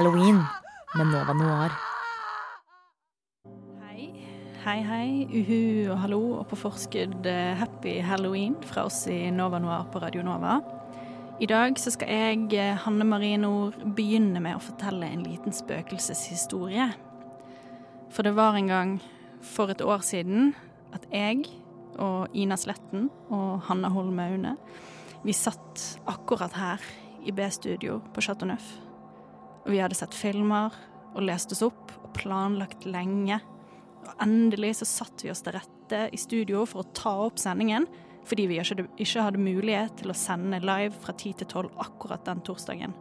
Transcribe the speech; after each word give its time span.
Halloween 0.00 0.38
med 0.96 1.06
Nova 1.06 1.32
Noir. 1.32 1.72
Hei, 3.84 4.06
hei, 4.64 4.82
hei, 4.82 5.08
uhu 5.28 5.90
og 5.92 5.98
hallo, 6.00 6.20
og 6.38 6.46
på 6.48 6.56
forskudd 6.56 7.26
eh, 7.28 7.52
happy 7.60 7.98
halloween 8.00 8.56
fra 8.64 8.86
oss 8.88 9.02
i 9.12 9.26
Nova 9.34 9.60
Noir 9.60 9.90
på 9.92 10.00
Radio 10.00 10.24
Nova. 10.24 10.79
I 11.40 11.46
dag 11.48 11.78
så 11.80 11.88
skal 11.88 12.10
jeg, 12.12 12.52
eh, 12.52 12.76
Hanne 12.76 13.04
Marie 13.08 13.38
Nord, 13.40 13.78
begynne 13.96 14.42
med 14.44 14.58
å 14.58 14.60
fortelle 14.60 15.06
en 15.08 15.22
liten 15.24 15.54
spøkelseshistorie. 15.56 16.90
For 18.12 18.22
det 18.22 18.34
var 18.36 18.58
en 18.58 18.66
gang 18.68 19.00
for 19.40 19.70
et 19.72 19.80
år 19.80 20.02
siden 20.04 20.54
at 20.92 21.06
jeg 21.10 21.46
og 21.96 22.28
Ina 22.36 22.58
Sletten 22.60 23.08
og 23.30 23.62
Hanna 23.70 23.88
Holm 23.88 24.18
Aune, 24.20 24.58
vi 25.24 25.32
satt 25.32 25.98
akkurat 26.06 26.52
her 26.52 26.84
i 27.24 27.32
B-studio 27.32 28.02
på 28.12 28.20
Chateau 28.20 28.46
Neuf. 28.46 28.76
Og 29.64 29.72
vi 29.72 29.80
hadde 29.80 29.96
sett 29.96 30.12
filmer 30.12 30.76
og 31.14 31.22
lest 31.22 31.52
oss 31.52 31.62
opp 31.62 31.96
og 32.04 32.12
planlagt 32.12 32.84
lenge. 32.84 33.40
Og 34.04 34.12
endelig 34.20 34.76
så 34.76 34.84
satt 34.84 35.24
vi 35.24 35.30
oss 35.30 35.40
til 35.40 35.56
rette 35.56 36.10
i 36.12 36.20
studio 36.20 36.66
for 36.66 36.84
å 36.84 36.92
ta 36.92 37.16
opp 37.24 37.38
sendingen, 37.38 37.88
fordi 38.28 38.46
vi 38.50 38.58
ikke, 38.60 39.22
hadde 39.22 39.42
mulighet 39.42 39.96
til 40.00 40.12
å 40.12 40.16
sende 40.16 40.60
live 40.62 40.94
fra 41.02 41.14
10 41.16 41.40
til 41.40 41.48
12 41.48 41.70
akkurat 41.84 42.24
den 42.26 42.42
torsdagen. 42.46 42.94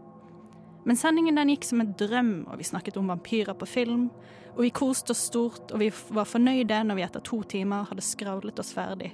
Men 0.88 0.98
sendingen 0.98 1.38
den 1.38 1.52
gikk 1.52 1.68
som 1.68 1.84
en 1.84 1.94
drøm, 2.00 2.34
og 2.50 2.58
vi 2.58 2.68
snakket 2.68 2.98
om 2.98 3.12
vampyrer 3.12 3.58
på 3.60 3.68
film. 3.70 4.08
Og 4.56 4.64
vi 4.66 4.72
koste 4.74 5.14
oss 5.14 5.28
stort, 5.30 5.74
og 5.74 5.84
vi 5.84 5.92
var 6.16 6.28
fornøyde 6.28 6.80
når 6.88 6.98
vi 6.98 7.06
etter 7.06 7.26
to 7.26 7.42
timer 7.52 7.86
hadde 7.92 8.06
skravlet 8.06 8.60
oss 8.64 8.72
ferdig. 8.76 9.12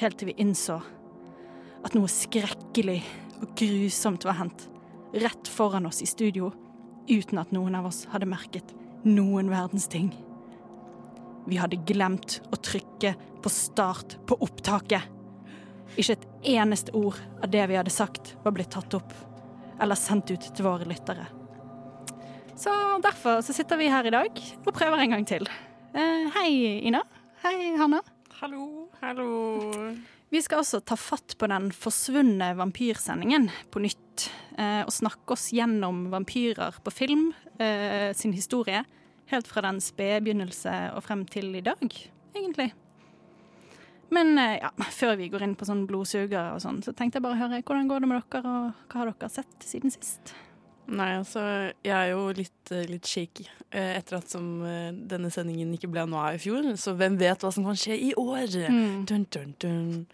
Helt 0.00 0.18
til 0.20 0.30
vi 0.30 0.36
innså 0.42 0.78
at 1.86 1.94
noe 1.96 2.10
skrekkelig 2.10 3.00
og 3.40 3.52
grusomt 3.58 4.24
var 4.26 4.38
hendt 4.40 4.66
rett 5.16 5.48
foran 5.48 5.86
oss 5.88 6.02
i 6.02 6.08
studio, 6.08 6.50
uten 7.08 7.38
at 7.40 7.52
noen 7.54 7.76
av 7.78 7.88
oss 7.88 8.04
hadde 8.12 8.28
merket 8.28 8.74
noen 9.06 9.50
verdens 9.52 9.86
ting. 9.88 10.10
Vi 11.46 11.58
hadde 11.60 11.78
glemt 11.86 12.40
å 12.50 12.58
trykke 12.58 13.14
på 13.42 13.52
start 13.52 14.18
på 14.26 14.38
opptaket. 14.42 15.02
Ikke 15.96 16.16
et 16.16 16.26
eneste 16.56 16.92
ord 16.98 17.18
av 17.40 17.50
det 17.52 17.62
vi 17.70 17.78
hadde 17.78 17.94
sagt, 17.94 18.34
var 18.42 18.54
blitt 18.56 18.72
tatt 18.74 18.98
opp 18.98 19.14
eller 19.80 19.98
sendt 19.98 20.32
ut 20.32 20.48
til 20.56 20.66
våre 20.66 20.88
lyttere. 20.88 21.26
Så 22.56 22.72
derfor 23.04 23.42
så 23.44 23.52
sitter 23.52 23.76
vi 23.76 23.90
her 23.92 24.08
i 24.08 24.12
dag 24.14 24.42
og 24.64 24.74
prøver 24.74 25.04
en 25.04 25.16
gang 25.16 25.26
til. 25.28 25.44
Uh, 25.92 26.28
hei, 26.38 26.80
Ina. 26.88 27.02
Hei, 27.44 27.76
Hanna. 27.76 28.00
Hallo, 28.40 28.88
hallo. 29.02 29.28
Vi 30.32 30.40
skal 30.42 30.62
også 30.62 30.80
ta 30.84 30.96
fatt 30.98 31.36
på 31.38 31.48
den 31.52 31.68
forsvunne 31.72 32.50
vampyrsendingen 32.58 33.50
på 33.72 33.84
nytt. 33.84 34.26
Uh, 34.56 34.82
og 34.86 34.92
snakke 34.92 35.36
oss 35.36 35.50
gjennom 35.52 36.06
vampyrer 36.12 36.80
på 36.82 36.92
film 36.92 37.28
uh, 37.60 38.10
sin 38.16 38.34
historie. 38.36 38.82
Helt 39.32 39.48
fra 39.50 39.62
den 39.66 39.80
spede 39.82 40.22
begynnelse 40.22 40.74
og 40.94 41.02
frem 41.06 41.24
til 41.30 41.54
i 41.58 41.64
dag, 41.64 41.82
egentlig. 42.36 42.70
Men 44.14 44.36
eh, 44.38 44.58
ja, 44.62 44.70
før 44.94 45.16
vi 45.18 45.30
går 45.32 45.42
inn 45.46 45.56
på 45.58 45.66
sånn 45.66 45.86
blodsugere 45.88 46.54
og 46.54 46.62
sånn, 46.62 46.78
så 46.84 46.94
tenkte 46.94 47.18
jeg 47.18 47.26
bare 47.26 47.34
å 47.34 47.40
høre 47.40 47.62
hvordan 47.62 47.88
går 47.90 48.04
det 48.04 48.10
med 48.10 48.20
dere, 48.30 48.52
og 48.52 48.92
hva 48.92 49.00
har 49.00 49.10
dere 49.10 49.30
sett 49.34 49.66
siden 49.66 49.94
sist? 49.94 50.34
Nei, 50.86 51.16
altså, 51.18 51.42
jeg 51.82 51.94
er 51.96 52.12
jo 52.12 52.28
litt, 52.38 52.70
eh, 52.70 52.86
litt 52.86 53.10
shaky 53.10 53.48
eh, 53.72 53.96
etter 53.96 54.20
at 54.20 54.30
som 54.30 54.46
denne 55.10 55.32
sendingen 55.34 55.72
ikke 55.74 55.90
ble 55.90 56.04
noe 56.06 56.28
av 56.28 56.38
i 56.38 56.42
fjor. 56.44 56.68
Så 56.78 56.94
hvem 56.94 57.18
vet 57.18 57.42
hva 57.42 57.50
som 57.54 57.66
kan 57.66 57.78
skje 57.78 57.98
i 57.98 58.12
år? 58.14 58.46
Mm. 58.70 59.02
Dun, 59.10 59.26
dun, 59.34 59.56
dun. 59.58 60.06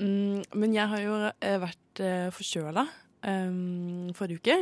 Mm, 0.00 0.42
men 0.58 0.74
jeg 0.74 0.90
har 0.90 1.04
jo 1.04 1.20
vært 1.68 2.02
forkjøla 2.34 2.88
eh, 3.26 4.14
forrige 4.16 4.40
uke. 4.40 4.56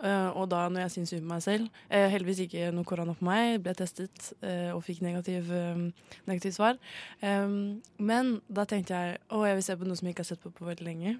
Uh, 0.00 0.30
og 0.34 0.50
da 0.50 0.64
når 0.68 0.86
jeg 0.86 0.94
syntes 0.94 1.14
synd 1.14 1.24
på 1.26 1.32
meg 1.34 1.42
selv 1.44 1.66
uh, 1.92 2.06
Heldigvis 2.10 2.44
ikke 2.46 2.70
noe 2.74 2.88
korona 2.88 3.14
på 3.16 3.26
meg. 3.28 3.58
Ble 3.64 3.74
testet 3.78 4.32
uh, 4.44 4.72
og 4.74 4.84
fikk 4.86 5.02
negativ, 5.04 5.50
eh, 5.54 6.12
negativ 6.28 6.54
svar. 6.56 6.78
Um, 7.22 7.80
men 7.98 8.38
da 8.48 8.66
tenkte 8.68 8.96
jeg 8.96 9.18
å, 9.30 9.44
jeg 9.46 9.58
vil 9.58 9.66
se 9.66 9.76
på 9.76 9.88
noe 9.88 9.98
som 9.98 10.08
jeg 10.08 10.16
ikke 10.16 10.24
har 10.24 10.32
sett 10.32 10.44
på 10.44 10.54
på 10.54 10.68
veldig 10.68 10.86
lenge. 10.86 11.18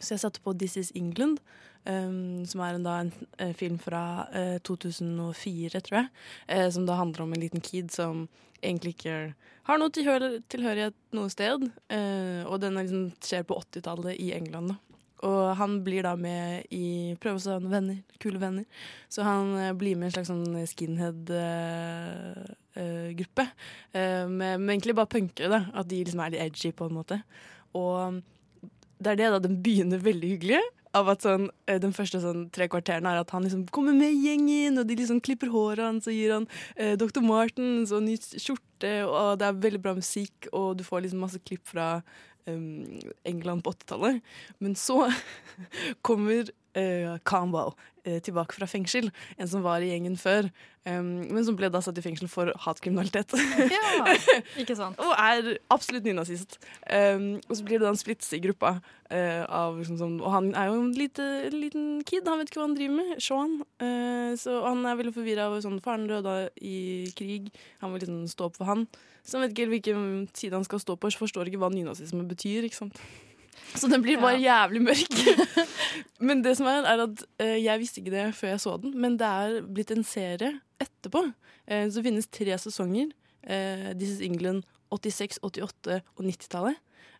Så 0.00 0.14
jeg 0.14 0.24
satte 0.24 0.42
på 0.42 0.54
This 0.58 0.76
Is 0.76 0.90
England, 0.98 1.40
um, 1.86 2.44
som 2.48 2.62
er 2.64 2.78
en, 2.78 2.86
da, 2.86 2.98
en, 3.04 3.12
en 3.38 3.54
film 3.54 3.78
fra 3.82 4.26
uh, 4.34 4.56
2004, 4.66 5.80
tror 5.80 6.00
jeg. 6.00 6.10
Uh, 6.50 6.68
som 6.74 6.88
da 6.88 6.98
handler 6.98 7.24
om 7.24 7.34
en 7.34 7.44
liten 7.44 7.64
kid 7.64 7.92
som 7.94 8.26
egentlig 8.64 8.96
ikke 8.96 9.18
har 9.68 9.80
noe 9.80 9.92
tilhør 9.92 10.40
tilhørighet 10.52 10.96
noe 11.16 11.30
sted. 11.32 11.68
Uh, 11.92 12.42
og 12.48 12.58
den 12.64 12.80
liksom, 12.80 13.06
skjer 13.24 13.46
på 13.48 13.60
80-tallet 13.62 14.18
i 14.20 14.32
England. 14.36 14.74
da. 14.74 14.93
Og 15.22 15.56
han 15.56 15.84
blir 15.86 16.02
da 16.04 16.16
med 16.18 16.66
i 16.74 17.14
Prøver 17.22 17.38
å 17.38 17.50
ha 17.54 17.58
venner, 17.70 17.96
kule 18.20 18.38
venner. 18.42 18.64
Så 19.08 19.22
han 19.24 19.56
eh, 19.60 19.72
blir 19.78 19.96
med 19.96 20.06
i 20.06 20.08
en 20.10 20.16
slags 20.18 20.30
sånn 20.32 20.66
skinhead-gruppe. 20.74 23.44
men 23.94 24.36
med, 24.36 24.60
med 24.60 24.70
egentlig 24.74 24.98
bare 24.98 25.14
punkere, 25.14 25.48
da. 25.52 25.60
At 25.72 25.88
de 25.88 26.04
liksom 26.04 26.20
er 26.20 26.30
litt 26.34 26.44
edgy, 26.48 26.70
på 26.74 26.84
en 26.90 26.98
måte. 26.98 27.16
Og 27.78 27.98
det 29.04 29.12
er 29.12 29.20
det 29.20 29.30
da 29.34 29.42
den 29.42 29.60
begynner 29.62 30.02
veldig 30.02 30.32
hyggelig. 30.34 30.62
Av 30.94 31.08
at 31.10 31.24
sånn, 31.26 31.48
eh, 31.66 31.80
Den 31.82 31.92
første 31.92 32.20
sånn, 32.22 32.46
tre 32.54 32.68
kvarterene 32.70 33.10
er 33.10 33.22
at 33.22 33.32
han 33.34 33.42
liksom 33.42 33.64
kommer 33.74 33.96
med 33.96 34.14
gjengen, 34.14 34.78
og 34.78 34.86
de 34.86 34.98
liksom 35.00 35.20
klipper 35.20 35.50
håret 35.50 35.82
hans 35.82 36.06
og 36.06 36.14
gir 36.14 36.36
han 36.36 36.46
eh, 36.76 36.94
Dr. 36.96 37.20
Martens 37.20 37.90
og 37.90 38.04
ny 38.06 38.14
skjorte, 38.16 38.92
og 39.08 39.40
det 39.40 39.48
er 39.48 39.64
veldig 39.66 39.82
bra 39.82 39.96
musikk, 39.96 40.46
og 40.52 40.78
du 40.78 40.84
får 40.86 41.02
liksom 41.02 41.26
masse 41.26 41.42
klipp 41.42 41.66
fra 41.66 42.04
um, 42.50 43.00
England 43.24 43.64
på 43.64 43.72
80-tallet. 43.72 44.20
Men 44.58 44.76
så 44.76 45.12
kommer 46.06 46.50
uh, 46.78 47.16
Campbell 47.24 47.74
uh, 48.08 48.18
tilbake 48.22 48.56
fra 48.56 48.68
fengsel, 48.68 49.10
en 49.38 49.50
som 49.50 49.64
var 49.64 49.84
i 49.84 49.90
gjengen 49.92 50.16
før, 50.20 50.48
um, 50.88 51.24
men 51.30 51.44
som 51.46 51.56
ble 51.58 51.70
da 51.72 51.80
satt 51.84 51.98
i 52.00 52.04
fengsel 52.04 52.28
for 52.30 52.52
hatkriminalitet. 52.66 53.36
Ja, 53.72 54.16
ikke 54.60 54.76
sant. 54.78 55.00
og 55.00 55.14
er 55.14 55.56
absolutt 55.74 56.06
nynazist. 56.08 56.58
Um, 56.88 57.38
og 57.48 57.56
så 57.56 57.66
blir 57.66 57.80
det 57.80 57.86
da 57.86 57.94
en 57.94 58.00
splits 58.00 58.32
i 58.36 58.42
gruppa. 58.44 58.76
Uh, 59.12 59.44
av, 59.46 59.78
liksom, 59.78 59.98
sånn, 60.00 60.18
og 60.24 60.32
han 60.32 60.52
er 60.58 60.70
jo 60.70 60.78
en 60.80 60.92
lite, 60.98 61.24
liten 61.52 61.98
kid, 62.08 62.26
han 62.26 62.40
vet 62.40 62.50
ikke 62.50 62.62
hva 62.62 62.68
han 62.68 62.78
driver 62.78 63.00
med. 63.00 63.16
Sean. 63.22 63.58
Eh, 63.78 64.32
så 64.40 64.58
han 64.64 64.80
er 64.88 64.96
veldig 64.98 65.14
forvirra 65.14 65.48
over 65.50 65.62
sånn 65.62 65.82
Faren 65.84 66.08
døde 66.10 66.48
i 66.64 66.78
krig. 67.16 67.50
Han 67.82 67.92
vil 67.94 68.02
liksom 68.02 68.24
stå 68.32 68.48
opp 68.48 68.58
for 68.58 68.70
han. 68.70 68.86
Så 69.24 69.38
han 69.38 69.46
vet 69.46 69.54
ikke 69.54 69.70
hvilken 69.72 70.02
side 70.36 70.52
han 70.58 70.66
skal 70.66 70.82
stå 70.82 70.96
på. 71.00 71.10
Så 71.10 71.22
forstår 71.22 71.48
ikke 71.48 71.60
hva 71.62 71.70
nynazisme 71.72 72.26
betyr. 72.28 72.66
ikke 72.68 72.76
sant? 72.82 73.00
Så 73.80 73.88
den 73.90 74.02
blir 74.04 74.20
bare 74.20 74.38
jævlig 74.42 74.82
mørk. 74.84 75.14
men 76.26 76.42
det 76.44 76.56
som 76.58 76.66
er, 76.70 76.84
er 76.90 77.04
at 77.06 77.22
eh, 77.42 77.56
jeg 77.64 77.80
visste 77.80 78.02
ikke 78.02 78.12
det 78.14 78.24
før 78.36 78.52
jeg 78.52 78.60
så 78.62 78.76
den, 78.82 78.92
men 79.00 79.16
det 79.18 79.26
er 79.26 79.60
blitt 79.66 79.90
en 79.94 80.04
serie 80.06 80.50
etterpå. 80.82 81.22
Eh, 81.66 81.86
så 81.90 82.02
finnes 82.04 82.28
tre 82.30 82.58
sesonger. 82.60 83.10
Eh, 83.46 83.92
This 83.98 84.16
is 84.18 84.20
England 84.26 84.66
86, 84.94 85.40
88 85.42 86.00
og 86.02 86.24
90-tallet. 86.28 86.76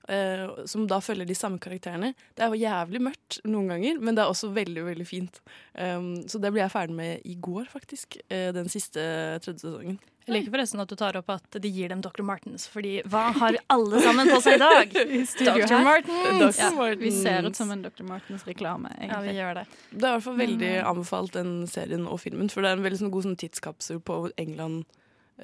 eh, 0.08 0.44
som 0.68 0.84
da 0.90 0.98
følger 1.00 1.26
de 1.26 1.34
samme 1.38 1.58
karakterene. 1.62 2.12
Det 2.36 2.44
er 2.44 2.52
jo 2.52 2.60
jævlig 2.60 3.00
mørkt 3.06 3.38
noen 3.48 3.70
ganger, 3.72 3.98
men 4.04 4.14
det 4.18 4.22
er 4.26 4.30
også 4.34 4.50
veldig 4.54 4.84
veldig 4.90 5.06
fint. 5.08 5.40
Um, 5.74 6.10
så 6.28 6.38
det 6.42 6.52
ble 6.52 6.60
jeg 6.60 6.74
ferdig 6.74 6.98
med 6.98 7.24
i 7.24 7.34
går, 7.40 7.70
faktisk. 7.72 8.18
eh, 8.28 8.50
den 8.54 8.68
siste 8.68 9.00
tredje 9.40 9.64
sesongen. 9.64 9.98
Jeg 10.24 10.32
liker 10.38 10.54
forresten 10.54 10.80
at 10.80 10.88
du 10.88 10.96
tar 10.96 11.16
opp 11.18 11.28
at 11.34 11.56
de 11.60 11.68
gir 11.68 11.90
dem 11.92 12.00
Dr. 12.04 12.22
Martens, 12.24 12.64
fordi 12.72 12.94
hva 13.12 13.26
har 13.36 13.58
alle 13.72 14.00
sammen 14.00 14.30
på 14.32 14.38
seg 14.40 14.56
i 14.56 14.62
dag? 14.62 14.94
Dr. 15.50 15.74
Martens! 15.84 16.60
Ja, 16.62 16.70
vi 17.00 17.10
ser 17.12 17.44
ut 17.44 17.58
som 17.58 17.72
en 17.74 17.82
Dr. 17.84 18.06
Martens-reklame, 18.08 18.92
Ja, 19.04 19.20
vi 19.24 19.34
gjør 19.36 19.60
det. 19.60 19.66
Det 19.90 20.00
er 20.00 20.14
i 20.14 20.16
hvert 20.16 20.24
fall 20.24 20.40
veldig 20.40 20.72
anbefalt, 20.88 21.36
den 21.36 21.52
serien 21.68 22.08
og 22.08 22.22
filmen. 22.24 22.48
For 22.52 22.64
det 22.64 22.72
er 22.72 22.80
en 22.80 22.86
veldig 22.86 23.02
sånn 23.02 23.12
god 23.12 23.28
sånn 23.28 23.38
tidskapsel 23.44 24.00
på 24.00 24.18
England, 24.40 24.86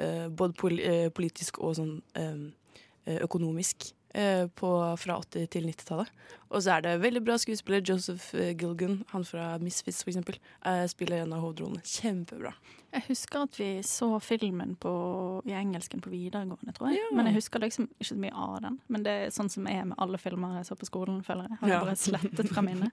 eh, 0.01 0.27
både 0.33 0.57
pol 0.57 0.81
eh, 0.81 1.09
politisk 1.13 1.61
og 1.61 1.77
sånn 1.77 1.95
eh, 2.17 2.41
eh, 3.05 3.21
økonomisk. 3.29 3.91
Eh, 4.15 4.47
På, 4.55 4.97
fra 4.99 5.21
80- 5.21 5.47
til 5.51 5.65
90-tallet. 5.71 6.09
Og 6.51 6.63
så 6.65 6.73
er 6.77 6.83
det 6.83 6.97
veldig 7.03 7.23
bra 7.23 7.37
skuespiller. 7.39 7.83
Joseph 7.87 8.35
eh, 8.35 8.55
Gilgan, 8.59 9.05
han 9.13 9.25
fra 9.25 9.53
Misfits 9.63 10.03
for 10.03 10.11
eksempel, 10.11 10.39
eh, 10.67 10.85
spiller 10.91 11.23
en 11.23 11.33
av 11.37 11.45
hovedrollene. 11.45 11.83
Kjempebra. 11.87 12.53
Jeg 12.91 13.05
husker 13.07 13.45
at 13.47 13.55
vi 13.61 13.69
så 13.87 14.09
filmen 14.19 14.73
på, 14.83 14.91
i 15.47 15.53
engelsken 15.55 16.01
på 16.03 16.11
videregående, 16.11 16.73
tror 16.75 16.89
jeg. 16.91 16.99
Ja. 16.99 17.13
Men 17.15 17.29
jeg 17.31 17.37
husker 17.37 17.63
liksom 17.63 17.87
ikke 17.93 18.09
så 18.09 18.17
mye 18.19 18.33
av 18.35 18.57
den. 18.65 18.81
Men 18.91 19.05
det 19.07 19.13
er 19.15 19.31
sånn 19.31 19.51
som 19.53 19.69
er 19.71 19.85
med 19.93 19.95
alle 20.03 20.19
filmer 20.19 20.57
jeg 20.59 20.67
så 20.73 20.75
på 20.81 20.89
skolen, 20.91 21.21
føler 21.23 21.47
jeg. 21.47 21.61
Har 21.61 21.69
Ja. 21.71 21.79
bare 21.85 21.95
slettet 21.95 22.51
fra 22.51 22.65
minnet. 22.67 22.91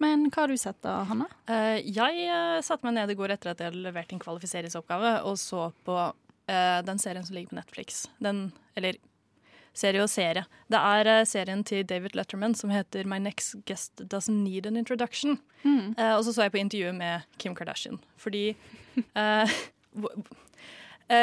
Men 0.00 0.30
hva 0.30 0.46
har 0.46 0.48
du 0.48 0.56
sett 0.56 0.80
da, 0.80 1.02
Hanna? 1.04 1.28
Eh, 1.46 1.82
jeg 1.92 2.64
satte 2.64 2.88
meg 2.88 2.94
ned 2.96 3.10
i 3.12 3.18
går 3.20 3.36
etter 3.36 3.52
at 3.52 3.60
jeg 3.60 3.68
hadde 3.68 3.84
levert 3.84 4.12
en 4.16 4.18
kvalifiseringsoppgave, 4.24 5.12
og 5.28 5.36
så 5.36 5.68
på 5.84 5.98
eh, 6.48 6.80
den 6.88 6.98
serien 6.98 7.24
som 7.28 7.36
ligger 7.36 7.52
på 7.52 7.60
Netflix. 7.60 8.06
Den, 8.18 8.46
eller 8.80 8.96
serie 9.76 10.02
og 10.04 10.10
serie. 10.12 10.44
Det 10.70 10.78
er 10.78 11.08
eh, 11.10 11.24
serien 11.28 11.62
til 11.66 11.84
David 11.88 12.16
Letterman 12.18 12.54
som 12.58 12.72
heter 12.72 13.08
My 13.08 13.18
Next 13.22 13.56
Guest 13.68 14.04
Doesn't 14.12 14.42
Need 14.44 14.66
an 14.68 14.76
Introduction. 14.76 15.38
Mm. 15.62 15.94
Uh, 15.98 16.14
og 16.16 16.24
så 16.26 16.34
så 16.34 16.46
jeg 16.46 16.54
på 16.54 16.60
intervjuet 16.62 16.96
med 16.96 17.28
Kim 17.38 17.54
Kardashian, 17.54 18.00
fordi 18.16 18.56
uh, 19.20 19.48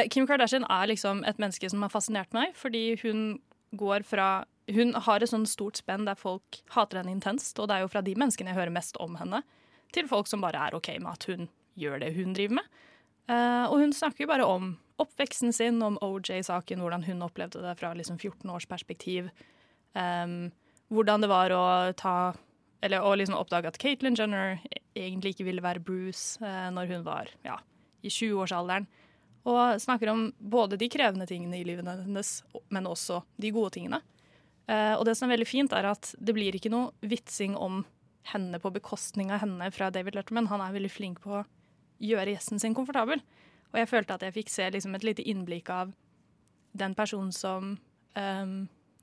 Kim 0.10 0.28
Kardashian 0.28 0.66
er 0.70 0.90
liksom 0.90 1.24
et 1.28 1.40
menneske 1.42 1.70
som 1.70 1.84
har 1.84 1.94
fascinert 1.94 2.34
meg, 2.34 2.56
fordi 2.56 2.98
hun 3.04 3.40
går 3.72 4.04
fra 4.08 4.46
Hun 4.70 4.94
har 4.94 5.18
et 5.18 5.30
sånn 5.32 5.48
stort 5.50 5.80
spenn 5.82 6.06
der 6.06 6.14
folk 6.14 6.60
hater 6.76 7.00
henne 7.00 7.10
intenst, 7.10 7.58
og 7.58 7.68
det 7.68 7.76
er 7.76 7.82
jo 7.82 7.90
fra 7.90 8.04
de 8.06 8.14
menneskene 8.14 8.52
jeg 8.52 8.58
hører 8.60 8.70
mest 8.70 9.00
om 9.02 9.16
henne, 9.18 9.42
til 9.90 10.06
folk 10.06 10.28
som 10.30 10.44
bare 10.46 10.62
er 10.62 10.76
OK 10.78 10.92
med 11.00 11.10
at 11.10 11.26
hun 11.26 11.48
gjør 11.74 11.98
det 12.04 12.12
hun 12.14 12.36
driver 12.38 12.60
med. 12.60 12.68
Uh, 13.26 13.66
og 13.66 13.80
hun 13.82 13.94
snakker 13.94 14.28
jo 14.28 14.30
bare 14.30 14.46
om 14.46 14.76
oppveksten 15.00 15.54
sin, 15.56 15.82
om 15.86 15.98
OJ-saken, 16.04 16.82
hvordan 16.84 17.06
hun 17.08 17.24
opplevde 17.26 17.62
det 17.64 17.76
fra 17.80 17.94
liksom 17.98 18.20
14 18.20 18.50
års 18.52 18.68
perspektiv. 18.70 19.30
Um, 19.94 20.52
hvordan 20.94 21.24
det 21.24 21.32
var 21.32 21.54
å 21.54 21.64
ta 21.98 22.34
Eller 22.86 23.04
å 23.04 23.10
liksom 23.18 23.36
oppdage 23.36 23.68
at 23.68 23.78
Caitlyn 23.82 24.16
Jenner 24.16 24.62
egentlig 24.96 25.34
ikke 25.34 25.48
ville 25.50 25.64
være 25.64 25.82
Bruce 25.84 26.40
uh, 26.40 26.70
når 26.72 26.94
hun 26.94 27.02
var 27.04 27.28
ja, 27.44 27.58
i 28.00 28.08
20-årsalderen. 28.08 28.88
Og 29.50 29.82
snakker 29.84 30.12
om 30.14 30.30
både 30.40 30.78
de 30.80 30.88
krevende 30.92 31.28
tingene 31.28 31.60
i 31.60 31.66
livet 31.68 31.88
hennes, 31.88 32.32
men 32.72 32.88
også 32.88 33.20
de 33.36 33.52
gode 33.52 33.74
tingene. 33.76 34.00
Uh, 34.70 34.96
og 34.96 35.04
det 35.10 35.18
som 35.18 35.28
er 35.28 35.36
veldig 35.36 35.50
fint, 35.50 35.76
er 35.76 35.90
at 35.92 36.14
det 36.24 36.36
blir 36.38 36.56
ikke 36.56 36.72
noe 36.72 36.94
vitsing 37.04 37.58
om 37.60 37.82
henne 38.32 38.60
på 38.62 38.72
bekostning 38.72 39.34
av 39.34 39.44
henne 39.44 39.72
fra 39.76 39.90
David 39.92 40.16
Letterman. 40.16 40.48
Han 40.52 40.64
er 40.64 40.76
veldig 40.76 40.92
flink 40.94 41.20
på 41.24 41.40
å 41.42 41.46
gjøre 42.00 42.36
gjesten 42.36 42.62
sin 42.62 42.76
komfortabel. 42.78 43.22
Og 43.70 43.80
jeg 43.82 43.90
følte 43.92 44.18
at 44.18 44.26
jeg 44.26 44.36
fikk 44.40 44.52
se 44.54 44.68
liksom 44.74 44.96
et 44.98 45.06
lite 45.06 45.26
innblikk 45.30 45.70
av 45.74 45.94
den 46.80 46.96
personen 46.98 47.32
som, 47.36 47.76
um, 48.18 48.58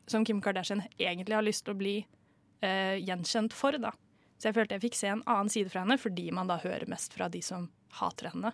som 0.06 0.24
Kim 0.26 0.40
Kardashian 0.42 0.84
egentlig 0.98 1.36
har 1.36 1.46
lyst 1.46 1.66
til 1.66 1.74
å 1.74 1.80
bli 1.80 1.96
uh, 2.02 2.96
gjenkjent 2.98 3.54
for. 3.56 3.78
da. 3.82 3.94
Så 4.36 4.50
jeg 4.50 4.58
følte 4.58 4.76
jeg 4.76 4.86
fikk 4.88 4.98
se 4.98 5.10
en 5.12 5.24
annen 5.24 5.50
side 5.52 5.72
fra 5.72 5.84
henne, 5.84 5.98
fordi 6.00 6.28
man 6.34 6.50
da 6.50 6.58
hører 6.62 6.88
mest 6.90 7.14
fra 7.16 7.30
de 7.32 7.42
som 7.44 7.70
hater 8.00 8.32
henne. 8.32 8.52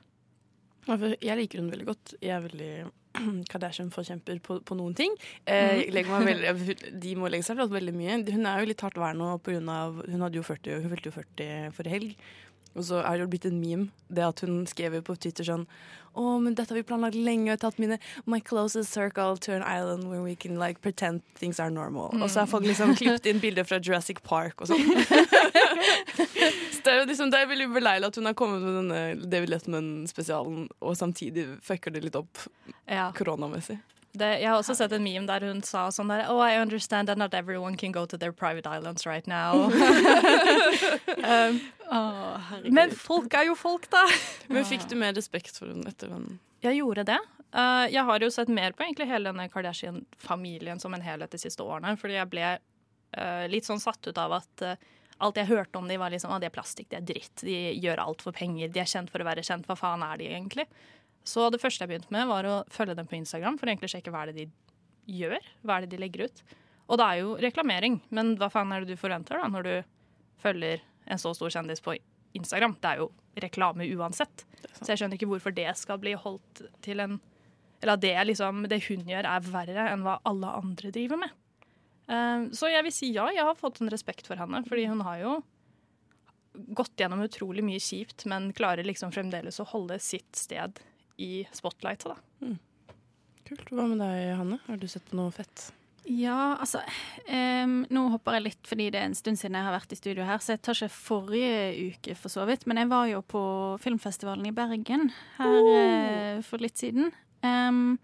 Jeg 1.23 1.38
liker 1.38 1.62
hun 1.62 1.70
veldig 1.70 1.87
godt. 1.87 2.15
Jeg 2.19 2.35
er 2.35 2.44
veldig 2.44 2.73
Kardashian-forkjemper 3.53 4.41
på, 4.44 4.58
på 4.67 4.79
noen 4.79 4.94
ting. 4.99 5.15
Eh, 5.47 5.85
meg 5.94 6.08
veldig, 6.11 6.76
de 7.05 7.17
må 7.19 7.31
legge 7.31 7.47
seg 7.47 7.58
flat 7.58 7.73
veldig 7.73 7.94
mye. 7.97 8.20
Hun 8.32 8.49
er 8.50 8.62
jo 8.62 8.70
litt 8.70 8.82
hardt 8.85 8.99
vær 9.00 9.17
nå 9.19 9.35
pga. 9.44 9.58
Hun 9.61 10.26
hadde 10.26 10.41
jo 10.41 10.47
40, 10.47 10.82
hun 10.82 10.94
fylte 10.94 11.12
jo 11.12 11.17
40 11.20 11.76
forrige 11.76 11.97
helg. 11.97 12.26
Og 12.72 12.84
så 12.88 13.02
er 13.04 13.19
det 13.19 13.26
jo 13.26 13.32
blitt 13.34 13.44
en 13.48 13.58
meme, 13.60 13.90
det 14.08 14.24
at 14.24 14.40
hun 14.46 14.62
skrev 14.70 14.94
på 15.04 15.16
Twitter 15.20 15.44
sånn 15.44 15.66
Å, 16.12 16.22
men 16.44 16.52
dette 16.56 16.72
har 16.72 16.76
vi 16.76 16.84
planlagt 16.84 17.16
lenge, 17.16 17.46
og 17.46 17.52
jeg 17.52 17.56
har 17.56 17.60
tatt 17.62 17.78
mine 17.80 17.96
My 18.28 18.38
closest 18.44 18.92
circle 18.92 19.38
to 19.40 19.52
an 19.56 19.62
island 19.64 20.10
where 20.10 20.20
we 20.20 20.34
can 20.36 20.58
like 20.60 20.82
pretend 20.84 21.22
things 21.40 21.60
are 21.60 21.70
normal. 21.72 22.10
Og 22.20 22.28
så 22.28 22.42
har 22.42 22.50
folk 22.50 22.66
liksom 22.69 22.92
klippet 23.00 23.28
inn 23.30 23.40
bilder 23.40 23.64
fra 23.64 23.78
Jurassic 23.80 24.20
Park 24.24 24.60
og 24.60 24.69
sånn. 24.69 24.82
så 26.74 26.80
det 26.84 26.92
er 26.92 26.98
jo 27.00 27.06
liksom, 27.08 27.32
det 27.32 27.40
er 27.40 27.48
veldig 27.48 27.69
beleilig 27.72 28.10
at 28.10 28.19
hun 28.20 28.28
har 28.28 28.36
kommet 28.36 28.60
med 28.64 28.76
denne 28.82 29.00
David 29.32 29.54
Letman-spesialen, 29.54 30.66
og 30.84 30.98
samtidig 31.00 31.46
fucker 31.64 31.94
det 31.96 32.04
litt 32.04 32.19
opp 32.20 32.44
Ja. 32.88 33.08
koronamessig. 33.16 33.78
Det, 34.12 34.29
jeg 34.43 34.49
har 34.50 34.59
også 34.61 34.75
sett 34.76 34.93
en 34.93 35.05
meme 35.05 35.25
der 35.25 35.44
hun 35.49 35.62
sa 35.64 35.87
sånn 35.94 36.11
der 36.12 36.26
Oh, 36.29 36.41
I 36.44 36.61
understand 36.61 37.09
that 37.09 37.17
not 37.17 37.32
everyone 37.32 37.79
can 37.81 37.94
go 37.97 38.05
to 38.05 38.19
their 38.20 38.32
private 38.32 38.69
islands 38.69 39.06
right 39.06 39.26
now. 39.26 39.70
um, 41.25 41.61
oh, 41.88 42.53
men 42.69 42.93
folk 42.93 43.32
er 43.32 43.49
jo 43.49 43.56
folk, 43.56 43.88
da. 43.93 44.05
Men 44.53 44.69
fikk 44.69 44.85
du 44.91 44.99
mer 45.00 45.17
respekt 45.17 45.56
for 45.56 45.73
henne 45.73 45.88
etter 45.88 46.12
den? 46.12 46.37
Jeg 46.62 46.76
gjorde 46.82 47.06
det. 47.09 47.19
Uh, 47.56 47.88
jeg 47.93 48.05
har 48.09 48.20
jo 48.20 48.29
sett 48.32 48.53
mer 48.53 48.76
på 48.76 48.85
egentlig 48.85 49.09
hele 49.09 49.32
denne 49.32 49.49
Kardashian-familien 49.53 50.81
som 50.81 50.93
en 50.93 51.05
helhet 51.05 51.32
de 51.32 51.41
siste 51.41 51.65
årene. 51.65 51.97
Fordi 52.00 52.20
jeg 52.20 52.31
ble 52.32 52.50
uh, 52.53 53.44
litt 53.49 53.69
sånn 53.69 53.81
satt 53.81 54.12
ut 54.12 54.20
av 54.20 54.37
at 54.43 54.67
uh, 54.69 54.76
alt 55.23 55.38
jeg 55.38 55.50
hørte 55.50 55.79
om 55.79 55.88
de 55.88 55.99
var 56.00 56.12
liksom, 56.12 56.32
ah, 56.35 56.41
de 56.43 56.49
er 56.49 56.55
plastikk, 56.55 56.91
de 56.91 56.99
er 56.99 57.06
dritt, 57.06 57.44
de 57.44 57.56
gjør 57.81 58.03
alt 58.03 58.25
for 58.25 58.37
penger, 58.37 58.73
de 58.73 58.82
er 58.82 58.88
kjent 58.91 59.12
for 59.12 59.23
å 59.23 59.29
være 59.29 59.44
kjent, 59.47 59.69
hva 59.69 59.76
faen 59.79 60.03
er 60.06 60.19
de 60.20 60.29
egentlig? 60.32 60.67
Så 61.24 61.46
det 61.54 61.60
første 61.62 61.84
jeg 61.84 61.92
begynte 61.92 62.12
med, 62.14 62.26
var 62.30 62.48
å 62.48 62.56
følge 62.72 62.96
dem 62.98 63.08
på 63.08 63.16
Instagram 63.20 63.58
for 63.58 63.69
å 63.69 63.74
egentlig 63.74 63.92
sjekke 63.92 64.12
hva 64.14 64.24
er 64.24 64.32
det 64.32 64.44
de 64.44 65.16
gjør, 65.22 65.50
hva 65.62 65.76
er 65.76 65.84
det 65.84 65.94
de 65.94 66.00
legger 66.02 66.26
ut. 66.26 66.42
Og 66.90 66.98
det 66.98 67.08
er 67.08 67.20
jo 67.22 67.34
reklamering, 67.40 68.00
men 68.14 68.34
hva 68.40 68.50
faen 68.52 68.72
er 68.74 68.82
det 68.82 68.94
du 68.94 69.00
forventer 69.00 69.38
da 69.38 69.50
når 69.50 69.69
du 69.69 69.74
følger 70.42 70.82
en 71.06 71.20
så 71.20 71.32
stor 71.36 71.52
kjendis 71.54 71.82
på 71.84 71.94
Instagram? 72.38 72.74
Det 72.82 72.90
er 72.90 73.04
jo 73.04 73.10
reklame 73.42 73.86
uansett. 73.94 74.44
Så 74.80 74.92
jeg 74.92 75.00
skjønner 75.00 75.19
ikke 75.19 75.30
hvorfor 75.30 75.54
det 75.54 75.70
skal 75.78 76.00
bli 76.02 76.16
holdt 76.19 76.66
til 76.84 77.02
en 77.04 77.20
Eller 77.82 77.96
at 77.96 78.02
det, 78.02 78.14
liksom, 78.28 78.60
det 78.70 78.76
hun 78.86 79.00
gjør, 79.10 79.26
er 79.26 79.46
verre 79.50 79.84
enn 79.90 80.04
hva 80.06 80.20
alle 80.28 80.50
andre 80.54 80.92
driver 80.94 81.19
med. 81.19 81.32
Eh, 82.06 82.44
så 82.54 82.69
jeg 82.70 82.84
vil 82.86 82.94
si 82.94 83.08
ja, 83.10 83.24
jeg 83.34 83.42
har 83.42 83.58
fått 83.58 83.80
en 83.82 83.90
respekt 83.90 84.28
for 84.30 84.38
henne, 84.38 84.60
fordi 84.69 84.84
hun 84.86 85.02
har 85.02 85.16
jo 85.19 85.32
gått 86.78 87.00
gjennom 87.00 87.24
utrolig 87.24 87.64
mye 87.66 87.82
kjipt, 87.82 88.22
men 88.30 88.52
klarer 88.54 88.86
liksom 88.86 89.10
fremdeles 89.10 89.58
å 89.58 89.66
holde 89.72 89.98
sitt 89.98 90.30
sted 90.38 90.78
i 91.20 91.44
spotlightet, 91.53 92.14
da. 92.14 92.56
Kult. 93.49 93.70
Hva 93.75 93.87
med 93.91 94.00
deg, 94.00 94.32
Hanne? 94.38 94.59
Har 94.67 94.81
du 94.81 94.88
sett 94.91 95.12
noe 95.17 95.32
fett? 95.35 95.70
Ja, 96.09 96.56
altså 96.59 96.81
um, 97.31 97.75
Nå 97.94 98.00
hopper 98.11 98.35
jeg 98.35 98.44
litt 98.49 98.67
fordi 98.67 98.88
det 98.91 98.99
er 98.99 99.06
en 99.06 99.14
stund 99.14 99.38
siden 99.38 99.55
jeg 99.55 99.67
har 99.69 99.75
vært 99.76 99.93
i 99.94 99.99
studio 99.99 100.25
her, 100.26 100.41
så 100.43 100.56
jeg 100.56 100.62
tar 100.67 100.75
ikke 100.75 100.94
forrige 100.97 101.93
uke 101.93 102.17
for 102.19 102.32
så 102.32 102.47
vidt. 102.49 102.67
Men 102.67 102.82
jeg 102.82 102.91
var 102.91 103.11
jo 103.11 103.20
på 103.23 103.43
filmfestivalen 103.82 104.49
i 104.49 104.55
Bergen 104.56 105.12
her 105.38 105.70
eh, 105.76 106.41
for 106.47 106.62
litt 106.62 106.81
siden. 106.81 107.12
Um, 107.47 108.00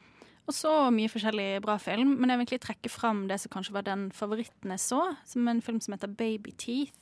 og 0.48 0.54
så 0.56 0.70
mye 0.94 1.10
forskjellig 1.12 1.58
bra 1.64 1.74
film, 1.82 2.14
men 2.16 2.30
jeg 2.30 2.38
vil 2.38 2.46
egentlig 2.46 2.62
trekke 2.64 2.92
fram 2.92 3.26
det 3.28 3.36
som 3.42 3.52
kanskje 3.52 3.74
var 3.74 3.84
den 3.84 4.06
favoritten 4.16 4.72
jeg 4.72 4.80
så, 4.80 5.02
som 5.28 5.50
en 5.50 5.60
film 5.64 5.82
som 5.84 5.96
heter 5.96 6.14
Baby 6.14 6.54
Teeth. 6.56 6.96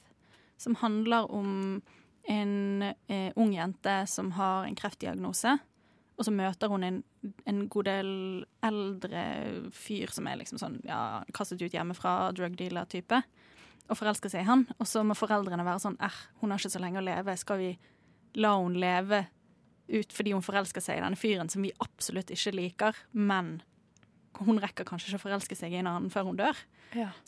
Som 0.58 0.78
handler 0.80 1.28
om 1.30 1.82
en 2.32 2.82
eh, 2.82 3.30
ung 3.36 3.52
jente 3.54 4.00
som 4.10 4.32
har 4.34 4.64
en 4.64 4.74
kreftdiagnose. 4.74 5.58
Og 6.16 6.24
så 6.24 6.32
møter 6.32 6.70
hun 6.72 6.84
en, 6.86 7.02
en 7.44 7.58
god 7.68 7.88
del 7.90 8.10
eldre 8.64 9.24
fyr 9.76 10.12
som 10.14 10.28
er 10.30 10.38
liksom 10.40 10.60
sånn, 10.60 10.78
ja, 10.88 11.20
kastet 11.36 11.60
ut 11.60 11.74
hjemmefra, 11.74 12.32
drug 12.36 12.56
dealer-type, 12.56 13.20
og 13.86 13.98
forelsker 14.00 14.32
seg 14.32 14.44
i 14.44 14.48
han. 14.48 14.64
Og 14.80 14.88
så 14.88 15.04
må 15.06 15.16
foreldrene 15.18 15.66
være 15.66 15.84
sånn 15.84 15.98
eh, 16.02 16.20
hun 16.40 16.54
har 16.54 16.62
ikke 16.62 16.72
så 16.72 16.82
lenge 16.82 17.02
å 17.02 17.06
leve, 17.06 17.36
skal 17.38 17.60
vi 17.60 17.70
la 18.40 18.54
hun 18.58 18.78
leve 18.80 19.26
ut 19.86 20.12
fordi 20.12 20.32
hun 20.34 20.42
forelsker 20.42 20.82
seg 20.82 20.98
i 20.98 21.04
denne 21.04 21.18
fyren 21.20 21.50
som 21.52 21.62
vi 21.62 21.70
absolutt 21.84 22.32
ikke 22.34 22.54
liker, 22.56 22.96
men 23.14 23.60
hun 24.42 24.58
rekker 24.60 24.84
kanskje 24.88 25.12
ikke 25.12 25.20
å 25.20 25.24
forelske 25.28 25.56
seg 25.56 25.72
i 25.72 25.78
en 25.80 25.88
annen 25.88 26.10
før 26.12 26.26
hun 26.28 26.40
dør. 26.40 26.58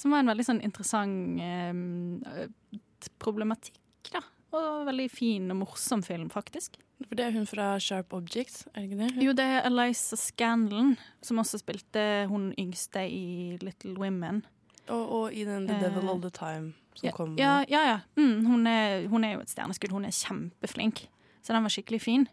Som 0.00 0.12
var 0.12 0.25
en 0.25 0.32
veldig 0.32 0.44
sånn 0.49 0.64
interessant 0.64 1.38
eh, 1.44 2.81
problematikk, 3.23 3.78
da. 4.12 4.25
Og 4.57 4.87
veldig 4.88 5.09
fin 5.12 5.50
og 5.52 5.59
morsom 5.61 6.02
film, 6.02 6.31
faktisk. 6.33 6.78
For 7.07 7.14
det 7.19 7.26
er 7.28 7.35
hun 7.37 7.47
fra 7.47 7.78
Sharp 7.78 8.12
Objects, 8.17 8.64
er 8.75 8.81
det 8.81 8.88
ikke 8.90 9.00
det? 9.05 9.25
Jo, 9.26 9.33
det 9.37 9.45
er 9.45 9.67
Eliza 9.69 10.17
Scanlon, 10.19 10.97
som 11.23 11.38
også 11.38 11.61
spilte 11.61 12.26
hun 12.31 12.50
yngste 12.59 13.05
i 13.07 13.59
Little 13.62 13.95
Women. 14.00 14.40
Og, 14.88 15.05
og 15.19 15.33
i 15.37 15.45
den 15.45 15.69
The 15.69 15.76
Eh, 15.76 15.83
Devil 15.85 16.09
All 16.09 16.21
The 16.25 16.31
Time 16.33 16.73
som 16.95 17.07
Ja, 17.07 17.12
kom 17.14 17.37
ja, 17.38 17.64
ja. 17.69 17.83
ja. 17.87 17.99
Mm, 18.17 18.47
hun, 18.47 18.67
er, 18.67 19.07
hun 19.09 19.25
er 19.25 19.37
jo 19.37 19.45
et 19.45 19.52
stjerneskudd. 19.52 19.93
Hun 19.95 20.05
er 20.09 20.17
kjempeflink. 20.17 21.05
Så 21.43 21.52
den 21.52 21.62
var 21.62 21.71
skikkelig 21.71 22.00
fin. 22.02 22.26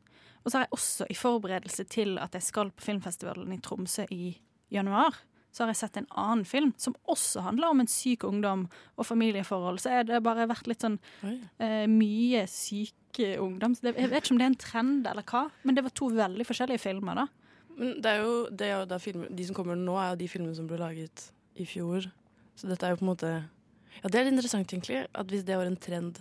Og 0.43 0.51
så 0.51 0.57
er 0.57 0.65
jeg 0.65 0.74
også 0.77 1.05
i 1.10 1.17
forberedelse 1.19 1.84
til 1.84 2.17
at 2.22 2.34
jeg 2.34 2.43
skal 2.43 2.72
på 2.72 2.81
filmfestivalen 2.88 3.53
i 3.53 3.60
Tromsø 3.62 4.05
i 4.10 4.38
januar, 4.72 5.17
så 5.55 5.63
har 5.63 5.71
jeg 5.71 5.79
sett 5.85 6.01
en 6.01 6.09
annen 6.19 6.43
film 6.47 6.74
som 6.81 6.97
også 7.07 7.45
handler 7.45 7.71
om 7.71 7.79
en 7.79 7.88
syk 7.88 8.25
ungdom 8.27 8.65
og 9.00 9.07
familieforhold. 9.07 9.79
Så 9.79 9.93
er 9.95 10.09
det 10.09 10.19
bare 10.25 10.50
vært 10.51 10.67
litt 10.67 10.83
sånn 10.83 10.97
eh, 11.24 11.85
mye 11.88 12.41
syke 12.51 13.38
ungdom. 13.39 13.77
Jeg 13.79 13.95
vet 13.95 14.19
ikke 14.19 14.35
om 14.35 14.41
det 14.41 14.47
er 14.50 14.51
en 14.51 14.59
trend 14.65 15.07
eller 15.07 15.24
hva, 15.31 15.45
men 15.63 15.77
det 15.77 15.85
var 15.85 15.95
to 15.95 16.12
veldig 16.12 16.47
forskjellige 16.50 16.83
filmer, 16.83 17.24
da. 17.24 17.27
Men 17.79 17.95
det 18.03 18.12
er 18.12 18.21
jo, 18.24 18.35
det 18.51 18.67
er 18.67 18.74
jo 18.74 18.85
da 18.91 19.00
filmer, 19.00 19.31
de 19.31 19.47
som 19.47 19.55
kommer 19.55 19.79
nå, 19.79 19.95
er 20.00 20.13
jo 20.13 20.19
de 20.19 20.29
filmene 20.31 20.55
som 20.57 20.67
ble 20.67 20.79
laget 20.79 21.29
i 21.55 21.67
fjor. 21.67 22.09
Så 22.59 22.67
dette 22.67 22.88
er 22.88 22.93
jo 22.93 23.00
på 23.00 23.07
en 23.07 23.13
måte 23.13 23.33
Ja, 24.01 24.09
det 24.12 24.19
er 24.19 24.25
litt 24.27 24.35
interessant, 24.35 24.67
egentlig. 24.71 25.05
At 25.15 25.31
hvis 25.31 25.45
det 25.47 25.55
var 25.55 25.71
en 25.71 25.79
trend 25.79 26.19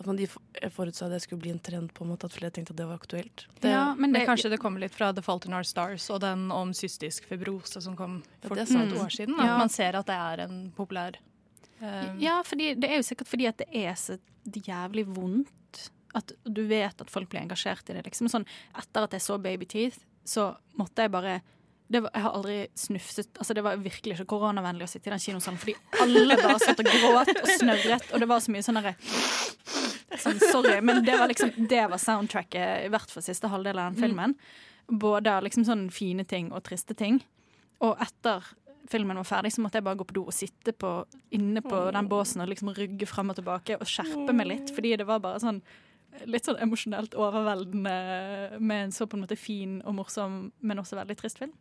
At 0.00 0.06
man 0.06 0.16
de 0.18 0.26
for- 0.26 0.42
forutså 0.74 1.04
at 1.06 1.12
det 1.14 1.20
skulle 1.22 1.40
bli 1.40 1.50
en 1.54 1.58
trend, 1.62 1.92
på 1.94 2.02
en 2.04 2.10
måte, 2.10 2.26
at 2.26 2.32
flere 2.34 2.50
tenkte 2.50 2.72
at 2.74 2.76
det 2.80 2.86
var 2.88 2.98
aktuelt. 2.98 3.44
Det, 3.60 3.70
ja, 3.70 3.94
men 3.94 4.12
Det, 4.12 4.20
det, 4.20 4.26
kanskje 4.26 4.50
det 4.50 4.58
kommer 4.58 4.80
litt 4.82 4.94
fra 4.94 5.12
The 5.14 5.22
Fault 5.22 5.46
in 5.46 5.54
Our 5.54 5.62
Stars 5.62 6.08
og 6.10 6.20
den 6.20 6.50
om 6.52 6.72
cystisk 6.74 7.28
fibrose 7.30 7.80
som 7.80 7.94
kom 7.96 8.22
for 8.42 8.56
ja, 8.58 8.64
to 8.66 8.98
år 8.98 9.12
siden. 9.14 9.38
At 9.38 9.46
Ja. 9.46 9.58
man 9.58 9.68
ser 9.70 9.94
at 9.96 10.06
det 10.10 10.14
er 10.18 10.44
en 10.48 10.72
populær 10.76 11.14
eh, 11.80 12.10
Ja, 12.18 12.42
fordi, 12.42 12.74
det 12.74 12.90
er 12.90 12.96
jo 12.96 13.02
sikkert 13.06 13.28
fordi 13.30 13.46
at 13.46 13.58
det 13.58 13.68
er 13.70 13.94
så 13.94 14.18
jævlig 14.50 15.06
vondt. 15.14 15.90
At 16.14 16.30
du 16.46 16.66
vet 16.66 17.00
at 17.00 17.10
folk 17.10 17.28
blir 17.30 17.40
engasjert 17.42 17.88
i 17.90 17.94
det. 17.94 18.04
Liksom 18.06 18.28
sånn, 18.30 18.44
Etter 18.78 19.02
at 19.06 19.12
jeg 19.12 19.20
så 19.22 19.38
Baby 19.42 19.64
Teeth, 19.66 19.98
så 20.24 20.56
måtte 20.78 21.02
jeg 21.02 21.10
bare 21.10 21.40
det 21.90 22.00
var, 22.02 22.10
Jeg 22.14 22.22
har 22.22 22.32
aldri 22.32 22.68
snufset 22.74 23.28
altså 23.38 23.52
Det 23.54 23.62
var 23.62 23.76
virkelig 23.76 24.14
ikke 24.16 24.24
koronavennlig 24.26 24.86
å 24.86 24.88
sitte 24.88 25.10
i 25.10 25.12
den 25.12 25.18
kinosalen, 25.20 25.58
fordi 25.60 25.74
alle 26.00 26.36
bare 26.40 26.58
satt 26.58 26.80
og 26.80 26.86
gråt 26.86 27.28
og 27.42 27.50
snørret, 27.58 28.06
og 28.14 28.20
det 28.20 28.28
var 28.30 28.40
så 28.40 28.50
mye 28.54 28.62
sånn 28.64 28.78
derre 28.80 28.94
sånn, 30.20 30.40
Sorry, 30.52 30.80
men 30.84 31.02
det 31.04 31.16
var 31.18 31.30
liksom 31.30 31.52
Det 31.70 31.84
var 31.90 32.00
soundtracket, 32.00 32.86
i 32.86 32.90
hvert 32.92 33.10
fall 33.10 33.24
siste 33.26 33.50
halvdel 33.50 33.80
av 33.80 33.92
den 33.92 34.02
filmen. 34.02 34.36
Både 34.88 35.38
liksom 35.46 35.64
sånn 35.66 35.88
fine 35.94 36.26
ting 36.28 36.52
og 36.52 36.64
triste 36.66 36.96
ting. 36.98 37.22
Og 37.84 37.96
etter 38.02 38.44
filmen 38.90 39.16
var 39.16 39.26
ferdig, 39.28 39.54
så 39.54 39.62
måtte 39.64 39.80
jeg 39.80 39.86
bare 39.86 39.96
gå 40.00 40.06
på 40.08 40.16
do 40.18 40.26
og 40.28 40.36
sitte 40.36 40.74
på, 40.76 40.92
inne 41.34 41.62
på 41.64 41.86
den 41.94 42.08
båsen 42.10 42.44
og 42.44 42.50
liksom 42.50 42.74
rygge 42.76 43.08
fram 43.08 43.32
og 43.32 43.38
tilbake 43.38 43.78
og 43.78 43.88
skjerpe 43.88 44.34
meg 44.36 44.50
litt, 44.50 44.72
fordi 44.76 44.92
det 45.00 45.06
var 45.08 45.22
bare 45.24 45.40
sånn 45.40 45.62
litt 46.30 46.46
sånn 46.46 46.60
emosjonelt 46.62 47.16
overveldende 47.18 48.58
med 48.62 48.84
en 48.84 48.92
så 48.94 49.08
på 49.10 49.16
en 49.18 49.24
måte 49.24 49.38
fin 49.38 49.80
og 49.82 49.96
morsom, 49.98 50.36
men 50.62 50.78
også 50.78 50.98
veldig 51.00 51.16
trist 51.18 51.40
film. 51.42 51.54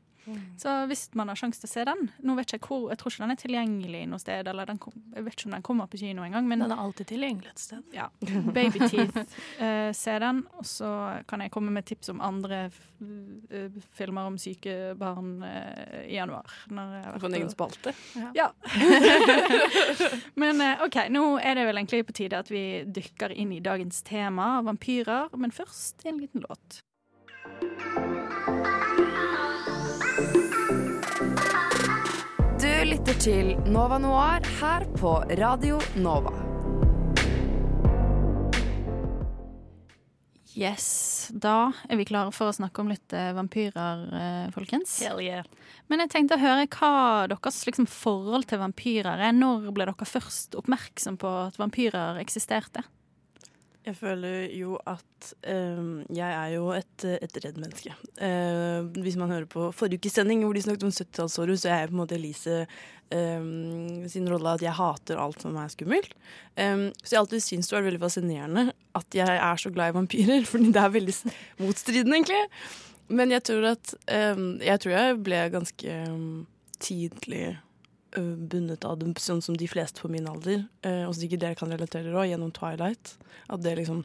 Så 0.58 0.74
hvis 0.88 1.10
man 1.18 1.28
har 1.32 1.40
sjanse 1.40 1.60
til 1.60 1.68
å 1.68 1.72
se 1.72 1.84
den 1.88 2.06
Nå 2.24 2.36
vet 2.38 2.54
jeg 2.54 2.62
hvor, 2.64 2.86
jeg 2.92 3.00
tror 3.02 3.12
ikke 3.12 3.24
den 3.26 3.34
er 3.34 3.40
tilgjengelig 3.42 4.04
noe 4.08 4.22
sted, 4.22 4.48
eller 4.48 4.70
den 4.70 4.80
kom, 4.82 4.96
jeg 5.12 5.26
vet 5.26 5.36
ikke 5.36 5.50
om 5.50 5.56
den 5.58 5.66
kommer 5.66 5.90
på 5.92 6.00
kino 6.00 6.24
engang, 6.24 6.48
Den 6.50 6.64
er 6.72 6.84
alltid 6.84 7.10
tilgjengelig 7.12 7.52
et 7.52 7.64
sted. 7.64 7.82
ja, 7.96 8.08
Baby 8.56 8.88
Teeth, 8.88 9.18
eh, 9.60 9.92
se 9.98 10.18
den. 10.24 10.44
Og 10.60 10.66
så 10.68 10.90
kan 11.28 11.44
jeg 11.44 11.52
komme 11.52 11.74
med 11.76 11.86
tips 11.90 12.14
om 12.14 12.22
andre 12.24 12.66
eh, 12.70 13.82
filmer 13.98 14.30
om 14.32 14.38
syke 14.40 14.94
barn 15.00 15.36
uh, 15.44 16.04
i 16.08 16.16
januar. 16.16 16.50
Få 17.20 17.28
en 17.28 17.38
egen 17.40 17.52
spalte. 17.52 17.94
ja. 18.38 18.52
Men 20.42 20.62
eh, 20.62 20.86
OK, 20.86 21.00
nå 21.14 21.26
er 21.42 21.60
det 21.60 21.68
vel 21.70 21.82
egentlig 21.82 22.04
på 22.08 22.18
tide 22.18 22.40
at 22.44 22.52
vi 22.54 22.84
dykker 22.86 23.36
inn 23.36 23.54
i 23.56 23.62
dagens 23.64 24.04
tema, 24.08 24.56
vampyrer. 24.66 25.34
Men 25.38 25.52
først 25.56 26.06
en 26.08 26.22
liten 26.24 26.46
låt. 26.48 26.84
Lytter 33.04 33.20
til 33.20 33.50
Nova 33.68 33.98
Noir 34.00 34.46
her 34.62 34.84
på 34.96 35.10
Radio 35.36 35.76
Nova. 36.00 36.32
Yes, 40.56 41.28
da 41.36 41.74
er 41.90 42.00
vi 42.00 42.06
klare 42.08 42.32
for 42.32 42.48
å 42.48 42.56
snakke 42.56 42.80
om 42.80 42.94
litt 42.94 43.12
eh, 43.12 43.34
vampyrer, 43.36 44.06
eh, 44.08 44.48
folkens. 44.56 44.96
Hell 45.04 45.20
yeah. 45.20 45.44
Men 45.92 46.06
jeg 46.06 46.14
tenkte 46.14 46.38
å 46.38 46.44
høre 46.46 46.70
hva 46.78 46.94
deres 47.28 47.60
liksom, 47.68 47.90
forhold 47.92 48.48
til 48.48 48.64
vampyrer 48.64 49.20
er. 49.20 49.36
Når 49.36 49.74
ble 49.76 49.90
dere 49.90 50.08
først 50.08 50.56
oppmerksom 50.56 51.20
på 51.20 51.34
at 51.50 51.60
vampyrer 51.60 52.24
eksisterte? 52.24 52.86
Jeg 53.84 53.98
føler 54.00 54.46
jo 54.56 54.78
at 54.88 55.32
ehm, 55.52 56.06
jeg 56.16 56.30
er 56.32 56.52
jo 56.54 56.70
et, 56.72 57.04
et 57.04 57.40
redd 57.44 57.58
menneske. 57.60 57.92
Eh, 58.16 58.86
hvis 59.04 59.18
man 59.20 59.34
hører 59.34 59.48
på 59.50 59.66
forrige 59.76 60.00
ukes 60.00 60.16
sending 60.16 60.46
hvor 60.46 60.56
de 60.56 60.64
snakket 60.64 60.86
om 60.88 60.94
70-tallsåret, 60.94 61.60
så 61.60 61.72
er 61.72 61.82
jeg 61.82 61.90
på 61.92 61.98
en 61.98 62.00
måte 62.00 62.16
Elise 62.16 62.62
ehm, 63.12 64.06
sin 64.12 64.30
rolle 64.32 64.56
at 64.56 64.64
jeg 64.64 64.78
hater 64.78 65.20
alt 65.20 65.44
som 65.44 65.60
er 65.60 65.74
skummelt. 65.74 66.16
Ehm, 66.56 66.86
så 67.04 67.18
jeg 67.18 67.22
alltid 67.26 67.44
syns 67.44 67.72
det 67.72 67.76
var 67.76 67.86
veldig 67.90 68.02
fascinerende 68.06 68.66
at 68.96 69.20
jeg 69.20 69.36
er 69.50 69.60
så 69.60 69.74
glad 69.76 69.92
i 69.92 69.98
vampyrer, 70.00 70.48
fordi 70.54 70.72
det 70.72 70.86
er 70.86 70.96
veldig 70.96 71.18
motstridende, 71.60 72.22
egentlig. 72.22 72.42
Men 73.12 73.36
jeg 73.36 73.44
tror 73.44 73.66
at 73.74 73.96
ehm, 74.08 74.62
Jeg 74.64 74.80
tror 74.80 74.96
jeg 74.96 75.22
ble 75.28 75.44
ganske 75.52 76.00
ehm, 76.08 76.46
tidlig 76.80 77.58
bundet 78.22 78.86
av 78.86 79.00
det, 79.00 79.14
sånn 79.22 79.42
som 79.42 79.58
de 79.58 79.68
fleste 79.70 80.02
på 80.04 80.12
min 80.12 80.28
alder. 80.30 80.66
eh, 80.84 81.04
og 81.08 81.16
sikkert 81.16 81.42
dere 81.42 81.56
kan 81.56 81.72
relatere 81.72 82.14
òg, 82.14 82.30
gjennom 82.30 82.52
Twilight. 82.54 83.16
At 83.50 83.62
det 83.64 83.76
liksom 83.78 84.04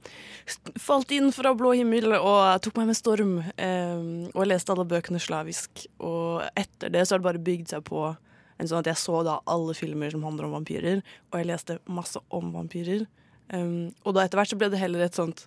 falt 0.81 1.11
inn 1.15 1.31
fra 1.33 1.55
blå 1.55 1.75
himmel 1.77 2.15
og 2.17 2.63
tok 2.63 2.77
meg 2.77 2.89
med 2.91 2.97
storm. 2.97 3.39
eh, 3.57 4.31
og 4.35 4.41
jeg 4.43 4.53
leste 4.53 4.73
alle 4.73 4.89
bøkene 4.89 5.21
slavisk. 5.21 5.87
Og 6.01 6.43
etter 6.57 6.91
det 6.91 7.07
så 7.07 7.15
har 7.15 7.19
det 7.19 7.29
bare 7.29 7.47
bygd 7.51 7.69
seg 7.69 7.85
på 7.85 8.17
en 8.59 8.67
sånn 8.67 8.81
at 8.83 8.91
jeg 8.91 8.99
så 8.99 9.23
da 9.27 9.39
alle 9.47 9.75
filmer 9.75 10.11
som 10.11 10.25
handler 10.27 10.49
om 10.49 10.57
vampyrer, 10.59 11.03
og 11.31 11.39
jeg 11.39 11.47
leste 11.47 11.79
masse 11.87 12.21
om 12.35 12.51
vampyrer. 12.53 13.07
Um, 13.53 13.95
og 14.05 14.15
da 14.15 14.25
etter 14.25 14.41
hvert 14.41 14.51
så 14.51 14.59
ble 14.61 14.69
det 14.73 14.81
heller 14.81 15.07
et 15.07 15.17
sånt 15.17 15.47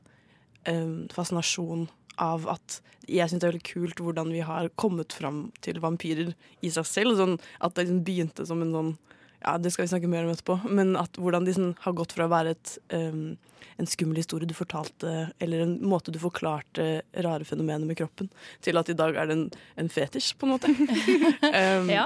um, 0.67 1.07
fascinasjon 1.13 1.85
av 2.21 2.47
at 2.51 2.79
jeg 3.09 3.29
syns 3.29 3.41
det 3.41 3.47
er 3.47 3.53
veldig 3.55 3.67
kult 3.67 4.01
hvordan 4.03 4.31
vi 4.33 4.43
har 4.45 4.69
kommet 4.79 5.13
fram 5.15 5.47
til 5.65 5.81
vampyrer 5.83 6.33
i 6.61 6.71
seg 6.73 6.87
selv. 6.87 7.17
Sånn 7.19 7.39
at 7.59 7.75
det 7.75 7.87
liksom 7.87 8.03
begynte 8.07 8.45
som 8.47 8.61
en 8.65 8.75
sånn 8.77 8.93
Ja, 9.41 9.55
det 9.57 9.71
skal 9.73 9.87
vi 9.87 9.89
snakke 9.89 10.09
mer 10.09 10.27
om 10.27 10.29
etterpå, 10.29 10.59
men 10.69 10.93
at 10.99 11.17
hvordan 11.17 11.47
de 11.47 11.53
sånn 11.55 11.71
har 11.81 11.95
gått 11.97 12.11
fra 12.13 12.27
å 12.27 12.29
være 12.29 12.51
et, 12.53 12.73
um, 12.93 13.31
en 13.81 13.87
skummel 13.89 14.19
historie 14.21 14.45
du 14.45 14.53
fortalte, 14.53 15.31
eller 15.41 15.63
en 15.63 15.79
måte 15.81 16.13
du 16.13 16.19
forklarte 16.21 16.85
rare 17.25 17.47
fenomener 17.49 17.89
med 17.89 17.97
kroppen, 17.97 18.29
til 18.61 18.77
at 18.77 18.91
i 18.93 18.95
dag 18.99 19.17
er 19.17 19.31
det 19.31 19.37
en, 19.39 19.47
en 19.81 19.89
fetisj, 19.89 20.35
på 20.37 20.45
en 20.45 20.53
måte. 20.53 20.69
um, 21.57 21.89
Ja. 21.89 22.05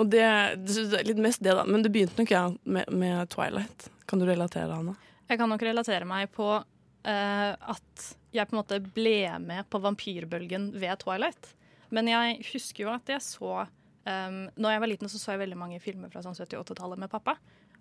Og 0.00 0.08
det, 0.08 0.24
det 0.64 0.86
det 0.88 1.02
er 1.02 1.10
litt 1.10 1.20
mest 1.20 1.42
det, 1.44 1.52
da. 1.52 1.66
Men 1.68 1.84
det 1.84 1.92
begynte 1.92 2.16
nok 2.16 2.32
jeg 2.32 2.56
med, 2.64 2.88
med 2.88 3.28
Twilight. 3.28 3.90
Kan 4.08 4.22
du 4.22 4.24
relatere, 4.24 4.72
Hanna? 4.72 4.96
Jeg 5.28 5.36
kan 5.36 5.52
nok 5.52 5.66
relatere 5.68 6.08
meg 6.08 6.32
på 6.32 6.48
uh, 6.56 7.52
at 7.52 8.06
jeg 8.34 8.48
på 8.48 8.54
en 8.54 8.60
måte 8.60 8.80
ble 8.94 9.18
med 9.42 9.66
på 9.70 9.80
vampyrbølgen 9.82 10.70
ved 10.78 11.02
Twilight. 11.02 11.52
Men 11.94 12.10
jeg 12.10 12.40
husker 12.52 12.84
jo 12.84 12.92
at 12.92 13.10
jeg 13.10 13.22
så 13.24 13.64
um, 13.64 14.42
Når 14.54 14.74
jeg 14.74 14.82
var 14.82 14.90
liten, 14.92 15.10
så 15.10 15.18
så 15.18 15.34
jeg 15.34 15.42
veldig 15.42 15.58
mange 15.58 15.80
filmer 15.82 16.12
fra 16.12 16.22
sånn 16.22 16.38
70-80-tallet 16.38 17.02
med 17.02 17.10
pappa. 17.12 17.36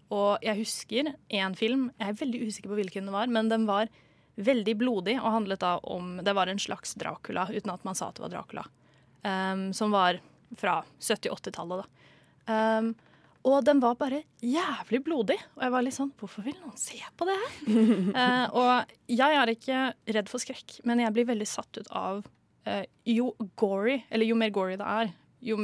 Og 0.10 0.42
jeg 0.42 0.58
husker 0.58 1.12
én 1.14 1.58
film, 1.58 1.90
jeg 2.00 2.14
er 2.14 2.22
veldig 2.24 2.42
usikker 2.48 2.72
på 2.72 2.80
hvilken 2.80 3.10
det 3.10 3.14
var, 3.14 3.30
men 3.30 3.52
den 3.52 3.68
var 3.70 3.92
veldig 4.40 4.74
blodig 4.80 5.18
og 5.20 5.34
handlet 5.36 5.62
da 5.62 5.76
om 5.84 6.16
Det 6.24 6.34
var 6.34 6.48
en 6.48 6.62
slags 6.62 6.96
Dracula, 6.98 7.46
uten 7.52 7.74
at 7.74 7.86
man 7.86 7.98
sa 7.98 8.10
at 8.10 8.18
det 8.18 8.26
var 8.26 8.34
Dracula. 8.34 8.66
Um, 9.22 9.70
som 9.76 9.94
var 9.94 10.22
fra 10.58 10.80
70-80-tallet, 10.98 11.84
da. 11.84 12.10
Um, 12.50 12.94
og 13.48 13.62
den 13.64 13.80
var 13.80 13.96
bare 14.00 14.24
jævlig 14.44 15.00
blodig. 15.06 15.38
Og 15.56 15.64
jeg 15.64 15.74
var 15.74 15.86
litt 15.86 15.96
sånn 15.96 16.12
Hvorfor 16.20 16.44
vil 16.44 16.58
noen 16.60 16.76
se 16.80 17.00
på 17.18 17.28
det 17.30 17.38
her? 17.40 17.60
Eh, 18.20 18.46
og 18.58 18.92
jeg 19.12 19.36
er 19.38 19.52
ikke 19.54 19.84
redd 20.16 20.32
for 20.32 20.44
skrekk, 20.44 20.80
men 20.88 21.00
jeg 21.04 21.14
blir 21.16 21.28
veldig 21.30 21.48
satt 21.48 21.80
ut 21.80 21.88
av 21.96 22.24
eh, 22.68 22.84
Jo 23.08 23.32
gory, 23.60 24.02
eller 24.10 24.28
jo 24.28 24.38
mer 24.40 24.52
gory 24.56 24.76
det 24.80 24.88
er, 24.88 25.14
jo 25.46 25.60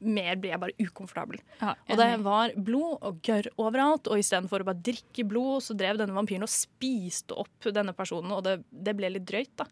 mer 0.00 0.38
blir 0.40 0.54
jeg 0.54 0.60
bare 0.62 0.86
ukomfortabel. 0.86 1.40
Ja, 1.60 1.74
Og 1.90 1.98
det 2.00 2.08
var 2.24 2.54
blod 2.56 3.02
og 3.04 3.18
gørr 3.26 3.50
overalt, 3.60 4.08
og 4.08 4.20
istedenfor 4.22 4.62
å 4.62 4.68
bare 4.70 4.80
drikke 4.86 5.26
blod, 5.28 5.60
så 5.66 5.76
drev 5.76 5.98
denne 6.00 6.16
vampyren 6.16 6.46
og 6.46 6.52
spiste 6.52 7.36
opp 7.36 7.68
denne 7.68 7.92
personen, 7.96 8.32
og 8.32 8.44
det, 8.46 8.60
det 8.70 8.94
ble 8.96 9.10
litt 9.12 9.26
drøyt, 9.28 9.52
da. 9.60 9.66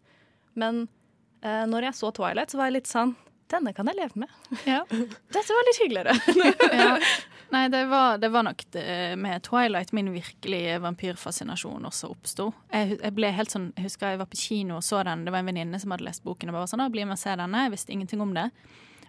Men 0.58 0.82
eh, 1.40 1.64
når 1.70 1.88
jeg 1.88 1.98
så 2.02 2.12
Twilight, 2.18 2.52
så 2.52 2.60
var 2.60 2.68
jeg 2.68 2.80
litt 2.80 2.90
sånn 2.90 3.14
Denne 3.48 3.72
kan 3.76 3.88
jeg 3.88 3.96
leve 3.96 4.22
med. 4.24 4.32
Ja. 4.68 4.82
Dette 5.34 5.56
var 5.56 5.68
litt 5.68 5.82
hyggeligere. 5.82 6.16
ja. 6.82 6.94
Nei, 7.54 7.62
det 7.72 7.86
var, 7.88 8.18
det 8.20 8.28
var 8.28 8.44
nok 8.44 8.64
det, 8.74 8.82
med 9.16 9.40
Twilight 9.46 9.94
min 9.96 10.10
virkelige 10.12 10.74
vampyrfascinasjon 10.84 11.86
også 11.88 12.10
oppsto. 12.12 12.50
Jeg, 12.68 12.98
jeg 12.98 13.14
ble 13.16 13.30
helt 13.32 13.54
sånn, 13.54 13.70
jeg 13.78 13.86
husker 13.86 14.12
jeg 14.12 14.20
var 14.20 14.28
på 14.28 14.40
kino 14.40 14.76
og 14.82 14.84
så 14.84 15.00
den. 15.08 15.24
Det 15.24 15.32
var 15.32 15.40
en 15.40 15.48
venninne 15.48 15.80
som 15.80 15.94
hadde 15.94 16.04
lest 16.04 16.26
boken. 16.28 16.50
og 16.50 16.58
bare 16.58 16.66
var 16.66 16.74
sånn, 16.74 16.84
bli 16.92 17.06
med 17.08 17.16
og 17.16 17.22
se 17.22 17.38
denne. 17.40 17.64
Jeg 17.64 17.72
visste 17.72 17.96
ingenting 17.96 18.20
om 18.24 18.36
det. 18.36 18.50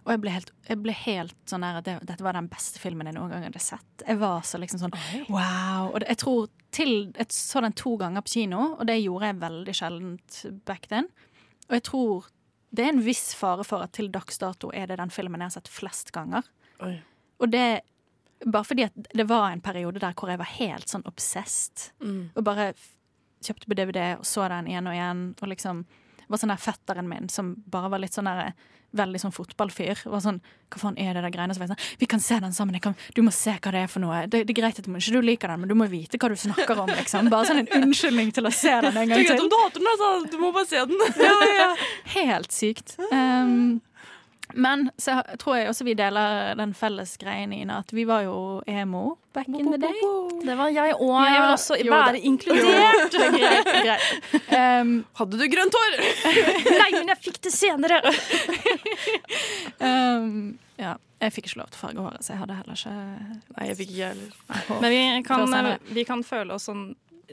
Og 0.05 0.13
jeg 0.13 0.21
ble 0.23 0.31
helt, 0.31 0.53
jeg 0.69 0.79
ble 0.79 0.95
helt 0.95 1.35
sånn 1.51 1.65
der 1.65 1.81
det, 1.83 1.97
dette 2.07 2.23
var 2.23 2.37
den 2.37 2.47
beste 2.49 2.79
filmen 2.81 3.09
jeg 3.09 3.17
noen 3.17 3.33
gang 3.33 3.43
hadde 3.45 3.61
sett. 3.61 4.05
Jeg 4.05 4.21
var 4.21 4.45
så 4.47 4.61
liksom 4.61 4.85
sånn 4.85 4.95
wow. 5.27 5.91
Og 5.91 6.05
jeg 6.05 6.21
tror 6.23 6.47
til, 6.71 7.11
Jeg 7.17 7.33
så 7.33 7.63
den 7.65 7.75
to 7.77 7.95
ganger 7.99 8.23
på 8.23 8.37
kino, 8.37 8.61
og 8.77 8.87
det 8.87 9.01
gjorde 9.01 9.31
jeg 9.31 9.41
veldig 9.43 9.75
sjeldent 9.75 10.39
back 10.69 10.87
then. 10.87 11.09
Og 11.67 11.75
jeg 11.77 11.85
tror 11.89 12.29
det 12.69 12.85
er 12.85 12.91
en 12.93 13.03
viss 13.03 13.31
fare 13.37 13.65
for 13.65 13.85
at 13.85 13.95
til 13.97 14.11
dags 14.13 14.37
dato 14.41 14.69
er 14.75 14.89
det 14.89 14.99
den 14.99 15.13
filmen 15.13 15.41
jeg 15.41 15.51
har 15.51 15.57
sett 15.57 15.71
flest 15.73 16.11
ganger. 16.15 16.45
Oi. 16.85 16.97
Og 17.39 17.49
det 17.49 17.81
bare 18.45 18.63
fordi 18.63 18.85
at 18.87 18.95
det 19.13 19.25
var 19.27 19.49
en 19.51 19.61
periode 19.61 19.99
der 19.99 20.13
hvor 20.15 20.31
jeg 20.31 20.39
var 20.39 20.51
helt 20.53 20.91
sånn 20.91 21.05
obsessed. 21.09 21.89
Mm. 22.03 22.29
Og 22.35 22.45
bare 22.45 22.71
kjøpte 23.43 23.67
på 23.67 23.77
DVD 23.79 24.03
og 24.19 24.27
så 24.27 24.47
den 24.51 24.69
igjen 24.69 24.87
og 24.87 24.95
igjen. 24.95 25.23
Og 25.41 25.51
liksom 25.51 25.83
var 26.29 26.41
sånn 26.41 26.53
der 26.53 26.61
fetteren 26.61 27.09
min 27.09 27.29
som 27.31 27.55
bare 27.71 27.89
var 27.91 28.03
litt 28.03 28.15
sånn 28.15 28.29
der 28.29 28.53
Veldig 28.97 29.19
sånn 29.21 29.33
fotballfyr. 29.35 29.99
Var 30.09 30.21
sånn, 30.23 30.39
Hva 30.73 30.79
faen 30.81 30.95
er 30.97 31.13
det 31.13 31.21
der 31.25 31.33
greiene? 31.33 31.53
Så 31.53 31.61
var 31.61 31.67
jeg 31.67 31.75
sånn, 31.75 31.97
Vi 32.01 32.07
kan 32.09 32.19
se 32.25 32.39
den 32.41 32.55
sammen. 32.57 32.73
Jeg 32.73 32.81
kan, 32.87 32.95
du 33.13 33.21
må 33.21 33.31
se 33.35 33.53
hva 33.57 33.71
det 33.75 33.83
er 33.83 33.91
for 33.91 34.01
noe. 34.01 34.23
Det, 34.25 34.43
det 34.47 34.55
er 34.55 34.61
greit 34.61 34.79
at 34.81 34.85
du, 34.87 34.91
ikke 34.97 35.13
du 35.13 35.21
liker 35.27 35.47
den, 35.53 35.59
men 35.61 35.69
du 35.69 35.75
må 35.77 35.85
vite 35.91 36.17
hva 36.17 36.29
du 36.29 36.35
snakker 36.41 36.81
om. 36.85 36.89
liksom. 36.97 37.29
Bare 37.29 37.45
sånn 37.51 37.61
en 37.65 37.83
unnskyldning 37.83 38.31
til 38.33 38.49
å 38.49 38.53
se 38.53 38.73
den 38.87 38.97
en 38.97 39.13
gang 39.13 39.27
til. 39.29 39.45
du 39.45 39.59
hater 39.61 39.77
den, 39.83 39.91
altså! 39.93 40.09
Du 40.33 40.39
må 40.41 40.49
bare 40.55 40.65
se 40.69 40.81
den. 40.89 41.05
Ja, 41.21 41.37
ja. 41.59 41.69
Helt 42.17 42.51
sykt. 42.55 42.95
Um, 43.11 43.79
men 44.57 44.87
så 44.97 45.19
tror 45.37 45.59
jeg 45.59 45.67
også 45.69 45.85
vi 45.85 45.93
deler 45.93 46.55
den 46.57 46.71
felles 46.73 47.11
greien, 47.21 47.51
Ina, 47.53 47.83
at 47.83 47.91
vi 47.93 48.01
var 48.09 48.23
jo 48.25 48.63
emo 48.65 49.19
back 49.37 49.45
in 49.53 49.67
the 49.69 49.77
day. 49.77 49.99
Det 50.41 50.55
var 50.57 50.71
jeg 50.73 50.95
òg. 50.95 51.11
Ja, 51.21 51.27
Jeg 51.29 51.43
vil 51.43 51.51
også 51.53 51.75
jo, 51.77 51.91
være 51.93 52.15
det- 52.15 52.23
inkludert. 52.25 53.13
greit, 53.37 53.69
greit. 53.85 54.49
Um, 54.49 54.95
Hadde 55.21 55.37
du 55.37 55.45
grønt 55.53 55.77
hår? 55.77 55.99
Nei, 56.79 56.89
men 56.97 57.11
jeg 57.13 57.21
fikk 57.27 57.37
det 57.45 57.53
senere. 57.53 58.01
um, 59.79 60.57
ja. 60.85 60.95
Jeg 61.19 61.33
fikk 61.35 61.49
ikke 61.49 61.59
lov 61.59 61.71
til 61.73 61.75
å 61.75 61.81
farge 61.81 62.03
håret, 62.05 62.23
så 62.23 62.31
jeg 62.31 62.39
hadde 62.39 62.55
heller 62.55 62.77
ikke 62.79 62.91
Nei, 63.57 63.65
jeg 63.67 63.77
fikk 63.81 63.89
ikke 63.91 64.11
heller. 64.13 64.77
Men 64.79 64.93
vi 64.93 64.99
kan, 65.27 65.55
vi 65.91 66.05
kan 66.07 66.21
føle 66.23 66.55
oss 66.55 66.69
sånn 66.69 66.85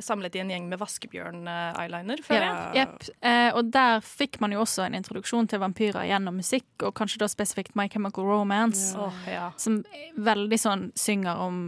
samlet 0.04 0.36
i 0.36 0.42
en 0.42 0.52
gjeng 0.52 0.68
med 0.70 0.80
vaskebjørn-eyeliner, 0.80 2.22
føler 2.26 2.46
jeg. 2.46 2.84
Yep. 2.84 3.10
Eh, 3.30 3.50
og 3.56 3.72
der 3.74 4.00
fikk 4.04 4.40
man 4.44 4.54
jo 4.54 4.62
også 4.64 4.86
en 4.86 4.96
introduksjon 4.98 5.50
til 5.50 5.62
vampyrer 5.62 6.08
gjennom 6.08 6.40
musikk, 6.42 6.68
og 6.82 6.94
kanskje 6.98 7.22
da 7.24 7.30
spesifikt 7.30 7.76
My 7.78 7.88
Chemical 7.92 8.28
Romance. 8.28 8.92
Ja. 8.94 9.06
Oh, 9.06 9.28
ja. 9.30 9.50
Som 9.60 9.82
veldig 10.16 10.60
sånn 10.62 10.88
synger 10.98 11.44
om 11.46 11.60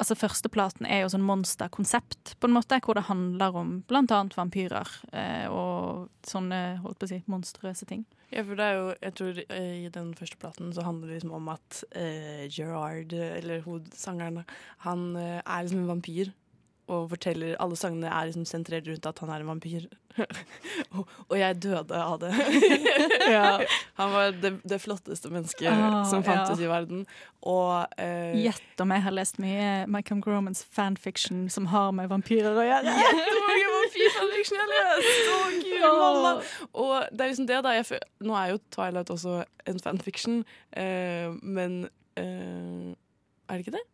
Altså 0.00 0.14
Førsteplaten 0.14 0.86
er 0.86 1.02
jo 1.02 1.08
sånn 1.12 1.24
monsterkonsept, 1.26 2.36
på 2.40 2.48
en 2.48 2.54
måte, 2.54 2.78
hvor 2.84 2.96
det 2.96 3.08
handler 3.08 3.56
om 3.58 3.72
blant 3.90 4.12
annet 4.14 4.36
vampyrer. 4.38 4.88
Eh, 5.12 5.50
og 5.50 6.06
sånne 6.24 6.78
holdt 6.84 7.00
på 7.02 7.08
å 7.08 7.10
si, 7.10 7.18
monstrøse 7.28 7.88
ting. 7.90 8.06
Ja, 8.30 8.44
for 8.46 8.54
det 8.54 8.66
er 8.68 8.76
jo, 8.78 8.90
jeg 8.94 9.14
tror 9.18 9.40
eh, 9.42 9.72
I 9.86 9.90
den 9.92 10.12
første 10.14 10.38
platen 10.40 10.70
så 10.74 10.84
handler 10.86 11.10
det 11.10 11.18
liksom 11.18 11.34
om 11.40 11.48
at 11.50 11.82
eh, 11.98 12.44
Gerard, 12.46 13.12
eh, 13.16 13.40
eller 13.40 13.64
hovedsangeren, 13.66 14.44
han 14.86 15.08
eh, 15.18 15.40
er 15.42 15.66
liksom 15.66 15.82
en 15.82 15.90
vampyr. 15.96 16.30
Og 16.90 17.06
forteller 17.12 17.54
Alle 17.62 17.76
sangene 17.78 18.10
er 18.10 18.26
liksom 18.28 18.46
sentrert 18.48 18.88
rundt 18.90 19.06
at 19.06 19.20
han 19.22 19.30
er 19.30 19.44
en 19.44 19.50
vampyr. 19.52 19.84
og, 20.96 21.04
og 21.28 21.34
jeg 21.38 21.58
døde 21.62 21.94
av 22.02 22.16
det. 22.18 22.30
Han 24.00 24.10
var 24.12 24.32
det, 24.42 24.50
det 24.66 24.78
flotteste 24.82 25.30
mennesket 25.30 25.68
Ah, 25.70 26.02
som 26.08 26.24
fantes 26.26 26.58
ja. 26.58 26.66
i 26.66 26.70
verden. 26.70 27.04
Og 27.46 27.86
eh, 28.00 28.34
Gjett 28.42 28.82
om 28.82 28.90
jeg 28.94 29.04
har 29.04 29.14
lest 29.14 29.38
mye 29.42 29.86
Michael 29.90 30.22
Gromans 30.24 30.64
fanfiction 30.74 31.46
som 31.52 31.68
har 31.70 31.92
med 31.96 32.10
vampyrer 32.10 32.58
å 32.58 32.66
gjøre. 32.66 32.96
Jättemånga 33.04 33.70
vampyrfanfiction 33.76 34.58
jeg 34.58 34.64
har 34.64 34.74
lest! 34.74 35.30
Å, 35.30 35.38
gud, 35.60 35.86
malla. 35.86 36.34
Og 36.72 36.92
det 37.12 37.24
er 37.24 37.32
liksom 37.32 37.48
det, 37.52 37.62
da. 37.68 37.76
Jeg, 37.78 38.02
nå 38.26 38.36
er 38.40 38.52
jo 38.54 38.60
Twilight 38.74 39.14
også 39.14 39.38
en 39.70 39.80
fanfiction, 39.84 40.42
eh, 40.74 41.30
men 41.42 41.84
eh, 42.18 42.90
Er 42.90 43.56
det 43.56 43.64
ikke 43.64 43.78
det? 43.78 43.86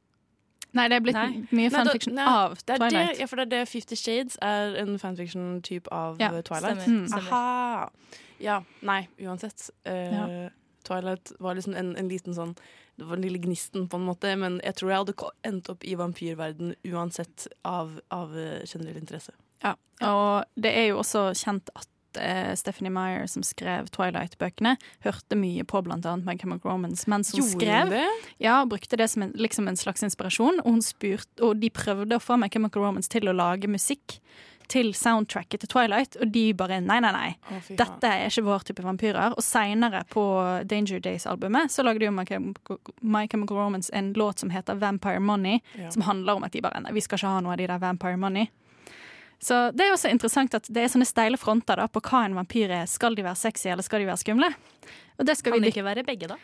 Nei, 0.76 0.88
det 0.92 0.97
er 0.99 1.00
blitt 1.06 1.16
Nei. 1.16 1.28
mye 1.50 1.50
Nei, 1.56 1.68
da- 1.71 1.78
fanfiction 1.78 2.14
nei, 2.18 2.25
av 2.28 2.54
Det 2.64 2.75
er 2.75 2.78
Twilight. 2.83 3.11
det, 3.12 3.18
ja, 3.21 3.26
for 3.26 3.37
det 3.40 3.47
er 3.47 3.52
det 3.56 3.68
Fifty 3.68 3.97
Shades 3.97 4.37
er 4.42 4.76
en 4.83 4.99
fanfiction-type 5.02 5.88
av 5.92 6.18
Ja, 6.21 6.28
eh, 6.35 6.42
Twilight. 6.42 6.83
stemmer, 6.83 7.00
Mm. 7.00 7.09
stemmer. 7.09 7.33
Aha! 7.33 7.90
Ja, 8.38 8.61
nei, 8.83 9.09
uansett. 9.21 9.71
Uh, 9.87 9.92
Ja. 9.92 10.49
Twilight 10.85 11.33
var 11.40 11.54
liksom 11.56 11.75
en, 11.75 11.97
en 11.97 12.09
liten 12.09 12.35
sånn 12.35 12.56
Det 12.99 13.04
var 13.06 13.16
den 13.16 13.25
lille 13.28 13.38
gnisten, 13.42 13.88
på 13.88 13.95
en 13.99 14.06
måte, 14.06 14.38
men 14.38 14.59
jeg 14.64 14.75
tror 14.76 14.88
jeg 14.88 14.99
hadde 15.04 15.30
endt 15.45 15.68
opp 15.68 15.85
i 15.85 15.95
vampyrverden 15.95 16.75
uansett 16.87 17.47
av, 17.62 18.00
av 18.11 18.35
eh, 18.35 18.64
generell 18.64 18.97
interesse. 18.97 19.33
Ja. 19.62 19.75
Og 20.00 20.45
det 20.59 20.73
er 20.75 20.87
jo 20.88 20.97
også 21.02 21.35
kjent 21.37 21.68
at 21.76 21.87
eh, 22.20 22.54
Stephanie 22.58 22.90
Meyer, 22.92 23.26
som 23.30 23.42
skrev 23.46 23.88
Twilight-bøkene, 23.94 24.76
hørte 25.04 25.37
mye 25.38 25.64
på 25.64 25.82
annet 25.85 26.25
My 26.26 26.37
Chemical 26.38 26.70
Romance 26.73 27.06
mens 27.11 27.32
hun 27.37 27.42
skrev. 27.46 27.90
det? 27.90 28.06
Ja, 28.42 28.64
brukte 28.66 28.96
det 28.96 29.08
som 29.12 29.23
en, 29.23 29.32
liksom 29.37 29.68
en 29.68 29.76
slags 29.76 30.02
inspirasjon. 30.02 30.61
Og, 30.64 30.82
spurt, 30.82 31.28
og 31.40 31.56
de 31.61 31.70
prøvde 31.70 32.16
å 32.16 32.23
få 32.23 32.37
My 32.38 32.49
Chemical 32.52 32.82
Romance 32.82 33.08
til 33.12 33.28
å 33.28 33.35
lage 33.37 33.68
musikk 33.68 34.20
til 34.66 34.88
soundtracket 34.99 35.61
til 35.62 35.68
Twilight, 35.70 36.16
og 36.18 36.32
de 36.35 36.49
bare 36.58 36.80
nei, 36.82 36.96
nei, 36.99 37.12
nei. 37.14 37.28
Å. 37.54 37.61
Dette 37.78 38.08
er 38.11 38.26
ikke 38.26 38.42
vår 38.49 38.64
type 38.66 38.82
vampyrer. 38.82 39.37
Og 39.38 39.44
seinere 39.46 40.00
på 40.11 40.25
Danger 40.66 40.99
Days-albumet 41.04 41.70
så 41.70 41.85
lagde 41.87 42.02
jo 42.08 42.11
My 42.11 42.25
Chemical, 42.26 42.80
My 43.00 43.28
Chemical 43.30 43.61
Romance 43.61 43.92
en 43.94 44.12
låt 44.18 44.42
som 44.42 44.50
heter 44.50 44.75
Vampire 44.82 45.20
Money, 45.23 45.61
Ja. 45.78 45.90
som 45.94 46.02
handler 46.02 46.35
om 46.40 46.42
at 46.44 46.50
de 46.52 46.61
bare 46.66 46.80
nei, 46.82 46.90
vi 46.92 47.00
skal 47.00 47.18
ikke 47.20 47.30
ha 47.37 47.40
noe 47.46 47.52
av 47.54 47.58
de 47.62 47.66
der 47.70 47.78
Vampire 47.78 48.16
Money. 48.18 48.50
Så 49.42 49.70
det 49.76 49.84
er 49.84 49.94
også 49.94 50.10
interessant 50.10 50.54
at 50.56 50.68
det 50.72 50.82
er 50.82 50.92
sånne 50.92 51.06
steile 51.08 51.38
fronter 51.40 51.78
da, 51.82 51.86
på 51.92 52.00
hva 52.00 52.24
en 52.26 52.36
vampyr 52.38 52.72
er. 52.82 52.90
Skal 52.90 53.16
de 53.18 53.24
være 53.26 53.38
sexy, 53.38 53.68
eller 53.72 53.84
skal 53.84 54.02
de 54.02 54.08
være 54.08 54.22
skumle? 54.22 54.52
Og 55.16 55.26
det 55.28 55.36
skal 55.38 55.52
Kan 55.52 55.60
vi 55.62 55.68
det 55.68 55.76
ikke 55.76 55.84
være 55.86 56.06
begge, 56.06 56.30
da? 56.32 56.38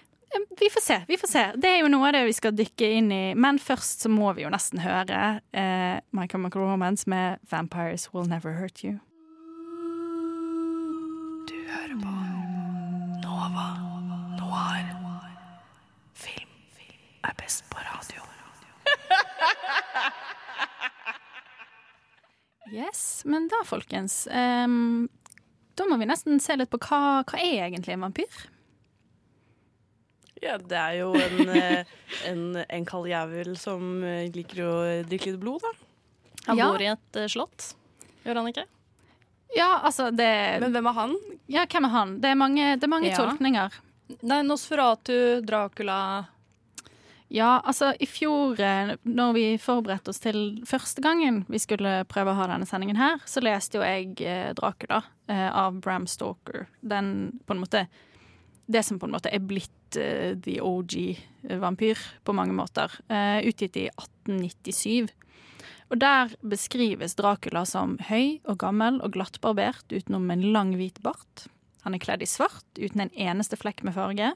vi 0.61 0.71
får 0.71 0.81
se. 0.81 1.05
vi 1.09 1.17
får 1.19 1.29
se. 1.29 1.53
Det 1.57 1.69
er 1.69 1.79
jo 1.83 1.89
noe 1.93 2.09
av 2.09 2.17
det 2.17 2.25
vi 2.25 2.33
skal 2.37 2.55
dykke 2.57 2.91
inn 2.99 3.13
i. 3.13 3.23
Men 3.35 3.59
først 3.61 4.05
så 4.05 4.13
må 4.13 4.33
vi 4.37 4.47
jo 4.47 4.53
nesten 4.53 4.81
høre 4.85 5.41
eh, 5.53 6.01
My 6.13 6.29
Chemical 6.29 6.65
Romance 6.65 7.09
med 7.09 7.39
'Vampires 7.51 8.09
Will 8.15 8.29
Never 8.29 8.57
Hurt 8.61 8.85
You'. 8.85 8.99
Du 11.49 11.57
hører 11.69 11.97
på 12.01 12.15
Nova 13.25 13.69
Noir. 14.39 14.85
Film 16.15 16.49
er 17.25 17.35
best 17.39 17.65
på 17.71 17.79
radio. 17.79 18.32
Yes, 22.73 23.23
Men 23.29 23.49
da, 23.53 23.59
folkens 23.69 24.23
um, 24.33 25.09
Da 25.77 25.85
må 25.91 25.99
vi 26.01 26.07
nesten 26.09 26.41
se 26.41 26.57
litt 26.57 26.71
på 26.73 26.79
hva, 26.81 27.21
hva 27.29 27.39
er 27.41 27.67
egentlig 27.69 27.93
en 27.99 28.07
vampyr? 28.07 28.39
Ja, 30.43 30.57
det 30.59 30.79
er 30.79 30.97
jo 31.03 31.13
en, 31.23 31.43
eh, 31.61 31.85
en, 32.27 32.45
en 32.65 32.87
kald 32.89 33.07
jævel 33.13 33.53
som 33.61 34.01
eh, 34.05 34.25
liker 34.35 34.65
å 34.67 34.73
drikke 35.07 35.35
litt 35.35 35.41
blod, 35.43 35.63
da. 35.63 35.73
Han 36.49 36.59
Ja. 36.59 36.71
bor 36.73 36.83
i 36.83 36.89
et 36.91 37.21
eh, 37.21 37.29
slott. 37.31 37.69
Gjør 38.25 38.41
han 38.41 38.49
ikke? 38.51 38.65
Ja, 39.55 39.69
altså 39.85 40.09
det 40.15 40.31
Men 40.65 40.73
hvem 40.75 40.89
er 40.91 40.97
han? 40.97 41.15
Ja, 41.53 41.67
hvem 41.69 41.87
er 41.87 41.93
han? 41.93 42.17
Det 42.25 42.31
er 42.33 42.39
mange, 42.41 42.71
det 42.81 42.89
er 42.89 42.91
mange 42.97 43.11
Ja. 43.13 43.19
tolkninger. 43.21 43.77
Nei, 44.23 44.41
Nosferatu, 44.49 45.41
Dracula 45.47 46.01
Ja, 47.33 47.63
altså 47.65 47.95
i 47.97 48.05
fjor, 48.05 48.61
eh, 48.61 48.91
når 49.09 49.31
vi 49.33 49.45
forberedte 49.57 50.13
oss 50.13 50.21
til 50.21 50.61
første 50.69 51.01
gangen 51.01 51.47
vi 51.49 51.61
skulle 51.63 52.03
prøve 52.05 52.35
å 52.35 52.37
ha 52.37 52.49
denne 52.51 52.69
sendingen 52.69 52.99
her, 53.01 53.23
så 53.25 53.41
leste 53.41 53.79
jo 53.79 53.87
jeg 53.87 54.21
eh, 54.21 54.51
Dracula 54.59 54.99
eh, 55.33 55.49
av 55.49 55.79
Bram 55.81 56.05
Stoker. 56.05 56.67
Den 56.85 57.41
på 57.47 57.57
en 57.57 57.63
måte 57.63 57.87
Det 58.73 58.85
som 58.85 58.99
på 59.01 59.09
en 59.09 59.13
måte 59.17 59.33
er 59.33 59.41
blitt 59.41 59.97
eh, 59.97 60.37
the 60.37 60.61
OG-vampyr 60.61 61.99
på 62.25 62.33
mange 62.37 62.53
måter. 62.53 62.93
eh, 63.09 63.41
utgitt 63.49 63.77
i 63.77 63.89
1897. 63.89 65.09
Og 65.91 65.99
der 65.99 66.37
beskrives 66.45 67.17
Dracula 67.17 67.65
som 67.65 67.99
høy 67.99 68.41
og 68.45 68.59
gammel 68.59 69.01
og 69.01 69.13
glattbarbert 69.17 69.89
utenom 69.89 70.31
en 70.31 70.53
lang, 70.53 70.77
hvit 70.77 71.03
bart. 71.03 71.49
Han 71.83 71.95
er 71.95 71.99
kledd 71.99 72.23
i 72.23 72.29
svart 72.29 72.65
uten 72.79 73.01
en 73.01 73.17
eneste 73.17 73.57
flekk 73.57 73.83
med 73.85 73.97
farge. 73.97 74.35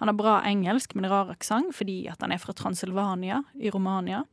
Han 0.00 0.08
har 0.08 0.16
bra 0.16 0.34
engelsk, 0.48 0.94
men 0.96 1.10
rar 1.10 1.32
aksent 1.32 1.74
fordi 1.76 2.02
han 2.10 2.32
er 2.32 2.40
fra 2.40 2.54
Transylvania 2.56 3.42
i 3.60 3.72
Romania. 3.72 4.24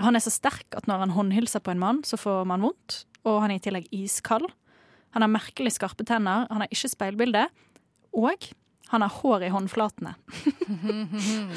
Han 0.00 0.16
er 0.16 0.24
så 0.24 0.32
sterk 0.34 0.74
at 0.76 0.88
når 0.90 1.04
han 1.04 1.14
håndhilser 1.14 1.62
på 1.62 1.72
en 1.74 1.82
mann, 1.82 2.00
så 2.06 2.18
får 2.18 2.46
man 2.48 2.64
vondt. 2.64 3.04
Og 3.28 3.42
han 3.44 3.52
er 3.52 3.60
i 3.60 3.62
tillegg 3.62 3.90
iskald. 3.94 4.48
Han 5.14 5.22
har 5.26 5.30
merkelig 5.30 5.74
skarpe 5.76 6.06
tenner, 6.06 6.48
han 6.50 6.64
har 6.64 6.72
ikke 6.72 6.90
speilbilde. 6.90 7.44
Og 8.16 8.50
han 8.90 9.04
har 9.06 9.14
hår 9.20 9.46
i 9.46 9.52
håndflatene. 9.54 10.16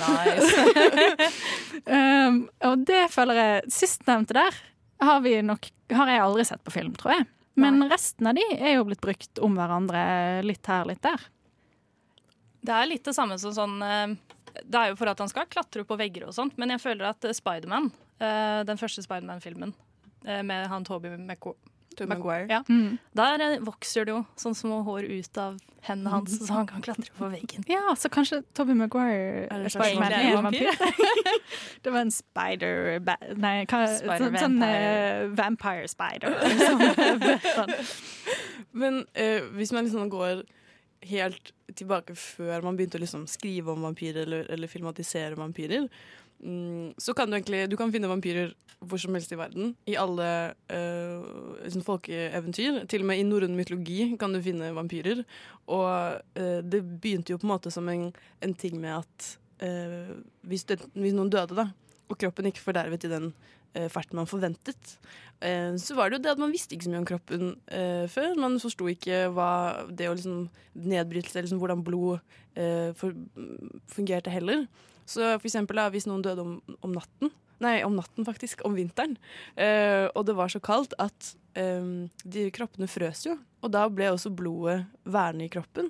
Nice. 0.04 1.32
Um, 1.84 2.36
og 2.63 2.84
det 2.86 3.08
føler 3.10 3.38
jeg 3.38 3.72
Sistnevnte 3.74 4.36
der 4.38 4.58
har, 5.02 5.24
vi 5.26 5.32
nok, 5.41 5.65
har 5.91 6.12
jeg 6.12 6.22
aldri 6.22 6.46
sett 6.46 6.62
på 6.63 6.74
film, 6.76 6.93
tror 6.96 7.15
jeg. 7.15 7.26
Men 7.60 7.82
resten 7.89 8.30
av 8.30 8.38
de 8.38 8.43
er 8.54 8.78
jo 8.78 8.86
blitt 8.88 9.02
brukt 9.04 9.41
om 9.43 9.58
hverandre 9.58 10.04
litt 10.46 10.69
her, 10.69 10.86
litt 10.89 11.02
der. 11.04 11.26
Det 12.63 12.71
er 12.78 12.88
litt 12.88 13.04
det 13.04 13.13
samme 13.17 13.36
som 13.41 13.52
sånn 13.56 13.76
eh, 13.84 14.13
Det 14.63 14.80
er 14.80 14.93
jo 14.93 14.95
for 14.99 15.12
at 15.12 15.19
han 15.19 15.32
skal 15.32 15.49
klatre 15.52 15.84
på 15.88 15.97
vegger 15.99 16.28
og 16.30 16.34
sånt, 16.38 16.56
men 16.62 16.69
jeg 16.76 16.80
føler 16.84 17.10
at 17.12 17.26
eh, 17.28 17.34
Spiderman, 17.36 17.91
eh, 18.19 18.62
den 18.69 18.80
første 18.80 19.04
Spiderman-filmen 19.06 19.73
med 20.23 20.69
han 20.71 20.86
Toby 20.88 21.10
McCo 21.17 21.52
Maguire, 22.08 22.47
ja, 22.49 22.62
Mm. 22.71 22.97
der 23.13 23.60
vokser 23.62 24.06
det 24.08 24.13
jo 24.13 24.21
sånn 24.39 24.56
små 24.56 24.78
hår 24.88 25.04
ut 25.12 25.38
av 25.38 25.58
hendene 25.84 26.10
hans, 26.13 26.38
så 26.39 26.54
han 26.62 26.65
kan 26.69 26.82
klatre 26.82 27.12
på 27.17 27.28
veggen. 27.30 27.65
Ja, 27.69 27.91
så 27.99 28.08
kanskje 28.10 28.39
Toby 28.56 28.73
Maguire 28.73 29.49
Er 29.52 29.67
Spiderman 29.69 30.15
er 30.15 30.30
en 30.32 30.47
vampyr? 30.47 30.71
det 31.84 31.91
var 31.93 31.99
en 32.06 32.10
spider 32.15 32.97
ba 33.04 33.17
Nei, 33.36 33.65
hva, 33.67 33.82
Spider 33.99 34.23
sånn, 34.23 34.39
sånn 34.39 34.58
vampire. 34.63 34.88
eh, 34.88 35.28
vampire 35.38 35.88
spider. 35.91 36.34
Liksom. 37.28 37.73
Men 38.73 39.04
uh, 39.19 39.52
hvis 39.60 39.71
man 39.76 39.86
liksom 39.86 40.10
går 40.10 40.45
helt 41.10 41.54
tilbake 41.78 42.16
før 42.18 42.66
man 42.66 42.78
begynte 42.78 43.00
å 43.00 43.04
liksom 43.04 43.28
skrive 43.30 43.74
om 43.74 43.86
vampyrer 43.88 44.26
eller, 44.28 44.50
eller 44.54 44.72
filmatisere 44.72 45.39
vampyrer, 45.39 45.88
mm, 46.44 46.94
så 47.02 47.16
kan 47.18 47.30
du 47.30 47.38
egentlig 47.38 47.66
du 47.72 47.78
kan 47.80 47.94
finne 47.94 48.12
vampyrer 48.12 48.54
hvor 48.84 49.00
som 49.00 49.16
helst 49.16 49.32
i 49.32 49.39
verden. 49.39 49.74
I 49.88 49.96
alle 50.00 50.28
eh, 50.68 51.24
liksom 51.63 51.86
folkeeventyr. 51.86 52.82
Til 52.92 53.04
og 53.04 53.10
med 53.10 53.22
i 53.22 53.28
norrøn 53.28 53.56
mytologi 53.56 54.10
kan 54.20 54.36
du 54.36 54.42
finne 54.44 54.74
vampyrer. 54.76 55.24
Og 55.72 55.88
eh, 56.39 56.60
det 56.60 56.84
begynte 56.84 57.34
jo 57.34 57.39
på 57.39 57.48
en 57.48 57.54
måte 57.54 57.72
som 57.74 57.88
en, 57.92 58.10
en 58.44 58.56
ting 58.60 58.80
med 58.82 58.98
at 58.98 59.30
eh, 59.63 60.12
hvis, 60.50 60.68
det, 60.70 60.82
hvis 60.98 61.16
noen 61.16 61.32
døde, 61.34 61.56
da, 61.56 61.70
og 62.10 62.20
kroppen 62.20 62.50
ikke 62.50 62.66
fordervet 62.66 63.08
i 63.08 63.13
den 63.13 63.32
eh, 63.74 63.90
farten 63.92 64.20
man 64.20 64.30
forventet, 64.30 64.96
eh, 65.42 65.74
så 65.82 65.98
var 65.98 66.10
det 66.10 66.20
jo 66.20 66.24
det 66.26 66.34
at 66.34 66.42
man 66.42 66.54
visste 66.54 66.76
ikke 66.76 66.88
så 66.88 66.94
mye 66.94 67.02
om 67.02 67.10
kroppen 67.10 67.46
eh, 67.74 68.06
før. 68.12 68.34
Man 68.40 68.60
forsto 68.62 68.88
ikke 68.92 69.28
hva 69.34 69.52
det 69.90 70.10
å 70.10 70.16
liksom 70.18 70.48
nedbrytelse, 70.74 71.38
eller 71.38 71.48
liksom 71.50 71.62
hvordan 71.64 71.86
blod 71.86 72.40
fungerte 73.90 74.30
heller. 74.30 74.68
Så 75.10 75.26
for 75.40 75.48
eksempel 75.50 75.80
da, 75.80 75.88
hvis 75.90 76.06
noen 76.06 76.22
døde 76.22 76.44
om, 76.46 76.52
om 76.86 76.92
natten, 76.94 77.32
nei, 77.64 77.80
om 77.82 77.96
natten 77.98 78.28
faktisk, 78.28 78.62
om 78.68 78.76
vinteren, 78.78 79.16
og 80.14 80.22
det 80.28 80.36
var 80.38 80.54
så 80.54 80.62
kaldt 80.62 80.94
at 81.02 81.32
de 81.58 82.44
kroppene 82.54 82.86
frøs 82.86 83.24
jo, 83.26 83.34
og 83.66 83.74
da 83.74 83.88
ble 83.90 84.12
også 84.14 84.30
blodet 84.38 84.84
værende 85.02 85.48
i 85.48 85.54
kroppen. 85.56 85.90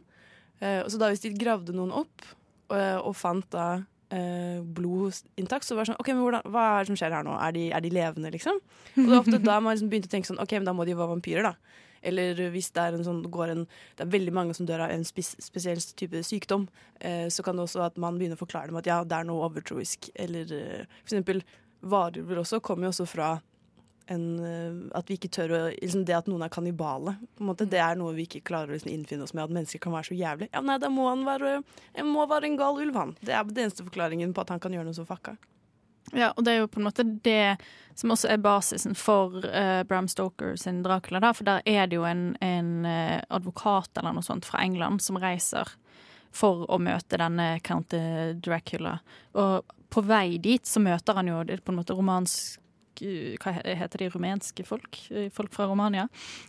Så 0.63 1.01
da 1.01 1.11
hvis 1.11 1.25
de 1.25 1.33
gravde 1.35 1.75
noen 1.75 1.91
opp 2.05 2.23
og 2.71 3.11
fant 3.19 3.51
da 3.51 3.67
eh, 4.13 4.59
blodinntak. 4.77 5.65
så 5.65 5.75
var 5.75 5.85
det 5.85 5.93
sånn 5.93 6.01
OK, 6.01 6.11
men 6.13 6.23
hvordan, 6.23 6.49
hva 6.53 6.65
er 6.71 6.83
det 6.83 6.91
som 6.91 6.99
skjer 6.99 7.15
her 7.17 7.25
nå? 7.27 7.37
Er 7.41 7.55
de, 7.55 7.69
er 7.73 7.83
de 7.83 7.93
levende, 7.93 8.33
liksom? 8.33 8.59
Og 8.95 9.07
det 9.07 9.13
er 9.13 9.21
ofte 9.21 9.41
da 9.41 9.59
man 9.59 9.75
liksom 9.75 9.89
begynte 9.91 10.11
å 10.11 10.13
tenke 10.13 10.29
sånn 10.29 10.41
OK, 10.43 10.57
men 10.59 10.69
da 10.69 10.75
må 10.77 10.85
de 10.87 10.97
være 10.97 11.15
vampyrer, 11.15 11.49
da. 11.49 11.81
Eller 12.03 12.39
hvis 12.51 12.69
det 12.75 12.83
er 12.83 12.97
en 12.97 13.05
sånn 13.05 13.21
går 13.31 13.53
en, 13.53 13.61
Det 13.95 14.03
er 14.03 14.11
veldig 14.11 14.33
mange 14.35 14.55
som 14.57 14.67
dør 14.67 14.85
av 14.85 14.91
en 14.91 15.05
spes, 15.07 15.33
spesiell 15.43 15.79
type 15.95 16.19
sykdom, 16.27 16.67
eh, 16.99 17.29
så 17.31 17.45
kan 17.45 17.55
det 17.55 17.63
også 17.63 17.85
at 17.85 17.97
man 18.01 18.19
begynner 18.19 18.35
å 18.39 18.43
forklare 18.43 18.71
dem 18.71 18.79
at 18.81 18.89
ja, 18.89 19.01
det 19.07 19.17
er 19.17 19.27
noe 19.29 19.47
overtroisk. 19.47 20.11
Eller 20.19 20.51
eh, 20.51 20.83
for 21.03 21.13
eksempel 21.13 21.43
varulver 21.83 22.43
også 22.43 22.61
kommer 22.63 22.87
jo 22.87 22.93
også 22.93 23.07
fra 23.07 23.29
en 24.11 24.25
eh, 24.43 24.97
At 24.97 25.09
vi 25.09 25.17
ikke 25.17 25.31
tør 25.33 25.53
å 25.55 25.61
liksom 25.71 26.03
Det 26.07 26.15
at 26.17 26.27
noen 26.31 26.43
er 26.45 26.51
kannibale, 26.53 27.15
på 27.37 27.43
en 27.43 27.49
måte, 27.51 27.67
det 27.69 27.79
er 27.81 27.97
noe 27.99 28.15
vi 28.17 28.27
ikke 28.27 28.43
klarer 28.49 28.71
å 28.71 28.77
liksom 28.77 28.91
innfinne 28.91 29.27
oss 29.27 29.33
med. 29.35 29.45
At 29.45 29.55
mennesker 29.55 29.81
kan 29.83 29.95
være 29.95 30.11
så 30.11 30.17
jævlig. 30.17 30.49
Ja, 30.53 30.63
nei, 30.65 30.79
da 30.81 30.91
må 30.91 31.07
han 31.09 31.25
være, 31.27 31.57
jeg 31.95 32.07
må 32.07 32.27
være 32.29 32.49
en 32.49 32.59
gal 32.59 32.79
ulv, 32.83 32.99
han. 32.99 33.15
Det 33.21 33.35
er 33.35 33.47
den 33.49 33.65
eneste 33.65 33.85
forklaringen 33.87 34.35
på 34.35 34.43
at 34.43 34.53
han 34.53 34.63
kan 34.63 34.75
gjøre 34.75 34.89
noe 34.89 34.97
så 34.97 35.07
fucka. 35.07 35.37
Ja, 36.11 36.33
og 36.35 36.43
det 36.45 36.53
er 36.53 36.59
jo 36.61 36.69
på 36.69 36.81
en 36.81 36.87
måte 36.89 37.05
det 37.25 37.55
som 37.97 38.11
også 38.13 38.27
er 38.33 38.41
basisen 38.43 38.97
for 38.97 39.39
uh, 39.45 39.81
Bram 39.87 40.09
Stoker 40.11 40.57
sin 40.59 40.81
Dracula, 40.83 41.21
da, 41.23 41.31
for 41.33 41.47
der 41.47 41.63
er 41.69 41.87
det 41.87 41.97
jo 41.97 42.03
en, 42.05 42.33
en 42.43 42.83
eh, 42.89 43.21
advokat 43.33 43.97
eller 43.97 44.17
noe 44.17 44.25
sånt 44.25 44.45
fra 44.45 44.61
England 44.65 45.01
som 45.05 45.17
reiser 45.21 45.71
for 46.33 46.65
å 46.73 46.79
møte 46.81 47.17
denne 47.21 47.55
Count 47.65 47.93
Dracula. 48.43 48.97
Og 49.37 49.77
på 49.93 50.01
vei 50.09 50.39
dit 50.41 50.65
så 50.65 50.81
møter 50.81 51.17
han 51.19 51.29
jo 51.29 51.43
det 51.45 51.61
på 51.61 51.73
en 51.73 51.79
måte 51.79 51.95
romansk 51.97 52.57
eh, 52.57 52.62
hva 53.01 53.53
heter 53.63 54.03
de 54.03 54.09
rumenske 54.13 54.65
folk? 54.67 54.99
Eh, 55.09 55.29
Folk 55.33 55.53
fra 55.53 55.65
Romania. 55.69 56.07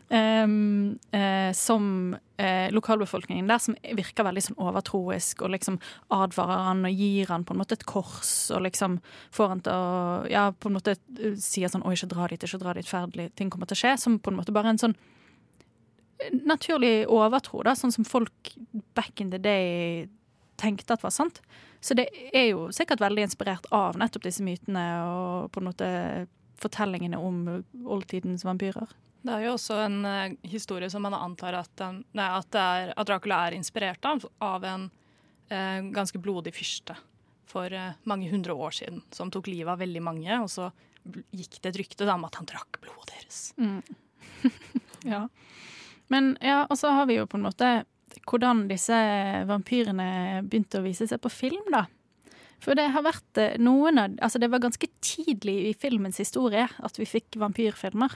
Um, 0.09 0.98
uh, 1.14 1.52
som 1.52 2.16
uh, 2.40 2.68
lokalbefolkningen 2.70 3.48
der, 3.48 3.59
som 3.59 3.76
virker 3.96 4.26
veldig 4.26 4.42
sånn 4.48 4.61
overtroisk 4.61 5.42
og 5.42 5.54
liksom 5.54 5.78
advarer 6.14 6.68
han 6.68 6.85
og 6.85 6.92
gir 6.92 7.30
han 7.33 7.46
på 7.46 7.54
en 7.54 7.62
måte 7.62 7.78
et 7.78 7.87
kors 7.88 8.35
og 8.54 8.64
liksom 8.66 9.00
får 9.35 9.52
han 9.54 9.64
til 9.64 9.72
å 9.72 10.28
Ja, 10.30 10.50
på 10.52 10.68
en 10.68 10.76
måte 10.76 10.94
eh, 10.94 11.35
sier 11.40 11.68
sånn 11.68 11.83
'Å, 11.85 11.92
ikke 11.92 12.11
dra 12.12 12.28
dit, 12.28 12.42
ikke 12.42 12.62
dra 12.62 12.74
dit, 12.74 12.88
ferdig, 12.88 13.30
ting 13.37 13.50
kommer 13.50 13.66
til 13.66 13.76
å 13.76 13.83
skje'. 13.83 13.98
Som 13.98 14.18
på 14.18 14.30
en 14.30 14.38
måte 14.38 14.52
bare 14.52 14.72
en 14.72 14.78
sånn 14.78 14.96
naturlig 16.44 17.07
overtro, 17.11 17.62
da, 17.62 17.74
sånn 17.74 17.92
som 17.92 18.04
folk 18.04 18.54
back 18.94 19.20
in 19.20 19.30
the 19.30 19.38
day 19.38 20.09
tenkte 20.61 20.94
at 20.94 21.02
var 21.02 21.12
sant. 21.14 21.40
Så 21.85 21.92
det 21.99 22.07
er 22.33 22.47
jo 22.49 22.70
sikkert 22.73 23.03
veldig 23.05 23.27
inspirert 23.27 23.66
av 23.75 23.99
nettopp 24.01 24.25
disse 24.25 24.44
mytene 24.44 24.85
og 25.05 25.51
på 25.53 25.61
en 25.61 25.68
måte 25.68 25.88
fortellingene 26.62 27.18
om 27.20 27.42
oldtidens 27.85 28.47
vampyrer. 28.47 28.88
Det 29.25 29.33
er 29.33 29.47
jo 29.47 29.55
også 29.57 29.77
en 29.85 29.99
uh, 30.05 30.33
historie 30.49 30.88
som 30.92 31.05
man 31.05 31.16
antar 31.16 31.57
at, 31.59 31.70
den, 31.81 32.03
nei, 32.16 32.29
at, 32.38 32.49
det 32.53 32.62
er, 32.62 32.92
at 32.97 33.09
Dracula 33.09 33.42
er 33.47 33.57
inspirert 33.57 34.05
av, 34.09 34.25
av 34.44 34.64
en 34.68 34.87
uh, 34.88 35.81
ganske 35.92 36.20
blodig 36.20 36.55
fyrste 36.57 36.97
for 37.49 37.73
uh, 37.73 37.94
mange 38.09 38.29
hundre 38.33 38.57
år 38.57 38.77
siden, 38.77 39.01
som 39.12 39.33
tok 39.33 39.49
livet 39.53 39.73
av 39.73 39.81
veldig 39.81 40.05
mange. 40.05 40.40
Og 40.40 40.51
så 40.53 40.70
gikk 41.37 41.61
det 41.61 41.73
et 41.73 41.81
rykte 41.83 42.09
om 42.09 42.25
at 42.29 42.40
han 42.40 42.49
drakk 42.49 42.81
blodet 42.85 43.12
deres. 43.16 43.47
Ja. 45.05 45.27
Men 46.09 46.31
ja, 46.40 46.62
og 46.64 46.79
så 46.81 46.88
har 46.97 47.05
vi 47.11 47.18
jo 47.18 47.27
på 47.29 47.37
en 47.37 47.44
måte 47.44 47.66
hvordan 48.22 48.66
disse 48.70 48.96
vampyrene 49.48 50.42
begynte 50.46 50.81
å 50.81 50.85
vise 50.87 51.07
seg 51.11 51.20
på 51.24 51.33
film, 51.33 51.64
da. 51.72 51.87
For 52.64 52.79
det 52.79 52.87
har 52.94 53.05
vært 53.05 53.40
eh, 53.40 53.57
noen 53.61 53.98
av 54.00 54.14
Altså, 54.24 54.40
det 54.40 54.48
var 54.53 54.62
ganske 54.62 54.88
tidlig 55.05 55.57
i 55.68 55.72
filmens 55.77 56.20
historie 56.22 56.64
at 56.64 57.00
vi 57.00 57.09
fikk 57.09 57.37
vampyrfilmer. 57.40 58.14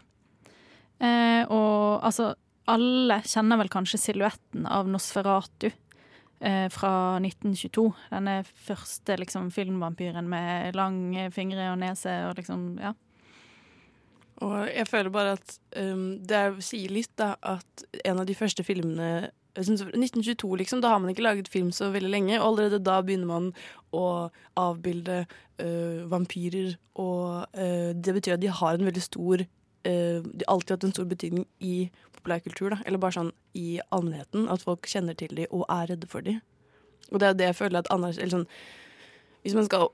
Eh, 1.05 1.43
og 1.47 2.05
altså, 2.07 2.33
alle 2.69 3.21
kjenner 3.29 3.61
vel 3.61 3.71
kanskje 3.73 4.01
silhuetten 4.01 4.65
av 4.69 4.89
Nosferatu 4.91 5.69
eh, 5.69 6.69
fra 6.73 6.93
1922. 7.21 7.85
Denne 8.13 8.39
første 8.47 9.19
liksom 9.21 9.51
filmvampyren 9.55 10.29
med 10.31 10.79
lange 10.79 11.29
fingre 11.35 11.71
og 11.75 11.83
nese 11.83 12.15
og 12.31 12.41
liksom 12.41 12.71
Ja. 12.83 12.95
Og 14.39 14.69
jeg 14.71 14.87
føler 14.87 15.11
bare 15.11 15.33
at 15.35 15.57
um, 15.83 16.21
det 16.23 16.37
er- 16.39 16.61
sier 16.63 16.93
litt, 16.95 17.11
da, 17.19 17.33
at 17.43 17.83
en 18.05 18.21
av 18.21 18.27
de 18.29 18.37
første 18.39 18.63
filmene 18.63 19.33
1922, 19.57 20.57
liksom, 20.57 20.81
da 20.81 20.89
har 20.93 20.99
man 20.99 21.11
ikke 21.11 21.25
laget 21.25 21.49
film 21.49 21.71
så 21.73 21.91
veldig 21.91 22.11
lenge, 22.11 22.41
og 22.41 22.47
allerede 22.47 22.85
da 22.85 23.01
begynner 23.03 23.27
man 23.27 23.47
å 23.97 24.29
avbilde 24.59 25.23
uh, 25.25 26.11
vampyrer, 26.11 26.77
og 26.95 27.47
uh, 27.59 27.91
det 27.95 28.15
betyr 28.15 28.37
at 28.37 28.43
de 28.45 28.53
har 28.53 28.77
en 28.77 28.87
veldig 28.87 29.03
stor 29.03 29.43
uh, 29.43 30.19
De 30.23 30.45
har 30.45 30.53
alltid 30.53 30.77
hatt 30.77 30.85
en 30.85 30.95
stor 30.95 31.09
betydning 31.11 31.47
i 31.61 31.89
populærkultur, 32.15 32.75
da, 32.77 32.83
eller 32.87 33.03
bare 33.03 33.19
sånn 33.19 33.33
i 33.59 33.81
allmennheten, 33.91 34.49
at 34.53 34.63
folk 34.63 34.87
kjenner 34.87 35.19
til 35.19 35.35
dem 35.39 35.51
og 35.51 35.67
er 35.73 35.95
redde 35.95 36.11
for 36.11 36.27
dem. 36.27 36.41
Og 37.13 37.21
det 37.21 37.29
er 37.29 37.37
det 37.39 37.51
jeg 37.51 37.61
føler 37.63 37.81
at 37.81 37.91
eller 37.91 38.31
sånn, 38.35 38.49
Hvis 39.43 39.55
man 39.55 39.65
skal 39.65 39.89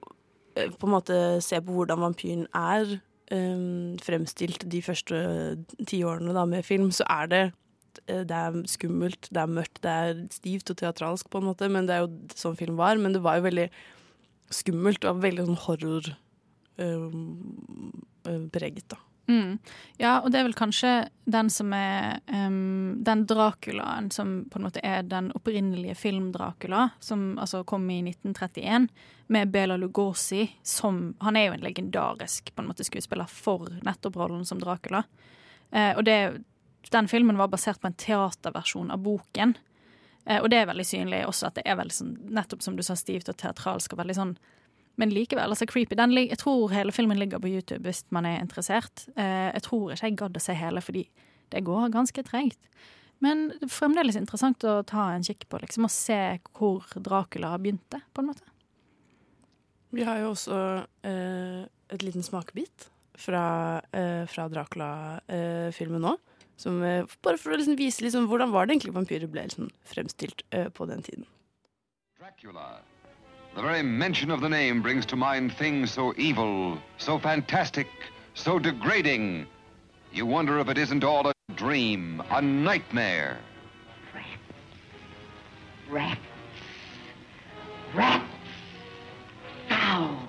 på 0.54 0.86
en 0.86 0.92
måte 0.92 1.16
se 1.42 1.60
på 1.62 1.74
hvordan 1.74 2.00
vampyren 2.00 2.46
er 2.54 2.96
um, 3.32 3.96
fremstilt 4.02 4.64
de 4.70 4.82
første 4.82 5.18
tiårene 5.86 6.46
med 6.46 6.64
film, 6.64 6.90
så 6.90 7.06
er 7.10 7.26
det 7.30 7.44
eh, 8.06 8.22
det 8.28 8.36
er 8.38 8.58
skummelt, 8.70 9.28
det 9.30 9.42
er 9.42 9.56
mørkt, 9.60 9.80
det 9.84 9.94
er 9.94 10.22
stivt 10.34 10.72
og 10.72 10.80
teatralsk, 10.80 11.30
på 11.30 11.40
en 11.40 11.48
måte, 11.50 11.70
men 11.72 11.88
det 11.88 11.96
er 11.96 12.04
jo 12.04 12.12
sånn 12.38 12.58
film 12.58 12.78
var. 12.80 13.00
Men 13.00 13.16
det 13.16 13.24
var 13.24 13.38
jo 13.38 13.48
veldig 13.48 13.68
skummelt 14.54 15.06
og 15.08 15.24
veldig 15.24 15.48
sånn 15.48 15.64
horror 15.66 16.12
um, 16.78 18.04
eh, 18.28 18.46
preget, 18.54 18.86
da. 18.92 19.00
Mm. 19.26 19.58
Ja, 19.96 20.18
og 20.20 20.32
det 20.32 20.40
er 20.40 20.44
vel 20.44 20.56
kanskje 20.56 20.90
den 21.32 21.48
som 21.48 21.70
er 21.72 22.18
um, 22.28 23.00
Den 23.00 23.22
Draculaen 23.24 24.10
som 24.12 24.34
på 24.52 24.60
en 24.60 24.66
måte 24.66 24.82
er 24.84 25.06
den 25.08 25.30
opprinnelige 25.32 25.96
film-Dracula, 25.96 26.90
som 27.00 27.38
altså 27.40 27.62
kom 27.64 27.88
i 27.88 28.02
1931, 28.02 28.90
med 29.32 29.52
Bela 29.54 29.78
Lugosi 29.80 30.50
som 30.62 31.14
Han 31.24 31.40
er 31.40 31.48
jo 31.48 31.54
en 31.56 31.64
legendarisk 31.64 32.52
på 32.52 32.62
en 32.62 32.68
måte 32.68 32.84
skuespiller 32.84 33.30
for 33.30 33.72
nettopp 33.86 34.20
rollen 34.20 34.44
som 34.44 34.60
Dracula. 34.60 35.06
Uh, 35.72 35.96
og 35.96 36.04
det, 36.04 36.44
den 36.92 37.08
filmen 37.08 37.38
var 37.40 37.52
basert 37.52 37.80
på 37.80 37.88
en 37.88 37.96
teaterversjon 38.00 38.90
av 38.94 39.00
boken. 39.04 39.54
Eh, 40.26 40.40
og 40.40 40.50
det 40.52 40.60
er 40.60 40.68
veldig 40.72 40.86
synlig 40.88 41.22
også 41.28 41.48
at 41.48 41.60
det 41.60 41.64
er 41.68 41.78
veldig 41.80 41.96
sånn, 41.96 42.16
nettopp 42.36 42.64
som 42.64 42.76
du 42.76 42.84
sa, 42.84 42.96
stivt 42.98 43.30
og 43.32 43.38
teatralsk 43.40 43.94
og 43.94 44.02
veldig 44.02 44.18
sånn 44.20 44.36
men 45.00 45.10
likevel, 45.10 45.50
altså 45.50 45.66
creepy. 45.66 45.96
Den, 45.98 46.12
jeg 46.14 46.38
tror 46.38 46.70
hele 46.70 46.94
filmen 46.94 47.18
ligger 47.18 47.40
på 47.42 47.50
YouTube 47.50 47.82
hvis 47.82 48.04
man 48.14 48.28
er 48.28 48.38
interessert. 48.38 49.08
Eh, 49.18 49.50
jeg 49.50 49.64
tror 49.66 49.94
ikke 49.94 50.10
jeg 50.10 50.18
gadd 50.20 50.38
å 50.38 50.42
se 50.42 50.54
hele, 50.54 50.82
fordi 50.84 51.08
det 51.50 51.64
går 51.66 51.88
ganske 51.94 52.22
tregt. 52.26 52.60
Men 53.24 53.48
det 53.56 53.68
er 53.68 53.74
fremdeles 53.74 54.18
interessant 54.18 54.64
å 54.68 54.80
ta 54.86 55.08
en 55.14 55.24
kikk 55.26 55.48
på, 55.50 55.58
liksom, 55.62 55.86
og 55.88 55.92
se 55.92 56.18
hvor 56.54 56.86
Dracula 56.94 57.54
begynte, 57.58 58.02
på 58.14 58.22
en 58.22 58.30
måte. 58.30 58.46
Vi 59.94 60.06
har 60.06 60.18
jo 60.22 60.32
også 60.32 60.58
eh, 61.06 61.62
et 61.94 62.02
liten 62.02 62.24
smakebit 62.26 62.88
fra, 63.18 63.44
eh, 63.94 64.24
fra 64.30 64.48
Dracula-filmen 64.50 66.02
nå. 66.02 66.16
Som, 66.56 66.82
eh, 66.82 67.04
bare 67.22 67.38
for 67.38 67.52
å 67.52 67.58
liksom 67.58 67.76
vise 67.76 68.04
liksom, 68.04 68.28
hvordan 68.30 68.52
var 68.52 68.66
det 68.66 68.76
egentlig 68.76 68.94
vampyrer 68.94 69.30
ble 69.30 69.46
liksom, 69.48 69.70
fremstilt 69.84 70.44
eh, 70.50 70.68
på 70.68 70.86
den 70.86 71.02
tiden. 71.02 71.26
Dracula. 72.18 72.80
The 73.54 73.62
very 73.62 73.82
mention 73.82 74.30
of 74.30 74.40
the 74.40 74.48
name 74.48 74.82
brings 74.82 75.06
to 75.06 75.16
mind 75.16 75.52
things 75.52 75.92
so 75.92 76.12
evil, 76.16 76.78
so 76.98 77.18
fantastic, 77.18 77.86
so 78.34 78.58
degrading. 78.58 79.46
You 80.12 80.26
wonder 80.26 80.58
if 80.58 80.68
it 80.68 80.78
isn't 80.78 81.04
all 81.04 81.26
a 81.28 81.32
dream, 81.54 82.22
a 82.30 82.42
nightmare. 82.42 83.36
Rats. 84.12 84.26
Rats. 85.88 86.20
Rats. 87.94 88.24
Thousands. 89.68 90.28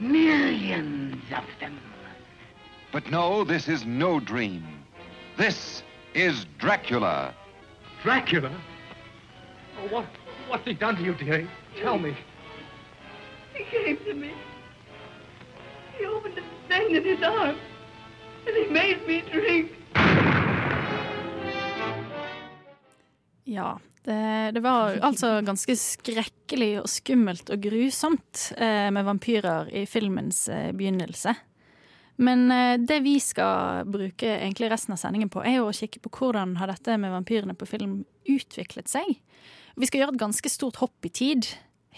Millions 0.00 1.22
of 1.36 1.44
them. 1.60 1.78
But 2.90 3.10
no, 3.10 3.44
this 3.44 3.68
is 3.68 3.84
no 3.84 4.18
dream. 4.18 4.64
This 5.36 5.82
is 6.14 6.46
Dracula. 6.58 7.34
Dracula? 8.02 8.50
Oh, 9.78 9.88
what, 9.94 10.06
what's 10.48 10.64
he 10.64 10.72
done 10.72 10.96
to 10.96 11.02
you, 11.02 11.14
dearie? 11.14 11.48
Tell 11.80 11.98
me. 11.98 12.16
He 13.52 13.64
came 13.64 13.98
to 14.06 14.14
me. 14.14 14.32
He 15.98 16.06
opened 16.06 16.38
a 16.38 16.42
vein 16.68 16.96
in 16.96 17.04
his 17.04 17.22
arm. 17.22 17.56
And 18.46 18.56
he 18.56 18.66
made 18.72 19.06
me 19.06 19.22
drink. 19.32 19.72
Ja. 23.44 23.78
Det, 24.04 24.50
det 24.54 24.60
var 24.60 24.96
altså 25.04 25.40
ganske 25.44 25.74
skrekkelig 25.76 26.70
og 26.80 26.86
skummelt 26.88 27.50
og 27.52 27.60
grusomt 27.60 28.52
eh, 28.56 28.88
med 28.94 29.04
vampyrer 29.04 29.68
i 29.68 29.82
filmens 29.86 30.46
eh, 30.48 30.70
begynnelse. 30.72 31.34
Men 32.18 32.50
eh, 32.50 32.74
det 32.82 32.98
vi 33.04 33.16
skal 33.22 33.86
bruke 33.86 34.26
egentlig 34.26 34.70
resten 34.72 34.94
av 34.94 34.98
sendingen 35.00 35.30
på, 35.30 35.44
er 35.46 35.60
jo 35.60 35.68
å 35.70 35.74
kikke 35.74 36.02
på 36.02 36.10
hvordan 36.18 36.56
har 36.58 36.70
dette 36.72 36.98
med 36.98 37.14
vampyrene 37.14 37.54
på 37.54 37.68
film 37.70 38.00
utviklet 38.28 38.90
seg. 38.90 39.20
Vi 39.78 39.86
skal 39.86 40.02
gjøre 40.02 40.16
et 40.16 40.22
ganske 40.24 40.50
stort 40.50 40.80
hopp 40.82 41.06
i 41.06 41.12
tid, 41.14 41.46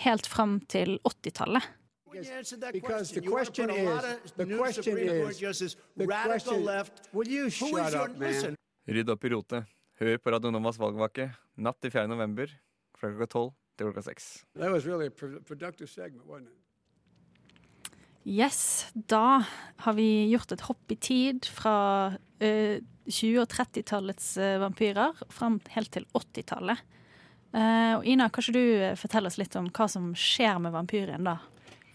helt 0.04 0.28
fram 0.28 0.58
til 0.68 0.98
80-tallet. 1.08 1.70
Because 2.10 3.12
the 3.12 3.20
question 3.22 3.70
is, 3.70 4.32
the 4.36 4.56
question 4.58 4.98
is, 4.98 5.76
the 5.96 6.06
question, 6.06 6.64
will 7.12 7.28
you 7.28 7.48
shut 7.48 7.94
up, 7.94 8.18
man? 8.18 8.56
Rydd 8.90 9.12
opp 9.14 9.24
i 9.24 9.30
rotet. 9.30 9.70
Hør 10.00 10.18
på 10.18 10.32
Radio 10.34 10.50
Novas 10.50 10.80
valgvake 10.80 11.30
natt 11.60 11.78
til 11.80 11.92
4. 11.94 12.08
november 12.10 12.50
fra 12.98 13.12
klokka 13.12 13.26
12 13.30 13.52
til 13.78 13.88
klokka 13.88 14.02
6. 14.10 14.28
That 14.56 14.72
was 14.72 14.86
really 14.86 15.06
a 15.06 15.10
productive 15.10 15.88
segment, 15.88 16.26
wasn't 16.26 16.48
it? 16.48 16.69
Yes, 18.28 18.90
da 18.92 19.42
har 19.84 19.94
vi 19.96 20.28
gjort 20.28 20.52
et 20.52 20.64
hopp 20.68 20.92
i 20.92 20.96
tid 21.00 21.46
fra 21.48 22.12
uh, 22.12 22.76
20- 23.08 23.38
og 23.40 23.46
30-tallets 23.48 24.34
uh, 24.36 24.58
vampyrer 24.60 25.22
fram 25.32 25.56
helt 25.72 25.92
til 25.94 26.04
80-tallet. 26.12 26.82
Uh, 27.50 27.96
og 27.96 28.04
Ina, 28.06 28.28
kan 28.28 28.44
ikke 28.44 28.54
du 28.54 28.60
forteller 28.60 29.00
fortelle 29.00 29.32
oss 29.32 29.40
litt 29.40 29.56
om 29.58 29.70
hva 29.74 29.88
som 29.90 30.12
skjer 30.14 30.60
med 30.62 30.76
vampyren 30.76 31.26
da? 31.26 31.38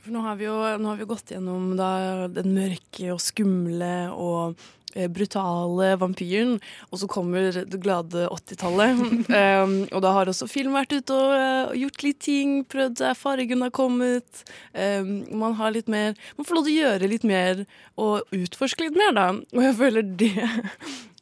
For 0.06 0.14
nå 0.14 0.22
har 0.22 0.36
vi 0.38 0.46
jo 0.46 0.54
har 0.62 0.98
vi 1.00 1.06
gått 1.10 1.32
gjennom 1.34 1.72
da, 1.80 2.28
den 2.30 2.52
mørke 2.54 3.08
og 3.10 3.18
skumle 3.24 4.12
og 4.14 4.60
eh, 4.94 5.08
brutale 5.10 5.96
vampyren, 5.98 6.60
og 6.92 7.02
så 7.02 7.10
kommer 7.10 7.48
det 7.50 7.80
glade 7.82 8.28
80-tallet. 8.30 9.02
um, 9.02 9.74
og 9.96 10.04
da 10.06 10.12
har 10.14 10.30
også 10.30 10.46
film 10.52 10.78
vært 10.78 10.94
ute 10.94 11.18
og 11.18 11.34
uh, 11.34 11.74
gjort 11.82 12.06
litt 12.06 12.22
ting, 12.22 12.54
prøvd 12.70 13.02
seg, 13.02 13.18
fargen 13.18 13.66
har 13.66 13.74
kommet. 13.74 14.46
Um, 14.78 15.26
man 15.42 15.58
har 15.58 15.74
litt 15.74 15.90
mer 15.90 16.14
Man 16.38 16.46
får 16.46 16.60
lov 16.60 16.70
til 16.70 16.76
å 16.76 16.86
gjøre 16.86 17.10
litt 17.10 17.26
mer 17.26 17.66
og 17.98 18.38
utforske 18.38 18.86
litt 18.86 19.02
mer, 19.02 19.18
da. 19.18 19.28
Og 19.58 19.66
jeg 19.66 19.78
føler 19.82 20.16
det 20.22 20.36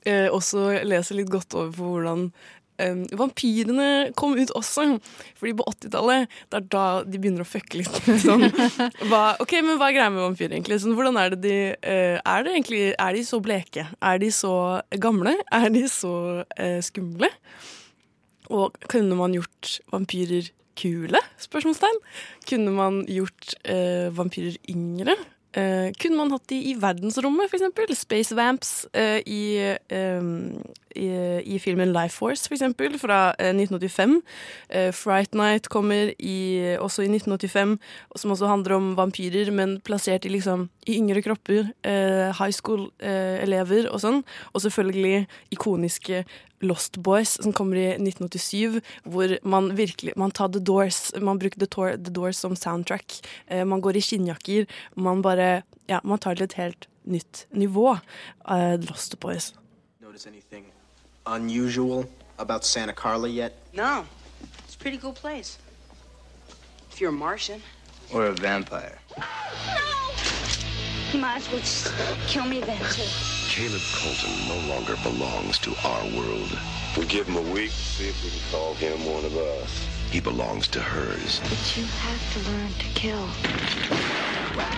Eh, 0.03 0.27
også 0.27 0.83
leser 0.83 1.15
litt 1.15 1.31
godt 1.31 1.55
over 1.55 1.71
for 1.71 1.95
hvordan 1.95 2.27
Um, 2.81 3.03
vampyrene 3.13 4.13
kom 4.17 4.33
ut 4.39 4.49
også. 4.57 4.87
Fordi 5.37 5.53
på 5.59 5.65
80-tallet 5.69 6.31
det 6.49 6.59
er 6.59 6.65
da 6.73 6.85
de 7.05 7.19
begynner 7.21 7.45
å 7.45 7.47
fucke 7.47 7.81
litt 7.81 7.99
sånn 8.23 8.47
hva, 9.11 9.35
Ok, 9.43 9.53
men 9.61 9.77
hva 9.77 9.91
er 9.91 9.97
greia 9.99 10.13
med 10.13 10.23
vampyrer, 10.23 10.55
egentlig? 10.55 10.79
Sånn, 10.81 10.95
hvordan 10.97 11.19
er 11.21 11.35
det 11.35 11.41
de 11.43 11.57
uh, 11.75 12.17
Er 12.17 12.45
det 12.45 12.55
egentlig 12.55 12.81
Er 12.95 13.13
de 13.13 13.23
så 13.27 13.39
bleke? 13.43 13.85
Er 14.01 14.19
de 14.23 14.31
så 14.33 14.55
gamle? 15.03 15.35
Er 15.53 15.69
de 15.73 15.85
så 15.91 16.15
uh, 16.41 16.79
skumle? 16.85 17.29
Og 18.53 18.75
kunne 18.91 19.15
man 19.17 19.37
gjort 19.37 19.77
vampyrer 19.93 20.49
kule? 20.79 21.21
Spørsmålstegn. 21.41 22.01
Kunne 22.49 22.73
man 22.75 23.03
gjort 23.09 23.53
uh, 23.69 24.09
vampyrer 24.17 24.57
yngre? 24.69 25.15
Uh, 25.53 25.91
kunne 26.01 26.17
man 26.17 26.31
hatt 26.33 26.47
de 26.49 26.57
i 26.71 26.73
verdensrommet, 26.81 27.51
f.eks.? 27.51 27.97
Space 27.99 28.33
Vamps 28.33 28.71
uh, 28.97 29.19
i, 29.29 29.75
um, 29.93 30.55
i, 30.97 31.05
i, 31.45 31.59
filmen 31.61 31.91
Life 31.93 32.17
Force, 32.17 32.49
f.eks., 32.49 32.73
fra 33.01 33.19
uh, 33.37 33.51
1985. 33.51 34.15
Fright 34.97 35.37
Night 35.37 35.69
kommer 35.69 36.13
i, 36.17 36.37
også 36.81 37.05
i 37.05 37.11
1985, 37.11 37.77
som 38.17 38.33
også 38.33 38.49
handler 38.49 38.77
om 38.79 38.93
vampyrer, 38.97 39.51
men 39.53 39.77
plassert 39.85 40.25
i, 40.25 40.33
liksom, 40.33 40.69
i 40.87 40.97
yngre 40.97 41.21
kropper. 41.21 41.69
high 42.39 42.53
school-elever 42.53 43.91
og 43.91 44.01
sånn. 44.01 44.23
Og 44.53 44.65
selvfølgelig 44.65 45.27
ikoniske 45.53 46.23
Lost 46.63 46.97
Boys, 46.97 47.37
som 47.43 47.53
kommer 47.53 47.77
i 47.77 47.85
1987, 47.97 48.81
hvor 49.03 49.37
man 49.43 49.71
virkelig 49.77 50.13
Man 50.17 50.31
tar 50.31 50.47
The 50.47 50.59
Doors, 50.59 51.11
man 51.21 51.39
bruker 51.39 51.59
The, 51.59 51.67
Tor, 51.67 51.97
The 51.97 52.11
Doors 52.13 52.37
som 52.37 52.55
soundtrack. 52.55 53.19
Eh, 53.47 53.65
man 53.65 53.81
går 53.81 53.97
i 53.97 54.01
skinnjakker. 54.01 54.65
Man 54.95 55.21
bare 55.21 55.63
Ja, 55.89 55.99
man 56.03 56.19
tar 56.19 56.33
det 56.33 56.37
til 56.37 56.45
et 56.45 56.63
helt 56.63 56.87
nytt 57.03 57.45
nivå. 57.51 57.97
Uh, 58.47 58.79
Lost 58.89 59.19
Boys. 59.19 59.53
Notice 60.01 60.27
anything 60.27 60.65
unusual 61.25 62.05
about 62.37 62.63
Santa 62.65 62.93
Carla 62.93 63.27
yet? 63.27 63.53
No. 63.73 64.05
It's 64.65 64.75
a 64.75 64.79
pretty 64.79 64.97
cool 64.97 65.13
place. 65.13 65.57
If 66.91 67.01
you're 67.01 67.09
a 67.09 67.17
Martian. 67.17 67.61
Or 68.13 68.25
a 68.27 68.31
vampire. 68.31 68.97
No! 69.17 69.23
You 71.13 71.19
might 71.19 71.37
as 71.37 71.51
well 71.51 71.59
just 71.59 71.91
kill 72.27 72.45
me 72.45 72.61
then, 72.61 72.79
too. 72.91 73.42
Caleb 73.53 73.81
Colton 73.93 74.47
no 74.47 74.73
longer 74.73 74.95
belongs 75.03 75.59
to 75.59 75.75
our 75.83 76.03
world. 76.17 76.57
We 76.97 77.05
give 77.05 77.27
him 77.27 77.35
a 77.35 77.51
week 77.53 77.69
to 77.69 77.77
see 77.77 78.07
if 78.07 78.23
we 78.23 78.31
can 78.31 78.39
call 78.49 78.73
him 78.73 79.05
one 79.05 79.23
of 79.23 79.37
us. 79.37 79.87
He 80.09 80.19
belongs 80.19 80.67
to 80.69 80.81
hers. 80.81 81.39
But 81.39 81.77
you 81.77 81.83
have 81.83 82.33
to 82.33 82.39
learn 82.49 82.73
to 82.73 82.85
kill. 82.95 83.27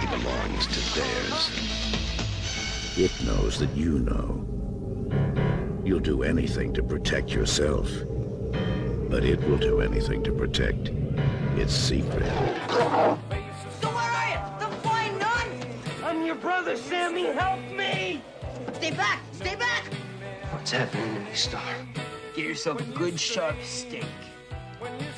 He 0.02 0.08
belongs 0.08 0.68
to 0.68 1.00
theirs. 1.00 1.50
It 2.98 3.26
knows 3.26 3.60
that 3.60 3.74
you 3.78 4.00
know. 4.00 4.46
You'll 5.86 6.02
do 6.02 6.24
anything 6.24 6.74
to 6.74 6.84
protect 6.84 7.32
yourself. 7.32 7.90
But 9.10 9.24
it 9.24 9.40
will 9.48 9.58
do 9.58 9.80
anything 9.80 10.22
to 10.26 10.34
protect 10.34 10.90
its 11.56 11.74
secret. 11.74 12.28
So 12.68 13.88
where 13.88 14.12
are 14.12 14.30
you? 14.32 14.60
The 14.60 14.68
flying 14.82 15.18
nun? 15.18 15.48
I'm 16.04 16.26
your 16.26 16.36
brother, 16.36 16.76
Sammy. 16.76 17.28
Help 17.28 17.62
me! 17.72 18.22
Stay 18.76 18.92
back! 18.92 19.22
Stay 19.32 19.56
back! 19.56 19.86
What's 20.52 20.72
happening 20.72 21.16
to 21.16 21.20
me, 21.22 21.34
Star? 21.34 21.62
Get 22.36 22.46
yourself 22.46 22.82
a 22.82 22.84
good 22.84 23.20
sharp 23.20 23.56
steak. 23.64 24.06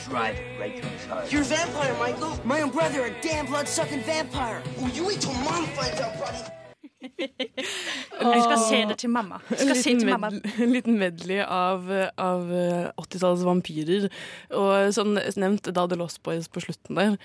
Drive 0.08 0.36
it 0.38 0.60
right 0.60 0.80
through 0.80 0.90
his 0.92 1.06
heart. 1.06 1.32
You're 1.32 1.42
a 1.42 1.46
vampire, 1.46 1.94
Michael. 1.98 2.40
My 2.46 2.62
own 2.62 2.70
brother, 2.70 3.06
a 3.06 3.22
damn 3.22 3.48
blood-sucking 3.48 4.04
vampire. 4.04 4.64
Oh, 4.80 4.88
you 4.94 5.06
wait 5.06 5.20
till 5.20 5.34
mom 5.34 5.66
finds 5.68 6.00
out, 6.00 6.18
buddy. 6.20 6.38
Jeg 7.18 8.42
skal 8.44 8.60
se 8.62 8.82
det 8.92 8.98
til 9.02 9.12
mamma. 9.14 9.40
Skal 9.50 9.76
si 9.78 9.96
til 9.98 10.10
mamma. 10.10 10.32
En 10.64 10.74
liten 10.74 11.00
medley 11.02 11.40
av, 11.44 11.88
av 12.22 12.50
80-tallets 12.50 13.46
vampyrer. 13.48 14.10
Og 14.58 14.92
sånn 14.96 15.18
nevnt 15.40 15.72
da 15.74 15.88
The 15.90 15.98
Lost 16.00 16.22
Boys 16.28 16.50
på 16.52 16.64
slutten 16.68 17.00
der. 17.00 17.18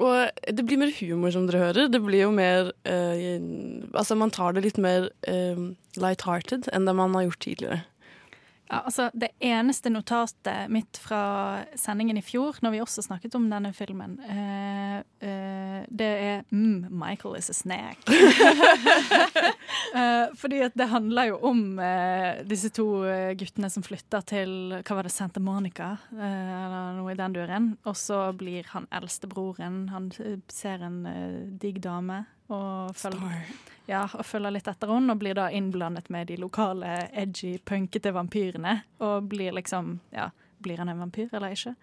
Og 0.00 0.30
det 0.48 0.64
blir 0.64 0.80
mer 0.80 0.92
humor, 0.96 1.32
som 1.34 1.46
dere 1.48 1.64
hører. 1.66 1.90
Det 1.92 2.00
blir 2.04 2.24
jo 2.24 2.32
mer 2.34 2.72
uh, 2.88 3.16
Altså, 3.92 4.16
man 4.16 4.32
tar 4.32 4.56
det 4.56 4.64
litt 4.68 4.80
mer 4.80 5.10
uh, 5.28 5.64
light-hearted 6.00 6.70
enn 6.72 6.88
det 6.88 6.96
man 6.96 7.16
har 7.18 7.28
gjort 7.28 7.42
tidligere. 7.44 7.82
Ja, 8.70 8.84
altså 8.86 9.08
Det 9.14 9.32
eneste 9.42 9.90
notatet 9.90 10.70
mitt 10.70 10.98
fra 11.02 11.64
sendingen 11.78 12.18
i 12.20 12.22
fjor, 12.22 12.60
når 12.62 12.74
vi 12.74 12.82
også 12.84 13.02
snakket 13.02 13.34
om 13.34 13.48
denne 13.50 13.72
filmen, 13.74 14.14
uh, 14.22 15.00
uh, 15.02 15.80
det 15.90 16.10
er 16.10 16.44
mm, 16.50 16.86
'Michael 16.90 17.36
is 17.38 17.50
a 17.50 17.56
snack'. 17.56 18.06
uh, 19.94 20.30
fordi 20.40 20.62
at 20.62 20.78
det 20.78 20.88
handler 20.88 21.32
jo 21.32 21.40
om 21.50 21.80
disse 22.46 22.70
to 22.70 22.86
guttene 23.38 23.70
som 23.70 23.82
flytter 23.82 24.20
til 24.20 24.50
hva 24.78 24.96
var 24.96 25.08
det, 25.08 25.12
Santa 25.12 25.40
Monica, 25.40 25.96
eller 26.12 26.94
noe 26.98 27.12
i 27.12 27.18
den 27.18 27.34
duren. 27.34 27.70
Og 27.84 27.96
så 27.96 28.30
blir 28.32 28.70
han 28.70 28.86
eldstebroren 28.92 29.88
Han 29.90 30.10
ser 30.48 30.82
en 30.86 31.58
digg 31.58 31.82
dame 31.82 32.24
og 32.50 32.96
følger, 32.98 33.42
ja, 33.90 34.04
og 34.06 34.26
følger 34.26 34.54
litt 34.54 34.68
etter 34.70 34.90
henne, 34.92 35.14
og 35.14 35.22
blir 35.22 35.38
da 35.38 35.48
innblandet 35.54 36.10
med 36.12 36.30
de 36.30 36.38
lokale 36.40 37.06
edgy, 37.10 37.56
punkete 37.66 38.12
vampyrene. 38.14 38.80
Og 39.06 39.30
blir 39.30 39.54
liksom 39.56 39.98
Ja, 40.14 40.30
blir 40.60 40.82
han 40.82 40.90
en 40.92 41.00
vampyr 41.06 41.32
eller 41.32 41.54
ikke? 41.56 41.74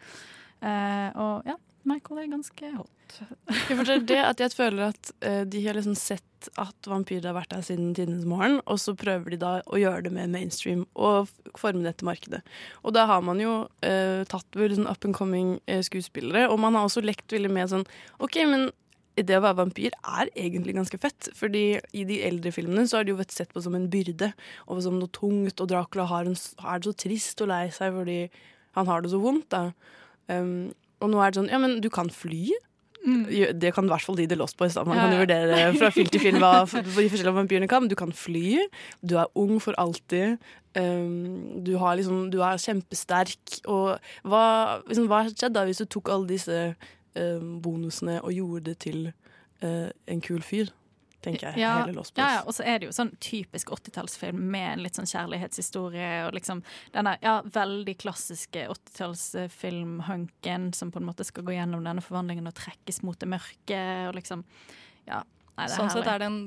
Uh, 0.62 1.10
og 1.18 1.50
ja, 1.50 1.58
Michael 1.88 2.24
er 2.24 2.32
ganske 2.32 2.70
hot. 2.78 3.20
jeg 3.48 3.78
forstår 3.78 4.02
det 4.10 4.22
at 4.26 4.42
jeg 4.42 4.54
føler 4.58 4.90
at 4.92 5.12
uh, 5.24 5.44
de 5.48 5.62
har 5.66 5.78
liksom 5.78 5.96
sett 5.98 6.24
at 6.62 6.90
vampyrer 6.90 7.30
har 7.32 7.36
vært 7.38 7.54
der 7.56 7.64
siden 7.66 7.94
tidenes 7.98 8.26
morgen, 8.30 8.60
og 8.70 8.78
så 8.82 8.94
prøver 8.98 9.34
de 9.34 9.40
da 9.42 9.52
å 9.66 9.80
gjøre 9.82 10.06
det 10.06 10.12
med 10.14 10.34
mainstream 10.34 10.84
og 10.94 11.32
forme 11.58 11.82
det 11.82 11.96
etter 11.96 12.10
markedet. 12.10 12.42
Og 12.86 12.94
da 12.94 13.08
har 13.10 13.24
man 13.26 13.42
jo 13.42 13.56
uh, 13.66 14.22
tatt 14.30 14.60
veldig 14.60 14.82
sånn 14.82 14.92
up 14.92 15.08
and 15.08 15.18
coming 15.18 15.56
skuespillere, 15.66 16.46
og 16.52 16.62
man 16.62 16.78
har 16.78 16.86
også 16.90 17.06
lekt 17.06 17.34
veldig 17.34 17.54
med 17.54 17.74
sånn 17.74 17.88
OK, 18.22 18.38
men 18.50 18.70
det 19.26 19.38
å 19.38 19.44
være 19.44 19.60
vampyr 19.62 19.96
er 19.98 20.30
egentlig 20.36 20.76
ganske 20.78 21.00
fett. 21.02 21.30
Fordi 21.38 21.66
i 21.98 22.06
de 22.08 22.20
eldre 22.28 22.54
filmene 22.54 22.86
så 22.88 23.00
har 23.00 23.08
det 23.08 23.16
jo 23.16 23.22
vært 23.22 23.36
sett 23.36 23.54
på 23.54 23.64
som 23.64 23.78
en 23.78 23.90
byrde 23.92 24.32
og 24.68 24.84
som 24.86 25.00
noe 25.00 25.12
tungt. 25.16 25.58
Og 25.58 25.72
Dracula 25.72 26.08
har, 26.12 26.30
en, 26.30 26.38
er 26.38 26.82
det 26.82 26.90
så 26.90 26.96
trist 27.06 27.44
og 27.46 27.52
lei 27.54 27.66
seg 27.74 27.96
fordi 27.98 28.20
han 28.78 28.90
har 28.92 29.02
det 29.02 29.14
så 29.14 29.22
vondt. 29.22 29.50
da. 29.54 29.72
Um, 30.30 30.70
og 31.02 31.14
nå 31.14 31.22
er 31.22 31.32
det 31.32 31.40
sånn 31.40 31.52
Ja, 31.54 31.60
men 31.62 31.80
du 31.82 31.90
kan 31.94 32.10
fly. 32.14 32.52
Mm. 33.08 33.24
Det 33.62 33.72
kan 33.76 33.88
i 33.88 33.92
hvert 33.92 34.04
fall 34.04 34.18
de 34.20 34.28
The 34.28 34.38
Lost 34.40 34.58
Boys. 34.60 34.76
Da. 34.76 34.84
Man 34.88 35.00
kan 35.00 35.14
jo 35.14 35.22
vurdere 35.22 35.72
fra 35.78 35.92
film 35.94 36.10
til 36.12 36.24
film 36.24 36.42
hva 36.44 36.66
de 36.68 37.10
forskjellige 37.10 37.36
vampyrene 37.38 37.70
kan. 37.72 37.88
Du 37.88 37.96
kan 38.00 38.14
fly. 38.14 38.60
Du 39.02 39.18
er 39.22 39.32
ung 39.40 39.58
for 39.64 39.78
alltid. 39.80 40.38
Um, 40.78 41.64
du, 41.66 41.74
liksom, 41.78 42.28
du, 42.34 42.42
er 42.44 42.62
kjempesterk. 42.62 43.62
Og 43.66 43.98
hva, 44.28 44.44
liksom, 44.90 45.10
hva 45.10 45.24
skjedde 45.30 45.56
da 45.58 45.66
hvis 45.70 45.82
du 45.82 45.88
tok 45.90 46.12
alle 46.14 46.30
disse 46.36 46.62
bonusene 47.64 48.20
og 48.22 48.34
gjorde 48.36 48.66
det 48.72 48.78
til 48.88 49.00
eh, 49.08 49.90
en 50.08 50.22
kul 50.24 50.44
fyr. 50.46 50.74
Tenker 51.26 51.48
jeg. 51.50 51.60
Ja, 51.64 51.72
hele 51.82 51.96
Lost 51.98 52.14
Boys. 52.14 52.22
Ja, 52.22 52.30
ja. 52.38 52.42
Og 52.46 52.54
så 52.54 52.64
er 52.68 52.80
det 52.80 52.86
jo 52.88 52.94
sånn 52.96 53.10
typisk 53.24 53.72
80-tallsfilm 53.74 54.40
med 54.54 54.68
en 54.76 54.84
litt 54.86 54.96
sånn 55.00 55.10
kjærlighetshistorie 55.10 56.28
og 56.28 56.32
liksom 56.38 56.62
denne 56.94 57.14
ja, 57.24 57.36
veldig 57.56 57.96
klassiske 58.04 58.68
80-tallsfilmhunken 58.74 60.64
som 60.78 60.92
på 60.94 61.00
en 61.02 61.08
måte 61.10 61.26
skal 61.28 61.44
gå 61.48 61.52
gjennom 61.58 61.82
denne 61.88 62.04
forvandlingen 62.06 62.50
og 62.50 62.56
trekkes 62.60 63.02
mot 63.08 63.18
det 63.20 63.30
mørke 63.34 63.82
og 64.08 64.14
liksom 64.20 64.40
Ja. 65.08 65.24
Nei, 65.58 65.66
det 65.66 65.72
er 65.72 65.74
sånn 65.74 65.90
herlig. 65.90 66.04
sett 66.04 66.12
er 66.12 66.18
det 66.22 66.28
en, 66.30 66.42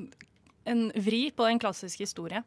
en 0.70 0.82
vri 1.02 1.22
på 1.34 1.42
en 1.50 1.58
klassisk 1.58 1.98
historie. 2.04 2.40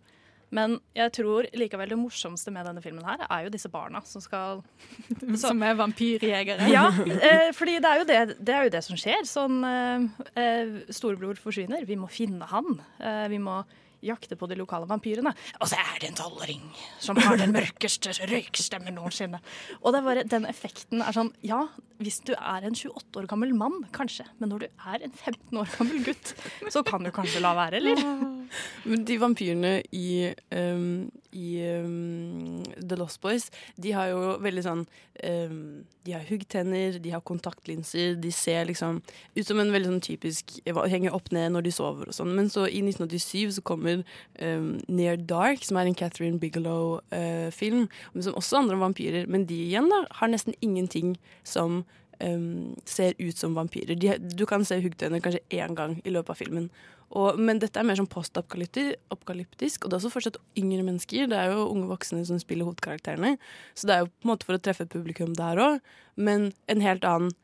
Men 0.54 0.78
jeg 0.94 1.14
tror 1.18 1.48
likevel 1.58 1.94
det 1.94 1.98
morsomste 1.98 2.54
med 2.54 2.68
denne 2.70 2.84
filmen 2.84 3.06
her 3.08 3.26
er 3.26 3.48
jo 3.48 3.54
disse 3.54 3.72
barna 3.74 4.04
som 4.06 4.22
skal 4.24 4.62
Som 5.44 5.64
er 5.66 5.78
vampyrjegere? 5.80 6.70
Ja, 6.72 6.88
eh, 7.30 7.50
fordi 7.58 7.80
det 7.82 7.90
er, 7.90 8.02
jo 8.02 8.10
det, 8.10 8.20
det 8.38 8.56
er 8.56 8.68
jo 8.68 8.74
det 8.76 8.84
som 8.86 9.00
skjer. 9.00 9.26
Sånn 9.30 9.64
eh, 9.68 10.28
eh, 10.40 10.76
Storebror 10.94 11.40
forsvinner, 11.42 11.88
vi 11.90 11.98
må 12.00 12.10
finne 12.12 12.48
han. 12.54 12.78
Eh, 13.02 13.26
vi 13.34 13.42
må 13.42 13.62
jakte 14.04 14.38
på 14.40 14.50
de 14.52 14.58
lokale 14.60 14.88
vampyrene. 14.90 15.34
Og 15.60 15.70
så 15.72 15.80
er 15.80 16.02
det 16.02 16.12
en 16.12 16.20
tolvåring 16.20 16.62
som 17.02 17.20
har 17.20 17.40
den 17.40 17.56
mørkeste 17.56 18.14
røykstemmen 18.30 18.98
noensinne. 19.00 19.42
Og 19.82 19.94
det 19.94 20.02
er 20.02 20.08
bare, 20.10 20.28
den 20.36 20.48
effekten 20.50 21.04
er 21.04 21.16
sånn 21.16 21.34
Ja, 21.44 21.66
hvis 22.04 22.20
du 22.28 22.34
er 22.36 22.66
en 22.66 22.76
28 22.76 23.22
år 23.22 23.28
gammel 23.32 23.54
mann, 23.56 23.84
kanskje. 23.96 24.26
Men 24.40 24.54
når 24.54 24.66
du 24.66 24.68
er 24.70 25.06
en 25.06 25.14
15 25.14 25.60
år 25.60 25.70
gammel 25.78 26.04
gutt, 26.06 26.34
så 26.74 26.84
kan 26.86 27.06
du 27.06 27.12
kanskje 27.16 27.44
la 27.44 27.54
være, 27.58 27.80
eller? 27.80 28.02
Men 28.90 29.06
de 29.08 29.18
vampyrene 29.22 29.74
i, 29.96 30.34
um, 30.54 31.10
i 31.32 31.48
um, 31.80 32.64
The 32.78 32.98
Lost 33.00 33.22
Boys, 33.24 33.50
de 33.82 33.94
har 33.96 34.12
jo 34.12 34.36
veldig 34.44 34.64
sånn 34.66 34.84
um, 34.84 35.62
De 36.06 36.16
har 36.16 36.26
huggtenner, 36.28 37.00
de 37.02 37.14
har 37.14 37.24
kontaktlinser, 37.26 38.18
de 38.22 38.32
ser 38.36 38.68
liksom 38.70 39.02
ut 39.36 39.48
som 39.48 39.62
en 39.62 39.74
veldig 39.74 39.94
sånn 39.94 40.04
typisk 40.04 40.58
Henger 40.66 41.16
opp 41.16 41.32
ned 41.34 41.54
når 41.56 41.68
de 41.68 41.74
sover 41.74 42.10
og 42.12 42.18
sånn. 42.18 42.34
Men 42.36 42.50
så 42.52 42.68
i 42.68 42.84
1987 42.84 43.60
så 43.60 43.66
kommer 43.66 43.93
um, 44.02 44.70
Near 44.88 45.20
Dark, 45.30 45.66
som 45.68 45.78
er 45.78 45.90
en 45.90 45.98
Catherine 45.98 46.42
Bigelow-film, 46.42 47.86
uh, 47.86 48.22
som 48.26 48.40
også 48.40 48.62
handler 48.62 48.80
om 48.80 48.88
vampyrer. 48.88 49.30
Men 49.32 49.46
de 49.50 49.60
igjen 49.68 49.92
da 49.92 50.04
har 50.20 50.32
nesten 50.34 50.58
ingenting 50.66 51.16
som 51.48 51.84
um, 52.24 52.74
ser 52.90 53.14
ut 53.20 53.38
som 53.38 53.56
vampyrer. 53.58 54.00
De, 54.00 54.18
du 54.18 54.46
kan 54.50 54.66
se 54.66 54.82
huggtenner 54.82 55.24
kanskje 55.24 55.46
én 55.54 55.78
gang 55.78 56.00
i 56.04 56.14
løpet 56.14 56.34
av 56.34 56.42
filmen. 56.42 56.72
Og, 57.14 57.38
men 57.38 57.60
dette 57.62 57.78
er 57.78 57.86
mer 57.86 58.00
sånn 58.00 58.10
postapokalyptisk, 58.10 59.84
og 59.84 59.92
det 59.92 59.96
er 59.96 60.00
også 60.00 60.14
fortsatt 60.16 60.40
yngre 60.58 60.86
mennesker. 60.88 61.28
Det 61.30 61.38
er 61.38 61.54
jo 61.54 61.68
unge 61.70 61.92
voksne 61.92 62.24
som 62.26 62.40
spiller 62.42 62.66
hovedkarakterene, 62.66 63.36
så 63.78 63.90
det 63.90 63.96
er 63.96 64.02
jo 64.02 64.10
på 64.10 64.26
en 64.26 64.32
måte 64.32 64.48
for 64.48 64.58
å 64.58 64.64
treffe 64.64 64.90
publikum 64.90 65.36
der 65.38 65.62
òg. 65.62 65.94
Men 66.18 66.52
en 66.72 66.82
helt 66.82 67.06
annen 67.06 67.36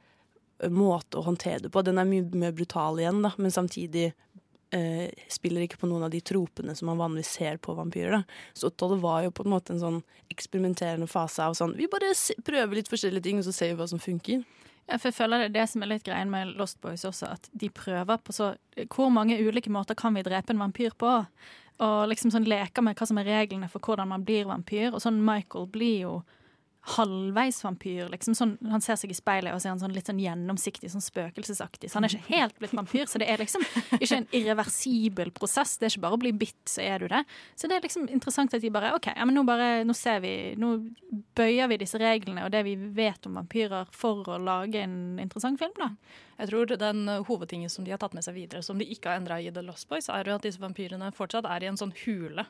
måte 0.74 1.20
å 1.20 1.24
håndtere 1.28 1.62
det 1.64 1.72
på. 1.72 1.84
Den 1.86 2.02
er 2.02 2.08
mye 2.10 2.26
mer 2.36 2.56
brutal 2.56 2.98
igjen, 3.00 3.22
da, 3.24 3.32
men 3.38 3.54
samtidig 3.54 4.10
eh, 4.76 5.10
spiller 5.32 5.66
ikke 5.66 5.80
på 5.82 5.90
noen 5.90 6.06
av 6.08 6.14
de 6.14 6.22
tropene 6.22 6.76
som 6.76 6.90
man 6.92 7.00
vanligvis 7.00 7.34
ser 7.40 7.60
på 7.62 7.76
vampyrer. 7.78 8.20
Da. 8.20 8.24
Så 8.54 8.70
det 8.70 9.02
var 9.02 9.24
jo 9.26 9.34
på 9.36 9.46
en 9.46 9.54
måte 9.54 9.76
en 9.76 9.84
sånn 9.84 10.00
eksperimenterende 10.32 11.10
fase 11.10 11.44
av 11.46 11.58
sånn 11.58 11.76
Vi 11.78 11.90
bare 11.92 12.14
prøver 12.46 12.80
litt 12.80 12.92
forskjellige 12.92 13.26
ting, 13.26 13.42
og 13.42 13.48
så 13.48 13.56
ser 13.56 13.74
vi 13.74 13.80
hva 13.82 13.90
som 13.90 14.02
funker. 14.02 14.44
Ja, 14.90 14.98
for 14.98 15.12
jeg 15.12 15.20
føler 15.20 15.44
det 15.44 15.50
er 15.52 15.58
det 15.60 15.68
som 15.70 15.84
er 15.86 15.92
litt 15.92 16.06
greien 16.08 16.32
med 16.34 16.56
Lost 16.58 16.80
Boys 16.82 17.06
også, 17.06 17.36
at 17.36 17.50
de 17.54 17.70
prøver 17.70 18.18
på 18.18 18.34
så 18.34 18.56
Hvor 18.90 19.12
mange 19.14 19.38
ulike 19.38 19.70
måter 19.70 19.96
kan 19.96 20.16
vi 20.16 20.26
drepe 20.26 20.54
en 20.54 20.62
vampyr 20.64 20.96
på? 20.98 21.12
Og 21.80 22.00
liksom 22.10 22.32
sånn 22.34 22.48
leker 22.50 22.84
med 22.84 22.98
hva 22.98 23.08
som 23.08 23.20
er 23.22 23.30
reglene 23.30 23.70
for 23.72 23.80
hvordan 23.80 24.10
man 24.10 24.26
blir 24.28 24.50
vampyr. 24.50 24.90
Og 24.92 25.02
sånn 25.04 25.22
Michael 25.24 25.70
blir 25.72 26.02
jo 26.02 26.14
halvveis 26.96 27.60
vampyr. 27.64 28.08
Liksom 28.10 28.36
sånn, 28.38 28.54
han 28.72 28.82
ser 28.82 28.98
seg 29.00 29.12
i 29.12 29.18
speilet 29.18 29.54
og 29.54 29.62
ser 29.62 29.74
han 29.74 29.82
sånn 29.82 29.94
litt 29.96 30.08
sånn 30.10 30.22
gjennomsiktig, 30.22 30.90
sånn 30.94 31.04
spøkelsesaktig. 31.04 31.90
Så 31.90 32.00
han 32.00 32.08
er 32.08 32.16
ikke 32.16 32.38
helt 32.38 32.56
blitt 32.62 32.76
vampyr. 32.78 33.06
Så 33.10 33.22
det 33.22 33.28
er 33.30 33.42
liksom 33.42 33.64
ikke 34.00 34.22
en 34.22 34.28
irreversibel 34.36 35.34
prosess. 35.36 35.76
Det 35.78 35.90
er 35.90 35.94
ikke 35.94 36.06
bare 36.08 36.20
å 36.20 36.22
bli 36.24 36.34
bitt, 36.46 36.62
så 36.70 36.84
er 36.86 37.04
du 37.04 37.10
det. 37.12 37.24
Så 37.60 37.70
det 37.70 37.78
er 37.78 37.86
liksom 37.86 38.08
interessant 38.08 38.56
at 38.56 38.64
de 38.64 38.72
bare 38.74 38.94
OK, 38.96 39.12
ja, 39.12 39.28
men 39.28 39.38
nå 39.38 39.44
bare 39.48 39.68
Nå 39.90 39.94
ser 39.96 40.20
vi 40.24 40.32
Nå 40.60 40.70
bøyer 41.38 41.70
vi 41.72 41.78
disse 41.82 42.00
reglene 42.00 42.44
og 42.46 42.52
det 42.52 42.62
vi 42.66 42.74
vet 42.76 43.26
om 43.28 43.38
vampyrer 43.40 43.90
for 43.96 44.28
å 44.32 44.38
lage 44.42 44.82
en 44.82 45.20
interessant 45.22 45.60
film, 45.60 45.76
da. 45.80 45.92
Jeg 46.40 46.52
tror 46.52 46.72
den 46.80 47.04
hovedtingen 47.28 47.72
som 47.72 47.86
de 47.86 47.92
har 47.94 48.00
tatt 48.02 48.16
med 48.16 48.24
seg 48.26 48.38
videre, 48.38 48.64
som 48.64 48.80
de 48.80 48.88
ikke 48.88 49.12
har 49.12 49.20
endra 49.20 49.40
i 49.42 49.52
The 49.54 49.64
Lost 49.66 49.90
Boys, 49.92 50.08
er 50.12 50.28
jo 50.28 50.38
at 50.40 50.48
disse 50.48 50.62
vampyrene 50.62 51.12
fortsatt 51.16 51.48
er 51.50 51.66
i 51.66 51.70
en 51.72 51.80
sånn 51.80 51.94
hule 52.06 52.48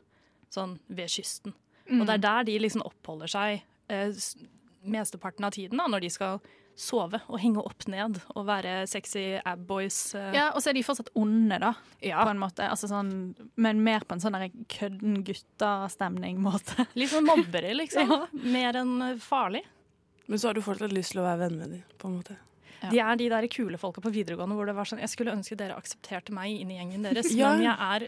sånn 0.54 0.78
ved 0.88 1.12
kysten. 1.14 1.56
Mm. 1.90 2.02
Og 2.02 2.08
det 2.08 2.16
er 2.18 2.24
der 2.26 2.48
de 2.50 2.58
liksom 2.62 2.86
oppholder 2.86 3.32
seg 3.32 3.60
eh, 3.60 3.66
mesteparten 4.90 5.46
av 5.48 5.52
tiden 5.56 5.82
da, 5.82 5.88
når 5.92 6.06
de 6.06 6.12
skal 6.14 6.42
sove 6.80 7.20
og 7.28 7.40
henge 7.42 7.62
opp 7.62 7.86
ned 7.92 8.20
og 8.32 8.46
være 8.48 8.84
sexy 8.90 9.24
abboys 9.44 10.00
Eh. 10.16 10.32
Ja, 10.38 10.50
og 10.56 10.64
så 10.64 10.72
er 10.72 10.78
de 10.78 10.84
fortsatt 10.86 11.12
onde, 11.20 11.60
da, 11.62 11.74
ja. 12.02 12.24
på 12.24 12.32
en 12.32 12.40
måte. 12.42 12.66
Altså 12.66 12.90
sånn, 12.90 13.12
men 13.60 13.82
mer 13.86 14.06
på 14.08 14.16
en 14.16 14.24
sånn 14.24 14.38
kødden 14.72 15.24
gutta-stemning-måte. 15.28 16.88
Litt 17.00 17.12
sånn 17.12 17.28
mobbere, 17.28 17.74
liksom. 17.78 18.10
ja. 18.16 18.22
Mer 18.32 18.80
enn 18.80 18.96
eh, 19.06 19.18
farlig. 19.22 19.66
Men 20.30 20.42
så 20.42 20.50
har 20.50 20.58
du 20.58 20.64
fortsatt 20.64 20.94
lyst 20.96 21.14
til 21.14 21.22
å 21.24 21.28
være 21.28 21.44
venn 21.44 21.60
med 21.60 21.76
dem, 21.76 21.84
på 22.00 22.10
en 22.10 22.18
måte. 22.22 22.38
Ja. 22.80 22.90
De 22.94 23.00
er 23.04 23.20
de 23.20 23.30
der 23.34 23.48
kule 23.52 23.80
folka 23.82 24.02
på 24.04 24.12
videregående 24.14 24.56
hvor 24.56 24.70
det 24.70 24.76
var 24.78 24.88
sånn 24.88 25.02
Jeg 25.04 25.12
skulle 25.12 25.34
ønske 25.36 25.58
dere 25.60 25.76
aksepterte 25.76 26.32
meg 26.32 26.62
inn 26.62 26.70
i 26.72 26.78
gjengen 26.78 27.04
deres, 27.04 27.28
ja. 27.36 27.52
men 27.52 27.66
jeg 27.66 27.76
er, 27.76 28.06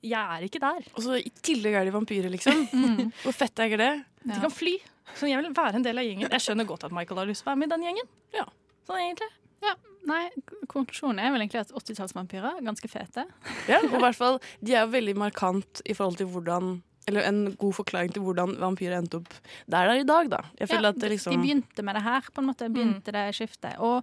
jeg 0.00 0.36
er, 0.38 0.46
ikke 0.48 0.62
der. 0.64 0.90
Og 0.94 1.04
så 1.04 1.20
i 1.20 1.32
tillegg 1.44 1.76
er 1.76 1.88
de 1.88 1.96
vampyrer, 1.96 2.32
liksom. 2.32 2.66
mm. 2.72 3.02
Hvor 3.26 3.36
fett 3.36 3.60
er 3.60 3.72
ikke 3.72 3.82
det? 3.82 3.94
De 4.24 4.40
kan 4.40 4.54
fly. 4.54 4.78
Så 5.14 5.30
jeg 5.30 5.40
vil 5.42 5.54
være 5.56 5.78
en 5.78 5.86
del 5.86 6.00
av 6.00 6.06
gjengen. 6.06 6.30
Jeg 6.32 6.44
skjønner 6.44 6.68
godt 6.68 6.86
at 6.88 6.94
Michael 6.94 7.22
har 7.22 7.28
lyst 7.30 7.44
til 7.44 7.48
å 7.48 7.52
være 7.52 7.62
med 7.62 7.70
i 7.70 7.74
den 7.74 7.86
gjengen. 7.86 8.10
Ja. 8.34 8.46
Sånn 8.88 9.02
egentlig. 9.02 9.30
Ja, 9.64 9.72
nei, 10.08 10.24
Konklusjonen 10.70 11.22
er 11.22 11.32
vel 11.32 11.44
egentlig 11.44 11.62
at 11.62 11.72
80-tallsvampyrer 11.72 12.58
er 12.58 12.66
ganske 12.66 12.90
fete. 12.90 13.24
Ja, 13.70 13.80
og 13.80 13.94
i 13.98 14.02
hvert 14.02 14.18
fall, 14.18 14.42
De 14.60 14.76
er 14.76 14.90
veldig 14.90 15.16
markant 15.18 15.82
i 15.86 15.96
forhold 15.96 16.20
til 16.20 16.30
hvordan 16.34 16.78
eller 17.06 17.22
en 17.22 17.54
god 17.54 17.74
forklaring 17.76 18.10
til 18.10 18.24
hvordan 18.26 18.56
vampyrer 18.58 18.98
endte 18.98 19.20
opp 19.20 19.28
der 19.30 19.86
der 19.86 19.92
er 19.92 20.00
i 20.00 20.06
dag. 20.06 20.30
da. 20.30 20.40
Ja, 20.58 20.80
liksom... 20.90 21.32
De 21.32 21.38
begynte 21.38 21.82
med 21.82 21.94
det 21.94 22.02
her, 22.02 22.26
på 22.34 22.42
en 22.42 22.48
måte. 22.50 22.66
Begynte 22.68 23.12
mm. 23.12 23.14
det 23.14 23.34
skiftet. 23.38 23.78
Og 23.78 24.02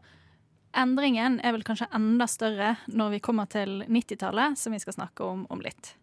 endringen 0.73 1.39
er 1.43 1.51
vel 1.51 1.65
kanskje 1.67 1.89
enda 1.93 2.27
større 2.31 2.77
når 2.87 3.17
vi 3.17 3.19
kommer 3.19 3.45
til 3.51 3.83
90-tallet, 3.89 4.55
som 4.57 4.71
vi 4.71 4.79
skal 4.79 4.95
snakke 4.95 5.23
om 5.27 5.45
om 5.49 5.59
litt. 5.59 5.95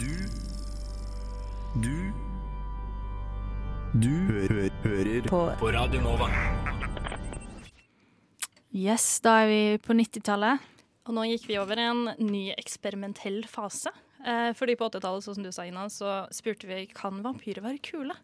Du 0.00 0.08
Du 1.84 2.19
Du 3.90 4.06
hø 4.06 4.68
hører 4.84 5.24
på, 5.26 5.38
på 5.58 5.68
Radio 5.74 5.98
Nova. 6.04 6.28
Yes, 8.70 9.18
da 9.24 9.32
er 9.42 9.48
vi 9.50 9.62
på 9.82 9.96
90-tallet. 9.98 10.62
Og 11.10 11.16
nå 11.16 11.24
gikk 11.26 11.48
vi 11.48 11.56
over 11.58 11.80
en 11.82 12.04
ny 12.22 12.52
eksperimentell 12.54 13.40
fase. 13.50 13.90
Eh, 14.22 14.52
fordi 14.54 14.76
på 14.78 14.86
80-tallet 14.86 15.26
sånn 15.26 15.40
som 15.40 15.48
du 15.48 15.50
sa, 15.50 15.64
Ina, 15.66 15.88
så 15.90 16.20
spurte 16.30 16.70
vi 16.70 16.84
kan 16.94 17.18
vampyrer 17.24 17.64
være 17.64 17.82
kule. 17.82 18.14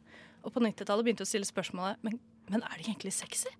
Og 0.46 0.55
på 0.55 0.62
90-tallet 0.62 1.02
begynte 1.09 1.24
vi 1.24 1.26
å 1.26 1.33
stille 1.33 1.48
spørsmålet 1.48 1.98
men, 2.07 2.20
men 2.46 2.62
er 2.62 2.76
de 2.79 2.87
egentlig 2.87 3.16
sexy? 3.16 3.50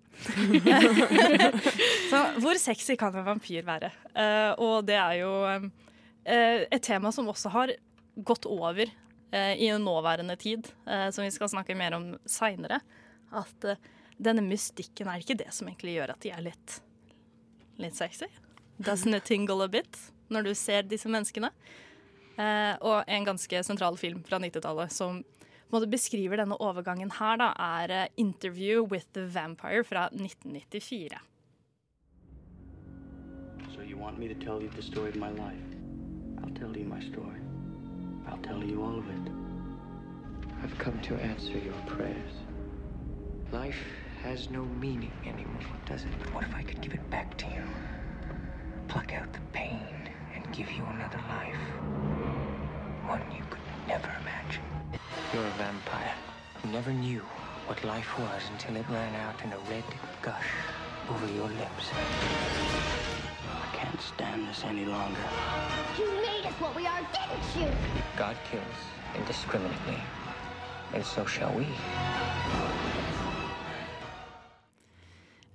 så 2.13 2.21
hvor 2.39 2.61
sexy 2.61 2.95
kan 2.95 3.19
en 3.19 3.27
vampyr 3.27 3.67
være? 3.67 3.91
Eh, 4.15 4.53
og 4.63 4.87
det 4.87 4.95
er 4.95 5.19
jo 5.25 5.33
eh, 5.51 6.63
et 6.71 6.87
tema 6.87 7.11
som 7.11 7.27
også 7.35 7.51
har 7.57 7.75
gått 8.15 8.47
over 8.47 8.95
i 9.33 9.67
en 9.67 9.83
nåværende 9.83 10.37
tid, 10.39 10.69
uh, 10.87 11.09
som 11.11 11.25
vi 11.25 11.31
skal 11.35 11.49
snakke 11.51 11.75
mer 11.75 11.97
om 11.97 12.05
seinere. 12.23 12.79
At 13.35 13.65
denne 14.17 14.41
mystikken 14.45 15.09
er 15.11 15.19
ikke 15.19 15.35
det 15.37 15.49
som 15.53 15.67
egentlig 15.67 15.97
gjør 15.97 16.13
at 16.13 16.21
de 16.23 16.31
er 16.31 16.45
litt, 16.45 16.77
litt 17.81 17.97
sexy. 17.97 18.29
Doesn't 18.79 19.15
it 19.17 19.25
tingle 19.25 19.65
a 19.65 19.67
bit 19.67 19.99
når 20.29 20.47
du 20.47 20.53
ser 20.55 20.87
disse 20.87 21.09
menneskene? 21.09 21.51
Eh, 22.37 22.75
og 22.85 23.07
en 23.09 23.25
ganske 23.25 23.63
sentral 23.65 23.97
film 23.97 24.21
fra 24.25 24.37
90-tallet 24.41 24.93
som 24.93 25.23
beskriver 25.89 26.37
denne 26.37 26.57
overgangen 26.61 27.11
her, 27.17 27.37
da, 27.37 27.53
er 27.57 28.07
'Interview 28.15 28.85
with 28.85 29.05
the 29.13 29.25
Vampire' 29.25 29.83
fra 29.83 30.09
1994. 30.13 31.19
So 33.73 33.81
you 33.81 33.97
want 33.97 34.19
me 34.19 34.27
to 34.27 34.35
tell 34.35 34.61
you 34.61 34.69
the 34.69 34.81
story 34.81 35.09
of 35.09 35.15
my 35.15 35.31
life? 35.31 35.67
I'll 36.43 36.55
tell 36.55 36.77
you 36.77 36.85
my 36.85 37.01
story. 37.01 37.46
I'll 38.27 38.37
tell 38.37 38.63
you 38.63 38.81
all 38.83 38.97
of 38.97 39.09
it. 39.09 39.31
I've 40.63 40.77
come 40.77 40.99
to 41.01 41.15
answer 41.15 41.57
your 41.57 41.73
prayers. 41.85 42.33
Life 43.51 43.81
has 44.23 44.49
no 44.49 44.65
meaning 44.65 45.11
anymore, 45.25 45.61
does 45.85 46.03
it? 46.03 46.09
But 46.19 46.33
what 46.33 46.43
if 46.43 46.53
I 46.55 46.63
could 46.63 46.81
give 46.81 46.93
it 46.93 47.09
back 47.09 47.37
to 47.37 47.45
you? 47.45 47.63
Pluck 48.87 49.13
out 49.13 49.31
the 49.31 49.39
pain 49.53 50.09
and 50.35 50.51
give 50.53 50.71
you 50.71 50.83
another 50.85 51.21
life. 51.29 51.55
One 53.07 53.21
you 53.35 53.43
could 53.49 53.61
never 53.87 54.11
imagine. 54.21 54.63
You're 55.33 55.45
a 55.45 55.51
vampire 55.51 56.13
who 56.61 56.69
never 56.71 56.91
knew 56.91 57.21
what 57.67 57.83
life 57.83 58.17
was 58.19 58.41
until 58.51 58.75
it 58.75 58.85
ran 58.89 59.15
out 59.15 59.41
in 59.43 59.53
a 59.53 59.59
red 59.69 59.83
gush 60.21 60.47
over 61.09 61.27
your 61.33 61.47
lips. 61.47 61.91
I 61.93 63.75
can't 63.75 64.01
stand 64.01 64.47
this 64.47 64.63
any 64.65 64.85
longer. 64.85 65.19
You 65.97 66.05
made 66.05 66.23
us 66.23 66.26
what 66.59 66.75
we 66.75 66.87
are, 66.87 67.01
didn't 67.13 67.47
you? 67.55 67.69
God 68.17 68.35
kills 68.49 68.79
indiscriminately, 69.15 69.99
and 70.93 71.05
so 71.05 71.25
shall 71.25 71.53
we. 71.57 71.65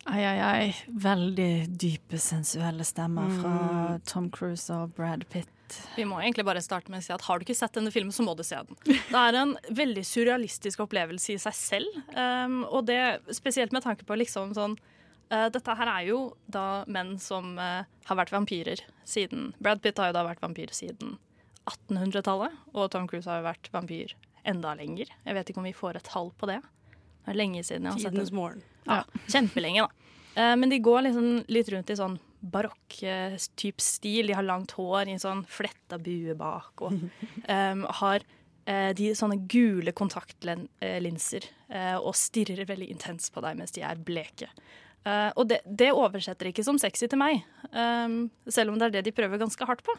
Ai, 0.05 0.25
ai, 0.27 0.39
ai. 0.41 0.77
Veldig 0.87 1.67
dype, 1.79 2.19
sensuelle 2.19 2.85
stemmer 2.85 3.31
fra 3.41 3.53
mm. 3.55 4.01
Tom 4.07 4.31
Cruise 4.31 4.75
og 4.75 4.95
Brad 4.97 5.25
Pitt. 5.31 5.49
Vi 5.97 6.05
må 6.05 6.19
egentlig 6.21 6.45
bare 6.45 6.61
starte 6.61 6.93
med 6.93 7.01
å 7.01 7.05
si 7.07 7.15
at 7.15 7.23
Har 7.25 7.39
du 7.39 7.47
ikke 7.47 7.57
sett 7.57 7.73
denne 7.79 7.93
filmen, 7.95 8.13
så 8.13 8.25
må 8.27 8.35
du 8.37 8.43
se 8.45 8.59
den. 8.61 8.77
Det 8.85 9.21
er 9.23 9.39
en 9.41 9.55
veldig 9.71 10.03
surrealistisk 10.05 10.83
opplevelse 10.85 11.37
i 11.37 11.39
seg 11.41 11.57
selv. 11.57 12.01
Um, 12.13 12.63
og 12.67 12.91
det 12.91 13.01
spesielt 13.33 13.73
med 13.73 13.87
tanke 13.87 14.05
på 14.05 14.19
liksom 14.21 14.53
sånn 14.59 14.77
uh, 14.77 14.92
Dette 15.33 15.75
her 15.79 15.89
er 15.89 16.07
jo 16.11 16.19
da 16.51 16.85
menn 16.93 17.15
som 17.23 17.55
uh, 17.57 17.87
har 18.09 18.19
vært 18.19 18.35
vampyrer 18.35 18.83
siden 19.09 19.53
Brad 19.63 19.81
Pitt 19.83 20.01
har 20.01 20.11
jo 20.11 20.17
da 20.19 20.27
vært 20.27 20.43
vampyr 20.43 20.73
siden 20.77 21.17
1800-tallet, 21.63 22.55
og 22.75 22.91
Tom 22.93 23.07
Cruise 23.09 23.31
har 23.31 23.41
jo 23.41 23.47
vært 23.47 23.71
vampyr 23.73 24.17
enda 24.49 24.75
lenger. 24.75 25.13
Jeg 25.23 25.37
vet 25.37 25.51
ikke 25.51 25.63
om 25.63 25.69
vi 25.69 25.77
får 25.77 26.01
et 26.01 26.09
tall 26.11 26.33
på 26.35 26.49
det. 26.51 26.59
Det 27.23 27.31
er 27.31 27.39
lenge 27.39 27.63
siden 27.63 27.87
jeg 27.87 27.95
har 27.95 28.03
sett 28.03 28.17
Tidens 28.17 28.35
morgen. 28.35 28.65
Ja, 28.89 29.05
kjempelenge, 29.31 29.87
da. 29.87 30.15
Uh, 30.35 30.55
men 30.59 30.73
de 30.73 30.81
går 30.83 31.07
liksom 31.07 31.31
litt 31.53 31.71
rundt 31.73 31.93
i 31.93 31.99
sånn 31.99 32.19
barokk-type 32.53 33.85
stil. 33.85 34.33
De 34.33 34.35
har 34.35 34.47
langt 34.47 34.75
hår 34.75 35.13
i 35.13 35.19
sånn 35.23 35.45
fletta 35.47 36.01
bue 36.03 36.35
bak, 36.39 36.83
og 36.83 36.99
um, 36.99 37.85
har 38.03 38.27
de 38.63 39.09
sånne 39.19 39.41
gule 39.51 39.91
kontaktlinser 39.91 41.49
og 41.99 42.13
stirrer 42.15 42.63
veldig 42.69 42.87
intenst 42.93 43.33
på 43.35 43.43
deg 43.43 43.57
mens 43.59 43.75
de 43.75 43.83
er 43.83 43.99
bleke. 43.99 44.47
Og 45.35 45.49
det, 45.51 45.61
det, 45.67 45.91
oversetter 45.93 46.51
ikke 46.51 46.65
som 46.67 46.79
sexy 46.79 47.09
til 47.11 47.19
meg, 47.19 47.43
um, 47.75 48.31
selv 48.47 48.71
om 48.71 48.79
det 48.79 48.89
er 48.89 48.97
det 48.99 49.07
de 49.09 49.15
prøver 49.17 49.41
ganske 49.41 49.67
hardt 49.67 49.83
på. 49.87 49.97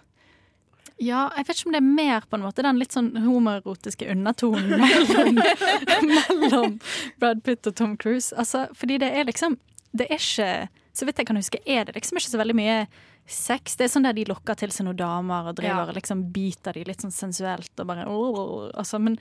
Ja, 1.01 1.25
jeg 1.35 1.47
vet 1.47 1.57
ikke 1.57 1.69
om 1.71 1.75
det 1.75 1.81
er 1.81 1.95
mer 1.97 2.25
på 2.29 2.37
en 2.37 2.45
måte 2.45 2.63
den 2.65 2.79
litt 2.79 2.93
sånn 2.93 3.11
homoerotiske 3.17 4.07
undertonen 4.13 4.75
mellom, 4.77 5.39
mellom 6.41 6.75
Brad 7.21 7.41
Pitt 7.45 7.67
og 7.69 7.75
Tom 7.79 7.95
Cruise. 7.99 8.29
Altså, 8.37 8.67
fordi 8.77 8.99
det 9.01 9.09
er 9.17 9.25
liksom 9.29 9.57
Det 9.93 10.07
er 10.09 10.21
ikke 10.21 10.51
Så 10.93 11.05
vidt 11.05 11.19
jeg 11.21 11.27
kan 11.29 11.39
huske, 11.39 11.61
er 11.65 11.85
det 11.85 11.95
liksom 11.97 12.19
ikke 12.19 12.29
så 12.29 12.41
veldig 12.41 12.55
mye 12.57 12.77
sex. 13.25 13.77
Det 13.79 13.87
er 13.87 13.91
sånn 13.93 14.05
der 14.05 14.13
de 14.17 14.27
lokker 14.29 14.57
til 14.59 14.73
seg 14.73 14.85
noen 14.85 14.99
damer 14.99 15.49
og 15.49 15.57
driver 15.57 15.85
Ja. 15.85 15.89
og 15.89 15.97
liksom 15.97 16.25
biter 16.35 16.75
de 16.75 16.83
litt 16.85 17.01
sånn 17.01 17.13
sensuelt 17.15 17.71
og 17.79 17.87
bare 17.89 18.05
altså, 18.05 18.99
men, 18.99 19.17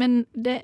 men 0.00 0.24
det 0.32 0.62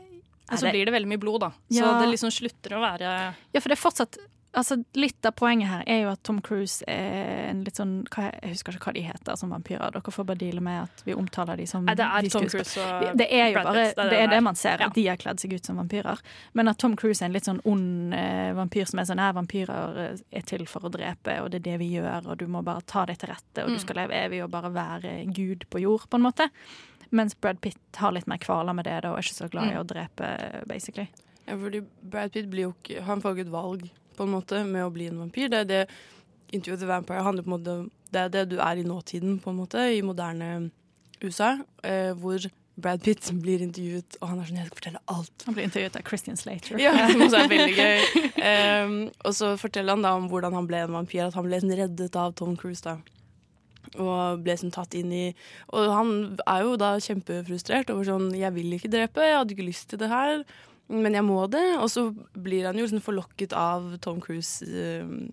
Og 0.50 0.58
så 0.58 0.72
blir 0.72 0.88
det 0.88 0.94
veldig 0.96 1.10
mye 1.12 1.20
blod, 1.22 1.44
da. 1.44 1.50
Så 1.70 1.84
Ja. 1.84 2.00
det 2.00 2.10
liksom 2.10 2.32
slutter 2.34 2.74
å 2.74 2.82
være 2.82 3.34
Ja, 3.54 3.60
for 3.60 3.68
det 3.68 3.78
er 3.78 3.84
fortsatt 3.84 4.18
Altså, 4.52 4.80
Litt 4.98 5.24
av 5.28 5.36
poenget 5.38 5.68
her 5.70 5.82
er 5.86 6.00
jo 6.02 6.08
at 6.10 6.22
Tom 6.26 6.40
Cruise 6.42 6.82
er 6.90 7.50
en 7.52 7.60
litt 7.62 7.76
sånn 7.78 7.92
hva, 8.10 8.32
Jeg 8.42 8.56
husker 8.56 8.74
ikke 8.74 8.88
hva 8.90 8.94
de 8.96 9.02
heter 9.06 9.36
som 9.38 9.52
vampyrer. 9.54 9.92
Dere 9.94 10.10
får 10.10 10.26
bare 10.26 10.40
deale 10.40 10.60
med 10.60 10.82
at 10.88 11.02
vi 11.06 11.14
omtaler 11.14 11.56
de 11.60 11.66
som 11.70 11.84
Nei, 11.86 11.94
det 11.94 12.02
er 12.08 12.26
de 12.26 12.32
Tom 12.34 12.48
Cruise 12.50 12.80
og 12.82 13.16
Det 13.20 13.28
er 13.30 13.52
jo 13.52 13.62
bare 13.62 13.84
det 13.94 14.18
er 14.18 14.26
det, 14.32 14.40
man 14.42 14.58
ser, 14.58 14.82
at 14.82 14.94
de 14.96 15.04
har 15.06 15.16
kledd 15.22 15.38
seg 15.38 15.54
ut 15.54 15.64
som 15.70 15.78
vampyrer. 15.78 16.18
Men 16.58 16.66
at 16.72 16.78
Tom 16.82 16.96
Cruise 16.98 17.22
er 17.22 17.26
en 17.30 17.32
litt 17.38 17.46
sånn 17.46 17.60
ond 17.64 18.12
eh, 18.18 18.50
vampyr 18.58 18.90
som 18.90 18.98
er 18.98 19.04
sånn 19.12 19.22
Nei, 19.22 19.30
vampyrer 19.38 20.02
eh, 20.08 20.18
er 20.40 20.42
til 20.50 20.66
for 20.66 20.82
å 20.82 20.90
drepe, 20.90 21.38
og 21.44 21.50
det 21.54 21.60
er 21.62 21.66
det 21.70 21.78
vi 21.84 21.92
gjør, 21.94 22.26
og 22.32 22.38
du 22.42 22.46
må 22.50 22.64
bare 22.66 22.82
ta 22.90 23.04
deg 23.06 23.18
til 23.22 23.30
rette, 23.30 23.62
og 23.62 23.68
du 23.70 23.76
Mm. 23.78 23.80
skal 23.86 23.96
leve 24.02 24.18
evig 24.26 24.42
og 24.44 24.50
bare 24.50 24.72
være 24.74 25.14
gud 25.32 25.64
på 25.70 25.80
jord, 25.80 26.08
på 26.10 26.18
en 26.18 26.26
måte. 26.26 26.50
Mens 27.12 27.34
Brad 27.34 27.60
Pitt 27.60 27.78
har 28.02 28.12
litt 28.12 28.26
mer 28.26 28.38
kvaler 28.38 28.74
med 28.74 28.84
det 28.84 29.02
da, 29.02 29.10
og 29.12 29.18
er 29.18 29.22
ikke 29.22 29.38
så 29.44 29.48
glad 29.50 29.70
i 29.70 29.74
Mm. 29.74 29.80
å 29.80 29.86
drepe, 29.86 30.66
basically. 30.66 31.08
Ja, 31.46 31.54
fordi 31.56 31.84
Brad 32.02 32.32
Pitt 32.32 32.50
blir 32.50 32.62
jo 32.68 32.74
ikke 32.82 33.02
Han 33.04 33.20
får 33.22 33.34
ikke 33.36 33.46
et 33.46 33.52
valg 33.52 33.90
på 34.20 34.28
en 34.28 34.34
måte 34.36 34.62
med 34.68 34.84
å 34.84 34.92
bli 34.92 35.08
en 35.08 35.24
vampyr. 35.24 35.48
Det 35.52 35.64
er 35.64 35.70
det 35.70 35.82
Interview 36.50 36.76
the 36.80 36.86
Vampire 36.86 37.22
handler 37.22 37.46
på 37.46 37.52
en 37.52 37.56
måte 37.56 37.74
Det 38.10 38.20
er 38.20 38.32
det 38.34 38.48
du 38.50 38.56
er 38.58 38.78
i 38.78 38.86
nåtiden, 38.86 39.38
på 39.40 39.52
en 39.52 39.60
måte, 39.60 39.84
i 39.94 40.02
moderne 40.02 40.70
USA, 41.22 41.58
eh, 41.86 42.10
hvor 42.18 42.42
Brad 42.80 43.02
Pitt 43.04 43.30
blir 43.44 43.62
intervjuet, 43.62 44.18
og 44.20 44.32
han 44.32 44.40
er 44.40 44.48
sånn 44.48 44.58
Jeg 44.58 44.70
skal 44.70 44.80
fortelle 44.80 45.04
alt. 45.14 45.46
Han 45.46 45.56
blir 45.56 45.68
intervjuet 45.68 46.00
av 46.00 46.08
Christian 46.08 46.40
Slater. 46.40 46.80
Ja, 46.82 46.94
som 47.12 47.24
også 47.26 47.44
er 47.44 47.52
veldig 47.52 47.76
gøy. 47.78 48.26
Um, 48.40 48.98
og 49.24 49.36
så 49.36 49.54
forteller 49.60 49.96
han 49.96 50.04
da 50.06 50.16
om 50.18 50.28
hvordan 50.32 50.56
han 50.58 50.68
ble 50.70 50.84
en 50.86 50.98
vampyr, 50.98 51.28
at 51.28 51.38
han 51.38 51.46
ble 51.46 51.62
reddet 51.62 52.18
av 52.18 52.34
Tom 52.40 52.56
Cruise. 52.58 52.82
da. 52.86 52.98
Og 53.98 54.42
ble 54.44 54.54
sånn 54.58 54.70
tatt 54.70 54.92
inn 54.94 55.10
i 55.10 55.22
Og 55.74 55.88
han 55.90 56.10
er 56.44 56.60
jo 56.62 56.76
da 56.78 56.92
kjempefrustrert 57.00 57.88
over 57.90 58.04
sånn 58.06 58.28
Jeg 58.36 58.52
vil 58.54 58.76
ikke 58.76 58.90
drepe, 58.92 59.24
jeg 59.24 59.38
hadde 59.38 59.56
ikke 59.56 59.66
lyst 59.66 59.88
til 59.90 59.98
det 60.02 60.10
her, 60.12 60.44
men 60.90 61.16
jeg 61.16 61.26
må 61.26 61.40
det. 61.50 61.64
Og 61.78 61.88
så 61.92 62.10
blir 62.34 62.68
han 62.68 62.78
jo 62.78 62.86
liksom 62.86 63.02
forlokket 63.04 63.56
av 63.56 63.96
Tom 64.04 64.20
Cruise. 64.22 64.66
um, 64.66 65.30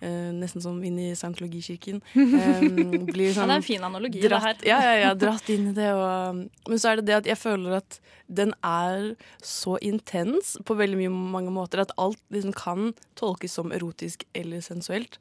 eh, 0.00 0.30
nesten 0.32 0.62
som 0.64 0.78
inn 0.84 0.98
i 0.98 1.10
scientologikirken. 1.16 2.00
Um, 2.14 3.06
blir 3.06 3.32
Ja, 3.36 3.44
det 3.44 3.52
er 3.52 3.56
en 3.58 3.66
fin 3.66 3.84
analogi, 3.84 4.22
det 4.22 4.40
her. 4.42 4.56
Ja, 4.66 4.80
ja, 4.84 4.94
ja, 5.04 5.12
dratt 5.18 5.48
inn 5.52 5.70
i 5.70 5.74
det. 5.76 5.90
Og, 5.96 6.46
men 6.68 6.80
så 6.80 6.92
er 6.92 7.00
det 7.00 7.08
det 7.10 7.18
at 7.20 7.30
jeg 7.32 7.40
føler 7.40 7.80
at 7.80 8.00
den 8.30 8.54
er 8.64 9.14
så 9.44 9.76
intens 9.82 10.56
på 10.64 10.76
veldig 10.78 11.02
mye, 11.02 11.12
mange 11.36 11.54
måter 11.54 11.82
at 11.84 11.94
alt 12.00 12.20
liksom 12.32 12.54
kan 12.56 12.92
tolkes 13.20 13.58
som 13.58 13.74
erotisk 13.74 14.24
eller 14.34 14.64
sensuelt. 14.64 15.20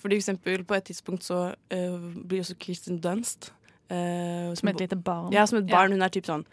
For 0.00 0.12
eksempel 0.12 0.64
på 0.66 0.76
et 0.76 0.88
tidspunkt 0.90 1.26
så 1.26 1.46
uh, 1.54 2.08
blir 2.24 2.44
også 2.44 2.58
Kirsten 2.60 2.98
Dunst 3.00 3.52
eh, 3.88 4.50
Som 4.58 4.68
et 4.68 4.80
lite 4.80 4.96
barn. 4.96 5.32
Ja, 5.32 5.46
som 5.46 5.58
et 5.58 5.70
barn. 5.70 5.92
Ja. 5.92 5.96
Hun 5.96 6.02
er 6.02 6.12
typ 6.12 6.28
sånn 6.28 6.46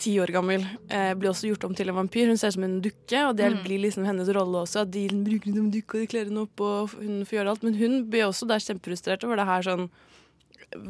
ti 0.00 0.14
år 0.22 0.32
gammel. 0.34 0.64
Eh, 0.88 1.12
blir 1.20 1.30
også 1.30 1.50
gjort 1.52 1.64
om 1.68 1.74
til 1.76 1.88
en 1.92 1.98
vampyr. 2.00 2.26
Hun 2.32 2.38
ser 2.40 2.48
ut 2.50 2.56
som 2.58 2.64
en 2.66 2.80
dukke, 2.82 3.20
og 3.28 3.36
det 3.36 3.50
Mm. 3.52 3.62
blir 3.64 3.80
liksom 3.84 4.06
hennes 4.08 4.28
rolle 4.34 4.64
også. 4.64 4.82
At 4.82 4.90
de 4.90 5.06
bruker 5.08 5.50
henne 5.52 5.60
som 5.60 5.70
dukke, 5.70 5.94
og 5.94 6.00
de 6.00 6.06
kler 6.12 6.24
henne 6.26 6.42
opp, 6.46 6.60
og 6.60 6.88
hun 6.96 7.24
får 7.24 7.36
gjøre 7.38 7.50
alt. 7.52 7.62
Men 7.62 7.74
hun 7.78 8.04
blir 8.10 8.24
også 8.28 8.48
der 8.48 8.58
kjempefrustrert 8.64 9.24
over 9.24 9.36
det 9.36 9.46
her 9.46 9.62
sånn 9.62 9.90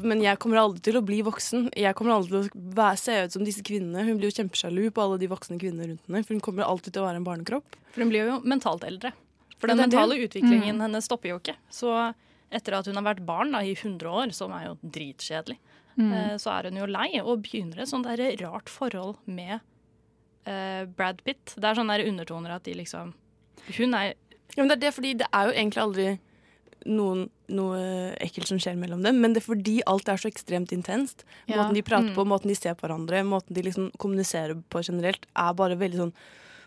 men 0.04 0.20
jeg 0.20 0.36
kommer 0.38 0.58
aldri 0.60 0.82
til 0.82 0.98
å 0.98 1.04
bli 1.06 1.22
voksen. 1.24 1.70
Jeg 1.74 1.94
kommer 1.96 2.12
aldri 2.12 2.28
til 2.42 2.50
å 2.50 2.74
være, 2.76 2.98
se 2.98 3.14
ut 3.24 3.32
som 3.32 3.44
disse 3.46 3.62
kvinnene. 3.64 4.04
Hun 4.04 4.18
blir 4.18 4.28
jo 4.30 4.36
kjempesjalu 4.42 4.90
på 4.92 5.00
alle 5.00 5.16
de 5.18 5.26
voksne 5.30 5.56
kvinnene 5.58 5.86
rundt 5.88 6.02
henne. 6.06 6.22
For 6.26 6.34
hun 6.34 6.40
kommer 6.44 6.64
alltid 6.68 6.92
til 6.92 7.00
å 7.02 7.06
være 7.08 7.16
en 7.16 7.24
barnekropp. 7.24 7.78
For 7.94 8.02
hun 8.04 8.10
blir 8.12 8.26
jo 8.28 8.40
mentalt 8.44 8.84
eldre. 8.84 9.14
For 9.58 9.68
den 9.68 9.78
mentale 9.78 10.16
det. 10.18 10.28
utviklingen 10.28 10.76
Mm. 10.76 10.80
hennes 10.84 11.04
stopper 11.08 11.30
jo 11.30 11.38
ikke. 11.38 11.56
Så 11.70 12.14
etter 12.52 12.74
at 12.76 12.84
hun 12.86 12.94
har 12.96 13.14
vært 13.14 13.24
barn 13.24 13.52
da, 13.52 13.60
i 13.60 13.72
100 13.74 14.04
år, 14.04 14.34
som 14.34 14.52
er 14.52 14.66
jo 14.66 14.76
dritkjedelig, 14.84 15.56
Mm. 16.00 16.12
eh, 16.16 16.36
så 16.40 16.50
er 16.58 16.70
hun 16.70 16.78
jo 16.80 16.86
lei 16.86 17.20
og 17.20 17.42
begynner 17.44 17.82
et 17.84 17.88
sånt 17.90 18.06
der 18.08 18.36
rart 18.40 18.68
forhold 18.72 19.16
med 19.26 19.58
eh, 20.46 20.84
Brad 20.96 21.20
Pitt. 21.26 21.54
Det 21.56 21.64
er 21.64 21.74
sånne 21.78 21.98
der 21.98 22.08
undertoner 22.08 22.56
at 22.56 22.64
de 22.64 22.74
liksom 22.74 23.12
Hun 23.76 23.94
er 23.94 24.14
Ja, 24.56 24.62
men 24.64 24.68
det 24.68 24.78
er 24.78 24.84
det, 24.88 24.94
fordi 24.96 25.14
det 25.20 25.26
er 25.32 25.46
jo 25.50 25.52
egentlig 25.54 25.82
aldri 25.82 26.06
noen, 26.86 27.26
noe 27.52 27.76
ekkelt 28.24 28.48
som 28.48 28.58
skjer 28.58 28.74
mellom 28.80 29.02
dem, 29.04 29.18
men 29.20 29.34
det 29.34 29.42
er 29.42 29.46
fordi 29.52 29.74
alt 29.86 30.08
er 30.08 30.16
så 30.16 30.30
ekstremt 30.30 30.72
intenst. 30.72 31.24
Ja. 31.46 31.58
Måten 31.60 31.74
de 31.76 31.82
prater 31.84 32.08
Mm. 32.08 32.14
på, 32.16 32.24
måten 32.24 32.48
de 32.48 32.54
ser 32.56 32.72
på 32.74 32.88
hverandre, 32.88 33.20
måten 33.22 33.52
de 33.54 33.62
liksom 33.62 33.90
kommuniserer 34.00 34.56
på 34.72 34.80
generelt, 34.82 35.26
er 35.36 35.52
bare 35.52 35.76
veldig 35.76 35.98
sånn 36.00 36.12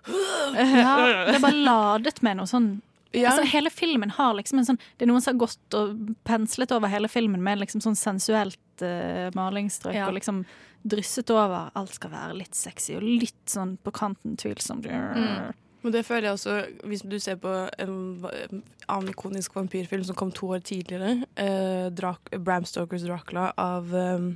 Ja, 0.53 1.25
det 1.27 1.35
er 1.37 1.39
bare 1.43 1.63
ladet 1.65 2.21
med 2.21 2.37
noe 2.37 2.45
sånn 2.49 2.81
Ja. 3.13 3.29
altså, 3.31 3.45
Hele 3.51 3.69
filmen 3.69 4.09
har 4.11 4.33
liksom 4.35 4.59
en 4.59 4.65
sånn 4.65 4.79
Det 4.97 5.05
er 5.05 5.11
noen 5.11 5.21
som 5.21 5.33
har 5.37 5.47
gått 5.47 5.73
og 5.79 6.15
penslet 6.25 6.71
over 6.75 6.87
hele 6.91 7.07
filmen 7.07 7.41
med 7.45 7.59
liksom 7.61 7.81
sånn 7.81 7.95
sensuelt 7.97 8.57
eh, 8.81 9.29
malingsstrøk 9.35 9.93
Ja. 9.95 10.07
og 10.07 10.13
liksom 10.17 10.45
drysset 10.87 11.29
over. 11.31 11.71
Alt 11.75 11.93
skal 11.93 12.11
være 12.11 12.37
litt 12.37 12.55
sexy 12.55 12.95
og 12.95 13.03
litt 13.03 13.45
sånn 13.45 13.77
på 13.83 13.91
kanten 13.91 14.35
tvilsomt. 14.37 14.85
Mm. 14.85 15.53
Men 15.83 15.91
det 15.91 16.05
føler 16.05 16.29
jeg 16.29 16.33
også, 16.37 16.53
hvis 16.87 17.01
du 17.03 17.19
ser 17.19 17.35
på 17.35 17.51
en 17.77 18.63
annen 18.87 19.09
ikonisk 19.11 19.53
vampyrfilm 19.55 20.03
som 20.07 20.15
kom 20.15 20.31
to 20.31 20.47
år 20.55 20.63
tidligere, 20.63 21.25
eh, 21.35 21.89
Drak 21.91 22.31
Bram 22.39 22.63
Stokers 22.63 23.03
Dracula 23.03 23.53
av 23.57 23.93
eh, 23.93 24.31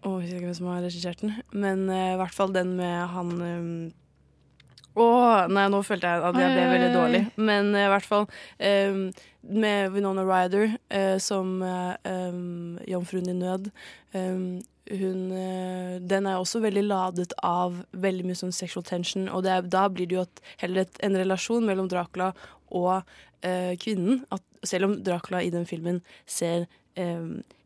Å, 0.00 0.14
jeg 0.16 0.22
husker 0.24 0.36
ikke 0.38 0.46
hvem 0.48 0.54
som 0.56 0.66
har 0.72 0.80
regissert 0.80 1.20
den, 1.20 1.34
men 1.52 1.82
eh, 1.92 2.14
i 2.14 2.16
hvert 2.16 2.32
fall 2.32 2.52
den 2.54 2.70
med 2.78 3.08
han 3.12 3.92
um, 4.94 5.02
Å, 5.02 5.06
nei, 5.52 5.66
nå 5.72 5.82
følte 5.86 6.10
jeg 6.10 6.24
at 6.28 6.38
jeg 6.40 6.54
ble 6.56 6.66
veldig 6.72 6.90
dårlig. 6.94 7.22
Men 7.38 7.70
eh, 7.74 7.86
i 7.86 7.92
hvert 7.92 8.08
fall 8.08 8.26
um, 8.26 9.04
med 9.60 9.94
Winona 9.94 10.24
Ryder 10.26 10.74
uh, 10.74 11.16
som 11.22 11.60
um, 11.62 12.78
jomfruen 12.90 13.30
i 13.30 13.36
nød. 13.38 13.70
Um, 14.14 14.60
hun, 14.90 15.30
uh, 15.30 15.96
den 16.02 16.26
er 16.26 16.40
også 16.40 16.62
veldig 16.64 16.84
ladet 16.88 17.34
av 17.46 17.78
veldig 17.92 18.26
mye 18.26 18.40
sånn 18.40 18.54
sexual 18.54 18.84
tension, 18.86 19.28
og 19.30 19.46
er, 19.46 19.62
da 19.62 19.86
blir 19.92 20.10
det 20.10 20.18
jo 20.18 20.26
et, 20.26 20.44
heller 20.64 20.84
et, 20.84 21.02
en 21.06 21.18
relasjon 21.22 21.66
mellom 21.66 21.90
Dracula 21.90 22.32
og 22.70 22.96
uh, 22.98 23.72
kvinnen. 23.80 24.24
At 24.34 24.44
selv 24.66 24.90
om 24.90 24.98
Dracula 25.06 25.44
i 25.44 25.54
den 25.54 25.66
filmen 25.70 26.02
ser 26.26 26.66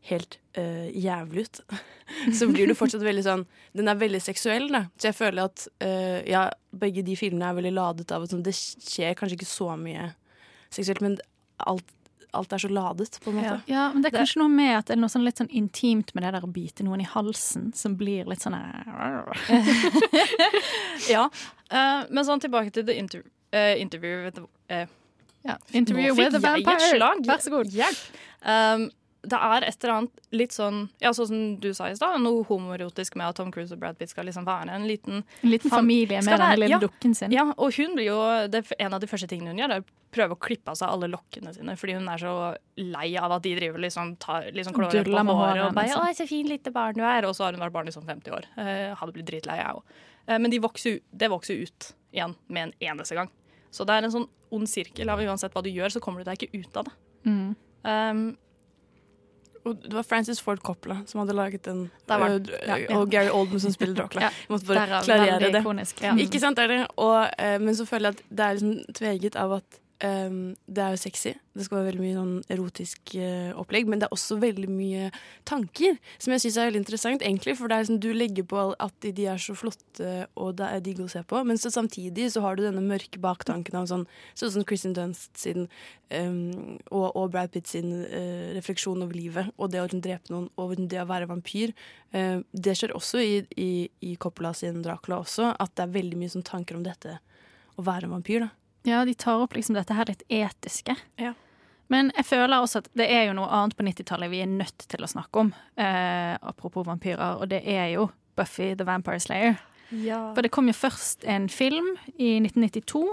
helt 0.09 0.37
eh, 0.53 0.89
jævlig 0.93 1.45
ut, 1.45 1.59
så 2.37 2.47
blir 2.51 2.69
det 2.69 2.77
fortsatt 2.77 3.03
veldig 3.05 3.23
sånn 3.25 3.45
Den 3.75 3.89
er 3.89 3.99
veldig 3.99 4.21
seksuell, 4.21 4.69
da. 4.73 4.85
Så 4.99 5.09
jeg 5.09 5.17
føler 5.17 5.49
at 5.49 5.67
eh, 5.83 6.21
ja, 6.29 6.47
begge 6.75 7.03
de 7.05 7.17
filmene 7.19 7.49
er 7.49 7.57
veldig 7.57 7.73
ladet 7.75 8.13
av 8.15 8.25
at 8.25 8.33
sånn, 8.33 8.45
det 8.45 8.55
skjer 8.55 9.15
kanskje 9.17 9.39
ikke 9.39 9.49
så 9.49 9.71
mye 9.79 10.11
seksuelt, 10.73 11.01
men 11.03 11.17
alt, 11.57 11.85
alt 12.35 12.53
er 12.53 12.61
så 12.61 12.69
ladet, 12.71 13.17
på 13.23 13.31
en 13.31 13.39
måte. 13.39 13.57
Ja, 13.71 13.87
men 13.93 14.03
det 14.03 14.11
er 14.11 14.19
kanskje 14.19 14.41
noe 14.43 14.51
med 14.51 14.73
at 14.77 14.89
det 14.89 14.97
er 14.97 15.01
noe 15.01 15.11
sånn 15.11 15.25
litt 15.25 15.39
sånn 15.41 15.51
intimt 15.55 16.11
med 16.15 16.25
det 16.25 16.33
der 16.35 16.47
å 16.47 16.51
bite 16.51 16.85
noen 16.85 17.03
i 17.03 17.07
halsen, 17.09 17.71
som 17.77 17.95
blir 17.99 18.27
litt 18.29 18.43
sånn 18.43 18.57
Ja. 21.15 21.29
Uh, 21.71 22.03
men 22.11 22.27
sånn 22.27 22.43
tilbake 22.43 22.73
til 22.75 22.85
the 22.87 22.97
inter 22.99 23.23
uh, 23.55 23.73
interview 23.79 24.25
with 24.25 24.37
the, 24.37 24.45
uh, 24.69 24.85
yeah. 25.45 25.57
Interview 25.73 26.13
with 26.13 26.35
the 26.35 26.43
Vampire. 26.43 26.91
slag. 26.91 27.23
Vær 27.25 27.41
så 27.41 27.55
god. 27.55 27.71
Hjelp. 27.73 28.03
Um, 28.45 28.89
det 29.29 29.39
er 29.47 29.65
et 29.67 29.83
eller 29.83 29.93
annet 29.95 30.21
litt 30.35 30.55
sånn 30.55 30.85
Ja, 31.01 31.11
sånn 31.15 31.27
som 31.29 31.43
du 31.61 31.69
sa 31.77 31.89
i 31.89 31.97
stad, 31.97 32.21
noe 32.23 32.45
homoerotisk 32.47 33.17
med 33.19 33.27
at 33.31 33.39
Tom 33.39 33.51
Cruise 33.53 33.73
og 33.75 33.81
Brad 33.81 33.99
Pitt 33.99 34.13
skal 34.13 34.27
liksom 34.29 34.47
være 34.47 34.73
en 34.75 34.87
liten 34.89 35.21
En 35.21 35.51
liten 35.51 35.73
familie 35.73 36.21
med 36.25 36.39
den 36.39 36.59
lille 36.59 36.71
ja, 36.75 36.79
dukken 36.81 37.15
sin. 37.17 37.33
Ja, 37.35 37.47
og 37.55 37.75
hun 37.77 37.95
blir 37.97 38.09
jo 38.11 38.19
det, 38.51 38.65
En 38.79 38.95
av 38.95 39.03
de 39.03 39.09
første 39.11 39.29
tingene 39.31 39.53
hun 39.53 39.61
gjør, 39.63 39.77
er 39.77 39.85
å 39.85 39.87
prøve 40.15 40.37
å 40.37 40.39
klippe 40.39 40.71
av 40.71 40.79
seg 40.79 40.91
alle 40.91 41.09
lokkene 41.11 41.51
sine, 41.55 41.75
fordi 41.75 41.97
hun 41.97 42.07
er 42.07 42.21
så 42.21 42.33
lei 42.79 43.09
av 43.19 43.33
at 43.35 43.43
de 43.43 43.51
driver 43.57 43.81
liksom, 43.83 44.13
tar, 44.23 44.47
liksom 44.55 44.77
klår 44.77 44.93
på 45.03 45.11
håret 45.11 45.35
håret 45.41 45.63
og 45.65 45.75
bare 45.75 45.95
'Å, 45.95 46.13
så 46.15 46.27
fint 46.29 46.49
lite 46.49 46.71
barn 46.71 46.95
du 46.95 47.03
er', 47.03 47.27
og 47.27 47.35
så 47.35 47.45
har 47.45 47.57
hun 47.57 47.63
vært 47.65 47.75
barn 47.75 47.87
i 47.91 47.95
sånn 47.95 48.07
50 48.07 48.31
år. 48.31 48.47
Eh, 48.55 48.95
hadde 48.95 49.15
blitt 49.15 49.27
dritlei, 49.27 49.57
jeg 49.59 49.75
òg. 49.75 49.83
Eh, 50.27 50.39
men 50.39 50.51
det 50.51 50.61
vokser, 50.63 51.01
de 51.11 51.27
jo 51.27 51.67
ut 51.67 51.91
igjen 52.13 52.35
med 52.47 52.69
en 52.69 52.73
eneste 52.79 53.15
gang. 53.15 53.29
Så 53.71 53.85
det 53.85 53.97
er 53.97 54.07
en 54.07 54.13
sånn 54.13 54.29
ond 54.55 54.69
sirkel 54.69 55.09
av 55.11 55.19
uansett 55.19 55.53
hva 55.53 55.63
du 55.63 55.69
gjør, 55.69 55.91
så 55.91 55.99
kommer 55.99 56.23
du 56.23 56.29
deg 56.29 56.39
ikke 56.39 56.63
ut 56.63 56.77
av 56.79 56.87
det. 56.87 56.95
Mm. 57.25 57.55
Um, 57.85 58.37
det 59.73 59.93
var 59.93 60.03
Francis 60.03 60.41
Ford 60.41 60.59
Coppola 60.59 60.97
som 61.05 61.19
hadde 61.19 61.33
laget 61.33 61.65
den. 61.65 61.91
Var 62.07 62.25
øh. 62.29 62.41
Ja, 62.67 62.75
ja. 62.77 62.97
Og 62.97 63.09
Gary 63.09 63.29
Oldman 63.33 63.59
som 63.59 63.71
spiller 63.71 63.95
Dracula. 63.95 64.21
Ja, 64.25 64.29
Jeg 64.29 64.49
måtte 64.49 64.65
bare 64.67 65.01
klarere 65.03 65.39
det. 65.39 65.59
ikonisk. 65.59 66.01
Ja. 66.01 66.15
Ikke 66.17 66.39
sant, 66.39 66.59
er 66.59 66.67
det? 66.67 66.87
Og, 66.97 67.29
eh, 67.39 67.59
men 67.61 67.75
så 67.75 67.85
føler 67.85 68.09
jeg 68.09 68.19
at 68.19 68.37
det 68.37 68.45
er 68.45 68.53
liksom 68.53 68.93
tveget 68.93 69.35
av 69.35 69.53
at 69.53 69.79
Um, 70.03 70.57
det 70.67 70.81
er 70.83 70.91
jo 70.91 70.99
sexy. 70.99 71.31
Det 71.55 71.63
skal 71.63 71.77
være 71.77 71.87
veldig 71.93 72.01
mye 72.03 72.15
sånn 72.17 72.33
erotisk 72.51 73.13
uh, 73.15 73.53
opplegg. 73.61 73.87
Men 73.87 74.01
det 74.01 74.09
er 74.09 74.15
også 74.15 74.35
veldig 74.41 74.67
mye 74.67 75.05
tanker, 75.47 75.95
som 76.19 76.33
jeg 76.35 76.43
syns 76.43 76.57
er 76.59 76.67
veldig 76.67 76.81
interessant. 76.81 77.23
egentlig, 77.23 77.55
For 77.55 77.71
det 77.71 77.77
er 77.77 77.85
liksom, 77.85 77.99
du 78.03 78.09
legger 78.11 78.47
på 78.51 78.65
at 78.75 79.07
de 79.07 79.27
er 79.31 79.39
så 79.39 79.55
flotte 79.55 80.25
og 80.35 80.57
det 80.59 80.67
er 80.67 80.83
digg 80.83 80.99
å 80.99 81.07
se 81.11 81.21
på, 81.23 81.39
men 81.47 81.59
så 81.61 81.71
samtidig 81.71 82.27
så 82.33 82.43
har 82.43 82.57
du 82.57 82.65
denne 82.65 82.83
mørke 82.83 83.21
baktanken 83.23 83.77
av 83.79 83.87
sånn 83.89 84.03
sånn 84.35 84.51
som 84.57 84.65
Kristin 84.67 84.95
Dunst 84.97 85.31
sin 85.39 85.69
um, 86.11 86.75
og, 86.91 87.07
og, 87.15 87.29
Brad 87.33 87.53
Pitt 87.53 87.71
sin 87.71 87.91
uh, 88.03 88.51
refleksjon 88.57 89.03
over 89.05 89.15
livet 89.15 89.53
og 89.55 89.71
det 89.71 89.83
å 89.83 89.87
drepe 89.87 90.33
noen 90.33 90.49
og 90.59 90.75
det 90.75 90.99
å 91.01 91.07
være 91.09 91.29
vampyr. 91.31 91.71
Uh, 92.11 92.43
det 92.51 92.75
skjer 92.75 92.95
også 92.97 93.23
i, 93.23 93.39
i, 93.55 93.71
i 94.03 94.17
Coppola 94.19 94.51
sin 94.57 94.83
Dracula 94.85 95.21
også, 95.23 95.53
at 95.55 95.75
det 95.75 95.87
er 95.87 95.95
veldig 95.95 96.19
mye 96.19 96.35
sånn 96.35 96.47
tanker 96.47 96.77
om 96.77 96.85
dette 96.85 97.19
å 97.79 97.85
være 97.85 98.11
vampyr. 98.11 98.47
da. 98.47 98.53
Ja, 98.85 99.01
de 99.05 99.15
tar 99.17 99.41
opp 99.41 99.55
liksom 99.57 99.77
dette 99.77 99.95
her 99.97 100.07
litt 100.09 100.23
etiske. 100.29 100.95
Ja. 101.21 101.33
Men 101.91 102.09
jeg 102.15 102.25
føler 102.25 102.57
også 102.57 102.81
at 102.81 102.89
det 102.97 103.05
er 103.13 103.27
jo 103.27 103.35
noe 103.37 103.49
annet 103.53 103.77
på 103.77 103.85
90-tallet 103.85 104.31
vi 104.31 104.41
er 104.41 104.49
nødt 104.49 104.87
til 104.89 105.05
å 105.05 105.09
snakke 105.09 105.43
om. 105.43 105.51
Eh, 105.77 106.33
apropos 106.41 106.85
vampyrer, 106.87 107.41
og 107.41 107.49
det 107.51 107.61
er 107.69 107.91
jo 107.93 108.09
Buffy 108.37 108.73
the 108.77 108.87
Vampire 108.87 109.21
Slayer. 109.21 109.59
Ja. 109.93 110.31
For 110.33 110.41
det 110.45 110.51
kom 110.53 110.69
jo 110.69 110.75
først 110.77 111.25
en 111.29 111.47
film 111.49 111.93
i 112.17 112.37
1992. 112.41 113.03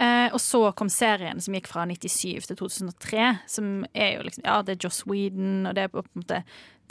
Eh, 0.00 0.28
og 0.32 0.40
så 0.40 0.62
kom 0.76 0.88
serien 0.92 1.40
som 1.44 1.56
gikk 1.56 1.68
fra 1.68 1.86
97 1.88 2.48
til 2.48 2.56
2003, 2.60 3.30
som 3.48 3.72
er 3.92 4.14
jo 4.16 4.26
liksom 4.28 4.46
Ja, 4.46 4.60
det 4.64 4.76
er 4.76 4.84
Joss 4.86 5.02
Whedon, 5.08 5.66
og 5.68 5.76
det 5.76 5.86
er 5.86 5.92
på 5.92 6.04
en 6.04 6.22
måte 6.22 6.42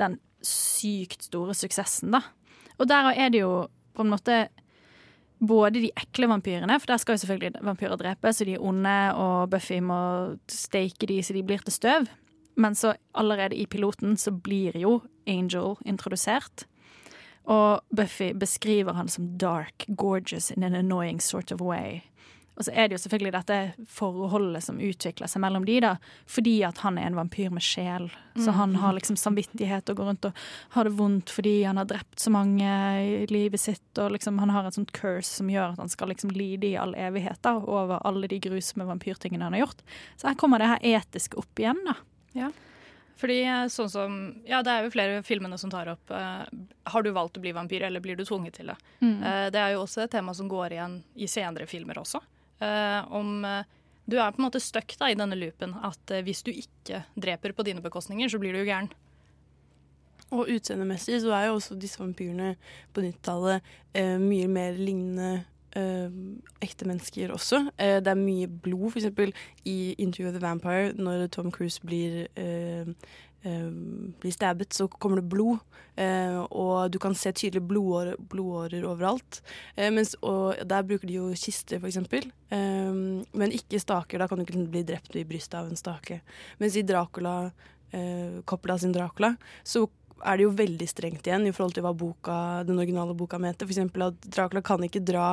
den 0.02 0.20
sykt 0.46 1.26
store 1.26 1.56
suksessen, 1.58 2.14
da. 2.14 2.22
Og 2.78 2.88
der 2.90 3.10
er 3.12 3.34
det 3.34 3.42
jo 3.42 3.68
på 3.98 4.06
en 4.06 4.14
måte 4.14 4.44
både 5.40 5.80
de 5.80 5.92
ekle 5.96 6.28
vampyrene, 6.30 6.80
for 6.80 6.92
der 6.92 7.02
skal 7.02 7.16
jo 7.16 7.24
selvfølgelig 7.24 7.64
vampyrer 7.64 8.00
drepes, 8.00 8.40
så 8.40 8.48
de 8.48 8.58
er 8.58 8.64
onde, 8.64 8.98
og 9.16 9.50
Buffy 9.50 9.80
må 9.84 10.02
steike 10.52 11.08
de 11.08 11.22
så 11.24 11.36
de 11.36 11.44
blir 11.44 11.64
til 11.64 11.76
støv. 11.76 12.10
Men 12.60 12.76
så 12.76 12.94
allerede 13.16 13.56
i 13.56 13.66
piloten 13.66 14.18
så 14.18 14.32
blir 14.32 14.76
jo 14.76 15.00
Angel 15.28 15.78
introdusert. 15.86 16.66
Og 17.50 17.82
Buffy 17.96 18.34
beskriver 18.36 18.94
han 18.94 19.08
som 19.08 19.38
dark, 19.38 19.86
gorgeous 19.98 20.52
in 20.52 20.64
an 20.64 20.76
annoying 20.76 21.22
sort 21.22 21.52
of 21.52 21.62
way. 21.62 22.02
Og 22.60 22.66
så 22.68 22.74
er 22.76 22.90
det 22.90 22.98
jo 22.98 23.04
selvfølgelig 23.06 23.32
dette 23.38 23.58
forholdet 23.88 24.66
som 24.66 24.82
utvikler 24.84 25.32
seg 25.32 25.40
mellom 25.40 25.64
de, 25.64 25.78
da, 25.80 25.94
fordi 26.28 26.58
at 26.68 26.82
han 26.84 26.98
er 27.00 27.08
en 27.08 27.16
vampyr 27.16 27.54
med 27.56 27.64
sjel. 27.64 28.10
Så 28.36 28.52
han 28.56 28.76
har 28.80 28.94
liksom 28.96 29.16
samvittighet 29.20 29.90
og 29.92 30.00
går 30.00 30.10
rundt 30.10 30.28
og 30.28 30.42
har 30.76 30.88
det 30.88 30.94
vondt 30.96 31.32
fordi 31.32 31.54
han 31.64 31.80
har 31.80 31.88
drept 31.88 32.20
så 32.20 32.32
mange 32.32 32.68
i 33.00 33.26
livet 33.32 33.64
sitt. 33.64 33.88
Og 33.96 34.12
liksom 34.16 34.42
han 34.44 34.52
har 34.52 34.68
et 34.68 34.76
sånt 34.76 34.92
curse 34.96 35.32
som 35.40 35.52
gjør 35.52 35.74
at 35.74 35.80
han 35.80 35.92
skal 35.92 36.12
liksom 36.12 36.34
lide 36.36 36.68
i 36.68 36.78
all 36.80 36.92
evighet 37.00 37.40
da, 37.48 37.56
over 37.60 38.04
alle 38.08 38.28
de 38.32 38.42
grusomme 38.44 38.88
vampyrtingene 38.88 39.48
han 39.48 39.56
har 39.56 39.64
gjort. 39.64 39.86
Så 40.20 40.28
her 40.28 40.40
kommer 40.40 40.60
det 40.60 40.74
her 40.74 40.88
etiske 41.00 41.40
opp 41.40 41.64
igjen, 41.64 41.80
da. 41.88 41.96
Ja. 42.36 42.52
Fordi 43.20 43.40
sånn 43.72 43.90
som 43.92 44.20
Ja, 44.48 44.62
det 44.64 44.72
er 44.72 44.86
jo 44.86 44.92
flere 44.94 45.24
filmene 45.28 45.58
som 45.60 45.72
tar 45.72 45.90
opp 45.92 46.12
uh, 46.14 46.44
Har 46.94 47.04
du 47.04 47.10
valgt 47.12 47.40
å 47.40 47.42
bli 47.44 47.52
vampyr, 47.56 47.84
eller 47.88 48.04
blir 48.04 48.20
du 48.20 48.24
tvunget 48.28 48.60
til 48.60 48.72
det? 48.72 48.78
Mm. 49.00 49.16
Uh, 49.24 49.48
det 49.52 49.64
er 49.64 49.74
jo 49.76 49.86
også 49.86 50.06
et 50.06 50.14
tema 50.14 50.36
som 50.36 50.52
går 50.52 50.76
igjen 50.76 51.00
i 51.16 51.28
senere 51.28 51.68
filmer 51.68 52.00
også. 52.00 52.22
Uh, 52.60 53.02
om 53.16 53.46
Du 54.10 54.18
er 54.18 54.32
på 54.34 54.42
en 54.42 54.48
måte 54.48 54.60
stuck 54.60 54.96
i 55.06 55.16
denne 55.16 55.38
loopen 55.38 55.76
at 55.86 56.12
hvis 56.26 56.42
du 56.42 56.50
ikke 56.50 57.04
dreper 57.14 57.54
på 57.54 57.64
dine 57.64 57.82
bekostninger, 57.82 58.28
så 58.28 58.40
blir 58.42 58.56
du 58.56 58.64
jo 58.64 58.66
gæren. 58.66 58.90
Og 60.34 60.50
utseendemessig 60.50 61.22
så 61.22 61.30
er 61.38 61.46
jo 61.46 61.60
også 61.60 61.78
disse 61.78 62.02
vampyrene 62.02 62.56
på 62.94 63.04
90-tallet 63.06 63.62
mye 64.22 64.50
mer 64.50 64.82
lignende 64.82 65.30
eh, 65.78 66.10
ekte 66.62 66.88
mennesker 66.90 67.34
også. 67.34 67.64
Eh, 67.78 67.98
det 68.04 68.12
er 68.12 68.20
mye 68.20 68.48
blod, 68.48 68.92
f.eks. 68.92 69.34
i 69.66 69.96
'Interview 69.98 70.30
of 70.30 70.34
the 70.34 70.48
Vampire', 70.48 70.94
når 70.94 71.28
Tom 71.28 71.52
Cruise 71.52 71.82
blir 71.86 72.28
blir 73.44 74.34
stabbet, 74.34 74.74
så 74.76 74.88
kommer 74.92 75.22
det 75.22 75.30
blod, 75.32 75.60
og 76.52 76.92
du 76.92 76.98
kan 77.00 77.16
se 77.16 77.32
tydelige 77.32 77.68
blodårer, 77.70 78.16
blodårer 78.32 78.84
overalt. 78.88 79.42
Mens, 79.78 80.16
og 80.24 80.60
der 80.68 80.84
bruker 80.88 81.08
de 81.08 81.20
jo 81.20 81.30
kister, 81.36 81.80
f.eks., 81.80 82.00
men 82.50 83.56
ikke 83.56 83.80
staker. 83.80 84.20
Da 84.20 84.28
kan 84.28 84.40
du 84.40 84.44
ikke 84.48 84.66
bli 84.72 84.84
drept 84.88 85.16
i 85.16 85.28
brystet 85.28 85.60
av 85.62 85.70
en 85.70 85.80
stake. 85.80 86.20
Mens 86.60 86.76
i 86.76 86.84
Dracula, 86.88 87.52
Coppola 88.46 88.78
sin 88.80 88.96
Dracula, 88.96 89.36
så 89.64 89.86
er 90.20 90.36
det 90.36 90.44
jo 90.44 90.56
veldig 90.60 90.88
strengt 90.92 91.28
igjen 91.28 91.48
i 91.48 91.54
forhold 91.56 91.78
til 91.78 91.86
hva 91.86 91.94
boka, 91.96 92.36
den 92.68 92.80
originale 92.80 93.16
boka 93.16 93.40
mente. 93.40 93.64
Eksempel 93.68 94.10
at 94.10 94.28
Dracula 94.28 94.62
kan 94.66 94.84
ikke 94.84 95.06
dra 95.08 95.30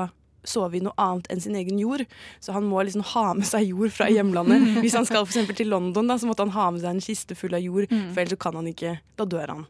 sove 0.50 0.78
i 0.78 0.82
noe 0.84 0.94
annet 1.00 1.28
enn 1.32 1.40
sin 1.44 1.56
egen 1.58 1.78
jord. 1.82 2.04
Så 2.40 2.52
han 2.56 2.66
må 2.68 2.82
liksom 2.86 3.04
ha 3.14 3.26
med 3.38 3.46
seg 3.48 3.68
jord 3.70 3.94
fra 3.94 4.08
hjemlandet. 4.12 4.66
Hvis 4.82 4.96
han 4.98 5.06
skal 5.08 5.26
for 5.28 5.52
til 5.56 5.70
London, 5.72 6.08
da, 6.10 6.18
så 6.18 6.28
måtte 6.30 6.46
han 6.46 6.54
ha 6.56 6.70
med 6.74 6.84
seg 6.84 6.94
en 6.94 7.04
kiste 7.04 7.38
full 7.38 7.54
av 7.56 7.64
jord, 7.64 7.86
Mm. 7.90 8.12
for 8.14 8.20
ellers 8.24 8.38
kan 8.42 8.56
han 8.58 8.66
ikke. 8.66 8.96
Da 9.16 9.24
dør 9.24 9.48
han. 9.54 9.66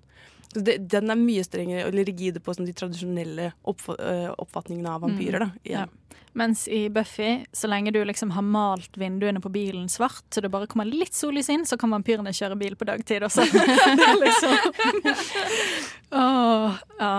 Så 0.53 0.63
det, 0.65 0.79
den 0.89 1.11
er 1.13 1.19
mye 1.21 1.43
strengere 1.45 1.89
eller 1.91 2.07
rigide 2.09 2.41
på 2.41 2.55
sånn, 2.57 2.65
de 2.69 2.73
tradisjonelle 2.73 3.51
øh, 3.67 4.31
oppfatningene 4.41 4.95
av 4.95 5.03
vampyrer. 5.05 5.43
Da, 5.45 5.51
igjen. 5.67 5.91
Ja. 5.91 6.23
Mens 6.37 6.67
i 6.69 6.89
Buffy, 6.93 7.47
så 7.53 7.69
lenge 7.69 7.93
du 7.93 7.99
liksom 8.05 8.31
har 8.37 8.45
malt 8.45 8.97
vinduene 9.01 9.41
på 9.41 9.49
bilen 9.53 9.87
svart, 9.89 10.25
så 10.33 10.43
det 10.45 10.51
bare 10.53 10.69
kommer 10.69 10.85
litt 10.85 11.17
sollys 11.17 11.49
inn, 11.53 11.65
så 11.65 11.79
kan 11.81 11.93
vampyrene 11.93 12.33
kjøre 12.37 12.59
bil 12.61 12.77
på 12.77 12.85
dagtid 12.89 13.25
også. 13.25 13.45
det 13.53 14.05
er 14.05 14.21
liksom 14.21 14.57
Åh, 16.11 16.77
ja. 16.99 17.15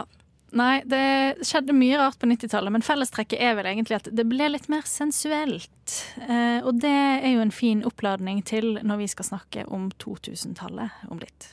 Nei, 0.56 0.80
det 0.88 1.44
skjedde 1.44 1.76
mye 1.76 1.98
rart 2.00 2.16
på 2.22 2.28
90-tallet, 2.30 2.72
men 2.72 2.86
fellestrekket 2.86 3.42
er 3.44 3.58
vel 3.58 3.68
egentlig 3.68 3.98
at 3.98 4.08
det 4.16 4.24
ble 4.30 4.48
litt 4.54 4.70
mer 4.72 4.86
sensuelt. 4.88 5.96
Eh, 6.24 6.64
og 6.64 6.80
det 6.80 6.94
er 6.94 7.34
jo 7.34 7.42
en 7.44 7.52
fin 7.52 7.84
oppladning 7.88 8.40
til 8.48 8.78
når 8.80 9.02
vi 9.02 9.10
skal 9.12 9.28
snakke 9.28 9.66
om 9.68 9.90
2000-tallet 10.00 11.10
om 11.12 11.20
litt. 11.20 11.50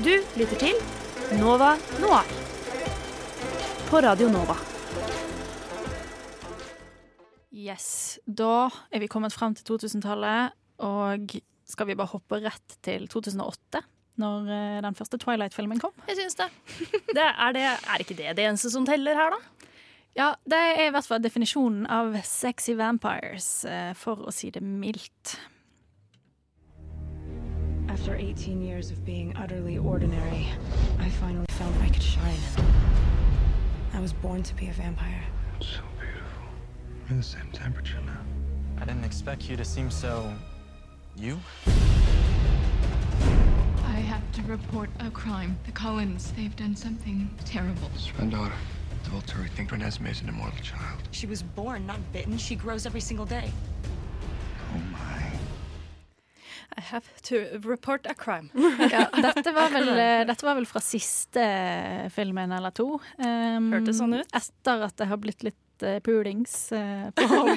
Du 0.00 0.14
lytter 0.40 0.56
til 0.62 1.36
Nova 1.36 1.74
Noir 2.00 2.32
på 3.90 4.00
Radio 4.04 4.30
Nova. 4.32 4.56
Yes, 7.52 8.16
da 8.24 8.70
er 8.88 9.04
vi 9.04 9.10
kommet 9.10 9.36
frem 9.36 9.52
til 9.58 9.74
2000-tallet, 9.74 10.56
og 10.86 11.36
skal 11.68 11.90
vi 11.90 11.96
bare 11.98 12.14
hoppe 12.14 12.40
rett 12.40 12.80
til 12.84 13.04
2008? 13.10 13.84
Når 14.18 14.48
eh, 14.50 14.78
den 14.82 14.96
første 14.98 15.18
Twilight-filmen 15.18 15.80
kom. 15.80 15.94
Jeg 16.08 16.18
syns 16.18 16.38
det. 16.40 16.48
det, 17.18 17.26
er 17.26 17.52
det. 17.54 17.62
Er 17.62 18.02
ikke 18.02 18.16
det 18.18 18.36
det 18.36 18.46
eneste 18.46 18.70
som 18.70 18.86
teller 18.86 19.14
her, 19.14 19.36
da? 19.36 19.68
Ja, 20.18 20.32
det 20.50 20.58
er 20.58 20.88
i 20.88 20.90
hvert 20.90 21.06
fall 21.06 21.22
definisjonen 21.22 21.86
av 21.86 22.16
sexy 22.26 22.74
vampires, 22.74 23.64
eh, 23.64 23.92
for 23.94 24.26
å 24.26 24.34
si 24.34 24.50
det 24.50 24.62
mildt. 24.62 25.38
After 27.88 28.14
18 28.14 28.62
years 28.62 28.90
of 28.90 29.04
being 29.04 29.32
utterly 29.36 29.78
ordinary, 29.78 30.48
I 30.98 31.08
finally 31.08 31.46
felt 31.50 31.74
I 31.82 31.88
could 31.88 32.02
shine. 32.02 32.42
I 33.94 34.00
was 34.00 34.12
born 34.12 34.42
to 34.42 34.54
be 34.54 34.68
a 34.68 34.72
vampire. 34.72 35.24
So 35.60 35.82
beautiful. 35.98 36.46
We're 37.08 37.16
the 37.16 37.22
same 37.22 37.50
temperature 37.52 38.00
now. 38.06 38.22
I 38.80 38.84
didn't 38.84 39.04
expect 39.04 39.48
you 39.48 39.56
to 39.56 39.64
seem 39.64 39.90
so. 39.90 40.32
you? 41.18 41.38
I 44.18 44.20
have 44.20 44.32
to 44.32 44.50
report 44.50 44.90
a 44.98 45.10
crime. 45.10 45.56
The 45.64 45.70
Collins, 45.70 46.32
they've 46.32 46.56
done 46.56 46.74
something 46.74 47.30
terrible. 47.44 47.88
It's 47.94 48.10
my 48.18 48.26
daughter. 48.26 48.58
The 49.04 49.10
Volturi 49.10 49.48
think 49.50 49.70
Renesmee 49.70 50.10
is 50.10 50.22
an 50.22 50.28
immortal 50.28 50.58
child. 50.60 50.98
She 51.12 51.26
was 51.26 51.40
born, 51.42 51.86
not 51.86 52.00
bitten. 52.12 52.36
She 52.36 52.56
grows 52.56 52.84
every 52.84 53.00
single 53.00 53.26
day. 53.26 53.52
I 56.76 56.80
have 56.80 57.04
to 57.22 57.60
report 57.62 58.06
a 58.10 58.14
crime. 58.14 58.50
Ja, 58.90 59.06
dette, 59.22 59.52
var 59.52 59.70
vel, 59.70 59.88
eh, 59.88 60.26
dette 60.26 60.46
var 60.46 60.54
vel 60.54 60.66
fra 60.66 60.80
siste 60.82 62.10
filmen 62.10 62.52
eller 62.52 62.74
to. 62.74 62.98
Um, 63.22 63.70
Hørtes 63.70 64.02
sånn 64.02 64.18
ut. 64.18 64.34
Etter 64.34 64.82
at 64.90 64.98
det 64.98 65.06
har 65.12 65.22
blitt 65.22 65.46
litt 65.46 65.86
uh, 65.86 66.00
pulings 66.02 66.72
uh, 66.74 67.08
på 67.14 67.30
og 67.38 67.54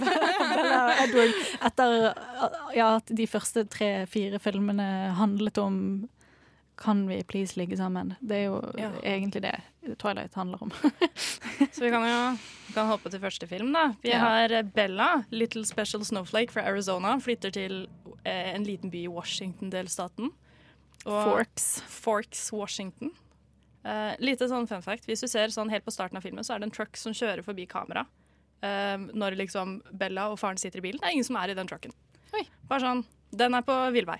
Edward. 1.07 1.37
Etter 1.57 1.99
uh, 2.13 2.63
ja, 2.77 2.95
at 3.01 3.09
de 3.09 3.29
første 3.29 3.65
tre-fire 3.65 4.37
filmene 4.41 4.91
handlet 5.17 5.57
om 5.57 5.77
Kan 6.81 7.03
vi 7.07 7.19
please 7.29 7.53
ligge 7.59 7.77
sammen? 7.77 8.15
Det 8.25 8.37
er 8.39 8.43
jo 8.49 8.55
Ja. 8.77 8.89
egentlig 9.05 9.41
det 9.43 9.61
Twilight 10.01 10.33
handler 10.33 10.63
om. 10.63 10.71
Så 11.71 11.83
vi 11.83 11.91
kan 11.93 12.01
jo 12.07 12.37
vi 12.67 12.73
kan 12.73 12.87
hoppe 12.89 13.09
til 13.11 13.19
første 13.21 13.47
film, 13.47 13.71
da. 13.73 13.93
Vi 14.01 14.09
Ja. 14.09 14.19
har 14.19 14.63
Bella, 14.63 15.23
Little 15.31 15.63
Special 15.65 16.01
Snowflake 16.05 16.51
fra 16.51 16.63
Arizona, 16.65 17.17
flytter 17.19 17.51
til 17.53 17.87
eh, 18.25 18.53
en 18.55 18.63
liten 18.65 18.89
by 18.89 19.03
i 19.03 19.07
Washington-delstaten. 19.11 20.31
Forks. 21.03 21.81
Forks, 21.87 22.51
Washington. 22.53 23.11
Eh, 23.83 24.15
lite 24.21 24.47
sånn 24.49 24.67
fun 24.69 24.81
fact. 24.85 25.07
Hvis 25.09 25.21
du 25.21 25.27
ser 25.27 25.47
sånn 25.53 25.69
helt 25.73 25.85
på 25.85 25.91
starten 25.93 26.17
av 26.17 26.23
filmen, 26.23 26.43
så 26.45 26.53
er 26.55 26.59
det 26.61 26.67
en 26.69 26.75
truck 26.75 26.97
som 26.97 27.13
kjører 27.13 27.43
forbi 27.43 27.67
kamera. 27.67 28.05
eh, 28.63 28.95
når 29.17 29.35
liksom 29.39 29.81
Bella 29.97 30.27
og 30.29 30.37
faren 30.37 30.57
sitter 30.61 30.77
i 30.77 30.81
bilen. 30.81 30.99
Det 31.01 31.07
er 31.09 31.13
ingen 31.15 31.23
som 31.25 31.35
er 31.37 31.49
i 31.49 31.53
den 31.57 31.65
trucken. 31.67 31.91
Bare 32.69 32.79
sånn, 32.79 33.05
Den 33.35 33.55
er 33.55 33.61
på 33.63 33.73
villvei. 33.91 34.19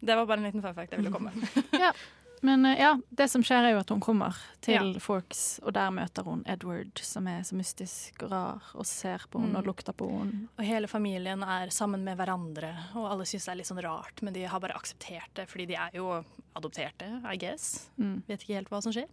Det 0.00 0.14
var 0.16 0.26
bare 0.28 0.38
en 0.42 0.46
liten 0.50 0.62
fanfact 0.64 0.92
jeg 0.94 1.00
ville 1.02 1.12
komme 1.14 1.32
med. 1.34 1.92
Men 2.44 2.66
eh, 2.68 2.76
ja, 2.78 2.90
det 3.16 3.30
som 3.32 3.40
skjer 3.42 3.64
er 3.64 3.72
jo 3.72 3.78
at 3.80 3.88
hun 3.90 4.00
kommer 4.04 4.36
til 4.62 4.74
Ja. 4.92 5.00
Forks, 5.00 5.58
og 5.64 5.72
der 5.72 5.88
møter 5.96 6.22
hun 6.28 6.42
Edward, 6.46 7.00
som 7.00 7.26
er 7.32 7.40
så 7.48 7.56
mystisk 7.56 8.22
og 8.26 8.30
rar, 8.34 8.66
og 8.76 8.84
ser 8.86 9.24
på 9.32 9.40
henne 9.40 9.54
Mm. 9.56 9.60
og 9.62 9.70
lukter 9.70 9.96
på 9.96 10.08
henne. 10.10 10.48
Og 10.58 10.64
hele 10.68 10.86
familien 10.90 11.42
er 11.42 11.72
sammen 11.72 12.04
med 12.04 12.18
hverandre, 12.20 12.74
og 12.94 13.08
alle 13.10 13.24
syns 13.24 13.46
det 13.48 13.52
er 13.54 13.56
litt 13.62 13.70
sånn 13.70 13.80
rart, 13.82 14.20
men 14.22 14.36
de 14.36 14.44
har 14.44 14.60
bare 14.60 14.76
akseptert 14.76 15.32
det, 15.34 15.48
fordi 15.48 15.66
de 15.72 15.78
er 15.80 15.96
jo 15.96 16.10
adopterte, 16.54 17.08
I 17.24 17.36
guess. 17.40 17.88
Mm. 17.98 18.22
Vet 18.28 18.44
ikke 18.44 18.54
helt 18.60 18.68
hva 18.70 18.82
som 18.84 18.92
skjer. 18.92 19.08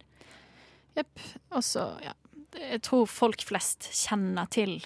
Jepp. 0.94 1.18
Og 1.50 1.64
så, 1.64 1.88
ja 2.04 2.12
Jeg 2.54 2.82
tror 2.86 3.08
folk 3.10 3.42
flest 3.42 3.88
kjenner 3.90 4.46
til 4.54 4.76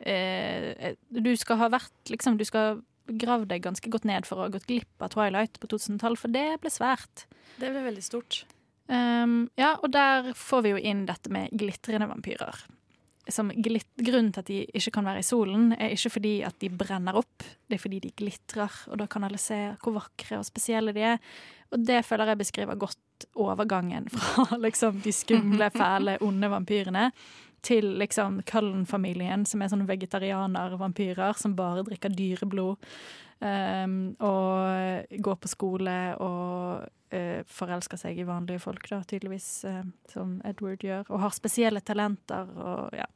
eh, 0.00 0.94
Du 1.12 1.34
skal 1.36 1.58
ha 1.60 1.68
vært 1.68 2.08
liksom 2.08 2.38
Du 2.40 2.44
skal 2.48 2.80
ha 3.06 3.16
gravd 3.24 3.50
deg 3.52 3.64
ganske 3.64 3.92
godt 3.92 4.06
ned 4.08 4.26
for 4.28 4.38
å 4.38 4.46
ha 4.46 4.52
gått 4.52 4.68
glipp 4.70 5.04
av 5.04 5.12
Twilight 5.14 5.58
på 5.60 5.70
2000-tallet, 5.70 6.20
for 6.20 6.32
det 6.32 6.46
ble 6.62 6.72
svært. 6.72 7.26
Det 7.58 7.70
ble 7.70 7.84
veldig 7.84 8.04
stort. 8.04 8.42
Um, 8.92 9.46
ja, 9.56 9.76
og 9.80 9.92
der 9.94 10.32
får 10.36 10.64
vi 10.64 10.74
jo 10.74 10.80
inn 10.90 11.04
dette 11.08 11.32
med 11.32 11.52
glitrende 11.58 12.08
vampyrer. 12.10 12.64
Som 13.30 13.52
glit 13.54 13.86
grunnen 14.02 14.32
til 14.34 14.42
at 14.42 14.50
de 14.50 14.62
ikke 14.74 14.96
kan 14.96 15.06
være 15.06 15.22
i 15.22 15.26
solen, 15.26 15.70
er 15.76 15.94
ikke 15.94 16.16
fordi 16.16 16.34
at 16.46 16.58
de 16.62 16.72
brenner 16.74 17.16
opp, 17.20 17.46
det 17.70 17.78
er 17.78 17.82
fordi 17.84 18.02
de 18.02 18.10
glitrer, 18.18 18.80
og 18.90 18.98
da 18.98 19.06
kan 19.10 19.24
alle 19.28 19.38
se 19.40 19.60
hvor 19.82 19.96
vakre 20.00 20.40
og 20.40 20.48
spesielle 20.48 20.94
de 20.96 21.06
er. 21.14 21.22
Og 21.72 21.86
det 21.86 22.02
føler 22.04 22.32
jeg 22.32 22.42
beskriver 22.42 22.80
godt 22.80 23.28
overgangen 23.38 24.10
fra 24.10 24.58
liksom 24.66 24.98
de 25.04 25.14
skumle, 25.14 25.70
fæle, 25.72 26.18
onde 26.26 26.50
vampyrene 26.50 27.10
til 27.62 27.92
liksom 28.00 28.40
Cullen-familien, 28.48 29.46
som 29.46 29.62
er 29.62 29.70
sånne 29.70 29.88
vegetarianer-vampyrer 29.90 31.38
som 31.38 31.56
bare 31.58 31.84
drikker 31.86 32.14
dyreblod. 32.16 32.90
Um, 33.42 33.94
og 34.22 35.16
går 35.18 35.38
på 35.42 35.50
skole 35.50 35.94
og 36.22 36.84
uh, 36.86 37.40
forelsker 37.50 37.98
seg 37.98 38.20
i 38.22 38.26
vanlige 38.26 38.62
folk, 38.62 38.86
da, 38.86 39.00
tydeligvis, 39.02 39.48
uh, 39.66 39.80
som 40.12 40.36
Edward 40.46 40.84
gjør. 40.86 41.08
Og 41.10 41.24
har 41.24 41.34
spesielle 41.34 41.82
talenter 41.82 42.52
og 42.54 42.94
ja. 42.94 43.08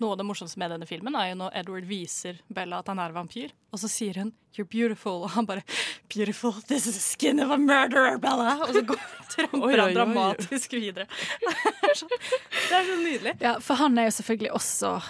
Noe 0.00 0.14
av 0.14 0.20
det 0.20 0.24
morsomste 0.24 0.56
med 0.58 0.70
denne 0.72 0.86
filmen 0.88 1.16
er 1.18 1.30
jo 1.30 1.38
når 1.42 1.56
Edward 1.60 1.84
viser 1.88 2.38
Bella 2.48 2.78
at 2.80 2.88
han 2.88 2.98
er 3.02 3.12
vampyr, 3.12 3.50
og 3.72 3.78
så 3.82 3.88
sier 3.92 4.16
hun 4.16 4.32
'you're 4.56 4.64
beautiful', 4.68 5.24
og 5.24 5.30
han 5.30 5.46
bare 5.46 5.62
'beautiful, 6.08 6.52
this 6.68 6.86
is 6.86 6.94
the 6.96 7.00
skin 7.04 7.40
of 7.40 7.50
a 7.50 7.58
murderer, 7.58 8.16
Bella', 8.18 8.62
og 8.62 8.72
så 8.74 8.82
går, 8.86 8.96
tramper 9.34 9.80
han 9.82 9.94
dramatisk 9.94 10.72
videre. 10.72 11.06
Det 11.80 12.76
er 12.76 12.84
så, 12.86 12.96
nydelig. 13.04 13.36
ja, 13.40 13.58
for 13.58 13.74
han 13.74 13.98
er 13.98 14.04
jo 14.08 14.10
selvfølgelig 14.10 14.52
også 14.52 15.00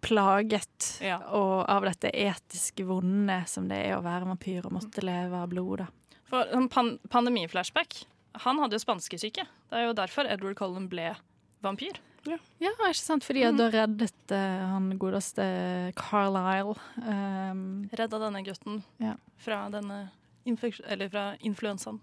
plaget 0.00 0.98
Ja. 1.02 1.18
og 1.34 1.64
av 1.68 1.84
dette 1.84 2.10
etiske 2.14 2.84
vonde 2.86 3.42
som 3.50 3.68
det 3.68 3.80
er 3.86 3.96
å 3.98 4.02
være 4.04 4.28
vampyr 4.28 4.64
og 4.66 4.72
måtte 4.72 5.02
leve 5.04 5.34
av 5.42 5.48
blod, 5.50 5.78
da. 5.78 5.86
For 6.28 6.44
en 6.54 6.68
pan 6.68 6.98
pandemiflashback, 7.10 8.04
han 8.44 8.58
hadde 8.58 8.76
jo 8.76 8.84
spanskesyke. 8.84 9.46
Det 9.70 9.76
er 9.78 9.86
jo 9.88 9.94
derfor 9.96 10.28
Edward 10.30 10.56
Cullen 10.56 10.88
ble 10.88 11.16
vampyr. 11.64 11.98
Ja, 12.26 12.72
ikke 12.74 12.92
sant? 12.98 13.26
Fordi 13.26 13.44
mm. 13.46 13.58
da 13.58 13.68
reddet 13.72 14.32
uh, 14.34 14.64
han 14.74 14.90
godeste 15.00 15.44
Carlisle 15.98 16.76
um, 17.02 17.66
Redda 17.94 18.22
denne 18.26 18.44
gutten 18.46 18.82
Ja. 19.02 19.16
fra 19.42 19.66
denne. 19.72 20.08
Eller 20.48 21.10
fra 21.12 21.22
influensaen. 21.44 21.98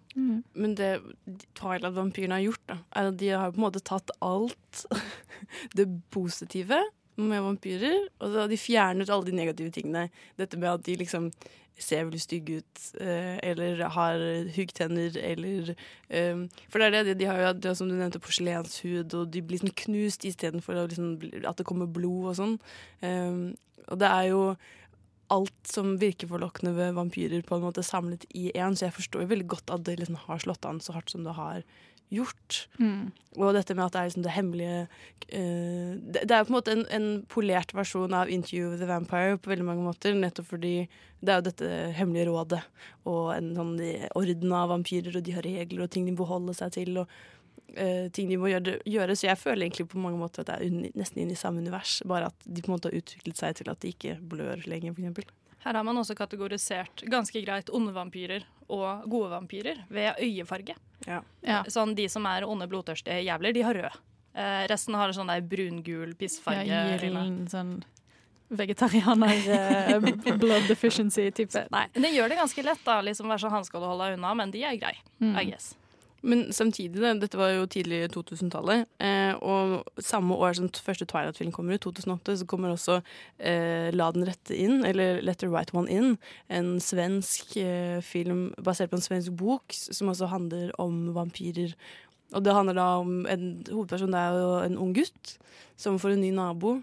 Men 0.53 0.76
det 0.78 0.99
Twilight-vampyrene 1.57 2.38
har 2.38 2.43
gjort, 2.43 2.61
da, 2.70 2.76
er 2.93 3.07
at 3.09 3.18
de 3.18 3.32
har 3.34 3.55
på 3.55 3.57
en 3.57 3.63
måte 3.63 3.82
tatt 3.82 4.11
alt 4.22 4.84
det 5.78 5.88
positive 6.13 6.78
med 7.18 7.43
vampyrer, 7.45 8.09
og 8.24 8.39
de 8.51 8.57
fjernet 8.59 9.11
alle 9.11 9.30
de 9.30 9.36
negative 9.38 9.72
tingene. 9.76 10.09
Dette 10.39 10.59
med 10.59 10.72
at 10.74 10.86
de 10.88 10.97
liksom 10.99 11.30
ser 11.80 12.05
veldig 12.05 12.22
stygge 12.22 12.59
ut, 12.61 12.84
eh, 13.03 13.36
eller 13.43 13.82
har 13.91 14.22
huggtenner, 14.55 15.18
eller 15.20 15.74
um, 16.07 16.45
For 16.72 16.80
det 16.80 16.88
er 16.88 17.03
det, 17.09 17.18
de 17.20 17.28
har 17.28 17.41
jo 17.41 17.51
det 17.59 17.76
som 17.78 17.89
du 17.89 17.95
nevnte, 17.97 18.22
porselenshud, 18.24 19.13
og 19.13 19.28
de 19.34 19.43
blir 19.43 19.59
sånn 19.59 19.76
knust 19.84 20.24
istedenfor 20.28 20.80
liksom, 20.86 21.18
at 21.43 21.59
det 21.59 21.68
kommer 21.68 21.91
blod 21.91 22.32
og 22.32 22.38
sånn. 22.39 22.55
Um, 23.03 23.55
og 23.91 23.99
det 23.99 24.11
er 24.11 24.30
jo 24.32 24.41
alt 25.34 25.68
som 25.68 25.95
virker 25.99 26.30
forlokkende 26.30 26.76
ved 26.78 26.95
vampyrer, 26.95 27.43
på 27.45 27.57
en 27.57 27.66
måte 27.66 27.84
samlet 27.84 28.24
i 28.38 28.51
én, 28.53 28.78
så 28.78 28.88
jeg 28.88 28.97
forstår 28.99 29.26
jo 29.26 29.34
veldig 29.34 29.49
godt 29.55 29.74
at 29.74 29.86
det 29.88 29.97
liksom 29.99 30.22
har 30.28 30.41
slått 30.43 30.68
an 30.70 30.80
så 30.84 30.95
hardt 30.95 31.11
som 31.11 31.26
det 31.26 31.36
har 31.36 31.66
gjort. 32.14 32.68
Mm. 32.80 33.12
Og 33.39 33.53
dette 33.58 33.76
med 33.76 33.86
at 33.86 33.95
det 33.95 33.99
er 33.99 34.10
liksom 34.10 34.26
det 34.26 34.36
hemmelige 34.36 34.80
uh, 34.86 35.91
det, 35.99 36.24
det 36.24 36.32
er 36.32 36.45
på 36.45 36.53
en 36.53 36.58
måte 36.58 36.76
en, 36.76 36.86
en 36.93 37.08
polert 37.32 37.74
versjon 37.76 38.14
av 38.16 38.32
Interview 38.32 38.72
with 38.72 38.82
the 38.84 38.89
Vampire 38.89 39.38
på 39.38 39.51
veldig 39.51 39.68
mange 39.68 39.86
måter, 39.86 40.16
nettopp 40.18 40.49
fordi 40.53 40.76
det 41.26 41.34
er 41.34 41.39
jo 41.39 41.47
dette 41.47 41.70
hemmelige 41.97 42.28
rådet 42.30 42.62
og 43.10 43.32
en 43.34 43.53
sånn 43.58 43.78
orden 44.18 44.53
av 44.53 44.70
vampyrer, 44.74 45.16
og 45.18 45.26
de 45.26 45.34
har 45.34 45.45
regler 45.45 45.86
og 45.86 45.91
ting 45.93 46.06
de 46.06 46.14
må 46.16 46.28
holde 46.30 46.53
seg 46.58 46.76
til, 46.78 47.01
og 47.01 47.10
uh, 47.80 48.06
ting 48.16 48.30
de 48.32 48.39
må 48.41 48.51
gjøre, 48.51 48.78
gjøre. 48.86 49.18
Så 49.18 49.30
jeg 49.30 49.41
føler 49.41 49.66
egentlig 49.66 49.88
på 49.91 50.01
mange 50.01 50.20
måter 50.22 50.43
at 50.43 50.51
det 50.51 50.60
er 50.60 50.70
un, 50.70 50.86
nesten 50.97 51.24
inn 51.24 51.34
i 51.34 51.39
samme 51.39 51.64
univers, 51.64 51.99
bare 52.08 52.30
at 52.32 52.45
de 52.45 52.62
på 52.62 52.72
en 52.72 52.78
måte 52.78 52.91
har 52.91 53.01
utviklet 53.01 53.41
seg 53.41 53.58
til 53.60 53.72
at 53.74 53.82
de 53.82 53.95
ikke 53.95 54.20
blør 54.22 54.62
lenger, 54.70 54.93
eksempel. 54.93 55.28
Her 55.66 55.80
har 55.80 55.86
man 55.88 55.97
også 55.97 56.13
kategorisert 56.18 57.01
ganske 57.09 57.41
greit 57.41 57.72
onde 57.74 57.93
vampyrer 57.95 58.45
og 58.70 59.05
gode 59.09 59.32
vampyrer 59.32 59.82
ved 59.89 60.22
øyefarge. 60.22 60.76
Ja. 61.07 61.22
Ja. 61.45 61.63
Sånn 61.70 61.95
De 61.97 62.05
som 62.09 62.26
er 62.30 62.45
onde, 62.45 62.68
blodtørstige 62.70 63.24
jævler, 63.26 63.53
de 63.53 63.63
har 63.66 63.78
rød. 63.78 63.97
Eh, 64.36 64.63
resten 64.70 64.97
har 64.99 65.13
sånn 65.16 65.32
der 65.32 65.41
brungul 65.41 66.13
pissfarge. 66.20 66.68
Ja, 66.70 66.97
gyllen 66.99 67.45
sånn 67.49 67.80
vegetarianer 68.53 69.47
eh, 69.55 70.38
blood 70.41 70.68
deficiency-type. 70.70 71.66
Nei. 71.74 71.88
Det 71.93 72.11
gjør 72.13 72.30
det 72.30 72.38
ganske 72.43 72.66
lett, 72.66 72.84
da. 72.86 72.99
Liksom 73.05 73.32
Vær 73.32 73.41
så 73.41 73.49
han 73.53 73.66
skal 73.66 73.82
du 73.82 73.89
holde 73.89 74.11
deg 74.11 74.20
unna, 74.20 74.36
men 74.38 74.53
de 74.53 74.61
er 74.68 74.78
greie. 74.82 75.01
Mm. 75.18 75.34
I 75.34 75.47
guess. 75.49 75.72
Men 76.26 76.48
samtidig, 76.54 76.98
da, 77.02 77.12
dette 77.22 77.38
var 77.38 77.52
jo 77.54 77.68
tidlig 77.70 78.08
2000-tallet, 78.16 78.88
eh, 79.04 79.34
og 79.46 80.02
samme 80.02 80.38
år 80.42 80.56
som 80.58 80.70
første 80.74 81.06
Twilight-film 81.10 81.52
kommer 81.54 81.78
ut, 81.78 81.84
2008, 81.86 82.40
så 82.42 82.48
kommer 82.50 82.74
også 82.74 82.98
eh, 83.38 83.92
La 83.94 84.10
den 84.16 84.26
rette 84.26 84.58
inn, 84.58 84.80
eller 84.88 85.22
Let 85.22 85.44
the 85.44 85.50
right 85.52 85.70
one 85.76 85.92
in, 85.92 86.16
en 86.50 86.80
svensk 86.82 87.54
eh, 87.62 88.00
film 88.06 88.48
basert 88.58 88.90
på 88.90 88.98
en 88.98 89.06
svensk 89.06 89.36
bok 89.38 89.76
som 89.78 90.10
også 90.14 90.32
handler 90.34 90.74
om 90.82 91.12
vampyrer. 91.16 91.76
Og 92.34 92.42
det 92.46 92.56
handler 92.58 92.80
da 92.80 92.88
om 93.04 93.20
en 93.30 93.46
hovedperson, 93.70 94.16
det 94.16 94.24
er 94.24 94.40
jo 94.42 94.56
en 94.64 94.80
ung 94.82 94.96
gutt 94.98 95.36
som 95.78 96.00
får 96.02 96.16
en 96.16 96.26
ny 96.26 96.34
nabo, 96.34 96.80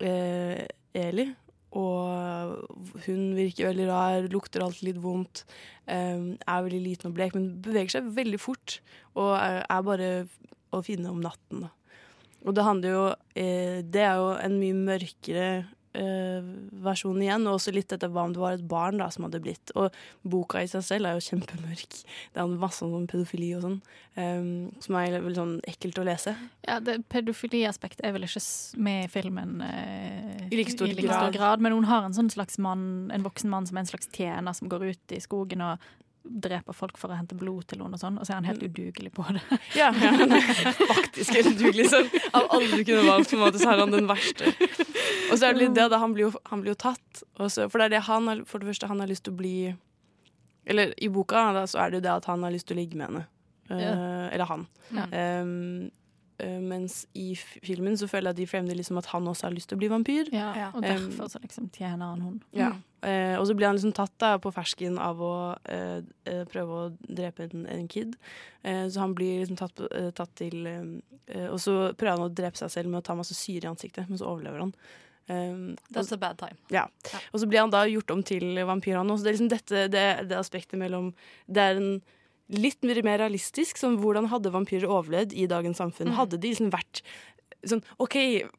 eh, 0.00 0.64
Eli. 0.96 1.28
Og 1.76 2.78
hun 3.04 3.24
virker 3.36 3.68
veldig 3.68 3.88
rar, 3.90 4.28
lukter 4.32 4.64
alltid 4.64 4.88
litt 4.88 5.00
vondt. 5.02 5.44
eh, 5.86 6.36
er 6.40 6.62
veldig 6.64 6.80
liten 6.84 7.10
og 7.10 7.16
blek, 7.16 7.34
men 7.34 7.60
beveger 7.60 7.98
seg 7.98 8.12
veldig 8.16 8.40
fort. 8.40 8.80
Og 9.14 9.34
er, 9.36 9.82
bare 9.84 10.28
å 10.72 10.82
finne 10.84 11.10
om 11.10 11.20
natten. 11.20 11.68
Og 12.46 12.54
det 12.54 12.64
handler 12.64 12.92
jo 12.92 13.04
eh, 13.34 13.80
Det 13.82 14.00
er 14.04 14.16
jo 14.20 14.28
en 14.38 14.58
mye 14.60 14.76
mørkere 14.76 15.48
eh, 15.98 16.48
versjon 16.84 17.20
igjen, 17.22 17.46
og 17.48 17.58
også 17.58 17.74
litt 17.74 17.92
etter 17.94 18.10
hva 18.12 18.26
om 18.28 18.34
det 18.34 18.42
var 18.42 18.56
et 18.56 18.66
barn 18.68 19.00
da 19.02 19.08
som 19.14 19.26
hadde 19.26 19.42
blitt. 19.44 19.72
Og 19.78 19.94
boka 20.22 20.62
i 20.62 20.70
seg 20.70 20.84
selv 20.86 21.10
er 21.10 21.18
jo 21.18 21.26
kjempemørk. 21.28 22.00
Det 22.32 22.40
handler 22.40 22.62
masse 22.62 22.86
om 22.86 23.06
pedofili 23.10 23.50
og 23.58 23.64
sånn, 23.66 23.78
um, 24.16 24.50
som 24.84 24.98
er 25.00 25.18
veldig 25.18 25.38
sånn 25.38 25.54
ekkelt 25.70 26.00
å 26.02 26.06
lese. 26.08 26.34
Ja, 26.66 26.78
det 26.84 27.00
Pedofiliaspektet 27.12 28.04
er 28.06 28.14
vel 28.16 28.26
ikke 28.26 28.42
med 28.84 29.06
i 29.06 29.12
filmen 29.12 29.62
uh, 29.62 30.48
I 30.48 30.58
like 30.58 30.74
stor 30.74 30.90
stor 30.92 31.02
grad. 31.02 31.32
grad, 31.36 31.64
men 31.64 31.74
hun 31.76 31.88
har 31.88 32.06
en 32.06 32.16
sånn 32.16 32.30
slags 32.32 32.58
mann, 32.62 33.08
en 33.14 33.24
voksen 33.26 33.50
mann 33.52 33.68
som 33.68 33.78
er 33.78 33.86
en 33.86 33.92
slags 33.92 34.10
tjener 34.14 34.56
som 34.56 34.70
går 34.70 34.90
ut 34.92 35.16
i 35.16 35.22
skogen 35.22 35.64
og 35.64 35.88
dreper 36.28 36.76
folk 36.76 36.98
for 37.00 37.12
å 37.12 37.16
hente 37.18 37.36
blod 37.38 37.66
til 37.70 37.80
henne 37.82 37.96
og 37.96 38.02
sånn, 38.02 38.18
og 38.20 38.26
så 38.26 38.34
er 38.34 38.40
han 38.40 38.48
helt 38.50 38.62
udugelig 38.66 39.12
på 39.16 39.24
det. 39.32 39.42
Ja, 39.80 39.88
ja 39.96 40.12
han 40.20 40.32
er 40.38 40.44
faktisk 40.92 41.34
helt 41.38 41.50
udugelig. 41.54 41.88
Så 41.92 42.02
Av 42.32 42.46
alle 42.54 42.68
du 42.72 42.84
kunne 42.84 43.04
valgt, 43.06 43.30
på 43.32 43.38
en 43.38 43.44
måte, 43.46 43.60
så 43.62 43.72
er 43.72 43.82
han 43.82 43.94
den 43.94 44.08
verste. 44.10 44.52
Og 45.30 45.38
så 45.38 45.48
er 45.48 45.56
det 45.56 45.62
litt 45.62 45.76
det, 45.76 45.88
da. 45.92 46.00
Han 46.02 46.14
blir 46.16 46.28
jo, 46.28 46.32
han 46.50 46.64
blir 46.64 46.74
jo 46.74 46.80
tatt. 46.80 47.22
Så, 47.48 47.68
for 47.68 47.80
det 47.80 47.88
er 47.88 47.96
det 47.96 48.04
han 48.08 48.28
har, 48.30 48.42
for 48.48 48.62
det 48.62 48.70
første 48.70 48.90
han 48.90 49.00
har 49.02 49.10
lyst 49.10 49.26
til 49.28 49.34
å 49.36 49.40
bli 49.40 49.56
Eller 50.68 50.92
i 51.00 51.08
boka 51.12 51.48
da, 51.56 51.66
så 51.70 51.80
er 51.84 51.90
det 51.90 52.00
jo 52.00 52.06
det 52.08 52.14
at 52.18 52.28
han 52.28 52.44
har 52.44 52.52
lyst 52.52 52.68
til 52.68 52.76
å 52.76 52.80
ligge 52.82 52.98
med 53.00 53.08
henne. 53.10 53.24
Eh, 53.70 53.84
Ja. 53.84 53.94
Eller 54.32 54.44
han. 54.48 54.66
Ja. 54.90 55.06
Um, 55.42 55.90
uh, 56.42 56.60
mens 56.60 57.06
i 57.14 57.34
filmen 57.36 57.96
så 57.98 58.08
føler 58.08 58.30
jeg 58.30 58.36
at 58.36 58.42
de 58.42 58.46
fremmer 58.48 58.76
liksom 58.76 59.00
at 59.00 59.08
han 59.12 59.26
også 59.28 59.48
har 59.48 59.56
lyst 59.56 59.68
til 59.72 59.78
å 59.78 59.82
bli 59.82 59.90
vampyr. 59.92 60.30
Ja, 60.32 60.70
og 60.74 60.82
derfor 60.84 61.28
så 61.32 61.40
liksom 61.42 61.70
tjener 61.74 62.12
han 62.12 62.20
hun. 62.24 62.38
Ja. 62.56 62.72
Eh, 63.06 63.34
og 63.38 63.46
så 63.46 63.54
blir 63.54 63.68
han 63.68 63.76
liksom 63.78 63.94
tatt 63.94 64.14
da, 64.18 64.32
på 64.42 64.52
fersken 64.54 64.98
av 65.02 65.20
å 65.22 65.34
eh, 65.70 66.00
eh, 66.26 66.44
prøve 66.50 66.78
å 66.78 66.86
drepe 67.02 67.46
en, 67.46 67.66
en 67.70 67.88
kid. 67.90 68.16
Eh, 68.62 68.86
så 68.90 69.04
han 69.04 69.14
blir 69.18 69.42
liksom 69.42 69.58
tatt, 69.60 69.82
tatt 70.18 70.32
til 70.38 70.66
Og 71.28 71.58
så 71.60 71.74
prøver 71.92 72.14
han 72.16 72.24
å 72.24 72.32
drepe 72.32 72.58
seg 72.58 72.72
selv 72.72 72.90
med 72.90 73.02
å 73.02 73.06
ta 73.06 73.14
masse 73.18 73.36
syre 73.36 73.68
i 73.68 73.70
ansiktet, 73.70 74.08
men 74.08 74.18
så 74.18 74.30
overlever 74.30 74.64
han. 74.64 74.74
Um, 75.28 75.76
That's 75.92 76.10
a 76.14 76.16
bad 76.16 76.38
time. 76.40 76.56
ja. 76.72 76.86
Og 77.34 77.42
så 77.42 77.46
blir 77.46 77.60
han 77.60 77.72
da 77.72 77.82
gjort 77.84 78.10
om 78.14 78.22
til 78.24 78.56
vampyr, 78.64 78.96
han 78.96 79.10
også. 79.12 79.20
Så 79.20 79.26
det 79.26 79.30
er 79.30 79.36
liksom 79.36 79.50
dette, 79.52 79.82
det, 79.92 80.04
det 80.30 80.38
aspektet 80.38 80.80
mellom 80.80 81.10
Det 81.44 81.66
er 81.66 81.82
en 81.82 81.90
litt 82.48 82.80
mer 82.86 83.02
mer 83.04 83.20
realistisk, 83.20 83.76
som 83.76 83.98
hvordan 84.00 84.30
hadde 84.32 84.54
vampyrer 84.54 84.88
overlevd 84.88 85.34
i 85.36 85.44
dagens 85.50 85.82
samfunn? 85.82 86.14
Mm. 86.14 86.16
Hadde 86.16 86.40
de 86.40 86.52
liksom 86.54 86.72
vært 86.72 87.02
sånn 87.66 87.82
OK, 87.98 88.14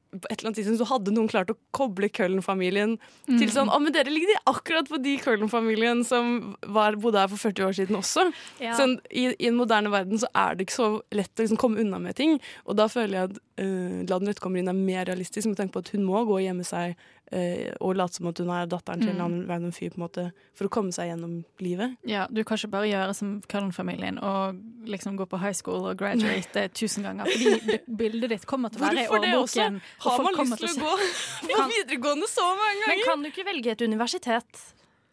på 0.10 0.26
et 0.28 0.39
eller 0.39 0.50
annet 0.50 0.58
tidspunkt 0.58 0.80
så 0.82 0.88
hadde 0.89 1.12
noen 1.14 1.30
klart 1.30 1.52
å 1.54 1.56
koble 1.76 2.10
Cullen-familien 2.10 2.95
til 3.28 3.45
Mm. 3.47 3.54
sånn 3.54 3.70
Å, 3.70 3.78
men 3.80 3.93
dere 3.93 4.10
ligner 4.10 4.39
akkurat 4.50 4.89
på 4.89 4.97
de 5.02 5.18
Cullen-familien 5.22 6.04
som 6.04 6.56
var, 6.66 6.97
bodde 6.97 7.20
her 7.22 7.30
for 7.30 7.38
40 7.38 7.64
år 7.68 7.74
siden 7.78 7.95
også. 8.00 8.26
Ja. 8.60 8.74
Sånn, 8.76 8.97
i, 9.12 9.30
I 9.38 9.47
en 9.47 9.56
moderne 9.60 9.91
verden 9.93 10.18
så 10.18 10.28
er 10.34 10.56
det 10.56 10.66
ikke 10.66 10.80
så 10.80 10.89
lett 11.14 11.30
å 11.38 11.45
liksom 11.45 11.58
komme 11.62 11.80
unna 11.80 12.00
med 12.02 12.16
ting. 12.18 12.39
Og 12.66 12.76
da 12.76 12.88
føler 12.89 13.14
jeg 13.20 13.30
at 13.30 13.38
uh, 13.62 14.04
La 14.10 14.18
den 14.20 14.28
rette 14.32 14.41
kommer 14.41 14.60
inn 14.60 14.68
er 14.72 14.74
mer 14.74 15.06
realistisk, 15.06 15.47
med 15.47 15.58
tanke 15.60 15.74
på 15.78 15.84
at 15.86 15.93
hun 15.93 16.04
må 16.04 16.26
gå 16.26 16.39
og 16.39 16.43
gjemme 16.43 16.66
seg 16.66 16.95
eh, 17.32 17.74
og 17.80 17.96
late 17.96 18.16
som 18.18 18.28
at 18.32 18.38
hun 18.42 18.50
er 18.50 18.66
datteren 18.72 19.02
til 19.02 19.10
en 19.12 19.18
Mm. 19.20 19.26
annen 19.26 19.48
random 19.50 19.72
fyr, 19.76 19.90
på 19.94 20.00
en 20.00 20.06
måte, 20.08 20.32
for 20.56 20.66
å 20.66 20.70
komme 20.70 20.92
seg 20.96 21.10
gjennom 21.12 21.44
livet. 21.60 21.98
Ja, 22.06 22.28
du 22.32 22.44
kan 22.44 22.58
ikke 22.58 22.72
bare 22.72 22.88
gjøre 22.90 23.14
som 23.16 23.42
Cullen-familien 23.48 24.18
og 24.24 24.56
liksom 24.90 25.18
gå 25.18 25.26
på 25.30 25.40
high 25.40 25.54
school 25.54 25.86
og 25.92 25.98
graduate 25.98 26.70
tusen 26.80 27.04
ganger. 27.04 27.26
Fordi 27.30 27.80
bildet 27.88 28.30
ditt 28.30 28.46
kommer 28.50 28.70
til 28.74 28.82
å 28.82 28.88
være 28.88 29.06
i 29.06 29.08
årboken. 29.08 29.82
Har 30.08 30.24
man 30.24 30.34
lyst 30.40 30.58
til 30.58 30.70
å 30.70 30.90
gå 30.90 30.98
på 31.54 31.70
videregående 31.76 32.28
så 32.32 32.48
mange 32.56 32.76
ganger? 32.82 32.96
Men 32.96 33.06
kan 33.06 33.24
du 33.24 33.30
ikke 33.34 33.46
velge 33.46 33.72
et 33.78 33.82
universitet 33.86 34.66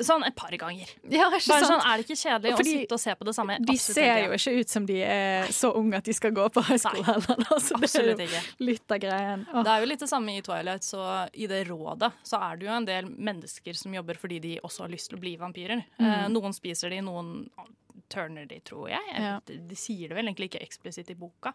sånn 0.05 0.25
et 0.27 0.35
par 0.37 0.51
ganger? 0.61 0.91
Ja, 1.09 1.31
Bare 1.31 1.41
sant? 1.41 1.65
sånn, 1.67 1.81
Er 1.81 1.97
det 1.97 2.05
ikke 2.07 2.17
kjedelig 2.21 2.57
Fordi 2.59 2.73
å 2.75 2.81
sitte 2.81 2.97
og 2.99 3.01
se 3.01 3.15
på 3.17 3.25
det 3.29 3.35
samme? 3.37 3.57
De 3.63 3.73
Absolutt 3.73 3.97
ser 3.97 4.19
jo 4.27 4.33
ikke 4.37 4.55
ut 4.61 4.69
som 4.75 4.87
de 4.87 4.97
er 5.03 5.47
så 5.57 5.71
unge 5.79 5.97
at 5.97 6.05
de 6.05 6.13
skal 6.17 6.35
gå 6.37 6.49
på 6.53 6.65
høyskole 6.69 7.05
heller. 7.07 7.47
Altså, 7.57 7.79
det 7.79 7.79
er 7.79 7.87
Absolutt 7.89 8.21
jo 8.21 8.27
ikke. 8.27 8.43
litt 8.69 8.93
av 8.97 8.99
greien. 9.07 9.47
Åh. 9.53 9.63
Det 9.63 9.73
er 9.73 9.81
jo 9.81 9.91
litt 9.93 10.05
det 10.05 10.09
samme 10.11 10.35
i 10.37 10.43
Twilight, 10.45 10.85
så 10.85 11.07
i 11.33 11.47
det 11.47 11.63
rådet 11.71 12.13
så 12.27 12.43
er 12.51 12.57
det 12.61 12.67
jo 12.69 12.75
en 12.77 12.89
del 12.91 13.09
mennesker 13.31 13.79
som 13.81 13.95
jobber 13.97 14.21
fordi 14.21 14.41
de 14.45 14.55
også 14.63 14.85
har 14.85 14.93
lyst 14.93 15.09
til 15.11 15.17
å 15.19 15.23
bli 15.25 15.37
vampyrer. 15.41 15.85
Mm. 15.99 16.07
Eh, 16.11 16.27
noen 16.35 16.53
spiser 16.57 16.91
de, 16.93 17.01
noen 17.07 17.49
turner 18.13 18.47
de, 18.47 18.61
tror 18.61 18.91
jeg. 18.93 19.03
Ja. 19.17 19.39
De 19.47 19.75
sier 19.79 20.09
det 20.11 20.15
vel 20.19 20.29
egentlig 20.29 20.51
ikke 20.53 20.63
eksplisitt 20.67 21.09
i 21.11 21.17
boka. 21.19 21.55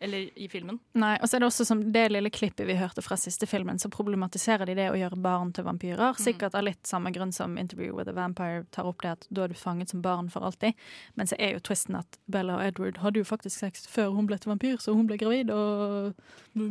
Eller 0.00 0.28
i 0.38 0.46
filmen. 0.48 0.78
Nei, 0.94 1.16
og 1.18 1.26
så 1.26 1.36
er 1.36 1.42
det 1.42 1.48
også 1.48 1.64
som 1.66 1.80
det 1.92 2.04
lille 2.12 2.30
klippet 2.30 2.68
vi 2.68 2.76
hørte 2.78 3.02
fra 3.02 3.16
siste 3.18 3.48
filmen, 3.50 3.80
så 3.82 3.90
problematiserer 3.90 4.68
de 4.68 4.76
det 4.78 4.86
å 4.92 4.98
gjøre 4.98 5.18
barn 5.18 5.50
til 5.56 5.66
vampyrer. 5.66 6.14
Sikkert 6.22 6.54
av 6.54 6.62
litt 6.68 6.86
samme 6.86 7.10
grunn 7.14 7.32
som 7.34 7.56
Interview 7.58 7.96
with 7.96 8.10
a 8.10 8.14
Vampire 8.14 8.62
tar 8.74 8.86
opp 8.86 9.02
det, 9.02 9.16
at 9.16 9.26
da 9.34 9.44
er 9.44 9.50
du 9.50 9.58
fanget 9.58 9.90
som 9.90 10.02
barn 10.04 10.30
for 10.30 10.46
alltid. 10.46 10.78
Men 11.18 11.26
så 11.26 11.38
er 11.42 11.56
jo 11.56 11.64
twisten 11.66 11.98
at 11.98 12.18
Bella 12.30 12.60
og 12.60 12.66
Edward 12.68 13.00
hadde 13.02 13.24
jo 13.24 13.26
faktisk 13.26 13.58
sex 13.58 13.88
før 13.90 14.14
hun 14.14 14.30
ble 14.30 14.38
til 14.38 14.52
vampyr, 14.52 14.78
så 14.78 14.94
hun 14.94 15.08
ble 15.10 15.18
gravid, 15.18 15.50
og 15.50 16.14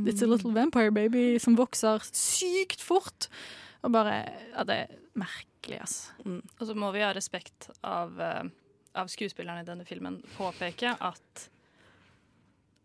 it's 0.08 0.24
a 0.24 0.30
little 0.30 0.54
vampire 0.56 0.96
baby 0.96 1.36
som 1.44 1.60
vokser 1.60 2.08
sykt 2.14 2.80
fort. 2.84 3.28
Og 3.84 3.92
bare 3.92 4.22
Ja, 4.54 4.64
det 4.64 4.80
er 4.86 4.96
merkelig, 5.20 5.82
altså. 5.84 6.16
Og 6.60 6.64
så 6.70 6.74
må 6.80 6.94
vi 6.96 7.04
ha 7.04 7.12
respekt 7.14 7.70
av, 7.84 8.16
eh, 8.22 8.48
av 8.96 9.12
skuespillerne 9.12 9.62
i 9.62 9.68
denne 9.68 9.86
filmen 9.86 10.22
påpeke 10.38 10.96
at 10.96 11.50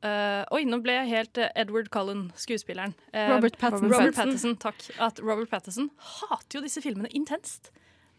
eh, 0.07 0.43
oi, 0.55 0.65
nå 0.69 0.81
ble 0.85 0.97
jeg 1.01 1.11
helt 1.13 1.39
uh, 1.41 1.51
Edward 1.59 1.93
Cullen, 1.95 2.27
skuespilleren. 2.39 2.97
Uh, 3.15 3.37
Robert 3.37 3.59
Pattinson. 3.61 3.93
Robert 3.93 4.19
Pattinson, 4.19 4.59
takk. 4.63 4.83
At 5.03 5.23
Robert 5.23 5.51
Pattinson 5.51 5.91
hater 6.23 6.59
jo 6.59 6.67
disse 6.67 6.83
filmene 6.85 7.11
intenst. 7.17 7.73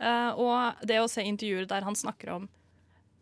Eh, 0.04 0.32
og 0.40 0.84
det 0.88 1.00
å 1.02 1.08
se 1.12 1.24
intervjuer 1.26 1.70
der 1.70 1.86
han 1.88 1.98
snakker 1.98 2.34
om 2.36 2.50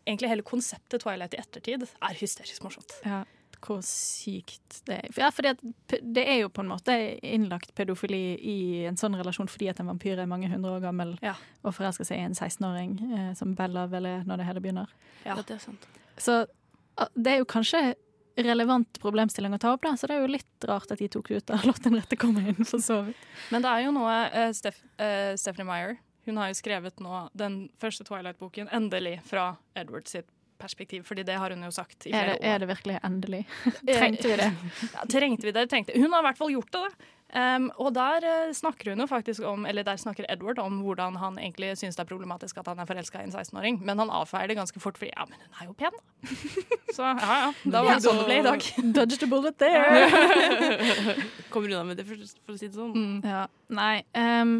egentlig 0.08 0.32
hele 0.32 0.46
konseptet 0.46 1.04
Twilight 1.04 1.36
i 1.36 1.40
ettertid, 1.42 1.84
er 1.86 2.18
hysterisk 2.18 2.64
morsomt. 2.64 2.96
Ja, 3.06 3.20
hvor 3.62 3.78
sykt 3.86 4.80
det 4.88 4.96
er. 5.04 5.12
Ja, 5.20 5.28
fordi 5.30 5.52
det 6.02 6.24
er 6.26 6.40
jo 6.40 6.50
på 6.50 6.64
en 6.64 6.72
måte 6.72 6.96
innlagt 7.22 7.70
pedofili 7.78 8.34
i 8.34 8.56
en 8.90 8.98
sånn 8.98 9.14
relasjon 9.18 9.50
fordi 9.50 9.70
at 9.70 9.82
en 9.82 9.92
vampyr 9.92 10.18
er 10.18 10.30
mange 10.30 10.50
hundre 10.50 10.74
år 10.74 10.82
gammel 10.88 11.14
og 11.22 11.76
forelsker 11.76 12.08
seg 12.08 12.18
i 12.18 12.26
en 12.26 12.34
16-åring, 12.34 12.96
eh, 13.12 13.30
som 13.38 13.54
Bella 13.58 13.86
vel 13.92 14.10
er 14.10 14.26
når 14.26 14.42
det 14.42 14.48
hele 14.50 14.64
begynner. 14.64 14.96
Ja, 15.22 15.38
det 15.38 15.60
er 15.60 15.62
sant. 15.62 15.86
Så 16.18 16.42
ah, 16.98 17.12
det 17.14 17.36
er 17.36 17.44
jo 17.44 17.50
kanskje 17.52 17.92
relevant 18.36 19.00
problemstilling 19.02 19.54
å 19.54 19.58
ta 19.60 19.72
opp, 19.74 19.82
da, 19.84 19.94
så 19.96 20.08
det 20.08 20.16
er 20.16 20.22
jo 20.24 20.30
litt 20.32 20.66
rart 20.68 20.90
at 20.94 20.98
de 21.02 21.08
tok 21.12 21.28
det 21.28 21.42
ut 21.42 21.50
og 21.56 21.66
lot 21.68 21.82
den 21.84 21.98
rette 21.98 22.16
komme 22.20 22.44
inn, 22.52 22.64
for 22.64 22.82
så 22.82 23.02
vidt. 23.08 23.26
Men 23.52 23.64
det 23.64 23.72
er 23.72 23.84
jo 23.86 23.94
noe 23.96 24.14
uh, 24.32 24.50
Steff, 24.56 24.78
uh, 25.00 25.32
Stephanie 25.36 25.68
Meyer 25.68 25.96
Hun 26.24 26.38
har 26.38 26.52
jo 26.52 26.54
skrevet 26.60 27.00
nå 27.02 27.24
den 27.34 27.68
første 27.82 28.06
Twilight-boken 28.06 28.70
endelig 28.72 29.18
fra 29.26 29.56
Edward 29.74 30.06
sitt 30.08 30.28
perspektiv, 30.62 31.02
fordi 31.02 31.24
det 31.26 31.34
har 31.42 31.50
hun 31.50 31.64
jo 31.66 31.72
sagt 31.74 32.06
i 32.06 32.12
Er 32.14 32.20
flere 32.22 32.34
det, 32.36 32.38
år. 32.38 32.52
er 32.52 32.58
det 32.62 32.68
virkelig 32.70 32.98
endelig? 33.02 33.40
Trengte 33.88 34.28
vi 34.30 34.36
det? 34.38 34.50
Ja, 34.92 35.06
trengte 35.10 35.48
vi 35.48 35.54
det? 35.56 35.64
Trengte. 35.72 35.96
Hun 35.98 36.12
har 36.14 36.22
i 36.22 36.26
hvert 36.28 36.38
fall 36.38 36.52
gjort 36.54 36.70
det. 36.70 36.84
da. 36.86 37.10
Um, 37.32 37.70
og 37.80 37.94
der 37.96 38.24
eh, 38.28 38.50
snakker 38.52 38.90
hun 38.92 39.00
jo 39.00 39.06
faktisk 39.08 39.40
om 39.48 39.62
Eller 39.64 39.86
der 39.86 39.96
snakker 39.96 40.26
Edward 40.28 40.58
om 40.60 40.82
hvordan 40.84 41.14
han 41.16 41.38
egentlig 41.40 41.70
syns 41.80 41.96
det 41.96 42.02
er 42.04 42.10
problematisk 42.10 42.58
at 42.60 42.68
han 42.68 42.82
er 42.82 42.84
forelska 42.84 43.22
i 43.22 43.24
en 43.24 43.32
16-åring, 43.32 43.78
men 43.80 44.02
han 44.02 44.12
avfeier 44.12 44.52
det 44.52 44.58
ganske 44.58 44.80
fort 44.80 45.00
fordi 45.00 45.14
ja, 45.14 45.24
men 45.30 45.40
hun 45.40 45.62
er 45.62 45.70
jo 45.70 45.72
pen, 45.72 45.96
da. 45.96 46.36
Så 46.96 47.08
ja 47.08 47.38
ja, 47.40 47.48
da 47.64 47.82
var 47.86 47.96
det 47.96 48.04
sånn 48.04 48.20
det 48.20 48.26
ble 48.28 48.36
i 48.36 48.44
dag. 48.44 48.68
Dodge 48.98 49.16
the 49.22 49.30
bullet 49.30 49.56
there. 49.56 50.10
Kommer 51.54 51.72
unna 51.72 51.86
med 51.88 52.02
det, 52.02 52.04
for, 52.10 52.20
for 52.44 52.52
å 52.52 52.60
si 52.60 52.68
det 52.68 52.76
sånn. 52.76 52.92
Mm. 52.92 53.18
Ja, 53.24 53.46
nei 53.72 54.02
Um, 54.12 54.58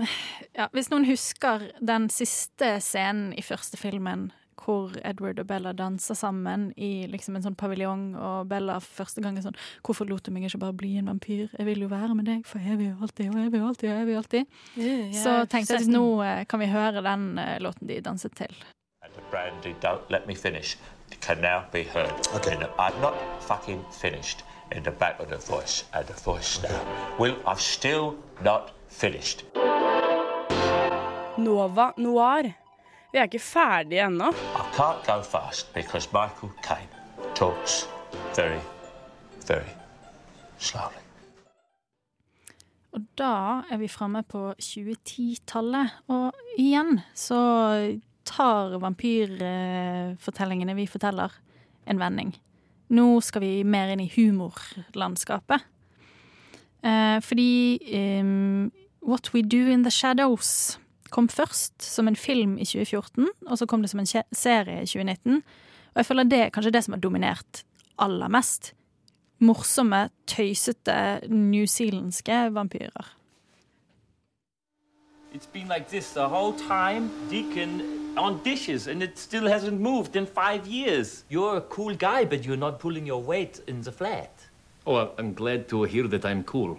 ja, 0.57 0.69
Hvis 0.73 0.89
noen 0.93 1.05
husker 1.05 1.69
den 1.81 2.09
siste 2.13 2.79
scenen 2.81 3.35
i 3.37 3.45
første 3.45 3.77
filmen 3.77 4.31
hvor 4.65 4.93
Edward 5.05 5.41
og 5.43 5.47
Bella 5.47 5.73
danser 5.77 6.15
sammen 6.19 6.71
i 6.77 7.07
liksom 7.11 7.37
en 7.37 7.47
sånn 7.47 7.59
paviljong, 7.59 8.13
og 8.17 8.49
Bella 8.51 8.79
første 8.83 9.23
gang 9.23 9.39
er 9.39 9.47
sånn 9.47 9.59
'Hvorfor 9.83 10.09
lot 10.09 10.23
du 10.25 10.31
meg 10.31 10.45
ikke 10.45 10.59
bare 10.59 10.73
bli 10.73 10.97
en 10.99 11.07
vampyr? 11.07 11.49
Jeg 11.59 11.67
vil 11.67 11.81
jo 11.81 11.89
være 11.89 12.15
med 12.15 12.27
deg 12.27 12.47
for 12.47 12.59
evig 12.59 12.93
og 12.93 13.03
alltid 13.03 13.35
og 13.35 13.41
evig 13.47 13.63
og 13.63 13.69
alltid.' 13.69 13.91
og 13.91 14.03
evig 14.03 14.17
og 14.17 14.23
alltid. 14.23 14.47
Så 15.15 15.49
tenkte 15.49 15.75
jeg 15.75 15.83
at 15.83 15.89
nå 15.89 16.23
eh, 16.23 16.45
kan 16.45 16.61
vi 16.61 16.67
høre 16.67 17.03
den 17.03 17.39
eh, 17.39 17.59
låten 17.59 17.89
de 17.89 18.01
danset 18.01 18.35
til. 18.37 18.55
Brandy, 19.31 19.75
don't 19.81 20.11
let 20.11 20.27
me 20.27 20.35
finish. 20.35 20.77
It 21.11 21.21
can 21.21 21.41
now 21.41 21.65
be 21.73 21.83
heard. 21.83 22.13
Okay. 22.35 22.57
I'm 22.79 23.01
not 23.01 23.15
fucking 23.43 23.85
finished 23.91 24.43
in 24.71 24.83
the 24.83 24.91
back 24.91 25.21
of 25.21 25.29
the 25.29 25.37
voice 25.37 25.85
and 25.93 26.07
the 26.07 26.15
voice 26.15 26.63
now. 26.63 26.81
Well, 27.19 27.37
I'm 27.47 27.59
still 27.59 28.17
not 28.43 28.73
finished. 28.89 29.45
Nova 31.39 31.95
Noir. 31.97 32.62
Vi 33.13 33.19
er 33.21 33.27
ikke 33.29 33.39
ferdige 33.45 34.07
ennå. 34.07 34.31
I 34.33 34.65
can't 34.73 35.05
go 35.05 35.23
fast 35.23 35.75
because 35.75 36.09
Michael 36.13 36.53
Caine 36.65 36.89
talks 37.35 37.89
very, 38.37 38.61
very 39.47 39.69
slowly. 40.59 41.03
Og 42.93 43.01
da 43.19 43.61
er 43.71 43.77
vi 43.77 43.89
framme 43.89 44.23
på 44.23 44.55
2010-tallet, 44.57 45.91
og 46.09 46.33
igjen 46.57 47.01
så 47.15 47.41
tar 48.25 48.79
vampyrfortellingene 48.81 50.75
vi 50.77 50.87
forteller, 50.89 51.29
en 51.87 51.99
vending. 52.01 52.33
Nå 52.89 53.21
skal 53.21 53.41
vi 53.45 53.63
mer 53.63 53.93
inn 53.93 54.01
i 54.01 54.13
humorlandskapet. 54.17 55.61
Eh, 56.85 57.21
fordi 57.21 57.79
um, 57.93 58.73
What 59.05 59.35
We 59.35 59.43
Do 59.43 59.67
In 59.69 59.83
The 59.85 59.91
Shadows 59.91 60.79
kom 61.13 61.29
først 61.29 61.83
som 61.85 62.09
en 62.09 62.17
film 62.17 62.57
i 62.59 62.65
2014, 62.65 63.29
og 63.47 63.59
så 63.59 63.67
kom 63.69 63.85
det 63.85 63.91
som 63.93 64.01
en 64.01 64.09
serie 64.09 64.83
i 64.83 64.89
2019. 64.89 65.43
Og 65.93 66.01
jeg 66.01 66.09
føler 66.09 66.29
det 66.29 66.41
er 66.47 66.53
kanskje 66.55 66.73
det 66.73 66.85
som 66.85 66.97
har 66.97 67.03
dominert 67.05 67.65
aller 68.01 68.33
mest. 68.33 68.73
Morsomme, 69.43 70.09
tøysete 70.27 71.21
newzealandske 71.29 72.47
vampyrer. 72.55 73.17
It's 75.35 75.47
been 75.53 75.69
like 75.69 75.89
this 75.89 76.13
the 76.13 76.29
whole 76.29 76.53
time, 76.53 77.11
Deacon 77.31 77.81
on 78.17 78.43
dishes, 78.45 78.87
and 78.87 79.03
it 79.03 79.19
still 79.19 79.49
hasn't 79.49 79.81
moved 79.81 80.17
in 80.17 80.27
five 80.27 80.67
years. 80.67 81.25
You're 81.31 81.57
a 81.57 81.61
cool 81.63 81.95
guy, 81.95 82.25
but 82.25 82.45
you're 82.45 82.57
not 82.57 82.79
pulling 82.79 83.07
your 83.07 83.23
weight 83.23 83.61
in 83.67 83.83
the 83.83 83.93
flat. 83.93 84.31
Oh, 84.87 85.11
I'm 85.19 85.33
glad 85.33 85.69
to 85.69 85.85
hear 85.85 86.07
that 86.09 86.25
I'm 86.25 86.45
cool. 86.45 86.79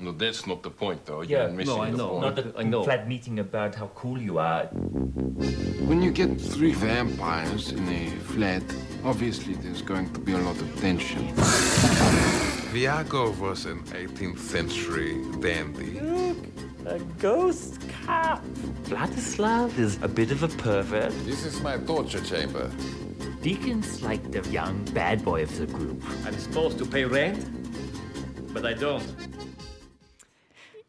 No, 0.00 0.12
that's 0.12 0.46
not 0.46 0.62
the 0.62 0.70
point, 0.70 1.04
though. 1.06 1.22
Yeah, 1.22 1.46
You're 1.48 1.50
missing 1.56 1.74
no, 1.76 1.82
I 1.82 1.90
the 1.90 1.96
know. 1.96 2.20
Not 2.20 2.34
point. 2.36 2.54
a 2.56 2.58
I 2.60 2.62
know. 2.62 2.84
flat 2.84 3.08
meeting 3.08 3.40
about 3.40 3.74
how 3.74 3.88
cool 3.96 4.16
you 4.20 4.38
are. 4.38 4.66
When 5.88 6.02
you 6.02 6.12
get 6.12 6.40
three 6.40 6.72
vampires 6.72 7.72
in 7.72 7.88
a 7.88 8.10
flat, 8.32 8.62
obviously 9.04 9.54
there's 9.54 9.82
going 9.82 10.12
to 10.12 10.20
be 10.20 10.32
a 10.32 10.38
lot 10.38 10.56
of 10.60 10.80
tension. 10.80 11.26
Viago 12.72 13.36
was 13.40 13.64
an 13.66 13.82
18th 13.86 14.38
century 14.38 15.20
dandy. 15.40 15.98
Look, 16.00 16.36
A 16.86 16.98
ghost 17.18 17.80
cop. 18.04 18.44
Vladislav 18.84 19.76
is 19.78 19.98
a 20.02 20.08
bit 20.08 20.30
of 20.30 20.44
a 20.44 20.48
pervert. 20.48 21.12
This 21.24 21.44
is 21.44 21.60
my 21.60 21.76
torture 21.78 22.20
chamber. 22.20 22.70
Deacon's 23.42 24.00
like 24.02 24.30
the 24.30 24.48
young 24.50 24.84
bad 24.94 25.24
boy 25.24 25.42
of 25.42 25.56
the 25.58 25.66
group. 25.66 26.00
I'm 26.24 26.38
supposed 26.38 26.78
to 26.78 26.86
pay 26.86 27.04
rent, 27.04 27.44
but 28.54 28.64
I 28.64 28.74
don't. 28.74 29.04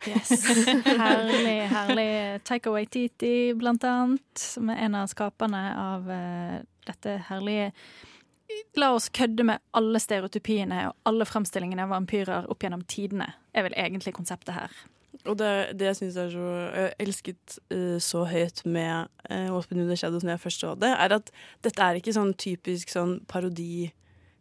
Yes. 0.08 0.30
Herlig, 0.86 1.58
herlig. 1.68 2.44
Taika 2.48 2.72
Waititi, 2.72 3.54
blant 3.60 3.84
annet, 3.84 4.40
som 4.40 4.70
er 4.72 4.86
en 4.86 4.96
av 4.96 5.10
skaperne 5.12 5.64
av 5.76 6.08
uh, 6.08 6.62
dette 6.88 7.18
herlige 7.28 7.74
La 8.80 8.94
oss 8.96 9.10
kødde 9.14 9.46
med 9.46 9.62
alle 9.78 10.00
stereotypiene 10.02 10.88
og 10.88 11.10
alle 11.10 11.26
fremstillingene 11.28 11.84
av 11.86 11.92
vampyrer 11.94 12.48
opp 12.50 12.64
gjennom 12.64 12.82
tidene, 12.90 13.28
er 13.54 13.68
vel 13.68 13.76
egentlig 13.78 14.16
konseptet 14.16 14.56
her. 14.56 14.80
Og 15.28 15.36
det, 15.38 15.52
det 15.78 15.90
jeg 15.90 15.98
syns 16.00 16.18
er 16.22 16.30
så 16.32 16.48
Jeg 16.48 16.92
elsket 17.04 17.56
uh, 17.74 17.98
så 18.02 18.24
høyt 18.30 18.64
med 18.66 19.10
uh, 19.30 19.56
Åspen 19.58 19.84
the 19.84 19.98
Shadows 20.00 20.24
når 20.24 20.38
jeg 20.38 20.44
først 20.46 20.64
så 20.64 20.74
det, 20.80 20.92
er 20.96 21.16
at 21.18 21.32
dette 21.66 21.86
er 21.86 22.00
ikke 22.00 22.16
sånn 22.16 22.34
typisk 22.40 22.94
sånn 22.94 23.18
parodi 23.30 23.90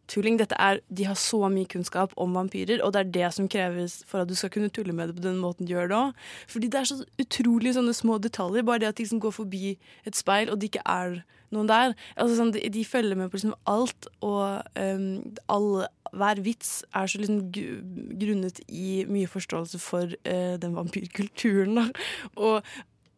tulling. 0.09 0.39
Dette 0.39 0.57
er, 0.59 0.81
de 0.89 1.07
har 1.07 1.17
så 1.19 1.41
mye 1.51 1.69
kunnskap 1.69 2.13
om 2.19 2.35
vampyrer, 2.37 2.83
og 2.83 2.93
det 2.95 3.01
er 3.01 3.11
det 3.17 3.31
som 3.35 3.49
kreves 3.51 3.99
for 4.09 4.23
at 4.23 4.29
du 4.29 4.35
skal 4.37 4.51
kunne 4.53 4.71
tulle 4.73 4.95
med 4.95 5.11
det 5.11 5.19
på 5.19 5.25
den 5.27 5.39
måten 5.41 5.69
du 5.69 5.73
gjør 5.75 5.91
det 5.91 5.99
òg. 5.99 6.23
Fordi 6.51 6.71
det 6.71 6.81
er 6.81 6.89
så 6.91 7.01
utrolig 7.21 7.75
sånne 7.77 7.95
små 7.95 8.19
detaljer. 8.21 8.65
Bare 8.67 8.83
det 8.83 8.91
at 8.91 8.99
de 8.99 9.05
liksom 9.05 9.21
går 9.23 9.35
forbi 9.35 9.75
et 10.05 10.17
speil, 10.17 10.49
og 10.49 10.59
det 10.59 10.71
ikke 10.71 10.85
er 10.85 11.21
noen 11.55 11.69
der. 11.69 11.95
Altså, 12.15 12.35
sånn, 12.37 12.53
de, 12.55 12.65
de 12.73 12.85
følger 12.85 13.17
med 13.17 13.31
på 13.31 13.39
liksom 13.39 13.55
alt, 13.69 14.09
og 14.25 14.61
um, 14.77 15.07
all, 15.49 15.69
hver 16.13 16.43
vits 16.45 16.79
er 16.93 17.09
så 17.09 17.21
liksom 17.21 17.41
grunnet 17.53 18.61
i 18.67 19.03
mye 19.09 19.29
forståelse 19.29 19.81
for 19.81 20.13
uh, 20.29 20.55
den 20.61 20.77
vampyrkulturen. 20.77 21.79
Da. 21.79 21.89
Og 22.37 22.61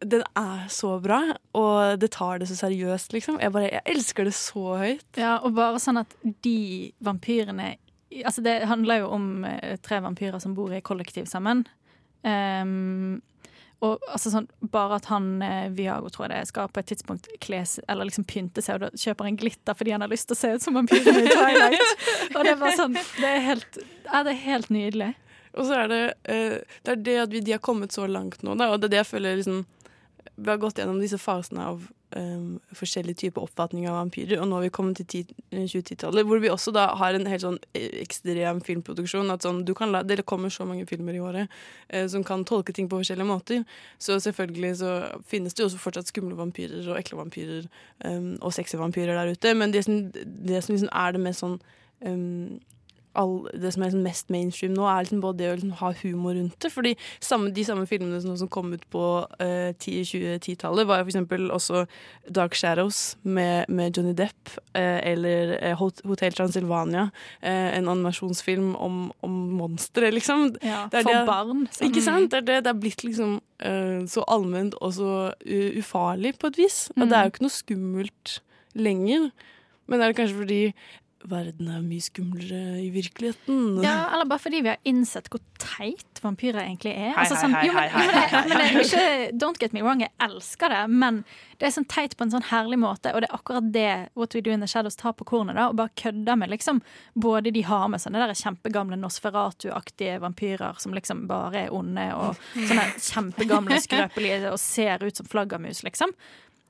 den 0.01 0.23
er 0.37 0.65
så 0.73 0.95
bra, 0.99 1.21
og 1.57 1.99
det 2.01 2.11
tar 2.15 2.41
det 2.41 2.49
så 2.49 2.57
seriøst, 2.57 3.13
liksom. 3.13 3.39
Jeg, 3.41 3.53
bare, 3.53 3.69
jeg 3.69 3.85
elsker 3.93 4.25
det 4.27 4.33
så 4.37 4.77
høyt. 4.81 5.07
Ja, 5.19 5.37
og 5.45 5.53
bare 5.57 5.81
sånn 5.81 6.01
at 6.01 6.17
de 6.43 6.91
vampyrene 7.03 7.75
Altså, 8.27 8.41
det 8.43 8.65
handler 8.67 9.05
jo 9.05 9.11
om 9.15 9.45
eh, 9.47 9.77
tre 9.79 10.01
vampyrer 10.03 10.35
som 10.43 10.51
bor 10.51 10.73
i 10.75 10.81
kollektiv 10.83 11.29
sammen. 11.31 11.61
Um, 12.27 13.21
og 13.81 14.03
altså 14.13 14.29
sånn, 14.29 14.49
bare 14.73 14.99
at 14.99 15.07
han 15.09 15.29
eh, 15.41 15.69
Viago, 15.73 16.11
tror 16.11 16.27
jeg 16.27 16.33
det 16.33 16.49
skal 16.51 16.67
på 16.69 16.81
et 16.83 16.89
tidspunkt 16.91 17.29
kles, 17.41 17.77
eller 17.89 18.09
liksom 18.09 18.27
pynte 18.29 18.61
seg, 18.61 18.83
og 18.83 18.99
kjøper 18.99 19.29
en 19.29 19.39
glitter 19.39 19.77
fordi 19.79 19.95
han 19.95 20.03
har 20.03 20.11
lyst 20.11 20.27
til 20.29 20.35
å 20.35 20.41
se 20.41 20.51
ut 20.53 20.65
som 20.65 20.75
vampyren 20.77 21.21
i 21.23 21.31
Twilight. 21.31 22.05
og 22.35 22.43
det 22.45 22.57
bare 22.59 22.75
sånn 22.77 22.99
Det 22.99 23.31
er 23.31 23.41
helt, 23.47 23.79
ja, 24.05 24.21
det 24.27 24.35
er 24.35 24.41
helt 24.43 24.69
nydelig. 24.75 25.09
Og 25.55 25.67
så 25.67 25.79
er 25.79 25.89
det 25.91 26.03
uh, 26.27 26.59
det 26.83 26.93
er 26.97 27.01
det 27.07 27.17
at 27.23 27.33
vi, 27.33 27.45
de 27.47 27.55
har 27.55 27.63
kommet 27.63 27.95
så 27.95 28.05
langt 28.11 28.43
nå, 28.43 28.59
da, 28.59 28.69
og 28.73 28.83
det 28.83 28.91
er 28.91 28.97
det 28.97 29.01
jeg 29.05 29.13
føler 29.15 29.39
liksom 29.39 29.63
Vi 30.35 30.49
har 30.49 30.61
gått 30.61 30.79
gjennom 30.79 30.99
disse 31.01 31.19
fasene 31.21 31.65
av 31.67 31.83
um, 32.15 32.59
forskjellige 32.75 33.19
typer 33.25 33.43
oppfatning 33.43 33.87
av 33.89 33.97
vampyrer, 33.99 34.39
og 34.41 34.47
nå 34.49 34.57
har 34.57 34.65
vi 34.65 34.71
kommet 34.73 35.01
til 35.01 35.07
ti- 35.09 35.35
2010-tallet, 35.51 36.25
hvor 36.27 36.41
vi 36.43 36.49
også 36.51 36.73
da 36.75 36.87
har 36.99 37.15
en 37.15 37.27
helt 37.29 37.43
sånn 37.43 37.59
eh, 37.77 37.89
ekstrem 38.01 38.61
filmproduksjon. 38.65 39.31
At 39.33 39.45
sånn, 39.45 39.63
la, 39.91 40.03
det 40.07 40.21
kommer 40.29 40.53
så 40.53 40.65
mange 40.67 40.87
filmer 40.89 41.17
i 41.17 41.23
året 41.23 41.51
uh, 41.93 42.07
som 42.11 42.25
kan 42.27 42.45
tolke 42.47 42.73
ting 42.75 42.89
på 42.91 43.01
forskjellige 43.01 43.29
måter. 43.29 43.63
Så 43.99 44.19
selvfølgelig 44.23 44.73
så 44.81 44.95
finnes 45.27 45.53
det 45.55 45.63
jo 45.65 45.69
også 45.69 45.83
fortsatt 45.83 46.11
skumle 46.11 46.39
vampyrer 46.39 46.87
og 46.87 46.99
ekle 46.99 47.21
vampyrer 47.21 47.69
um, 48.05 48.35
og 48.41 48.55
sexy 48.55 48.79
vampyrer 48.81 49.17
der 49.19 49.35
ute, 49.35 49.55
men 49.57 49.75
det 49.75 49.85
som, 49.87 50.03
det 50.11 50.63
som 50.63 50.75
liksom 50.75 50.91
er 50.91 51.15
det 51.15 51.25
mest 51.27 51.45
sånn 51.45 51.59
um, 52.07 52.59
all, 53.15 53.47
det 53.53 53.73
som 53.73 53.83
er 53.83 53.89
liksom 53.91 54.03
mest 54.05 54.29
mainstream 54.31 54.73
nå, 54.77 54.85
er 54.87 55.03
liksom 55.05 55.21
både 55.23 55.37
det 55.41 55.49
å 55.51 55.55
liksom 55.57 55.71
ha 55.81 55.91
humor 56.01 56.35
rundt 56.37 56.57
det. 56.63 56.71
Fordi 56.71 56.93
samme, 57.19 57.51
de 57.55 57.63
samme 57.67 57.85
filmene 57.89 58.21
som, 58.23 58.37
som 58.39 58.47
kom 58.51 58.71
ut 58.73 58.85
på 58.93 59.03
uh, 59.41 59.71
10-20-10-tallet, 59.81 60.87
var 60.87 61.01
jo 61.01 61.07
for 61.07 61.11
eksempel 61.13 61.49
også 61.51 61.85
Dark 62.29 62.55
Shadows 62.55 63.17
med, 63.23 63.65
med 63.69 63.97
Johnny 63.97 64.13
Depp, 64.17 64.57
Uh, 64.71 64.99
eller 65.03 65.57
uh, 65.59 65.73
Hot- 65.75 65.99
Hotel 66.07 66.31
Transylvania, 66.31 67.09
eh, 67.43 67.73
en 67.75 67.89
animasjonsfilm 67.91 68.69
om, 68.79 69.11
om 69.21 69.33
monstre, 69.59 70.07
liksom. 70.15 70.45
Ja, 70.63 70.85
for 70.93 71.03
det- 71.03 71.25
barn. 71.27 71.65
sånn. 71.75 71.89
Ikke 71.89 72.03
sant? 72.05 72.31
Det 72.31 72.39
er, 72.39 72.45
det, 72.47 72.59
det 72.63 72.71
er 72.71 72.79
blitt 72.79 73.03
liksom 73.03 73.33
eh, 73.59 74.05
så 74.07 74.23
allment 74.31 74.77
og 74.79 74.93
så 74.95 75.11
ufarlig 75.43 76.37
på 76.39 76.47
et 76.53 76.61
vis. 76.61 76.77
Og 76.95 77.03
det 77.09 77.17
er 77.17 77.27
jo 77.27 77.33
ikke 77.33 77.45
noe 77.45 77.55
skummelt 77.57 78.37
lenger. 78.79 79.27
Men 79.91 79.99
er 80.05 80.11
det 80.13 80.19
kanskje 80.21 80.39
fordi 80.39 80.61
verden 81.29 81.67
er 81.71 81.81
mye 81.85 82.01
skumlere 82.03 82.79
i 82.81 82.89
virkeligheten. 82.93 83.81
Ja, 83.83 84.07
eller 84.13 84.25
bare 84.29 84.41
fordi 84.41 84.61
vi 84.65 84.71
har 84.71 84.79
innsett 84.87 85.29
hvor 85.31 85.41
teit 85.61 86.21
vampyrer 86.23 86.63
egentlig 86.63 86.93
er. 86.95 87.11
Hei, 87.13 87.21
Altså, 87.21 87.37
sånn, 87.41 87.53
hei, 87.55 87.67
jo, 87.67 87.73
men, 87.75 87.81
hei, 87.81 87.87
jo, 87.91 88.01
men, 88.01 88.11
det, 88.31 88.49
men 88.49 88.61
det 88.61 88.83
ikke, 88.87 89.05
Don't 89.41 89.61
get 89.61 89.73
me 89.75 89.83
wrong, 89.85 90.01
jeg 90.03 90.11
elsker 90.21 90.73
det, 90.73 90.81
men 90.89 91.21
det 91.61 91.67
er 91.69 91.73
sånn 91.75 91.87
teit 91.89 92.15
på 92.17 92.25
en 92.25 92.33
sånn 92.33 92.47
herlig 92.49 92.79
måte, 92.81 93.13
og 93.13 93.21
det 93.21 93.29
er 93.29 93.37
akkurat 93.37 93.71
det 93.73 93.89
What 94.17 94.35
We 94.35 94.41
Do 94.45 94.53
In 94.53 94.65
The 94.65 94.69
Shadows 94.71 94.97
tar 94.97 95.13
på 95.17 95.27
kornet, 95.29 95.57
da, 95.59 95.69
og 95.69 95.77
bare 95.77 95.93
kødder 96.01 96.39
med 96.41 96.49
liksom 96.53 96.81
Både 97.13 97.51
de 97.53 97.61
har 97.67 97.87
med 97.91 98.01
sånne 98.01 98.21
der 98.21 98.33
kjempegamle 98.37 98.97
Nosferatu-aktige 98.99 100.19
vampyrer 100.23 100.79
som 100.81 100.93
liksom 100.97 101.27
bare 101.29 101.67
er 101.67 101.73
onde, 101.75 102.07
og 102.17 102.39
sånne 102.55 102.87
kjempegamle, 102.97 103.81
skrøpelige 103.83 104.51
og 104.51 104.59
ser 104.61 105.03
ut 105.05 105.17
som 105.21 105.29
flaggermus, 105.29 105.83
liksom 105.85 106.13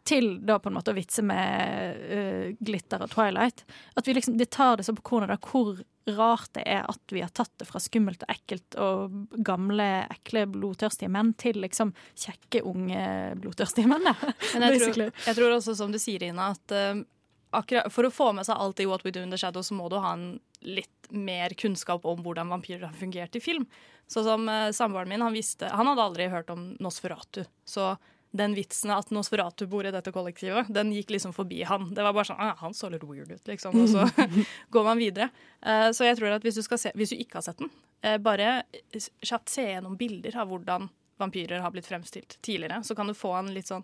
til 0.08 0.34
da 0.46 0.58
på 0.60 0.72
en 0.72 0.78
måte 0.78 0.94
å 0.94 0.98
vitse 0.98 1.24
med 1.26 2.02
uh, 2.02 2.48
glitter 2.60 3.04
og 3.06 3.12
Twilight. 3.14 3.66
At 3.96 4.08
vi 4.08 4.16
liksom, 4.18 4.38
De 4.40 4.48
tar 4.50 4.78
det 4.78 4.88
så 4.88 4.96
på 4.98 5.06
kornet 5.12 5.32
da, 5.32 5.38
hvor 5.42 5.82
rart 6.10 6.50
det 6.58 6.64
er 6.66 6.88
at 6.90 7.14
vi 7.14 7.22
har 7.22 7.30
tatt 7.30 7.52
det 7.62 7.68
fra 7.70 7.80
skummelt 7.82 8.24
og 8.26 8.34
ekkelt 8.34 8.78
og 8.82 9.18
gamle, 9.46 10.08
ekle, 10.10 10.48
blodtørstige 10.50 11.12
menn 11.14 11.34
til 11.40 11.60
liksom 11.62 11.94
kjekke, 12.18 12.64
unge, 12.68 13.04
blodtørstige 13.42 13.90
menn. 13.92 14.10
da. 14.10 14.16
Men 14.54 14.68
jeg 14.68 14.82
tror, 14.82 15.12
jeg 15.28 15.38
tror 15.38 15.58
også, 15.58 15.78
som 15.78 15.94
du 15.94 16.00
sier, 16.02 16.26
Ina, 16.26 16.52
at 16.56 16.76
uh, 16.76 17.04
akkurat, 17.62 17.92
for 17.94 18.08
å 18.08 18.14
få 18.14 18.32
med 18.38 18.48
seg 18.48 18.58
alt 18.58 18.82
i 18.82 18.88
What 18.90 19.06
We 19.06 19.14
Do 19.14 19.24
In 19.24 19.34
The 19.34 19.40
Shadow, 19.40 19.66
så 19.66 19.78
må 19.78 19.92
du 19.92 20.00
ha 20.02 20.16
en 20.18 20.34
litt 20.62 21.12
mer 21.12 21.54
kunnskap 21.58 22.06
om 22.08 22.22
hvordan 22.24 22.52
vampyrer 22.54 22.88
har 22.88 22.98
fungert 22.98 23.36
i 23.38 23.44
film. 23.44 23.68
Så 24.10 24.26
som 24.26 24.50
uh, 24.50 24.72
Samboeren 24.76 25.12
min 25.12 25.24
han 25.24 25.36
visste, 25.36 25.70
han 25.70 25.90
hadde 25.92 26.08
aldri 26.10 26.32
hørt 26.34 26.50
om 26.54 26.72
Nosferatu. 26.82 27.44
Så 27.68 27.94
den 28.32 28.54
vitsen 28.56 28.94
at 28.96 29.12
Nosferatu 29.12 29.66
bor 29.68 29.86
i 29.86 29.92
dette 29.92 30.12
kollektivet, 30.16 30.70
den 30.72 30.94
gikk 30.96 31.12
liksom 31.12 31.34
forbi 31.36 31.64
han. 31.68 31.90
Det 31.96 32.04
var 32.06 32.16
bare 32.16 32.30
sånn, 32.30 32.40
ah, 32.40 32.56
Han 32.64 32.76
så 32.76 32.90
litt 32.92 33.04
weird 33.04 33.32
ut, 33.32 33.44
liksom. 33.48 33.76
Og 33.76 33.90
så 33.92 34.06
går 34.74 34.88
man 34.88 35.02
videre. 35.02 35.28
Uh, 35.60 35.90
så 35.92 36.08
jeg 36.08 36.20
tror 36.20 36.38
at 36.38 36.46
hvis 36.46 36.60
du, 36.62 36.64
se, 36.64 36.94
hvis 36.96 37.12
du 37.12 37.20
ikke 37.20 37.42
har 37.42 37.48
sett 37.50 37.60
den, 37.60 37.72
uh, 38.08 38.18
bare 38.24 38.62
kjapt 39.20 39.52
se 39.52 39.68
gjennom 39.68 39.98
bilder 40.00 40.40
av 40.40 40.52
hvordan 40.52 40.88
vampyrer 41.22 41.60
har 41.62 41.74
blitt 41.76 41.90
fremstilt 41.90 42.38
tidligere, 42.42 42.80
så 42.88 42.96
kan 42.96 43.12
du 43.12 43.18
få 43.18 43.36
en 43.38 43.52
litt 43.54 43.70
sånn 43.70 43.84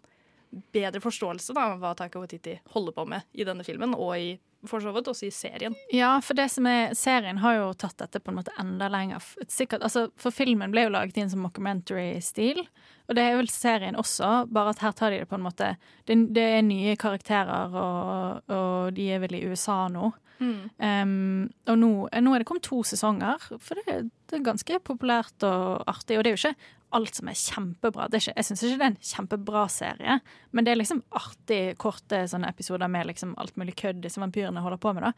bedre 0.73 1.01
forståelse 1.03 1.53
da, 1.53 1.73
av 1.73 1.81
hva 1.83 1.91
Taika 1.97 2.21
Waititi 2.21 2.55
holder 2.71 2.95
på 2.95 3.05
med 3.11 3.27
i 3.35 3.45
denne 3.47 3.65
filmen, 3.67 3.93
og 3.99 4.15
i, 4.15 4.31
for 4.71 4.83
så 4.83 4.93
vidt 4.95 5.09
også 5.11 5.27
i 5.27 5.33
serien. 5.33 5.75
Ja, 5.93 6.15
for 6.23 6.37
det 6.37 6.49
som 6.53 6.67
er, 6.69 6.93
serien 6.97 7.41
har 7.43 7.57
jo 7.57 7.71
tatt 7.79 7.97
dette 8.01 8.21
på 8.23 8.33
en 8.33 8.39
måte 8.39 8.53
enda 8.59 8.89
lenger. 8.91 9.23
Sikkert, 9.47 9.85
altså, 9.87 10.07
for 10.19 10.35
filmen 10.35 10.73
ble 10.73 10.87
jo 10.87 10.93
laget 10.93 11.17
inn 11.19 11.31
som 11.31 11.43
mockumentary-stil, 11.45 12.63
og 13.07 13.15
det 13.15 13.23
er 13.23 13.37
vel 13.39 13.49
serien 13.51 13.97
også, 13.99 14.45
bare 14.51 14.75
at 14.75 14.83
her 14.83 14.95
tar 14.97 15.13
de 15.13 15.21
det 15.23 15.29
på 15.31 15.37
en 15.37 15.45
måte 15.45 15.75
Det, 16.07 16.15
det 16.35 16.43
er 16.57 16.63
nye 16.65 16.95
karakterer, 16.99 17.73
og, 17.75 18.47
og 18.51 18.95
de 18.95 19.09
er 19.11 19.21
vel 19.23 19.37
i 19.39 19.45
USA 19.47 19.85
nå. 19.91 20.11
Mm. 20.37 20.69
Um, 20.77 21.49
og 21.65 21.79
nå, 21.81 21.91
nå 22.21 22.33
er 22.33 22.43
det 22.43 22.47
kommet 22.47 22.67
to 22.67 22.83
sesonger, 22.85 23.41
for 23.57 23.79
det, 23.79 24.09
det 24.29 24.39
er 24.39 24.47
ganske 24.47 24.79
populært 24.83 25.43
og 25.47 25.83
artig. 25.87 26.17
Og 26.17 26.25
det 26.25 26.31
er 26.31 26.35
jo 26.35 26.41
ikke 26.41 26.73
alt 26.95 27.15
som 27.15 27.27
er 27.27 27.35
kjempebra. 27.35 28.07
Det 28.07 28.17
er 28.17 28.23
ikke, 28.23 28.33
jeg 28.37 28.47
syns 28.47 28.61
ikke 28.63 28.79
det 28.79 28.85
er 28.85 28.91
en 28.93 29.09
kjempebra 29.09 29.63
serie, 29.71 30.13
men 30.55 30.65
det 30.65 30.71
er 30.71 30.79
liksom 30.79 31.01
artig, 31.19 31.59
korte 31.81 32.21
sånne 32.31 32.47
episoder 32.53 32.87
med 32.91 33.09
liksom 33.09 33.33
alt 33.41 33.57
mulig 33.59 33.75
kødd 33.79 33.99
disse 34.05 34.21
vampyrene 34.21 34.63
holder 34.63 34.79
på 34.81 34.93
med. 34.95 35.03
da. 35.03 35.11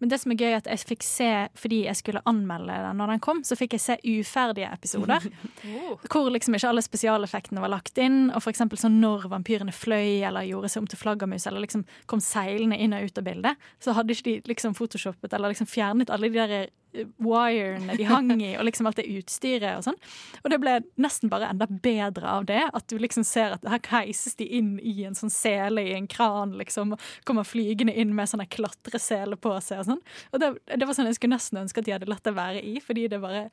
Men 0.00 0.12
det 0.12 0.20
som 0.22 0.32
er 0.32 0.40
gøy, 0.40 0.48
er 0.48 0.58
at 0.62 0.70
jeg 0.72 0.88
fikk 0.94 1.06
se, 1.06 1.30
fordi 1.58 1.82
jeg 1.84 2.00
skulle 2.00 2.24
anmelde 2.28 2.78
den 2.86 3.00
når 3.00 3.14
den 3.14 3.24
kom, 3.28 3.42
så 3.44 3.58
fikk 3.60 3.76
jeg 3.76 3.84
se 3.84 3.98
uferdige 4.08 4.72
episoder. 4.72 5.28
Hvor 6.12 6.32
liksom 6.32 6.56
ikke 6.56 6.72
alle 6.72 6.84
spesialeffektene 6.84 7.62
var 7.62 7.74
lagt 7.74 7.98
inn. 8.00 8.30
Og 8.32 8.40
for 8.44 8.54
eksempel 8.54 8.80
sånn 8.80 9.00
når 9.02 9.28
vampyrene 9.32 9.74
fløy 9.76 10.24
eller 10.24 10.48
gjorde 10.48 10.72
seg 10.72 10.84
om 10.84 10.90
til 10.90 11.00
flaggermus 11.00 11.46
eller 11.50 11.64
liksom 11.64 11.84
kom 12.10 12.24
seilende 12.24 12.80
inn 12.80 12.96
og 12.96 13.10
ut 13.10 13.20
av 13.20 13.28
bildet, 13.28 13.72
så 13.82 13.96
hadde 13.96 14.16
ikke 14.16 14.30
de 14.30 14.54
liksom 14.54 14.76
photoshoppet 14.78 15.36
eller 15.36 15.52
liksom 15.52 15.68
fjernet 15.68 16.12
alle 16.12 16.32
de 16.32 16.40
der 16.40 16.72
wirene 16.92 17.96
de 17.96 18.04
hang 18.04 18.30
i, 18.42 18.52
og 18.58 18.66
liksom 18.68 18.88
alt 18.88 18.98
det 19.00 19.08
utstyret 19.08 19.78
og 19.78 19.86
sånn. 19.86 19.98
Og 20.42 20.50
det 20.52 20.58
ble 20.62 20.74
nesten 21.00 21.32
bare 21.32 21.48
enda 21.52 21.66
bedre 21.70 22.28
av 22.28 22.46
det. 22.50 22.60
At 22.72 22.88
du 22.92 22.98
liksom 23.00 23.24
ser 23.26 23.56
at 23.56 23.66
her 23.68 23.82
heises 23.94 24.36
de 24.38 24.46
inn 24.58 24.74
i 24.78 25.02
en 25.08 25.16
sånn 25.18 25.32
sele 25.32 25.84
i 25.88 25.96
en 25.96 26.08
kran, 26.10 26.56
liksom. 26.60 26.94
Og 26.96 27.28
kommer 27.28 27.48
flygende 27.48 27.94
inn 27.96 28.14
med 28.16 28.30
sånne 28.30 28.48
klatresele 28.52 29.38
på 29.40 29.54
seg 29.64 29.82
og 29.82 29.90
sånn. 29.92 30.02
Og 30.32 30.42
det, 30.42 30.52
det 30.76 30.88
var 30.88 30.98
sånn 30.98 31.08
jeg 31.10 31.20
skulle 31.20 31.36
nesten 31.36 31.62
ønske 31.64 31.82
at 31.82 31.88
de 31.88 31.96
hadde 31.96 32.10
latt 32.10 32.24
det 32.26 32.36
være 32.36 32.64
i, 32.64 32.78
fordi 32.84 33.08
det 33.12 33.22
bare 33.22 33.46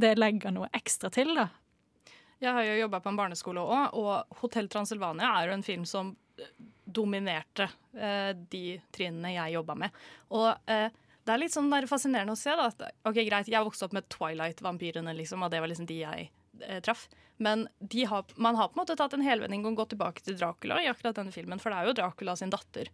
det 0.00 0.16
legger 0.18 0.54
noe 0.54 0.70
ekstra 0.76 1.10
til, 1.12 1.34
da. 1.36 1.48
Jeg 2.40 2.56
har 2.56 2.64
jo 2.64 2.78
jobba 2.78 3.02
på 3.04 3.10
en 3.10 3.18
barneskole 3.18 3.62
òg, 3.62 3.96
og 4.00 4.40
Hotell 4.40 4.70
Transylvania 4.72 5.28
er 5.36 5.50
jo 5.50 5.56
en 5.58 5.64
film 5.66 5.82
som 5.88 6.14
eh, 6.40 6.52
dominerte 6.88 7.66
eh, 7.92 8.32
de 8.32 8.78
trinnene 8.94 9.34
jeg 9.34 9.58
jobba 9.58 9.76
med. 9.82 9.98
Og 10.38 10.48
eh, 10.72 10.88
det 11.30 11.36
er 11.36 11.42
litt 11.44 11.54
sånn 11.54 11.70
fascinerende 11.86 12.34
å 12.34 12.38
se. 12.38 12.50
da, 12.58 12.66
at 12.66 12.82
ok, 13.06 13.22
greit, 13.28 13.48
Jeg 13.48 13.64
vokste 13.64 13.86
opp 13.86 13.94
med 13.94 14.08
Twilight-vampyrene, 14.10 15.14
liksom, 15.14 15.44
og 15.46 15.52
det 15.52 15.60
var 15.62 15.70
liksom 15.70 15.86
de 15.86 16.00
jeg 16.02 16.30
eh, 16.66 16.80
traff. 16.82 17.06
Men 17.38 17.68
har, 18.10 18.24
man 18.36 18.58
har 18.58 18.68
på 18.68 18.76
en 18.76 18.82
måte 18.82 18.98
tatt 18.98 19.14
en 19.14 19.24
helvending 19.24 19.62
og 19.64 19.78
gått 19.78 19.94
tilbake 19.94 20.26
til 20.26 20.36
Dracula 20.36 20.82
i 20.82 20.90
akkurat 20.90 21.16
denne 21.16 21.32
filmen, 21.32 21.62
for 21.62 21.70
det 21.70 21.78
er 21.78 21.88
jo 21.88 21.96
Dracula 22.02 22.34
sin 22.36 22.52
datter 22.52 22.90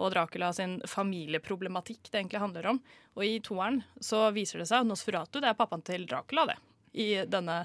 og 0.00 0.14
Dracula 0.14 0.52
sin 0.56 0.78
familieproblematikk 0.88 2.08
det 2.08 2.22
egentlig 2.22 2.40
handler 2.40 2.68
om. 2.72 2.80
Og 3.18 3.24
i 3.26 3.40
toeren 3.44 3.82
så 4.00 4.28
viser 4.32 4.62
det 4.62 4.68
seg 4.70 4.84
at 4.84 4.88
Nosferatu 4.88 5.40
det 5.42 5.50
er 5.50 5.58
pappaen 5.58 5.84
til 5.84 6.06
Dracula, 6.08 6.46
det. 6.52 6.56
I 6.96 7.08
denne, 7.28 7.62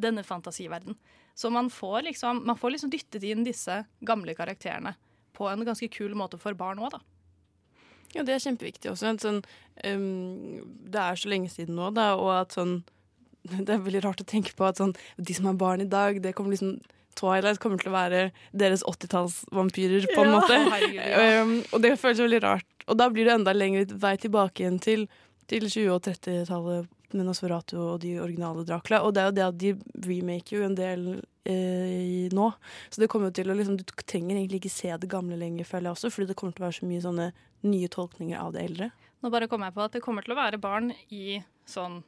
denne 0.00 0.22
fantasiverden. 0.24 0.96
Så 1.34 1.50
man 1.50 1.70
får, 1.72 2.02
liksom, 2.10 2.44
man 2.46 2.58
får 2.60 2.76
liksom 2.76 2.92
dyttet 2.92 3.24
inn 3.26 3.44
disse 3.44 3.82
gamle 4.04 4.36
karakterene 4.36 4.94
på 5.32 5.48
en 5.48 5.64
ganske 5.64 5.88
kul 5.92 6.14
måte 6.18 6.38
for 6.40 6.56
barn 6.56 6.80
òg, 6.82 6.92
da. 6.94 7.00
Ja, 8.14 8.24
det 8.26 8.34
er 8.36 8.42
kjempeviktig 8.44 8.90
også. 8.92 9.12
Sånn, 9.22 9.42
um, 9.88 10.64
det 10.92 11.00
er 11.00 11.20
så 11.20 11.30
lenge 11.32 11.50
siden 11.52 11.78
nå, 11.78 11.92
da, 11.96 12.12
og 12.20 12.32
at 12.42 12.58
sånn 12.58 12.82
Det 13.66 13.72
er 13.74 13.80
veldig 13.82 14.04
rart 14.04 14.20
å 14.22 14.26
tenke 14.28 14.52
på 14.54 14.68
at 14.68 14.78
sånn, 14.78 14.92
de 15.18 15.34
som 15.34 15.48
er 15.50 15.56
barn 15.58 15.80
i 15.82 15.88
dag, 15.90 16.20
det 16.22 16.34
kommer 16.38 16.54
liksom 16.54 16.76
Twilight 17.18 17.58
kommer 17.60 17.76
til 17.76 17.90
å 17.90 17.96
være 17.96 18.20
deres 18.56 18.80
80-tallsvampyrer, 18.88 20.06
på 20.14 20.22
en 20.22 20.30
Ja, 20.30 20.36
måte. 20.38 20.60
herregud, 20.64 21.00
ja. 21.10 21.42
Um, 21.42 21.50
og 21.74 21.82
det 21.84 21.90
føles 22.00 22.22
veldig 22.22 22.38
rart 22.40 22.62
rart. 22.62 22.86
Og 22.88 22.98
da 22.98 23.08
blir 23.10 23.24
det 23.28 23.34
enda 23.34 23.52
lengre 23.52 23.86
vei 24.00 24.16
tilbake 24.16 24.62
igjen 24.64 24.78
til, 24.82 25.06
til 25.50 25.66
20- 25.68 25.90
og 25.94 26.02
30-tallet 26.06 26.88
med 27.18 27.28
Nosferatu 27.28 27.76
og 27.80 28.00
de 28.04 28.16
originale 28.22 28.64
Dracula. 28.68 29.02
Og 29.06 29.14
det 29.14 29.22
er 29.22 29.28
jo 29.28 29.36
det 29.36 29.46
at 29.46 29.60
de 29.60 29.72
remaker 30.08 30.56
jo 30.56 30.66
en 30.66 30.76
del 30.78 31.08
eh, 31.48 32.28
nå. 32.32 32.48
Så 32.90 33.02
det 33.02 33.08
kommer 33.12 33.30
jo 33.30 33.36
til 33.40 33.52
å 33.52 33.56
liksom, 33.58 33.78
Du 33.80 33.84
trenger 34.04 34.36
egentlig 34.36 34.62
ikke 34.62 34.74
se 34.74 34.92
det 34.92 35.10
gamle 35.12 35.38
lenger, 35.40 35.68
føler 35.68 35.90
jeg 35.90 35.98
også, 35.98 36.12
fordi 36.14 36.30
det 36.32 36.38
kommer 36.40 36.56
til 36.56 36.64
å 36.64 36.68
være 36.68 36.78
så 36.80 36.90
mye 36.90 37.06
sånne 37.06 37.32
nye 37.66 37.90
tolkninger 37.92 38.38
av 38.38 38.54
det 38.56 38.66
eldre. 38.66 38.90
Nå 39.22 39.30
bare 39.30 39.48
kom 39.50 39.62
jeg 39.62 39.74
på 39.76 39.84
at 39.84 39.94
det 39.94 40.02
kommer 40.02 40.26
til 40.26 40.34
å 40.34 40.40
være 40.40 40.58
barn 40.62 40.90
i 41.14 41.38
sånn 41.68 42.00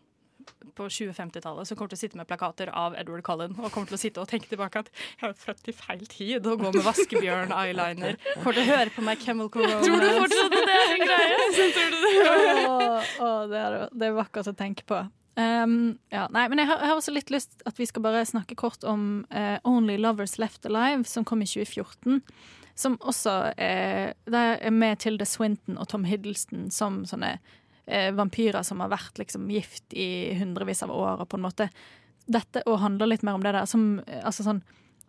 på 0.74 0.86
2050-tallet 0.90 1.68
som 1.68 1.78
kommer 1.78 1.92
til 1.92 1.98
å 1.98 2.02
sitte 2.02 2.18
med 2.18 2.28
plakater 2.28 2.70
av 2.74 2.96
Edward 2.98 3.24
Cullen 3.26 3.56
og 3.58 3.70
kommer 3.70 3.90
til 3.90 3.98
å 3.98 4.02
sitte 4.02 4.22
og 4.22 4.30
tenke 4.30 4.50
tilbake 4.50 4.84
at 4.84 4.90
jeg 4.94 5.28
er 5.28 5.34
født 5.38 5.70
i 5.70 5.74
feil 5.76 6.06
tid 6.10 6.48
og 6.50 6.62
gå 6.62 6.72
med 6.74 6.86
vaskebjørn-eyeliner. 6.86 8.18
Kommer 8.38 8.58
til 8.58 8.64
å 8.64 8.70
høre 8.70 8.94
på 8.94 9.04
meg 9.06 9.22
Chemical 9.24 9.66
Romance. 9.66 9.88
Tror 9.88 10.02
du 10.02 10.08
fortsatt 10.20 10.56
at 10.60 10.70
det 10.70 10.78
er 10.78 10.94
en 10.94 11.04
greie? 11.04 11.50
Tror 11.76 11.92
du 11.94 12.00
det? 12.06 12.14
Åh, 12.24 13.12
åh, 13.26 13.42
det, 13.50 13.60
er, 13.60 13.78
det 13.92 14.08
er 14.08 14.18
vakkert 14.18 14.50
å 14.50 14.56
tenke 14.58 14.88
på. 14.88 15.04
Um, 15.34 15.96
ja, 16.14 16.28
nei, 16.30 16.44
men 16.50 16.60
jeg 16.62 16.68
har, 16.70 16.78
jeg 16.78 16.92
har 16.92 17.00
også 17.00 17.14
litt 17.14 17.30
lyst 17.34 17.64
at 17.66 17.78
vi 17.80 17.88
skal 17.90 18.04
bare 18.04 18.22
snakke 18.28 18.54
kort 18.58 18.84
om 18.86 19.24
uh, 19.34 19.56
Only 19.66 19.96
Lovers 19.98 20.36
Left 20.38 20.66
Alive, 20.68 21.02
som 21.10 21.26
kom 21.26 21.42
i 21.42 21.48
2014. 21.50 22.22
Som 22.78 22.96
også 23.06 23.52
er, 23.54 24.14
er 24.26 24.70
med 24.74 24.98
Tilda 25.02 25.26
Swinton 25.26 25.78
og 25.78 25.88
Tom 25.92 26.06
Hiddleston 26.08 26.72
som 26.74 27.04
sånne 27.06 27.36
vampyrer 28.16 28.62
som 28.64 28.80
har 28.80 28.92
vært 28.92 29.18
liksom, 29.20 29.50
gift 29.52 29.92
i 29.92 30.34
hundrevis 30.38 30.82
av 30.82 30.92
år. 30.94 31.24
Og 31.24 31.28
på 31.28 31.40
en 31.40 31.46
måte 31.48 31.68
Dette 32.24 32.62
og 32.64 32.78
handler 32.80 33.10
litt 33.10 33.20
mer 33.20 33.36
om 33.36 33.42
det 33.44 33.50
der 33.52 33.66
som 33.68 33.98
eh, 34.06 34.22
altså 34.24 34.46
sånn 34.46 34.62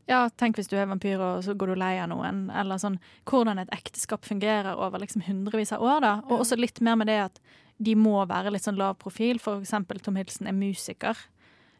ja, 0.05 0.25
tenk 0.37 0.59
hvis 0.59 0.67
du 0.67 0.75
er 0.77 0.89
vampyr 0.89 1.21
og 1.23 1.45
så 1.45 1.55
går 1.57 1.71
du 1.71 1.79
lei 1.79 1.93
av 1.97 2.09
noen. 2.11 2.49
Eller 2.53 2.77
sånn 2.77 2.99
hvordan 3.25 3.61
et 3.61 3.71
ekteskap 3.73 4.27
fungerer 4.27 4.75
over 4.75 5.01
liksom 5.01 5.23
hundrevis 5.25 5.71
av 5.73 5.81
år. 5.81 6.01
da. 6.03 6.11
Og 6.27 6.43
også 6.43 6.59
litt 6.59 6.81
mer 6.83 6.99
med 6.99 7.09
det 7.09 7.15
at 7.23 7.39
de 7.77 7.95
må 7.97 8.19
være 8.27 8.51
litt 8.53 8.67
sånn 8.67 8.77
lav 8.77 8.99
profil. 9.01 9.39
For 9.41 9.63
eksempel 9.63 10.03
Tom 10.03 10.19
Hilsen 10.19 10.51
er 10.51 10.53
musiker. 10.53 11.17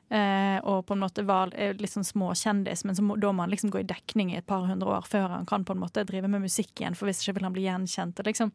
Eh, 0.10 0.58
og 0.64 0.86
på 0.86 0.96
en 0.96 1.02
måte 1.02 1.26
var 1.26 1.54
litt 1.54 1.94
sånn 1.94 2.06
småkjendis, 2.06 2.84
men 2.86 2.98
så 2.98 3.06
må, 3.06 3.16
da 3.18 3.32
må 3.34 3.42
han 3.46 3.54
liksom 3.54 3.72
gå 3.74 3.82
i 3.82 3.88
dekning 3.90 4.34
i 4.34 4.38
et 4.38 4.46
par 4.46 4.68
hundre 4.70 5.00
år 5.00 5.08
før 5.10 5.32
han 5.34 5.48
kan 5.50 5.66
på 5.66 5.74
en 5.74 5.82
måte 5.82 6.04
drive 6.06 6.30
med 6.30 6.46
musikk 6.46 6.74
igjen, 6.78 6.98
for 6.98 7.10
hvis 7.10 7.24
ikke 7.24 7.40
vil 7.40 7.48
han 7.48 7.56
bli 7.56 7.66
gjenkjent. 7.66 8.22
Og 8.22 8.30
liksom, 8.30 8.54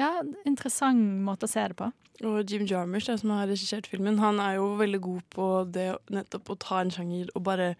ja, 0.00 0.10
Interessant 0.48 1.04
måte 1.26 1.46
å 1.48 1.52
se 1.52 1.62
det 1.70 1.76
på. 1.78 1.90
Og 2.26 2.42
Jim 2.50 2.66
Jarmusch, 2.68 3.06
som 3.20 3.30
har 3.32 3.46
regissert 3.48 3.86
filmen, 3.88 4.18
han 4.20 4.40
er 4.44 4.58
jo 4.58 4.74
veldig 4.80 5.00
god 5.06 5.22
på 5.32 5.46
det 5.72 5.86
nettopp 6.12 6.50
å 6.52 6.58
ta 6.60 6.82
en 6.82 6.90
sjanger 6.92 7.30
og 7.34 7.44
bare 7.46 7.70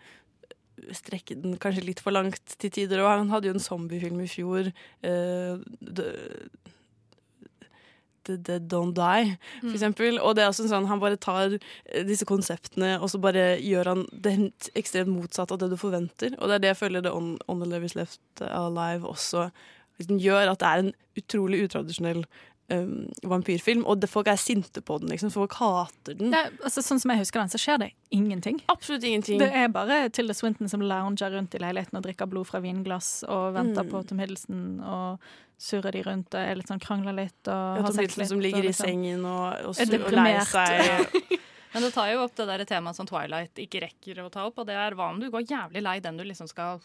strekke 0.96 1.34
den 1.42 1.58
kanskje 1.60 1.82
litt 1.84 2.00
for 2.00 2.14
langt 2.16 2.54
til 2.56 2.72
tider. 2.72 3.02
Og 3.04 3.10
han 3.12 3.28
hadde 3.34 3.50
jo 3.50 3.56
en 3.58 3.60
zombiefilm 3.60 4.22
i 4.24 4.28
fjor. 4.32 4.70
Uh, 5.04 5.60
the, 5.84 6.06
The 8.24 8.36
Dead 8.36 8.68
Don't 8.68 8.94
Die, 8.96 9.36
for 9.60 9.66
Mm. 9.68 9.74
eksempel. 9.74 10.18
Og 10.20 10.34
det 10.36 10.42
er 10.44 10.48
også 10.50 10.68
sånn, 10.68 10.86
han 10.88 11.00
bare 11.00 11.16
tar 11.20 11.54
eh, 11.86 12.04
disse 12.04 12.24
konseptene, 12.28 12.98
og 13.00 13.08
så 13.10 13.20
bare 13.20 13.58
gjør 13.60 13.86
han 13.92 14.06
det 14.12 14.34
ekstremt 14.76 15.08
motsatte 15.12 15.52
av 15.52 15.58
det 15.62 15.70
du 15.72 15.76
forventer. 15.76 16.36
Og 16.38 16.48
det 16.48 16.54
er 16.54 16.64
det 16.64 16.72
jeg 16.74 16.80
føler 16.82 17.02
det 17.04 17.12
On, 17.12 17.38
On 17.48 17.60
the 17.60 17.66
Levis 17.68 17.94
Left 17.96 18.20
Alive 18.44 19.04
også 19.08 19.50
liksom, 20.01 20.18
gjør, 20.22 20.51
at 20.55 20.62
det 20.64 20.70
er 20.70 20.82
en 20.86 20.94
utrolig 21.20 21.61
utradisjonell 21.68 22.24
um, 22.72 22.94
vampyrfilm. 23.26 23.84
Og 23.90 24.01
det, 24.03 24.09
folk 24.11 24.30
er 24.32 24.38
sinte 24.40 24.80
på 24.86 24.96
den, 25.03 25.11
liksom. 25.12 25.30
Folk 25.34 25.55
hater 25.61 26.16
den. 26.18 26.32
Ja, 26.34 26.46
altså, 26.64 26.82
sånn 26.86 27.01
som 27.03 27.12
jeg 27.14 27.22
husker 27.24 27.42
den, 27.42 27.53
så 27.53 27.61
skjer 27.61 27.78
det 27.84 27.90
ingenting. 28.14 28.61
Absolutt 28.72 29.05
ingenting. 29.05 29.38
Det 29.42 29.51
er 29.53 29.68
bare 29.74 30.01
Tilda 30.14 30.34
Swinton 30.38 30.70
som 30.72 30.82
lounger 30.82 31.30
rundt 31.36 31.55
i 31.55 31.62
leiligheten 31.62 31.98
og 32.01 32.07
drikker 32.09 32.30
blod 32.30 32.48
fra 32.51 32.62
vinglass 32.64 33.20
og 33.28 33.55
venter 33.59 33.84
Mm. 33.84 33.90
på 33.92 34.03
Tom 34.09 34.18
Hiddleston 34.24 34.64
og 34.80 35.18
surrer 35.61 35.92
de 35.92 36.03
rundt 36.07 36.32
og 36.34 36.40
er 36.40 36.57
litt 36.57 36.70
sånn 36.70 36.80
krangler 36.80 37.12
litt 37.18 37.48
og 37.51 37.53
Ja, 37.53 37.82
har 37.82 37.90
Tom 37.90 37.96
sex 37.98 38.14
Hiddleston 38.14 38.22
litt. 38.22 38.30
som 38.32 38.40
ligger 38.40 38.59
og 38.59 38.64
i 38.64 38.68
liksom- 38.70 38.86
sengen 38.88 39.24
og, 39.28 39.46
og, 39.68 39.80
Er 39.80 40.05
og 40.07 40.12
leier 40.16 40.46
seg. 40.48 41.40
Men 41.74 41.82
det 41.84 41.92
tar 41.94 42.09
jo 42.14 42.22
opp 42.24 42.34
det 42.34 42.46
der 42.48 42.64
temaet 42.66 42.96
som 42.96 43.07
Twilight 43.07 43.55
ikke 43.62 43.82
rekker 43.84 44.24
å 44.24 44.30
ta 44.32 44.46
opp, 44.48 44.57
og 44.59 44.66
det 44.66 44.74
er 44.74 44.96
hva 44.98 45.11
om 45.12 45.20
du 45.20 45.28
går 45.30 45.44
jævlig 45.46 45.82
lei 45.84 45.98
den 46.01 46.16
du 46.16 46.24
liksom 46.24 46.48
skal 46.48 46.80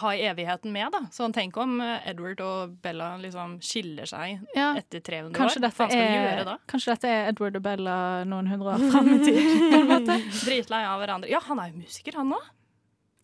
ha 0.00 0.10
i 0.14 0.22
evigheten 0.28 0.72
med, 0.74 0.90
da. 0.94 1.00
Så 1.14 1.26
tenk 1.34 1.56
om 1.60 1.76
eh, 1.84 2.08
Edward 2.10 2.40
og 2.44 2.74
Bella 2.84 3.12
liksom 3.22 3.58
skiller 3.64 4.08
seg 4.10 4.40
Ja, 4.56 4.72
etter 4.80 5.00
300 5.04 5.34
Kanskje 5.36 5.60
år. 5.60 5.66
Dette, 5.68 5.86
de 5.92 6.00
er, 6.00 6.16
gjøre 6.18 6.44
da? 6.48 6.56
kanskje 6.70 6.94
dette 6.96 7.12
er 7.14 7.30
Edward 7.32 7.56
og 7.60 7.64
Bella 7.64 7.96
noen 8.28 8.50
hundre 8.52 8.74
år 8.76 8.84
fram 8.92 9.08
i 9.14 9.18
tid. 9.24 9.40
på 9.72 9.78
en 9.80 9.88
måte. 9.92 10.18
Dritlei 10.46 10.82
av 10.88 11.00
hverandre. 11.02 11.30
Ja, 11.32 11.40
han 11.48 11.62
er 11.64 11.72
jo 11.72 11.80
musiker, 11.84 12.20
han 12.20 12.34
òg. 12.36 12.52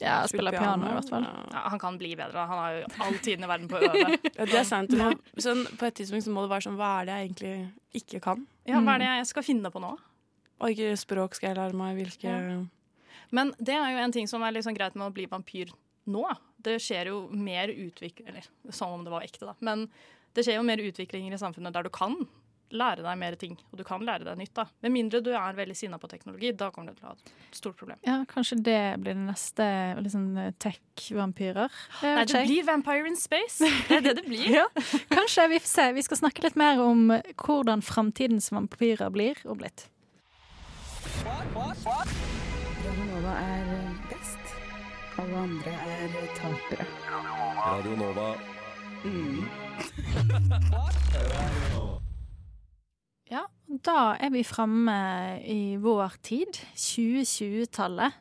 Ja, 0.01 0.23
spiller 0.25 0.55
piano 0.57 0.89
i 0.89 0.95
hvert 0.97 1.11
fall. 1.13 1.27
Ja, 1.53 1.63
han 1.69 1.81
kan 1.83 1.99
bli 2.01 2.15
bedre. 2.17 2.47
Han 2.49 2.59
har 2.63 2.77
jo 2.79 2.85
all 3.05 3.19
tiden 3.21 3.45
i 3.45 3.49
verden 3.51 3.69
på 3.69 3.77
å 3.77 3.83
øve. 3.91 4.17
Ja, 4.31 4.47
det 4.49 4.57
er 4.63 4.65
sant. 4.65 4.95
Men 4.97 5.19
sånn, 5.37 5.67
på 5.77 5.91
et 5.91 5.99
tidspunkt 6.01 6.25
så 6.25 6.33
må 6.33 6.47
det 6.47 6.53
være 6.55 6.65
sånn 6.71 6.79
Hva 6.81 6.93
er 7.03 7.11
det 7.11 7.19
jeg 7.19 7.29
egentlig 7.29 8.01
ikke 8.01 8.21
kan? 8.25 8.47
Ja, 8.65 8.81
hva 8.81 8.95
er 8.97 9.03
det 9.05 9.11
jeg 9.11 9.29
skal 9.35 9.45
finne 9.45 9.69
på 9.75 9.83
nå? 9.85 9.91
Og 10.61 10.73
ikke 10.73 10.95
språk 11.01 11.37
skal 11.37 11.51
jeg 11.53 11.59
lære 11.61 11.77
meg? 11.77 12.01
Hvilke 12.01 12.33
Men 13.37 13.53
det 13.61 13.77
er 13.77 13.93
jo 13.93 14.01
en 14.07 14.13
ting 14.17 14.27
som 14.29 14.43
er 14.45 14.57
sånn 14.65 14.77
greit 14.77 14.97
med 14.97 15.11
å 15.11 15.13
bli 15.15 15.29
vampyr 15.29 15.71
nå. 16.07 16.25
Det 16.61 16.79
skjer 16.83 17.09
jo 17.13 17.23
mer 17.33 17.71
utvikling 17.73 18.29
Eller 18.29 18.45
som 18.69 18.93
om 18.93 19.05
det 19.05 19.13
var 19.13 19.25
ekte, 19.25 19.47
da. 19.49 19.55
Men 19.65 19.89
det 20.37 20.45
skjer 20.47 20.61
jo 20.61 20.67
mer 20.67 20.83
utviklinger 20.83 21.35
i 21.35 21.41
samfunnet 21.41 21.75
der 21.75 21.89
du 21.89 21.93
kan 21.95 22.19
lære 22.71 23.03
deg 23.03 23.19
mer 23.19 23.35
ting, 23.39 23.57
og 23.71 23.81
du 23.81 23.85
kan 23.87 24.03
lære 24.07 24.25
deg 24.29 24.39
nytt. 24.39 24.53
da. 24.55 24.65
Med 24.85 24.93
mindre 24.95 25.21
du 25.25 25.31
er 25.35 25.57
veldig 25.59 25.77
sinna 25.77 25.99
på 25.99 26.09
teknologi, 26.11 26.53
da 26.57 26.71
kommer 26.71 26.93
du 26.95 27.01
til 27.01 27.09
å 27.09 27.13
ha 27.13 27.17
et 27.19 27.57
stort 27.57 27.77
problem. 27.81 27.99
Ja, 28.07 28.21
kanskje 28.31 28.61
det 28.63 28.79
blir 29.03 29.17
det 29.19 29.27
neste 29.27 29.67
liksom, 29.99 30.29
tech-vampyrer. 30.63 31.71
Nei, 32.05 32.25
det 32.31 32.45
blir 32.47 32.67
Vampire 32.69 33.11
in 33.11 33.19
Space. 33.19 33.59
Det 33.89 33.99
er 33.99 34.07
det 34.07 34.17
det 34.23 34.27
blir. 34.29 34.49
Ja, 34.61 34.67
kanskje. 35.11 35.49
Vi 35.51 35.59
får 35.63 35.71
se. 35.71 35.87
Vi 35.97 36.03
skal 36.07 36.21
snakke 36.23 36.45
litt 36.45 36.59
mer 36.59 36.81
om 36.83 37.11
hvordan 37.43 37.83
framtidens 37.87 38.51
vampyrer 38.55 39.11
blir 39.15 39.41
og 39.47 39.61
blitt. 39.63 39.89
Radionova 42.81 43.35
er 43.41 43.65
best. 44.11 44.40
Alle 45.21 45.37
andre 45.37 45.73
er 45.85 46.13
tapere. 46.33 46.85
Radio 47.61 47.97
Nova. 47.99 48.31
Ja, 53.31 53.45
da 53.85 54.17
er 54.19 54.33
vi 54.35 54.41
framme 54.43 54.95
i 55.47 55.77
vår 55.79 56.17
tid, 56.27 56.57
2020-tallet. 56.75 58.17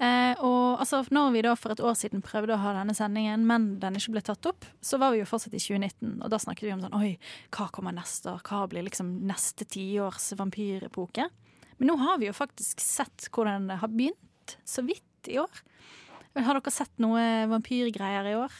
Eh, 0.00 0.32
og 0.42 0.80
altså, 0.80 1.04
når 1.12 1.28
vi 1.36 1.44
da 1.44 1.52
for 1.60 1.70
et 1.70 1.82
år 1.84 1.94
siden 2.00 2.24
prøvde 2.24 2.56
å 2.56 2.62
ha 2.64 2.72
denne 2.80 2.96
sendingen, 2.96 3.44
men 3.46 3.76
den 3.82 4.00
ikke 4.00 4.16
ble 4.16 4.24
tatt 4.26 4.48
opp, 4.50 4.64
så 4.80 4.98
var 4.98 5.12
vi 5.12 5.20
jo 5.20 5.28
fortsatt 5.28 5.54
i 5.54 5.62
2019, 5.62 6.16
og 6.24 6.32
da 6.32 6.40
snakket 6.40 6.66
vi 6.66 6.74
om 6.74 6.82
sånn 6.82 6.98
Oi, 6.98 7.12
hva 7.54 7.68
kommer 7.70 7.94
neste 7.94 8.32
år? 8.32 8.40
Hva 8.48 8.64
blir 8.72 8.88
liksom 8.88 9.12
neste 9.28 9.68
tiårs 9.68 10.32
vampyrepoke? 10.40 11.28
Men 11.76 11.92
nå 11.92 12.00
har 12.00 12.18
vi 12.18 12.32
jo 12.32 12.40
faktisk 12.40 12.82
sett 12.82 13.28
hvordan 13.30 13.70
det 13.70 13.78
har 13.84 13.92
begynt, 13.92 14.56
så 14.64 14.82
vidt 14.88 15.30
i 15.30 15.38
år. 15.38 15.62
Har 16.36 16.54
dere 16.60 16.70
sett 16.72 16.92
noe 17.02 17.22
vampyrgreier 17.50 18.24
i 18.30 18.36
år? 18.38 18.52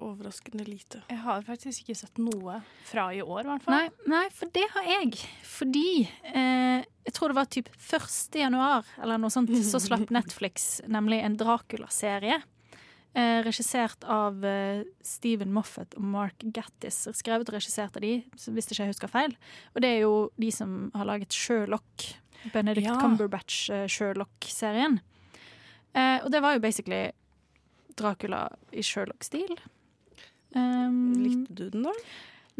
Overraskende 0.00 0.64
lite. 0.64 1.02
Jeg 1.10 1.18
har 1.20 1.42
faktisk 1.44 1.82
ikke 1.84 1.94
sett 1.98 2.16
noe 2.22 2.62
fra 2.88 3.10
i 3.12 3.20
år, 3.20 3.42
i 3.44 3.48
hvert 3.50 3.64
fall. 3.66 3.74
Nei, 3.74 3.88
nei, 4.08 4.22
for 4.32 4.48
det 4.54 4.62
har 4.72 4.84
jeg. 4.88 5.18
Fordi 5.44 6.08
eh, 6.32 6.80
jeg 7.04 7.12
tror 7.16 7.28
det 7.28 7.36
var 7.36 7.50
typ 7.52 7.68
1. 7.76 8.38
januar 8.40 8.88
eller 9.02 9.20
noe 9.20 9.28
sånt, 9.34 9.52
så 9.68 9.78
slapp 9.82 10.08
Netflix 10.16 10.80
nemlig 10.88 11.20
en 11.26 11.36
Dracula-serie. 11.40 12.38
Eh, 13.12 13.40
regissert 13.44 14.04
av 14.08 14.40
eh, 14.46 14.84
Stephen 15.04 15.52
Moffat 15.52 15.92
og 15.98 16.04
Mark 16.08 16.38
Gattis. 16.56 17.02
Skrevet 17.18 17.48
og 17.50 17.54
regissert 17.58 17.96
av 17.98 18.02
de, 18.06 18.14
så 18.40 18.54
hvis 18.56 18.70
ikke 18.70 18.84
jeg 18.86 18.92
husker 18.94 19.10
feil. 19.12 19.32
Og 19.74 19.82
det 19.84 19.90
er 19.98 20.00
jo 20.06 20.14
de 20.40 20.50
som 20.54 20.88
har 20.96 21.04
laget 21.10 21.34
Sherlock. 21.36 22.14
Benedict 22.54 22.86
Ja. 22.88 22.96
Cumberbatch-Sherlock-serien. 23.02 25.00
Eh, 25.94 26.18
og 26.24 26.30
det 26.32 26.40
var 26.44 26.54
jo 26.56 26.62
basically 26.62 27.10
Dracula 27.98 28.44
i 28.72 28.82
Sherlock-stil. 28.86 29.56
Um, 30.54 31.12
Likte 31.22 31.54
du 31.54 31.68
den, 31.70 31.84
da? 31.86 31.92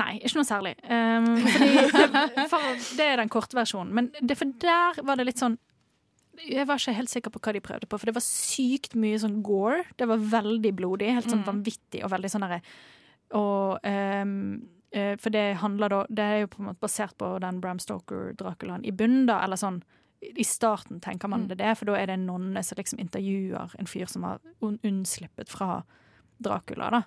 Nei, 0.01 0.13
ikke 0.25 0.39
noe 0.39 0.47
særlig. 0.49 0.75
Um, 0.87 1.27
fordi 1.45 1.71
det, 1.75 2.45
for, 2.53 2.67
det 2.99 3.07
er 3.07 3.21
den 3.21 3.33
korte 3.33 3.59
versjonen. 3.59 3.93
Men 3.97 4.11
det, 4.21 4.37
for 4.39 4.53
der 4.63 5.01
var 5.07 5.19
det 5.21 5.27
litt 5.31 5.43
sånn 5.43 5.59
Jeg 6.41 6.65
var 6.71 6.79
ikke 6.81 6.95
helt 6.97 7.11
sikker 7.13 7.33
på 7.35 7.41
hva 7.45 7.53
de 7.53 7.61
prøvde 7.61 7.89
på, 7.91 7.99
for 8.01 8.09
det 8.09 8.15
var 8.17 8.25
sykt 8.25 8.95
mye 8.97 9.19
sånn 9.21 9.41
gore. 9.45 9.83
Det 10.01 10.07
var 10.09 10.23
veldig 10.33 10.73
blodig. 10.79 11.11
Helt 11.19 11.29
sånn 11.29 11.43
Mm. 11.45 11.49
vanvittig 11.51 12.05
og 12.07 12.11
veldig 12.15 12.31
sånn 12.33 12.47
derre 12.47 12.61
Og 13.37 13.79
um, 13.85 14.63
For 15.21 15.31
det 15.31 15.45
handler 15.61 15.93
da 15.93 15.99
Det 16.09 16.25
er 16.25 16.39
jo 16.41 16.49
på 16.51 16.63
en 16.63 16.67
måte 16.71 16.81
basert 16.83 17.15
på 17.21 17.35
den 17.45 17.61
Bram 17.63 17.79
Stoker-Draculaen 17.79 18.83
i 18.89 18.91
bunnen, 18.93 19.27
da, 19.29 19.43
eller 19.45 19.57
sånn 19.61 19.83
i 20.21 20.45
starten 20.45 21.01
tenker 21.01 21.29
man 21.29 21.43
Mm. 21.47 21.49
det 21.49 21.59
det, 21.59 21.79
for 21.79 21.87
da 21.87 21.95
er 21.97 22.07
det 22.07 22.15
en 22.19 22.27
nonne 22.27 22.63
som 22.65 22.77
liksom 22.77 22.99
intervjuer 23.01 23.75
en 23.79 23.87
fyr 23.87 24.07
som 24.07 24.23
har 24.23 24.41
un 24.63 24.79
unnslippet 24.85 25.49
fra 25.49 25.83
Dracula. 26.41 26.91
da. 26.91 27.03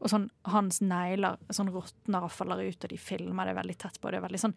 Og 0.00 0.08
sånn, 0.10 0.28
hans 0.44 0.80
negler 0.80 1.38
sånn 1.50 1.72
råtner 1.72 2.22
og 2.22 2.30
faller 2.30 2.68
ut, 2.68 2.84
og 2.84 2.90
de 2.90 2.96
filmer 2.96 3.46
det 3.46 3.56
veldig 3.56 3.76
tett 3.78 4.00
på. 4.00 4.10
Det 4.10 4.18
er 4.18 4.28
veldig 4.28 4.40
sånn 4.40 4.54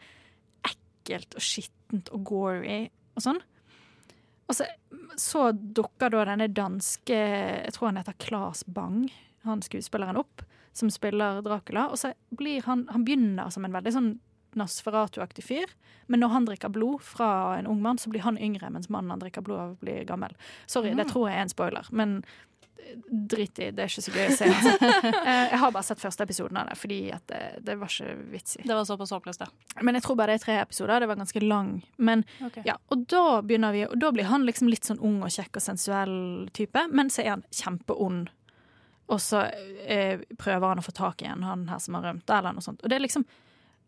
ekkelt 0.63 1.35
og 1.35 1.41
skittent 1.41 2.09
og 2.13 2.23
gory 2.23 2.89
og 3.15 3.23
sånn. 3.23 3.39
Og 4.49 4.55
så, 4.55 4.65
så 5.15 5.51
dukker 5.53 6.11
da 6.11 6.25
denne 6.25 6.47
danske 6.53 7.15
Jeg 7.15 7.71
tror 7.73 7.87
han 7.87 7.97
heter 7.97 8.17
Claes 8.19 8.63
Bang, 8.67 9.09
han 9.45 9.61
skuespilleren, 9.61 10.17
opp. 10.17 10.41
som 10.73 10.89
spiller 10.89 11.41
Dracula. 11.41 11.89
Og 11.91 11.97
så 11.97 12.13
blir 12.37 12.61
han 12.63 12.87
Han 12.91 13.03
begynner 13.03 13.49
som 13.51 13.65
en 13.65 13.73
veldig 13.73 13.91
sånn 13.93 14.19
Nosferatu-aktig 14.59 15.43
fyr, 15.45 15.71
men 16.11 16.19
når 16.23 16.33
han 16.35 16.45
drikker 16.49 16.71
blod 16.73 17.01
fra 17.05 17.57
en 17.57 17.67
ung 17.71 17.81
mann, 17.81 17.97
så 18.01 18.09
blir 18.11 18.25
han 18.25 18.37
yngre, 18.37 18.69
mens 18.73 18.89
mannen 18.91 19.13
han 19.13 19.21
drikker 19.21 19.43
blod 19.45 19.59
av, 19.59 19.75
blir 19.83 20.03
gammel. 20.09 20.35
Sorry, 20.67 20.93
det 20.97 21.07
tror 21.11 21.29
jeg 21.29 21.37
er 21.39 21.45
en 21.45 21.51
spoiler, 21.53 21.87
men 21.95 22.17
eh, 22.81 22.97
drit 23.31 23.59
i, 23.63 23.69
det 23.71 23.85
er 23.85 23.91
ikke 23.93 24.03
så 24.03 24.13
gøy 24.15 24.25
å 24.27 24.35
se. 24.35 24.49
Altså. 24.51 24.89
Eh, 25.21 25.51
Jeg 25.51 25.59
har 25.61 25.71
bare 25.71 25.85
sett 25.85 26.01
første 26.01 26.25
episoden 26.25 26.57
av 26.57 26.67
det, 26.71 26.75
fordi 26.81 26.99
det, 27.29 27.39
det 27.63 27.75
var 27.79 27.91
ikke 27.93 28.15
vits 28.33 28.57
i. 28.57 28.65
Det 28.65 28.75
var 28.75 28.85
såpass 28.89 29.13
håpløst, 29.15 29.45
ja. 29.45 29.81
Men 29.85 29.95
jeg 29.97 30.03
tror 30.05 30.17
bare 30.19 30.33
det 30.35 30.41
er 30.41 30.45
tre 30.45 30.57
episoder. 30.63 30.99
Det 31.03 31.09
var 31.11 31.19
ganske 31.21 31.43
lang. 31.45 31.71
Men, 31.97 32.25
okay. 32.43 32.63
ja, 32.67 32.75
og 32.91 33.05
da 33.11 33.23
begynner 33.45 33.75
vi 33.75 33.85
Og 33.87 33.95
da 34.01 34.11
blir 34.15 34.27
han 34.29 34.45
liksom 34.47 34.69
litt 34.71 34.87
sånn 34.87 34.99
ung 34.99 35.21
og 35.23 35.31
kjekk 35.31 35.59
og 35.61 35.65
sensuell 35.69 36.15
type, 36.57 36.87
men 36.91 37.11
så 37.13 37.23
er 37.23 37.33
han 37.35 37.45
kjempeond. 37.55 38.31
Og 39.11 39.19
så 39.21 39.45
eh, 39.85 40.21
prøver 40.39 40.67
han 40.71 40.79
å 40.79 40.85
få 40.85 40.93
tak 40.95 41.21
i 41.21 41.29
en, 41.29 41.43
han 41.43 41.67
her 41.69 41.79
som 41.83 41.97
har 41.97 42.05
rømt, 42.09 42.29
eller 42.31 42.55
noe 42.55 42.63
sånt. 42.65 42.81
Og 42.83 42.89
det 42.91 42.97
er 42.97 43.03
liksom 43.05 43.25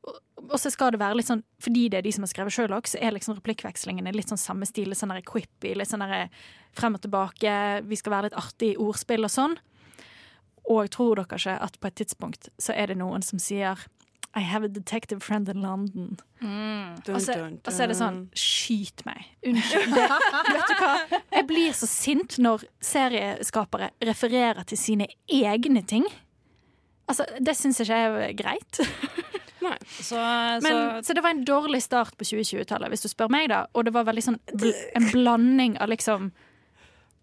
og- 0.04 0.60
så 0.60 0.70
skal 0.72 0.92
det 0.92 1.00
være 1.00 1.16
litt 1.16 1.28
sånn 1.30 1.44
Fordi 1.64 1.90
det 1.90 1.98
er 1.98 2.02
de 2.02 2.12
som 2.12 2.24
har 2.26 2.28
skrevet 2.28 2.52
Sherlock, 2.52 2.88
så 2.92 3.00
er 3.02 3.12
liksom 3.16 3.38
replikkvekslingene 3.40 4.14
litt 4.14 4.28
sånn 4.28 4.38
samme 4.42 4.66
stil. 4.68 4.90
Litt 4.92 4.98
sånn 5.00 5.14
der 5.14 5.22
quippy, 5.22 5.74
litt 5.76 5.88
sånn 5.88 6.04
der 6.04 6.30
frem 6.76 6.96
og 6.96 7.02
tilbake. 7.02 7.54
Vi 7.88 7.96
skal 7.96 8.12
være 8.12 8.24
litt 8.30 8.34
artig 8.40 8.74
i 8.74 8.76
ordspill 8.78 9.24
og 9.24 9.32
sånn. 9.32 9.58
Og 10.70 10.90
tror 10.90 11.16
dere 11.16 11.26
ikke 11.40 11.56
at 11.62 11.80
på 11.80 11.88
et 11.88 11.96
tidspunkt 11.96 12.50
så 12.60 12.76
er 12.76 12.88
det 12.88 12.98
noen 12.98 13.24
som 13.24 13.40
sier 13.40 13.80
I 14.36 14.42
have 14.42 14.64
a 14.66 14.68
detective 14.68 15.22
friend 15.22 15.48
in 15.48 15.62
London. 15.62 16.18
Mm. 16.42 16.96
Og 17.08 17.22
så, 17.22 17.36
og 17.54 17.72
så 17.72 17.84
er 17.84 17.88
det 17.92 17.98
sånn. 18.00 18.30
Skyt 18.34 19.04
meg. 19.06 19.28
Unnskyld. 19.46 19.94
Vet 20.54 20.72
du 20.72 20.74
hva? 20.80 21.22
Jeg 21.32 21.48
blir 21.48 21.72
så 21.78 21.88
sint 21.88 22.40
når 22.42 22.64
serieskapere 22.82 23.92
refererer 24.02 24.66
til 24.66 24.78
sine 24.78 25.08
egne 25.30 25.86
ting. 25.86 26.08
Altså, 27.08 27.28
Det 27.40 27.56
syns 27.56 27.80
ikke 27.84 27.94
er 27.94 28.34
greit. 28.34 28.82
Så, 30.00 30.22
Men, 30.64 30.72
så 30.72 31.08
så 31.08 31.18
det 31.18 31.24
var 31.26 31.36
en 31.36 31.46
dårlig 31.48 31.84
start 31.84 32.18
på 32.18 32.28
2020-tallet, 32.28 32.94
hvis 32.94 33.06
du 33.06 33.12
spør 33.12 33.32
meg, 33.34 33.50
da. 33.52 33.66
Og 33.74 33.86
det 33.88 33.94
var 33.96 34.08
veldig 34.10 34.26
sånn 34.26 34.40
bl 34.54 34.74
en 34.98 35.08
blanding 35.12 35.78
av 35.82 35.92
liksom 35.92 36.30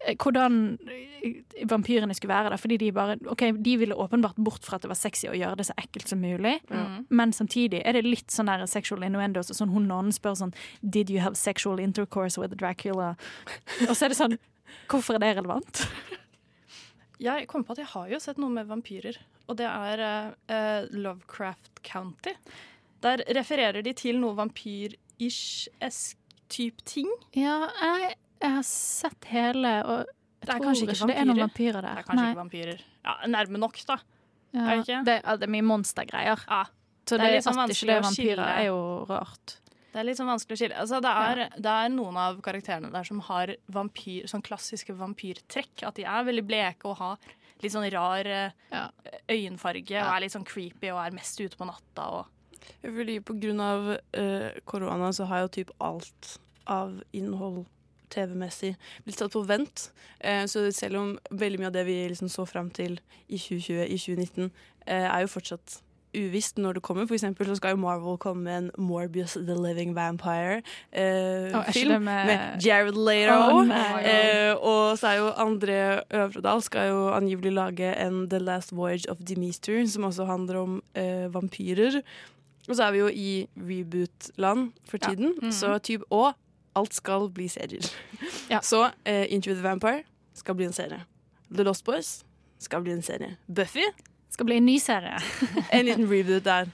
eh, 0.05 0.15
hvordan 0.15 0.59
eh, 0.87 1.41
vampyrene 1.69 2.15
skulle 2.17 2.33
være. 2.33 2.53
der. 2.53 2.61
Fordi 2.61 2.77
de 2.81 2.91
bare 2.95 3.17
OK, 3.31 3.45
de 3.57 3.75
ville 3.81 3.97
åpenbart 3.97 4.39
bort 4.41 4.65
fra 4.67 4.79
at 4.79 4.85
det 4.85 4.91
var 4.91 4.99
sexy 4.99 5.29
å 5.31 5.37
gjøre 5.37 5.59
det 5.59 5.67
så 5.69 5.77
ekkelt 5.81 6.11
som 6.11 6.23
mulig. 6.23 6.57
mm. 6.69 7.05
Men 7.09 7.33
samtidig 7.33 7.83
er 7.85 7.97
det 7.97 8.05
litt 8.07 8.31
sånn 8.31 8.51
der 8.51 8.65
sexual 8.69 9.03
innuendos. 9.07 9.51
Og 9.51 9.59
sånn 9.59 9.73
hun 9.73 9.89
nonnen 9.91 10.15
spør 10.15 10.39
sånn 10.45 10.55
Did 10.81 11.11
you 11.13 11.21
have 11.21 11.35
sexual 11.39 11.79
intercourse 11.79 12.41
with 12.41 12.55
Dracula? 12.57 13.15
Og 13.89 13.95
så 13.95 14.05
er 14.05 14.15
det 14.15 14.21
sånn 14.21 14.39
Hvorfor 14.87 15.17
er 15.17 15.23
det 15.23 15.35
relevant? 15.35 15.85
Jeg 17.21 17.47
kom 17.47 17.63
på 17.63 17.75
at 17.75 17.81
jeg 17.83 17.89
har 17.91 18.07
jo 18.09 18.19
sett 18.23 18.39
noe 18.41 18.49
med 18.49 18.65
vampyrer, 18.69 19.17
og 19.47 19.57
det 19.59 19.67
er 19.69 20.01
eh, 20.49 20.87
Lovecraft 20.95 21.83
County. 21.85 22.33
Der 23.01 23.21
refererer 23.37 23.81
de 23.85 23.93
til 23.97 24.17
noe 24.21 24.33
vampyr-ish-esk 24.37 26.17
type 26.51 26.81
ting. 26.85 27.07
Ja, 27.37 27.67
jeg, 27.81 28.15
jeg 28.41 28.55
har 28.57 28.65
sett 28.67 29.29
hele, 29.31 29.75
og 29.85 30.01
jeg 30.01 30.09
Det 30.41 30.49
er 30.49 30.57
tror 30.57 30.65
kanskje 30.65 30.87
ikke, 30.89 31.07
det 31.11 31.17
er 31.21 31.25
noen 31.29 31.43
vampyrer. 31.45 31.81
der. 31.81 31.81
Det 31.81 32.01
er 32.01 32.07
kanskje 32.09 32.21
Nei. 32.23 32.29
ikke 32.31 32.41
vampyrer. 32.41 32.83
Ja, 33.05 33.15
Nærme 33.29 33.61
nok, 33.61 33.77
da. 33.87 33.97
Ja, 34.51 34.59
Er 34.59 34.69
det 34.75 34.81
ikke? 34.87 35.01
Det, 35.07 35.17
det 35.23 35.47
er 35.47 35.53
mye 35.53 35.67
monstergreier. 35.69 36.45
Ja. 36.49 36.63
Så 37.05 37.17
Det 37.17 37.21
er 37.21 37.27
det, 37.27 37.35
litt 37.37 37.45
sånn 37.45 37.53
er 37.57 37.61
vanskelig 37.67 37.93
å 37.93 38.01
vampyrer, 38.07 38.47
er 38.57 38.65
jo 38.71 38.79
rart. 39.09 39.60
Det 39.91 39.99
er 39.99 40.07
litt 40.07 40.19
sånn 40.19 40.31
vanskelig 40.31 40.55
å 40.55 40.61
skille. 40.61 40.79
Altså, 40.79 41.01
det, 41.03 41.11
er, 41.11 41.41
det 41.59 41.71
er 41.83 41.91
noen 41.91 42.17
av 42.19 42.39
karakterene 42.43 42.91
der 42.93 43.07
som 43.07 43.19
har 43.27 43.55
vampyr, 43.75 44.27
sånn 44.31 44.43
klassiske 44.45 44.95
vampyrtrekk. 44.95 45.83
At 45.87 45.99
de 45.99 46.07
er 46.07 46.27
veldig 46.27 46.45
bleke 46.47 46.87
og 46.87 46.99
har 47.01 47.31
litt 47.61 47.73
sånn 47.73 47.89
rar 47.93 48.27
ja. 48.27 48.85
øyenfarge 49.29 49.99
og 49.99 50.13
er 50.13 50.23
litt 50.23 50.33
sånn 50.33 50.47
creepy 50.47 50.93
og 50.93 51.01
er 51.03 51.17
mest 51.17 51.41
ute 51.43 51.59
på 51.59 51.67
natta. 51.67 52.07
Og 52.21 52.71
Fordi 52.85 53.19
på 53.25 53.35
grunn 53.41 53.61
av 53.63 53.91
uh, 53.97 54.49
korona 54.69 55.11
så 55.15 55.27
har 55.29 55.45
jo 55.45 55.53
typ 55.59 55.75
alt 55.83 56.35
av 56.71 57.01
innhold 57.11 57.65
TV-messig 58.11 58.73
blitt 59.05 59.19
satt 59.19 59.33
på 59.33 59.43
vent. 59.47 59.89
Uh, 60.23 60.45
så 60.49 60.65
selv 60.75 61.01
om 61.01 61.13
veldig 61.31 61.61
mye 61.61 61.71
av 61.71 61.77
det 61.77 61.85
vi 61.89 61.99
liksom 62.11 62.31
så 62.31 62.47
fram 62.49 62.71
til 62.73 62.99
i 63.27 63.39
2020, 63.39 63.85
i 63.87 63.97
2019, 63.97 64.51
uh, 64.87 65.07
er 65.07 65.23
jo 65.23 65.33
fortsatt 65.35 65.79
uvisst 66.15 66.57
når 66.57 66.73
det 66.73 66.81
kommer. 66.83 67.05
For 67.07 67.13
eksempel 67.15 67.45
så 67.47 67.55
skal 67.55 67.69
jo 67.75 67.75
Marvel 67.81 68.17
komme 68.17 68.43
med 68.43 68.57
en 68.57 68.71
Morbius 68.77 69.33
The 69.33 69.55
Living 69.55 69.95
Vampire-film 69.95 70.61
Eh, 70.93 71.95
oh, 71.97 72.01
med- 72.01 72.25
med 72.25 72.61
Jared 72.65 72.95
Leto. 72.95 73.33
Oh. 73.33 73.69
Eh, 74.05 74.55
og 74.55 74.97
så 74.97 75.07
er 75.07 75.17
jo 75.17 75.29
André 75.31 76.01
Øvredal 76.13 76.61
skal 76.61 76.89
jo 76.89 77.09
angivelig 77.13 77.51
lage 77.53 77.95
en 78.07 78.29
The 78.29 78.39
Last 78.39 78.71
Voyage 78.75 79.09
of 79.09 79.17
Demeter, 79.17 79.85
som 79.87 80.03
også 80.03 80.25
handler 80.25 80.55
om 80.61 80.81
eh, 80.95 81.33
vampyrer. 81.33 82.01
Og 82.69 82.75
så 82.75 82.83
er 82.83 82.91
vi 82.91 82.97
jo 82.97 83.07
i 83.07 83.47
reboot-land 83.57 84.71
for 84.89 84.97
Ja. 85.01 85.09
tiden, 85.09 85.33
Mhm. 85.41 85.51
så 85.51 85.77
typ 85.79 86.01
Og 86.11 86.33
alt 86.75 86.93
skal 86.93 87.29
bli 87.29 87.47
serier. 87.47 87.81
Så 88.61 88.89
eh, 89.05 89.25
Into 89.33 89.53
the 89.53 89.61
Vampire 89.63 90.03
skal 90.33 90.55
bli 90.55 90.65
en 90.65 90.73
serie. 90.73 91.03
The 91.53 91.63
Lost 91.63 91.83
Boys 91.85 92.23
skal 92.59 92.81
bli 92.81 92.91
en 92.91 93.01
serie. 93.01 93.37
Buffy 93.55 93.83
skal 94.31 94.47
bli 94.49 94.57
en 94.61 94.65
ny 94.67 94.77
serie. 94.81 95.19
en 95.75 95.85
liten 95.87 96.07
reboot 96.09 96.45
der. 96.47 96.71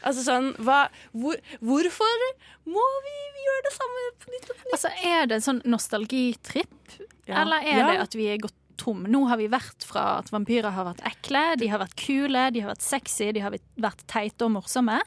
Altså 0.00 0.22
sånn, 0.24 0.52
hva, 0.64 0.86
hvor, 1.12 1.36
Hvorfor 1.60 2.22
må 2.70 2.84
vi 3.04 3.16
gjøre 3.44 3.64
det 3.66 3.72
samme 3.74 4.04
på 4.22 4.32
nytt 4.32 4.46
og 4.48 4.56
på 4.56 4.62
nytt? 4.64 4.72
Altså, 4.78 4.92
Er 5.04 5.26
det 5.28 5.36
en 5.40 5.44
sånn 5.48 5.60
nostalgitripp, 5.68 6.96
Ja. 7.28 7.42
eller 7.42 7.60
er 7.60 7.78
Ja. 7.78 7.86
det 7.90 8.00
at 8.06 8.14
vi 8.16 8.28
er 8.32 8.38
gått 8.40 8.56
tom? 8.80 9.04
Nå 9.04 9.26
har 9.28 9.36
vi 9.36 9.48
vært 9.52 9.84
fra 9.84 10.18
at 10.18 10.30
vampyrer 10.32 10.72
har 10.72 10.86
vært 10.88 11.04
ekle, 11.04 11.56
de 11.60 11.68
har 11.68 11.78
vært 11.82 11.96
kule, 12.00 12.50
de 12.50 12.60
har 12.64 12.72
vært 12.72 12.86
sexy, 12.86 13.30
de 13.36 13.40
har 13.44 13.52
vært 13.76 14.06
teite 14.08 14.46
og 14.48 14.52
morsomme. 14.56 15.00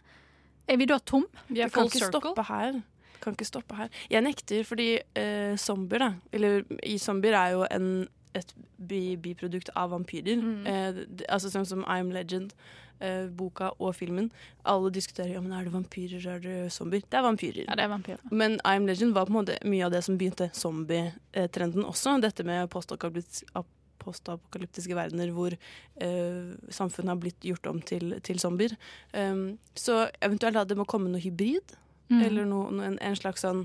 Er 0.69 0.77
vi 0.77 0.85
da 0.85 0.99
tom? 0.99 1.25
Vi 1.49 1.65
kan 1.73 1.89
ikke 1.89 2.11
stoppe 2.11 2.45
her. 2.47 2.83
Kan 3.23 3.33
ikke 3.33 3.47
stoppe 3.49 3.75
her. 3.75 3.89
Jeg 4.11 4.21
nekter 4.21 4.63
fordi 4.67 4.89
uh, 5.17 5.55
zombier, 5.57 5.99
da 5.99 6.13
Eller 6.31 6.63
i 6.83 6.97
zombier 6.99 7.33
er 7.33 7.51
jo 7.55 7.65
en, 7.71 8.07
et 8.35 8.53
bi 8.77 9.15
biprodukt 9.17 9.69
av 9.75 9.91
vampyrer. 9.93 10.39
Mm. 10.41 10.65
Eh, 10.67 11.03
altså 11.29 11.49
sånn 11.53 11.65
som 11.69 11.83
I'm 11.85 12.11
Legend, 12.13 12.53
eh, 12.99 13.27
boka 13.29 13.71
og 13.79 13.95
filmen. 13.95 14.31
Alle 14.65 14.89
diskuterer 14.91 15.33
ja, 15.35 15.41
men 15.41 15.53
er 15.53 15.63
det 15.67 15.73
vampyrer 15.73 16.25
er 16.35 16.39
det 16.43 16.55
zombier. 16.73 17.03
Det 17.09 17.19
er 17.19 17.25
vampyrer. 17.27 17.65
Ja, 17.67 17.75
det 17.75 17.83
er 17.85 17.91
vampyrer. 17.93 18.19
Men 18.31 18.59
I'm 18.65 18.85
Legend 18.89 19.13
var 19.13 19.25
på 19.27 19.33
en 19.35 19.39
måte 19.45 19.57
mye 19.65 19.85
av 19.85 19.91
det 19.91 20.03
som 20.03 20.17
begynte 20.17 20.49
zombie-trenden 20.53 21.85
også. 21.85 22.19
Dette 22.21 22.43
med 22.47 22.69
postapokalyptiske 24.03 24.95
verdener 24.97 25.31
hvor 25.31 25.53
eh, 25.53 26.49
samfunnet 26.69 27.13
har 27.13 27.21
blitt 27.21 27.45
gjort 27.47 27.67
om 27.71 27.79
til, 27.81 28.17
til 28.23 28.39
zombier. 28.39 28.75
Um, 29.13 29.57
så 29.75 30.07
eventuelt 30.21 30.57
at 30.59 30.67
det 30.69 30.77
må 30.77 30.85
komme 30.89 31.09
noe 31.13 31.21
hybrid, 31.23 31.77
Mm. 32.11 32.19
eller 32.21 32.45
noe, 32.45 32.83
en, 32.83 32.97
en 32.99 33.15
slags 33.15 33.41
sånn 33.45 33.61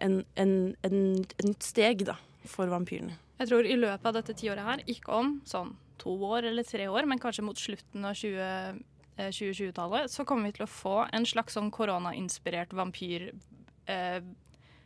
en, 0.00 0.24
en, 0.40 0.52
en, 0.82 0.94
et 1.36 1.44
nytt 1.44 1.62
steg 1.62 2.00
da, 2.08 2.14
for 2.48 2.70
vampyrene. 2.70 3.18
jeg 3.38 3.50
tror 3.50 3.66
i 3.66 3.78
løpet 3.78 4.06
av 4.06 4.16
dette 4.18 4.36
tiåret 4.38 4.66
her, 4.66 4.82
ikke 4.86 5.12
om 5.18 5.34
sånn 5.48 5.74
to 6.02 6.14
år 6.26 6.48
eller 6.50 6.66
tre 6.66 6.88
år, 6.90 7.06
men 7.06 7.20
kanskje 7.22 7.44
mot 7.46 7.58
slutten 7.58 8.04
av 8.08 8.18
20, 8.18 8.82
eh, 9.16 9.30
2020-tallet, 9.30 10.10
så 10.10 10.26
kommer 10.26 10.50
vi 10.50 10.58
til 10.58 10.66
å 10.66 10.70
få 10.70 10.96
en 11.12 11.26
slags 11.28 11.58
sånn 11.58 11.70
koronainspirert 11.74 12.74
vampyr 12.74 13.30
eh, 13.86 14.20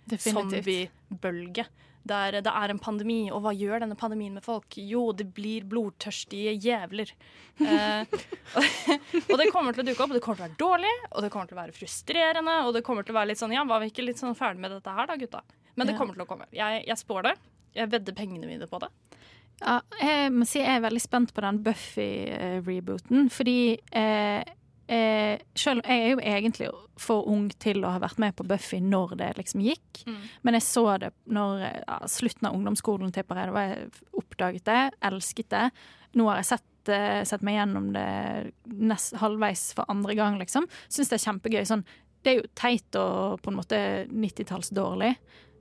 zombiebølge. 0.06 1.66
Der 2.06 2.36
det 2.38 2.52
er 2.52 2.70
en 2.70 2.78
pandemi, 2.78 3.32
og 3.34 3.40
hva 3.42 3.50
gjør 3.56 3.82
denne 3.82 3.96
pandemien 3.98 4.36
med 4.36 4.44
folk? 4.46 4.76
Jo, 4.78 5.08
det 5.16 5.26
blir 5.34 5.64
blodtørstige 5.66 6.52
jævler. 6.54 7.10
Eh, 7.58 8.06
og 9.32 9.34
det 9.40 9.48
kommer 9.50 9.74
til 9.74 9.82
å 9.82 9.88
dukke 9.88 10.04
opp, 10.04 10.12
og 10.12 10.18
det 10.18 10.22
kommer 10.22 10.38
til 10.38 10.44
å 10.44 10.46
være 10.46 10.60
dårlig, 10.60 10.94
og 11.10 11.24
det 11.24 11.32
kommer 11.34 11.50
til 11.50 11.58
å 11.58 11.62
være 11.64 11.74
frustrerende, 11.74 12.56
og 12.68 12.76
det 12.76 12.84
kommer 12.86 13.06
til 13.06 13.16
å 13.16 13.18
være 13.18 13.32
litt 13.32 13.42
sånn 13.42 13.56
Ja, 13.56 13.66
var 13.66 13.82
vi 13.82 13.90
ikke 13.90 14.06
litt 14.06 14.22
sånn 14.22 14.38
ferdig 14.38 14.62
med 14.62 14.76
dette 14.76 14.94
her 14.94 15.10
da, 15.10 15.18
gutta? 15.18 15.42
Men 15.76 15.90
det 15.90 15.96
kommer 15.98 16.16
til 16.16 16.24
å 16.24 16.28
komme. 16.28 16.48
Jeg, 16.56 16.84
jeg 16.88 17.00
spår 17.00 17.30
det. 17.30 17.34
Jeg 17.76 17.92
vedder 17.92 18.16
pengene 18.16 18.48
mine 18.48 18.68
på 18.70 18.80
det. 18.82 18.90
Ja, 19.62 19.80
jeg 20.00 20.32
må 20.34 20.44
si 20.48 20.60
jeg 20.60 20.68
er 20.68 20.84
veldig 20.84 21.00
spent 21.00 21.32
på 21.36 21.44
den 21.44 21.62
Buffy-rebooten, 21.64 23.30
fordi 23.32 23.78
eh, 23.96 24.42
eh, 24.92 25.44
selv 25.56 25.86
jeg 25.88 26.02
er 26.02 26.10
jo 26.12 26.20
egentlig 26.20 26.68
for 27.00 27.28
ung 27.32 27.48
til 27.62 27.84
å 27.84 27.94
ha 27.94 28.02
vært 28.02 28.20
med 28.20 28.36
på 28.36 28.44
Buffy 28.48 28.82
når 28.84 29.16
det 29.20 29.30
liksom 29.40 29.64
gikk. 29.64 30.02
Mm. 30.08 30.20
Men 30.44 30.58
jeg 30.58 30.66
så 30.68 30.86
det 31.00 31.12
når 31.24 31.64
ja, 31.64 31.98
slutten 32.10 32.48
av 32.48 32.56
ungdomsskolen, 32.58 33.12
tipper 33.16 33.40
jeg. 33.40 33.50
Da 33.50 33.56
var 33.56 33.68
jeg 33.70 33.90
oppdaget 34.20 34.68
det, 34.68 34.80
elsket 35.08 35.52
det. 35.52 35.66
Nå 36.16 36.28
har 36.28 36.42
jeg 36.42 36.50
sett, 36.52 36.92
eh, 36.92 37.22
sett 37.28 37.44
meg 37.46 37.56
gjennom 37.58 37.90
det 37.96 38.08
nest, 38.76 39.16
halvveis 39.22 39.70
for 39.76 39.88
andre 39.92 40.16
gang, 40.18 40.40
liksom. 40.42 40.68
Syns 40.88 41.12
det 41.12 41.20
er 41.20 41.26
kjempegøy. 41.30 41.64
Sånn, 41.68 41.86
det 42.26 42.32
er 42.32 42.40
jo 42.40 42.54
teit 42.58 43.00
og 43.00 43.40
på 43.40 43.52
en 43.52 43.60
måte 43.60 43.80
90-tallsdårlig, 44.10 45.14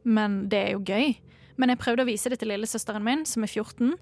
men 0.06 0.46
det 0.52 0.62
er 0.62 0.72
jo 0.76 0.84
gøy. 0.86 1.16
Men 1.60 1.72
jeg 1.72 1.82
prøvde 1.82 2.06
å 2.06 2.10
vise 2.10 2.32
det 2.32 2.40
til 2.42 2.52
lillesøsteren 2.52 3.04
min, 3.06 3.26
som 3.30 3.46
er 3.46 3.52
14. 3.52 3.96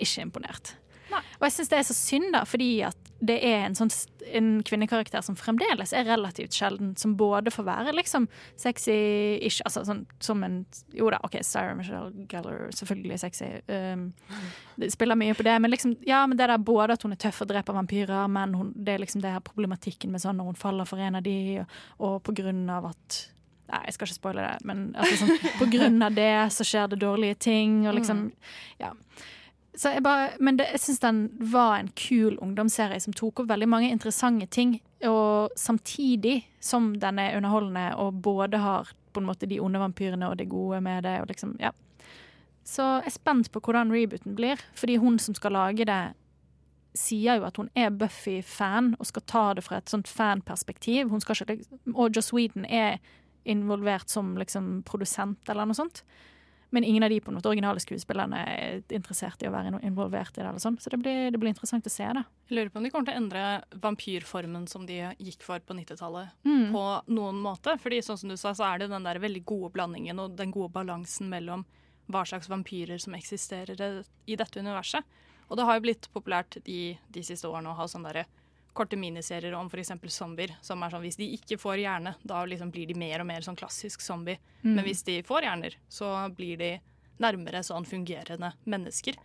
Ikke 0.00 0.24
imponert. 0.24 0.74
Og 1.10 1.46
jeg 1.46 1.54
syns 1.54 1.70
det 1.72 1.78
er 1.78 1.86
så 1.88 1.96
synd, 1.96 2.28
da, 2.34 2.42
fordi 2.48 2.68
at 2.86 3.08
det 3.20 3.36
er 3.44 3.66
en, 3.66 3.74
sånn, 3.76 3.90
en 4.36 4.48
kvinnekarakter 4.64 5.20
som 5.24 5.36
fremdeles 5.36 5.92
er 5.96 6.06
relativt 6.08 6.56
sjelden, 6.56 6.92
som 7.00 7.16
både 7.20 7.52
får 7.52 7.66
være 7.66 7.94
liksom 7.96 8.28
sexy-ish 8.60 9.60
altså 9.66 9.82
sånn 9.84 10.04
som 10.24 10.44
en 10.46 10.62
Jo 10.96 11.10
da, 11.12 11.18
OK, 11.26 11.36
Sarah 11.44 11.74
Michelle 11.76 12.26
Gellar, 12.30 12.70
selvfølgelig 12.76 13.20
sexy. 13.24 13.50
Um, 13.68 14.06
det 14.80 14.92
spiller 14.94 15.18
mye 15.20 15.36
på 15.36 15.44
det, 15.46 15.58
men 15.60 15.72
liksom, 15.72 15.98
ja, 16.08 16.22
men 16.28 16.38
det 16.40 16.48
der 16.48 16.62
både 16.64 16.96
at 16.96 17.04
hun 17.04 17.16
er 17.16 17.20
tøff 17.20 17.42
og 17.44 17.50
dreper 17.52 17.76
vampyrer, 17.76 18.30
men 18.32 18.56
hun, 18.56 18.72
det 18.76 18.94
er 18.94 19.04
liksom 19.04 19.24
det 19.24 19.34
her 19.34 19.44
problematikken 19.44 20.14
med 20.14 20.24
sånn 20.24 20.40
når 20.40 20.52
hun 20.52 20.62
faller 20.62 20.88
for 20.88 21.02
en 21.02 21.20
av 21.20 21.26
de, 21.26 21.36
og, 21.60 21.76
og 22.08 22.16
på 22.28 22.36
grunn 22.40 22.64
av 22.72 22.92
at 22.94 23.22
Nei, 23.70 23.82
jeg 23.86 23.94
skal 23.94 24.08
ikke 24.08 24.18
spoile 24.18 24.46
det, 24.46 24.64
men 24.66 24.80
altså 24.98 25.20
sånn, 25.20 25.50
på 25.60 25.68
grunn 25.70 26.02
av 26.02 26.14
det 26.16 26.30
så 26.54 26.64
skjer 26.66 26.88
det 26.90 27.00
dårlige 27.02 27.38
ting, 27.38 27.86
og 27.86 27.94
liksom 27.94 28.32
Ja. 28.80 28.92
Så 29.80 29.92
jeg 29.94 30.02
bare, 30.02 30.32
men 30.42 30.56
det, 30.58 30.66
jeg 30.74 30.80
syns 30.82 30.98
den 31.00 31.18
var 31.52 31.78
en 31.78 31.88
kul 31.96 32.34
ungdomsserie 32.42 32.98
som 33.00 33.14
tok 33.16 33.40
opp 33.40 33.48
veldig 33.48 33.68
mange 33.70 33.90
interessante 33.90 34.48
ting. 34.50 34.80
Og 35.06 35.54
samtidig 35.56 36.42
som 36.60 36.90
den 37.00 37.18
er 37.22 37.36
underholdende 37.38 37.94
og 37.96 38.18
både 38.20 38.58
har 38.60 38.90
på 39.14 39.22
en 39.22 39.28
måte 39.30 39.48
de 39.48 39.60
onde 39.62 39.78
vampyrene 39.80 40.28
og 40.28 40.36
det 40.36 40.48
gode 40.50 40.80
med 40.84 41.04
det. 41.06 41.14
Og 41.22 41.30
liksom, 41.30 41.54
ja. 41.62 41.70
Så 42.66 42.82
jeg 42.98 43.06
er 43.06 43.14
spent 43.14 43.52
på 43.54 43.62
hvordan 43.64 43.94
rebooten 43.94 44.34
blir, 44.36 44.60
fordi 44.74 44.98
hun 45.00 45.18
som 45.18 45.34
skal 45.38 45.52
lage 45.56 45.86
det, 45.88 46.00
sier 46.98 47.38
jo 47.38 47.46
at 47.46 47.56
hun 47.56 47.70
er 47.78 47.94
Buffy-fan 47.94 48.96
og 48.98 49.06
skal 49.06 49.22
ta 49.30 49.44
det 49.54 49.64
fra 49.64 49.78
et 49.78 49.88
sånt 49.88 50.10
fanperspektiv. 50.10 51.08
Hun 51.08 51.20
skal 51.22 51.36
ikke, 51.38 51.56
liksom- 51.62 51.94
og 51.96 52.10
Joss 52.16 52.32
Whedon 52.34 52.66
er 52.66 52.98
involvert 53.44 54.08
som 54.08 54.34
liksom 54.38 54.82
produsent 54.88 55.48
eller 55.48 55.66
noe 55.66 55.74
sånt. 55.78 56.02
Men 56.72 56.84
ingen 56.86 57.02
av 57.02 57.10
de 57.10 57.16
på 57.20 57.32
måte 57.34 57.48
originale 57.50 57.80
skuespillerne 57.82 58.40
er 58.46 58.82
interessert 58.94 59.42
i 59.42 59.48
å 59.48 59.50
være 59.50 59.80
involvert 59.82 60.36
i 60.36 60.40
det. 60.40 60.46
eller 60.46 60.62
sånn. 60.62 60.76
Så 60.78 60.90
det 60.92 61.00
blir, 61.02 61.30
det 61.34 61.38
blir 61.42 61.50
interessant 61.50 61.86
å 61.86 61.90
se. 61.90 62.04
det. 62.14 62.22
Jeg 62.48 62.54
lurer 62.56 62.70
på 62.70 62.78
om 62.78 62.84
de 62.86 62.90
kommer 62.94 63.08
til 63.10 63.16
å 63.16 63.22
endre 63.24 63.42
vampyrformen 63.82 64.68
som 64.70 64.84
de 64.86 65.00
gikk 65.18 65.42
for 65.42 65.58
på 65.58 65.74
90-tallet, 65.74 66.30
Mm. 66.46 66.70
på 66.70 66.84
noen 67.10 67.40
måte. 67.42 67.74
Fordi 67.80 67.98
sånn 68.02 68.18
som 68.18 68.28
du 68.30 68.36
sa, 68.36 68.52
så 68.54 68.64
er 68.72 68.78
det 68.78 68.90
den 68.90 69.02
der 69.02 69.18
veldig 69.18 69.44
gode 69.44 69.72
blandingen 69.72 70.20
og 70.20 70.36
den 70.36 70.52
gode 70.52 70.70
balansen 70.72 71.28
mellom 71.28 71.64
hva 72.08 72.22
slags 72.24 72.48
vampyrer 72.48 72.98
som 73.00 73.14
eksisterer 73.14 74.04
i 74.28 74.36
dette 74.36 74.60
universet. 74.60 75.02
Og 75.50 75.56
det 75.56 75.64
har 75.66 75.74
jo 75.74 75.80
blitt 75.88 76.08
populært 76.14 76.62
de, 76.64 76.96
de 77.10 77.22
siste 77.22 77.48
årene 77.50 77.70
å 77.70 77.74
ha 77.78 77.86
sånn 77.90 78.04
der 78.06 78.24
korte 78.72 78.96
miniserier 78.96 79.54
om 79.58 79.68
f.eks. 79.70 79.92
zombier. 80.14 80.54
Som 80.64 80.82
er 80.82 80.92
sånn 80.92 81.04
hvis 81.04 81.18
de 81.20 81.28
ikke 81.36 81.58
får 81.60 81.82
hjerne, 81.82 82.14
da 82.22 82.42
liksom 82.48 82.72
blir 82.74 82.90
de 82.90 82.96
mer 82.98 83.22
og 83.22 83.28
mer 83.30 83.46
sånn 83.46 83.58
klassisk 83.58 84.04
zombie. 84.04 84.40
Mm. 84.62 84.74
Men 84.74 84.84
hvis 84.86 85.04
de 85.06 85.20
får 85.26 85.48
hjerner, 85.48 85.78
så 85.88 86.12
blir 86.36 86.60
de 86.60 86.74
nærmere 87.20 87.62
sånn 87.66 87.86
fungerende 87.88 88.52
mennesker. 88.64 89.18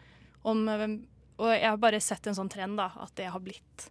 Om, 0.45 0.67
eh, 0.69 0.87
og 1.39 1.51
jeg 1.53 1.67
har 1.69 1.81
bare 1.81 2.01
sett 2.03 2.27
en 2.27 2.37
sånn 2.37 2.51
trend, 2.51 2.79
da, 2.79 2.91
at 3.01 3.15
det 3.19 3.31
har 3.31 3.43
blitt 3.43 3.89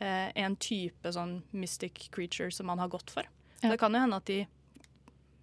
eh, 0.00 0.30
en 0.34 0.56
type 0.56 1.12
sånn 1.12 1.42
mystic 1.52 2.08
creature 2.14 2.52
som 2.52 2.70
man 2.70 2.82
har 2.82 2.92
gått 2.92 3.12
for. 3.14 3.28
Ja. 3.60 3.70
Det 3.70 3.80
kan 3.80 3.94
jo 3.94 4.02
hende 4.04 4.20
at 4.20 4.28
de 4.28 4.44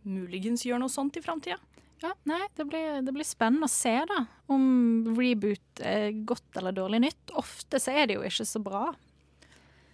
muligens 0.07 0.65
gjør 0.65 0.81
noe 0.81 0.91
sånt 0.91 1.17
i 1.17 1.23
framtida. 1.23 1.59
Ja, 2.01 2.15
nei, 2.25 2.41
det 2.57 2.65
blir, 2.65 3.01
det 3.05 3.13
blir 3.13 3.25
spennende 3.27 3.67
å 3.67 3.71
se 3.71 3.93
da, 4.09 4.23
om 4.49 4.63
reboot 5.13 5.81
er 5.85 6.09
godt 6.25 6.57
eller 6.57 6.73
dårlig 6.73 7.03
nytt. 7.03 7.33
Ofte 7.37 7.77
så 7.81 7.93
er 7.93 8.09
det 8.09 8.17
jo 8.17 8.25
ikke 8.25 8.47
så 8.49 8.61
bra. 8.63 8.87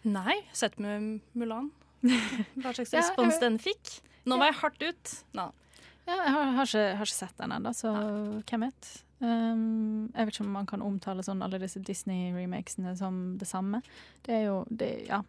Nei, 0.07 0.37
sett 0.55 0.77
med 0.79 1.19
Mulan. 1.37 1.71
Hva 2.61 2.71
slags 2.77 2.93
respons 2.95 3.39
den 3.41 3.57
fikk. 3.59 3.97
Nå 4.27 4.37
var 4.39 4.51
jeg 4.51 4.59
hardt 4.61 4.83
ut. 4.85 5.13
Nå. 5.37 5.47
Ja, 6.07 6.15
jeg 6.23 6.31
har, 6.31 6.51
har, 6.55 6.69
ikke, 6.69 6.83
har 7.01 7.09
ikke 7.09 7.17
sett 7.17 7.37
den 7.41 7.51
ennå, 7.57 7.73
så 7.75 7.91
hvem 8.47 8.63
vet. 8.67 8.91
Um, 9.19 10.07
jeg 10.13 10.27
vet 10.29 10.35
ikke 10.35 10.45
om 10.45 10.53
man 10.55 10.67
kan 10.69 10.83
omtale 10.85 11.23
sånn 11.25 11.41
alle 11.43 11.59
disse 11.59 11.81
Disney-remakesene 11.83 12.93
som 12.99 13.17
det 13.41 13.47
samme. 13.49 13.81
Det 14.27 14.35
er 14.39 14.45
jo 14.47 14.61
det, 14.69 14.91
Ja. 15.09 15.23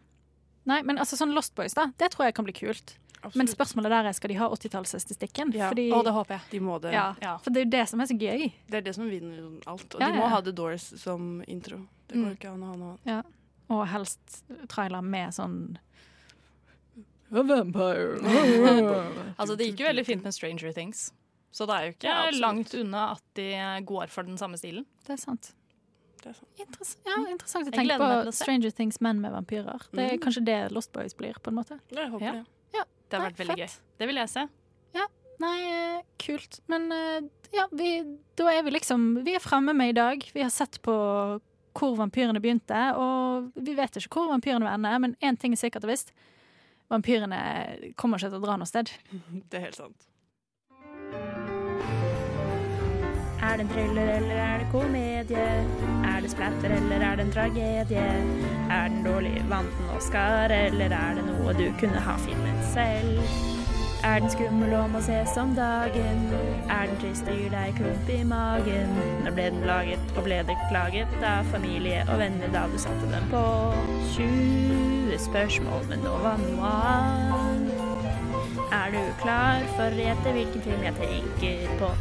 Nei, 0.69 0.81
men 0.85 0.99
altså 1.01 1.17
sånn 1.17 1.31
Lost 1.33 1.55
Boys, 1.57 1.73
da. 1.73 1.87
Det 1.97 2.11
tror 2.13 2.27
jeg 2.27 2.35
kan 2.37 2.45
bli 2.45 2.53
kult. 2.53 2.93
Men 3.33 3.47
spørsmålet 3.49 3.89
der 3.91 4.07
er 4.11 4.15
skal 4.15 4.29
de 4.31 4.35
ha 4.39 4.47
80-tallsestetikken. 4.53 5.49
Ja. 5.57 5.71
Fordi- 5.73 5.89
Å, 5.95 6.03
det 6.05 6.13
håper 6.13 6.35
jeg. 6.37 6.41
De 6.51 6.59
må 6.63 6.77
det. 6.83 6.91
Ja, 6.93 7.37
for 7.43 7.49
det 7.51 7.61
er 7.61 7.65
jo 7.65 7.71
det 7.73 7.81
som 7.89 7.99
er 8.03 8.05
så 8.11 8.15
gøy. 8.19 8.45
Det 8.69 8.77
er 8.77 8.85
det 8.85 8.93
som 8.95 9.09
vinner 9.09 9.41
alt. 9.67 9.95
Og 9.95 9.99
Ja, 9.99 10.07
de 10.11 10.19
må 10.19 10.23
ja. 10.27 10.29
ha 10.35 10.41
The 10.45 10.53
Doors 10.55 10.85
som 11.01 11.41
intro. 11.47 11.81
Det 12.07 12.15
går 12.15 12.29
Mm. 12.29 12.37
ikke 12.37 12.53
an 12.53 12.61
å 12.63 12.69
ha 12.69 12.75
noe 12.77 12.97
annet. 13.05 13.25
Og 13.69 13.83
helst 13.87 14.43
trailer 14.71 15.01
med 15.05 15.33
sånn 15.35 15.77
A 17.31 17.43
vampire. 17.45 18.17
altså, 19.37 19.55
det 19.55 19.67
gikk 19.69 19.83
jo 19.83 19.85
veldig 19.91 20.05
fint 20.07 20.23
med 20.25 20.33
Stranger 20.33 20.71
Things. 20.73 21.11
Så 21.53 21.65
det 21.69 21.75
er 21.75 21.83
jo 21.85 21.93
ikke 21.93 22.09
Ja, 22.09 22.23
langt 22.41 22.73
unna 22.77 23.03
at 23.15 23.23
de 23.37 23.51
går 23.85 24.09
for 24.09 24.25
den 24.25 24.37
samme 24.41 24.57
stilen. 24.57 24.85
Det 25.05 25.13
er 25.13 25.21
sant. 25.21 25.51
Det 26.23 26.31
er 26.31 26.35
sant. 26.39 26.49
Interess 26.59 26.95
ja, 27.05 27.17
interessant 27.29 27.69
å 27.69 27.73
tenke 27.75 27.97
på 28.01 28.07
å. 28.25 28.33
Stranger 28.35 28.73
Things, 28.75 28.97
men 29.05 29.21
med 29.21 29.31
vampyrer. 29.33 29.85
Det 29.93 30.03
er 30.07 30.17
Mm. 30.17 30.23
kanskje 30.25 30.43
det 30.45 30.57
Lost 30.73 30.91
Boys 30.93 31.13
blir, 31.13 31.33
på 31.41 31.49
en 31.53 31.55
måte. 31.61 31.79
Jeg 31.93 32.09
håper 32.09 32.25
Ja. 32.25 32.31
det. 32.33 32.45
Ja, 32.73 32.83
Det 33.09 33.17
har 33.17 33.23
Nei, 33.25 33.29
vært 33.31 33.37
veldig 33.37 33.57
fett. 33.57 33.69
gøy. 33.69 33.79
Det 33.99 34.07
vil 34.07 34.15
jeg 34.15 34.29
se. 34.29 34.47
Ja, 34.93 35.05
nei, 35.39 35.59
eh, 35.69 36.01
kult. 36.19 36.59
Men 36.67 36.91
eh, 36.91 37.21
ja, 37.53 37.67
vi, 37.71 38.17
da 38.35 38.47
er 38.49 38.63
vi 38.63 38.71
liksom 38.71 39.23
Vi 39.23 39.33
er 39.35 39.39
fremme 39.39 39.73
med 39.75 39.89
i 39.89 39.93
dag. 40.01 40.23
Vi 40.33 40.41
har 40.41 40.49
sett 40.49 40.81
på 40.81 41.39
hvor 41.75 41.95
vampyrene 41.99 42.41
begynte, 42.41 42.81
og 42.97 43.51
vi 43.55 43.75
vet 43.77 43.97
ikke 43.99 44.19
hvor 44.19 44.31
vampyrene 44.33 44.65
vil 44.65 44.73
ende, 44.73 44.99
men 45.05 45.15
én 45.23 45.39
ting 45.39 45.53
er 45.53 45.61
sikkert 45.61 45.85
og 45.87 45.93
visst. 45.93 46.13
Vampyrene 46.89 47.41
kommer 47.95 48.17
ikke 48.17 48.31
til 48.33 48.39
å 48.39 48.45
dra 48.45 48.57
noe 48.57 48.69
sted. 48.69 48.91
Det 49.49 49.59
er 49.59 49.67
helt 49.69 49.79
sant. 49.79 50.07
Er 53.39 53.55
det 53.55 53.63
en 53.63 53.69
thriller 53.71 54.09
eller 54.17 54.41
er 54.43 54.57
det 54.59 54.65
komedie? 54.71 55.45
Er 56.05 56.19
det 56.21 56.31
splatter 56.33 56.73
eller 56.75 57.05
er 57.07 57.15
det 57.15 57.25
en 57.25 57.31
tragedie? 57.31 58.07
Er 58.69 58.91
den 58.91 59.05
dårlig, 59.07 59.37
vant 59.49 59.71
den 59.79 59.93
Oscar, 59.95 60.51
eller 60.51 60.91
er 60.91 61.15
det 61.17 61.23
noe 61.29 61.55
du 61.55 61.69
kunne 61.79 62.03
ha 62.03 62.17
filmet 62.25 62.67
selv? 62.73 63.58
Er 64.03 64.19
den 64.19 64.29
skummel 64.31 64.73
og 64.73 64.89
må 64.89 65.01
ses 65.03 65.37
om 65.37 65.55
dagen? 65.55 66.21
Er 66.71 66.85
den 66.87 66.99
trist 67.01 67.27
og 67.27 67.35
gir 67.35 67.51
deg 67.51 67.73
klump 67.75 68.11
i 68.13 68.21
magen? 68.23 68.93
Når 69.25 69.35
ble 69.35 69.47
den 69.51 69.65
laget, 69.67 70.13
og 70.15 70.23
ble 70.23 70.37
det 70.47 70.55
klaget 70.69 71.17
av 71.19 71.49
familie 71.51 72.05
og 72.07 72.21
venner 72.21 72.53
da 72.53 72.63
du 72.71 72.77
satte 72.79 73.11
den 73.11 73.27
på? 73.33 73.43
20 74.15 75.19
spørsmål 75.27 75.91
men 75.91 76.07
nå 76.07 76.15
var 76.23 76.39
noe 76.45 76.71
annet. 76.79 77.85
Er 78.71 78.95
du 78.95 79.01
klar 79.19 79.67
for 79.75 79.91
å 79.91 80.07
gjette 80.07 80.35
hvilken 80.37 80.63
film 80.63 80.87
jeg 80.87 80.95
tenker 81.01 81.77
på? 81.83 81.91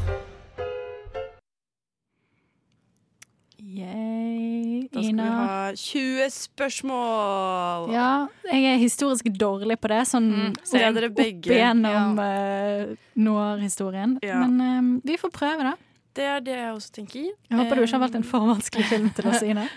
Yay, 3.59 4.68
Da 4.89 5.02
skal 5.02 5.10
Ina. 5.10 5.24
vi 5.24 5.48
ha 5.48 5.73
20 5.77 6.31
spørsmål. 6.32 7.90
Ja, 7.93 8.10
jeg 8.48 8.65
er 8.73 8.78
historisk 8.81 9.27
dårlig 9.36 9.77
på 9.82 9.89
det, 9.93 10.01
sånn 10.09 10.28
Mm, 10.32 10.55
så 10.65 10.78
opp- 10.81 10.94
dere 10.97 11.10
begge. 11.10 11.51
opp 11.51 11.56
igjennom 11.59 12.19
uh, 12.19 12.97
Noir-historien. 13.16 14.19
Ja. 14.24 14.40
Men 14.47 14.60
uh, 14.60 15.01
vi 15.05 15.16
får 15.20 15.31
prøve, 15.35 15.62
da. 15.69 15.74
Det 16.19 16.24
er 16.27 16.40
det 16.43 16.56
jeg 16.56 16.73
også 16.74 16.90
tenker. 16.97 17.28
Jeg 17.51 17.59
håper 17.60 17.77
du 17.77 17.82
ikke 17.85 17.93
har 17.98 18.02
valgt 18.06 18.16
en 18.19 18.24
for 18.27 18.40
vanskelig 18.48 18.85
film 18.89 19.10
til 19.15 19.28
oss, 19.31 19.43
Ine. 19.47 19.69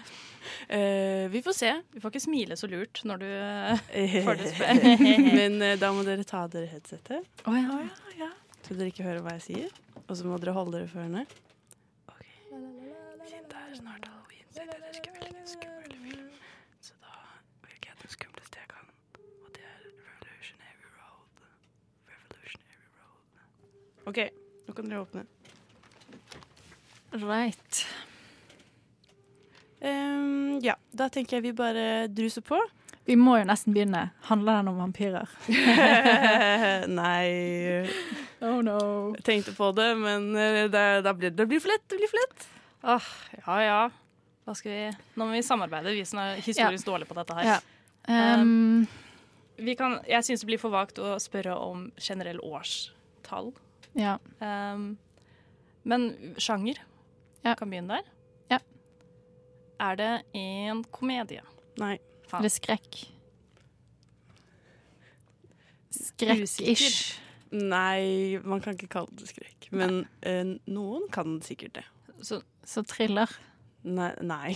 Uh, 0.71 1.27
vi 1.35 1.41
får 1.45 1.53
se. 1.59 1.73
Du 1.93 1.99
får 2.01 2.13
ikke 2.15 2.23
smile 2.23 2.55
så 2.57 2.69
lurt 2.71 3.03
når 3.05 3.21
du 3.21 3.27
uh, 3.27 3.77
får 4.25 4.39
det 4.39 4.49
Men 5.37 5.59
uh, 5.61 5.75
da 5.77 5.91
må 5.93 6.05
dere 6.07 6.23
ta 6.25 6.47
dere 6.47 6.71
headsetet, 6.71 7.27
Oh, 7.45 7.53
ja. 8.17 8.31
så 8.65 8.73
dere 8.77 8.89
ikke 8.93 9.03
hører 9.05 9.21
hva 9.25 9.35
jeg 9.37 9.45
sier. 9.49 9.69
Og 10.07 10.15
så 10.17 10.25
må 10.25 10.39
dere 10.41 10.55
holde 10.55 10.79
dere 10.79 10.87
for 10.89 11.03
ørene. 11.03 11.25
Ok. 12.09 12.25
Siden 12.49 13.45
det 13.51 13.59
er 13.59 13.75
snart 13.77 14.07
halloween, 14.71 14.93
så 14.93 15.19
veldig 15.21 15.47
skummel 15.47 15.95
film. 16.05 16.29
Så 16.81 16.93
da 17.01 17.15
velger 17.65 17.89
jeg 17.91 17.97
den 18.01 18.13
skumleste 18.15 18.61
jeg 18.61 18.69
kan. 18.71 18.87
Og 19.43 19.49
det 19.55 19.65
er 19.65 19.79
Revolutionary 20.07 20.89
Road. 20.97 21.45
Revolutionary 22.11 22.89
Road. 22.99 23.31
OK, 24.11 24.19
nå 24.67 24.75
kan 24.77 24.91
dere 24.91 25.01
åpne. 25.05 25.25
Right. 27.11 27.85
Um, 29.81 30.59
ja, 30.63 30.77
da 30.93 31.09
tenker 31.09 31.37
jeg 31.37 31.49
vi 31.49 31.57
bare 31.57 32.07
druser 32.07 32.45
på. 32.45 32.59
Vi 33.09 33.15
må 33.17 33.39
jo 33.41 33.47
nesten 33.49 33.73
begynne. 33.73 34.11
Handler 34.29 34.61
den 34.61 34.69
om 34.71 34.77
vampyrer? 34.77 35.31
Nei 37.01 37.87
Oh 38.41 38.61
no. 38.65 38.77
Jeg 39.19 39.25
tenkte 39.25 39.53
på 39.57 39.71
det, 39.77 39.89
men 40.01 40.31
eh, 40.33 40.63
det, 40.71 40.85
det, 41.05 41.13
blir, 41.17 41.33
det 41.33 41.45
blir 41.49 41.61
for 41.61 41.73
lett. 41.73 41.83
Det 41.89 41.97
blir 41.99 42.09
for 42.09 42.21
lett. 42.21 42.45
Åh, 42.81 43.09
ja 43.45 43.57
ja. 43.61 43.81
Hva 44.51 44.57
skal 44.59 44.71
vi 44.75 44.79
Nå 45.15 45.23
må 45.29 45.31
vi 45.31 45.41
samarbeide, 45.47 45.93
vi 45.95 46.03
som 46.07 46.19
er 46.19 46.41
historisk 46.43 46.83
dårlige 46.89 47.07
på 47.07 47.15
dette 47.15 47.37
her. 47.37 47.47
Ja. 48.09 48.41
Um, 48.41 48.83
Vi 49.61 49.75
kan, 49.79 49.99
jeg 50.09 50.25
syns 50.27 50.41
det 50.43 50.47
blir 50.49 50.59
for 50.59 50.73
vagt 50.73 50.99
å 50.99 51.13
spørre 51.21 51.53
om 51.55 51.85
generell 52.01 52.39
årstall. 52.43 53.53
ja. 53.95 54.17
Um, 54.41 54.97
men 55.83 56.35
sjanger 56.37 56.77
Ja. 57.43 57.55
kan 57.55 57.69
begynne 57.71 57.95
der. 58.01 58.09
Ja. 58.51 58.59
Er 59.79 59.95
det 59.95 60.11
en 60.37 60.83
komedie? 60.83 61.41
Nei. 61.79 61.95
Er 62.33 62.41
det 62.45 62.51
skrekk? 62.51 62.99
Skrekk-ish. 65.91 67.17
Nei, 67.51 68.37
man 68.47 68.61
kan 68.63 68.75
ikke 68.77 68.87
kalle 68.93 69.11
det 69.19 69.27
skrekk. 69.31 69.69
Men 69.75 70.03
uh, 70.25 70.53
noen 70.71 71.07
kan 71.11 71.39
sikkert 71.43 71.79
det. 71.79 71.85
Så, 72.21 72.41
Så 72.63 72.83
thriller. 72.87 73.29
Nei. 73.83 74.11
nei. 74.21 74.53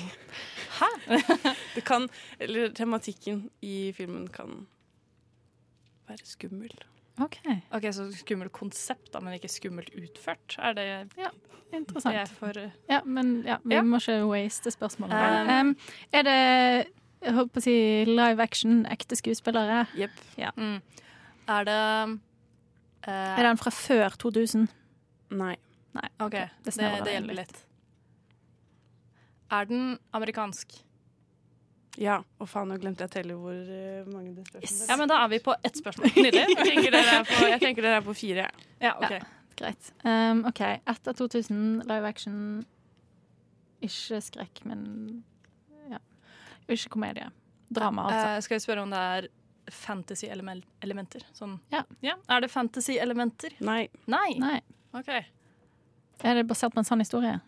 Hæ? 0.80 0.90
det 1.76 1.84
kan 1.86 2.10
Eller 2.40 2.70
tematikken 2.78 3.50
i 3.66 3.92
filmen 3.98 4.28
kan 4.28 4.68
være 6.08 6.26
skummel. 6.30 6.76
OK. 7.22 7.38
okay 7.72 7.92
Så 7.92 8.10
skummelt 8.14 8.52
konsept, 8.54 9.14
da, 9.14 9.20
men 9.24 9.34
ikke 9.34 9.50
skummelt 9.50 9.90
utført? 9.98 10.58
Er 10.60 10.74
det 10.78 10.86
Ja, 11.18 11.32
interessant. 11.74 12.14
Det 12.14 12.22
er 12.22 12.26
for 12.26 12.60
Ja, 12.90 13.02
men 13.06 13.44
ja, 13.48 13.58
vi 13.64 13.76
Ja. 13.76 13.82
må 13.82 13.98
ikke 13.98 14.28
waste 14.28 14.72
spørsmålet. 14.72 15.16
Um, 15.16 15.68
Um, 15.68 15.78
er 16.14 16.22
det 16.22 16.88
jeg 17.22 17.34
håper 17.34 17.58
å 17.60 17.64
si 17.64 18.06
live 18.06 18.44
action, 18.44 18.86
ekte 18.86 19.16
skuespillere? 19.16 19.88
Jepp. 19.98 20.12
Ja. 20.38 20.52
Mm. 20.58 20.82
Er 21.48 21.64
det 21.64 22.20
uh, 23.08 23.40
Er 23.40 23.44
den 23.44 23.58
fra 23.58 23.72
før 23.72 24.10
2000? 24.10 24.68
Nei. 25.32 25.56
Nei. 25.96 26.10
OK, 26.20 26.32
det 26.32 26.76
det, 26.76 26.76
det, 27.06 27.12
hjelper 27.16 27.34
litt. 27.34 27.65
Er 29.54 29.66
den 29.70 29.98
amerikansk? 30.16 30.74
Ja. 32.02 32.20
Og 32.42 32.50
faen, 32.50 32.70
nå 32.70 32.78
glemte 32.82 33.06
jeg 33.06 33.12
å 33.12 33.14
telle 33.14 33.38
hvor 33.40 33.56
eh, 33.56 34.04
mange 34.10 34.34
det 34.36 34.46
spørsmålet 34.50 34.92
Ja, 34.92 34.98
men 35.00 35.12
da 35.12 35.20
er 35.24 35.32
vi 35.32 35.40
på 35.46 35.56
ett 35.56 35.80
spørsmål. 35.80 36.12
Nydelig. 36.18 36.44
jeg, 36.52 36.68
tenker 36.68 36.96
dere 36.98 37.14
er 37.20 37.30
på, 37.30 37.40
jeg 37.52 37.62
tenker 37.64 37.88
dere 37.88 38.02
er 38.02 38.06
på 38.06 38.16
fire. 38.18 38.50
Ja, 38.84 38.96
OK. 38.98 39.16
Ja, 39.16 39.22
greit. 39.62 39.92
Um, 40.04 40.44
OK. 40.50 40.62
Etter 40.96 41.16
2000, 41.22 41.64
live 41.88 42.12
action. 42.12 42.38
Ikke 43.86 44.20
skrekk, 44.26 44.66
men 44.68 44.84
ja. 45.92 46.02
Ikke 46.68 46.92
komedie. 46.98 47.30
Drama, 47.76 48.10
altså. 48.10 48.28
Uh, 48.28 48.44
skal 48.46 48.58
vi 48.58 48.66
spørre 48.66 48.86
om 48.86 48.94
det 48.94 49.06
er 49.16 49.32
fantasy-elementer? 49.72 51.26
Sånn. 51.38 51.58
Ja. 51.74 51.86
Er 52.04 52.44
det 52.44 52.52
fantasy-elementer? 52.54 53.56
Nei. 53.66 53.86
Nei? 54.12 54.28
Nei. 54.42 54.60
OK. 54.96 55.12
Er 56.26 56.40
det 56.40 56.46
basert 56.48 56.76
på 56.76 56.84
en 56.84 56.88
sann 56.88 57.02
historie? 57.04 57.40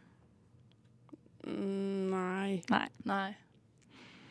Mm, 1.47 2.09
nei. 2.11 2.61
Nei. 2.69 2.87
Nei. 3.07 3.27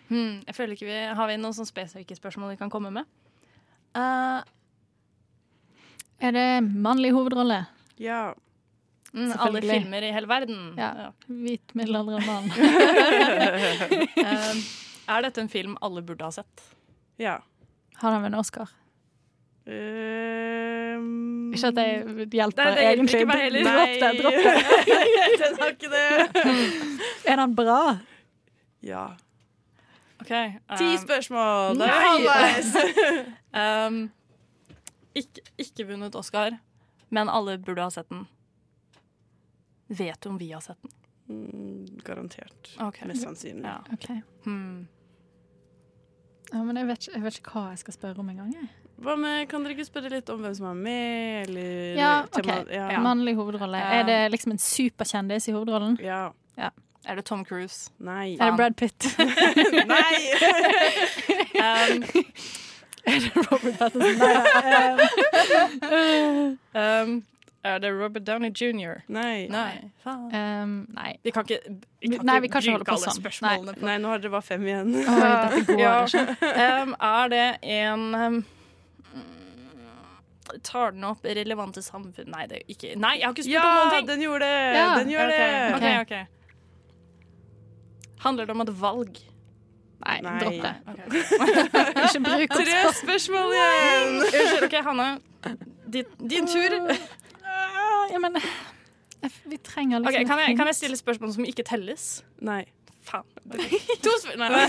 Hmm, 0.06 0.42
jeg 0.46 0.54
føler 0.54 0.76
ikke 0.76 0.86
vi 0.86 0.98
Har 1.18 1.26
vi 1.26 1.34
noen 1.40 1.54
sånn 1.56 1.66
spesifikke 1.66 2.14
spørsmål 2.14 2.52
vi 2.52 2.58
kan 2.60 2.70
komme 2.70 2.92
med? 2.94 3.08
Uh, 3.96 4.44
Er 6.22 6.32
det 6.36 6.46
mannlig 6.68 7.10
hovedrolle? 7.16 7.62
Ja. 7.98 8.34
mm, 9.12 9.32
alle 9.40 9.62
filmer 9.64 10.04
i 10.04 10.12
hele 10.12 10.28
verden. 10.28 10.74
Ja. 10.78 11.10
Hvit 11.26 11.74
middelaldrende 11.74 12.26
mann. 12.28 12.50
uh, 14.20 14.56
er 15.16 15.26
dette 15.26 15.40
en 15.40 15.48
film 15.52 15.76
alle 15.80 16.02
burde 16.04 16.24
ha 16.28 16.32
sett? 16.34 16.64
Ja. 17.20 17.38
Har 18.00 18.12
han 18.12 18.22
vunnet 18.26 18.40
Oscar? 18.40 18.68
Um, 19.66 21.52
Ikke 21.52 21.66
at 21.72 21.78
jeg 21.80 22.26
hjelper 22.30 22.68
Nei, 22.68 22.74
det 22.76 22.82
hjelper 22.84 22.90
egentlig. 22.92 23.18
ikke 23.18 23.26
meg 23.26 23.40
heller. 23.42 23.62
Dropp 23.66 23.94
det, 23.98 24.10
dropp 24.20 24.38
det. 24.46 24.52
Den 25.42 25.56
har 25.58 25.72
ikke 25.72 25.90
det. 25.94 26.10
Er 27.32 27.40
den 27.40 27.56
bra? 27.58 27.80
Ja. 28.86 29.06
OK. 30.20 30.30
Ti 30.30 30.86
um, 30.92 30.98
spørsmål. 31.02 31.80
Da 31.80 31.88
er 31.90 31.98
vi 31.98 31.98
halvveis. 32.06 32.70
um, 33.58 33.98
ikke, 35.20 35.44
ikke 35.58 35.88
vunnet 35.90 36.14
Oscar, 36.14 36.60
men 37.10 37.28
alle 37.28 37.58
burde 37.58 37.82
ha 37.82 37.90
sett 37.90 38.08
den. 38.12 38.22
Vet 39.88 40.22
du 40.22 40.30
om 40.30 40.38
vi 40.38 40.52
har 40.54 40.62
sett 40.62 40.78
den? 40.86 40.94
Mm, 41.26 41.86
garantert. 42.06 42.76
Ok. 42.80 43.02
Mest 43.10 43.26
sannsynlig. 43.26 43.66
Ja. 43.66 43.80
Okay. 43.98 44.20
Hmm. 44.46 44.86
Ja, 46.52 46.62
men 46.62 46.76
jeg 46.78 46.86
vet, 46.86 47.02
ikke, 47.02 47.16
jeg 47.18 47.22
vet 47.26 47.38
ikke 47.40 47.50
hva 47.58 47.68
jeg 47.72 47.82
skal 47.82 47.94
spørre 47.98 48.22
om 48.22 48.28
engang. 48.30 48.54
Hva 49.02 49.16
med, 49.20 49.48
Kan 49.50 49.62
dere 49.64 49.72
ikke 49.76 49.84
spørre 49.88 50.08
litt 50.10 50.30
om 50.32 50.40
hvem 50.40 50.54
som 50.56 50.66
er 50.70 50.74
med, 50.74 51.48
eller 51.48 51.94
Ja, 51.98 52.12
OK. 52.24 52.46
ja. 52.72 53.00
Mannlig 53.04 53.34
hovedrolle. 53.36 53.76
Ja. 53.78 53.84
Er 54.00 54.04
det 54.08 54.20
liksom 54.32 54.52
en 54.52 54.58
superkjendis 54.62 55.48
i 55.48 55.52
hovedrollen? 55.52 55.98
Ja. 56.00 56.30
Ja. 56.56 56.70
Er 57.06 57.14
det 57.20 57.24
Tom 57.28 57.44
Cruise? 57.44 57.90
Nei. 58.02 58.32
Er 58.40 58.50
det 58.50 58.56
Brad 58.56 58.74
Pitt? 58.76 59.06
Nei! 59.86 60.32
Um, 61.56 62.02
er 63.06 63.18
det 63.22 63.30
Robert 63.36 63.78
Pattinson? 63.78 64.18
Nei. 64.18 64.26
um, 66.74 67.22
er 67.64 67.78
det 67.82 67.90
Robert 67.96 68.26
Downey 68.26 68.50
jr.? 68.54 69.00
Nei. 69.08 69.46
Nei. 69.50 69.90
Um, 70.06 70.86
nei. 70.94 71.12
Vi 71.24 71.30
kan 71.34 71.44
ikke, 71.48 71.58
vi 72.02 72.08
kan 72.16 72.26
Nei, 72.28 72.36
vi 72.44 72.48
kan 72.52 72.60
ikke 72.62 72.72
holde 72.76 72.84
bruke 72.84 72.92
på 72.92 72.98
alle 72.98 73.10
sånn. 73.10 73.22
spørsmålene. 73.22 73.72
på- 73.78 73.84
Nei, 73.88 73.96
nå 73.98 74.06
har 74.12 74.18
dere 74.22 74.32
bare 74.36 74.46
fem 74.46 74.62
igjen. 74.68 74.90
Går 75.66 75.80
Ja. 75.80 75.94
Um, 76.82 76.90
er 77.00 77.28
det 77.32 77.46
en 77.62 78.02
um, 78.14 78.44
Tar 80.66 80.92
den 80.94 81.04
opp 81.08 81.24
relevante 81.24 81.82
samfunn 81.84 82.28
Nei, 82.32 82.44
det 82.50 82.60
er 82.60 82.72
ikke 82.72 82.94
Nei, 83.00 83.14
jeg 83.20 83.26
har 83.26 83.34
ikke 83.34 83.46
spurt 83.46 83.64
om 83.64 83.76
noen 83.76 83.94
ting! 83.96 84.06
den 84.10 84.24
gjorde 84.26 84.50
det! 84.50 84.66
Ja, 84.76 84.84
Den 84.98 85.10
gjør 85.12 85.30
okay, 85.30 85.38
det! 85.38 85.74
Okay, 85.76 85.96
okay. 86.02 86.24
Handler 88.24 88.48
det 88.48 88.54
om 88.56 88.62
et 88.64 88.72
valg? 88.80 89.18
Nei, 90.06 90.20
Nei. 90.24 90.38
dropp 90.40 90.60
det. 90.62 90.74
Ikke 92.06 92.20
bruk 92.20 92.50
opp 92.50 92.56
Tre 92.60 92.80
spørsmål. 93.00 93.52
igjen! 93.56 94.16
Unnskyld, 94.22 94.64
OK, 94.68 94.76
Hanne. 94.88 95.08
Din, 95.92 96.04
din 96.30 96.48
tur. 96.50 96.76
Ah, 97.46 98.06
Ja, 98.12 98.18
men 98.22 98.36
vi 99.44 99.56
trenger 99.58 99.98
liksom 99.98 100.14
okay, 100.14 100.24
kan, 100.28 100.38
jeg, 100.38 100.56
kan 100.58 100.66
jeg 100.70 100.76
stille 100.78 100.96
spørsmål 100.96 101.32
som 101.34 101.44
ikke 101.48 101.64
telles? 101.66 102.24
Nei. 102.44 102.64
Faen. 103.06 103.24
To 104.04 104.12
spørsmål. 104.22 104.52
Nei. 104.52 104.66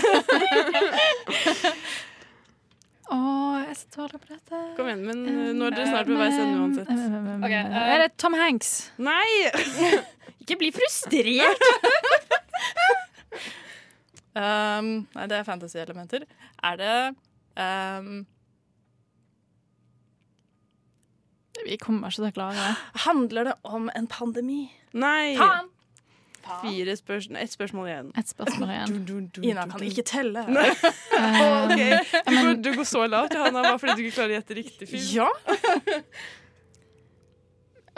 Å, 3.08 3.18
jeg 3.62 3.70
er 3.72 3.76
så 3.78 3.86
dårlig 3.94 4.18
på 4.20 4.34
dette. 4.34 4.58
Kom 4.76 4.88
igjen, 4.90 5.04
men 5.06 5.20
uh, 5.24 5.52
nå 5.56 5.68
er 5.70 5.76
dere 5.76 5.86
snart 5.88 6.10
ved 6.10 6.18
veis 6.20 6.34
ende 6.36 6.58
uansett. 6.60 6.90
Okay, 7.38 7.62
eh, 7.62 7.86
Er 7.94 8.02
det 8.02 8.08
Tom 8.20 8.36
Hanks? 8.36 8.72
Nei! 9.00 9.28
Ikke 10.42 10.58
bli 10.60 10.68
frustrert! 10.76 11.64
um, 14.36 14.90
nei, 15.14 15.24
det 15.30 15.38
er 15.38 15.46
fantasy-elementer. 15.48 16.26
Er 16.68 16.76
det 16.82 16.92
um, 17.56 18.12
Vi 21.64 21.80
kommer 21.80 22.12
ikke 22.12 22.22
til 22.22 22.28
å 22.28 22.36
klare 22.36 22.60
det. 22.60 22.76
Handler 23.08 23.50
det 23.50 23.56
om 23.66 23.88
en 23.96 24.06
pandemi? 24.12 24.66
Nei! 24.96 25.32
Faen! 25.40 25.72
Fire 26.62 26.94
spørsmål, 26.96 27.36
ett 27.42 27.52
spørsmål 27.52 27.88
igjen. 27.90 28.10
Et 28.18 28.28
spørsmål 28.32 28.70
igjen. 28.74 28.92
Du, 29.06 29.12
du, 29.20 29.26
du, 29.40 29.46
Ina 29.48 29.64
kan 29.70 29.82
ikke 29.86 30.02
telle. 30.08 30.44
Ok, 30.48 31.78
du, 31.78 32.34
men- 32.34 32.44
går, 32.46 32.62
du 32.64 32.70
går 32.78 32.84
så 32.88 33.06
lavt, 33.10 33.34
Johanna, 33.36 33.62
bare 33.66 33.78
fordi 33.82 33.96
du 33.98 34.04
ikke 34.06 34.16
klarer 34.20 34.34
å 34.34 34.38
gjette 34.40 34.58
riktig 34.62 34.88
film. 34.94 35.08
Ja. 35.14 35.28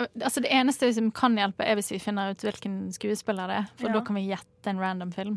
Altså, 0.01 0.41
det 0.41 0.49
eneste 0.57 0.89
som 0.97 1.11
kan 1.13 1.35
hjelpe, 1.37 1.61
er 1.69 1.75
hvis 1.77 1.91
vi 1.93 1.99
finner 2.01 2.31
ut 2.33 2.41
hvilken 2.41 2.87
skuespiller 2.97 3.51
det 3.51 3.57
er. 3.59 3.67
For 3.77 3.91
Ja. 3.91 3.99
da 3.99 4.01
kan 4.07 4.17
vi 4.17 4.23
gjette 4.31 4.71
en 4.73 4.79
random 4.81 5.11
film. 5.13 5.35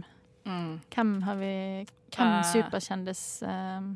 Mm. 0.47 0.77
Hvem 0.95 1.09
har 1.25 1.35
vi 1.35 1.49
Hvem 2.15 2.27
uh. 2.37 2.43
superkjendis 2.47 3.23
um, 3.43 3.89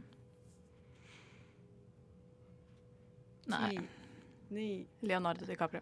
Nei. 3.47 3.77
Ni. 4.51 4.85
Leonardo 5.07 5.45
DiCaprio. 5.47 5.81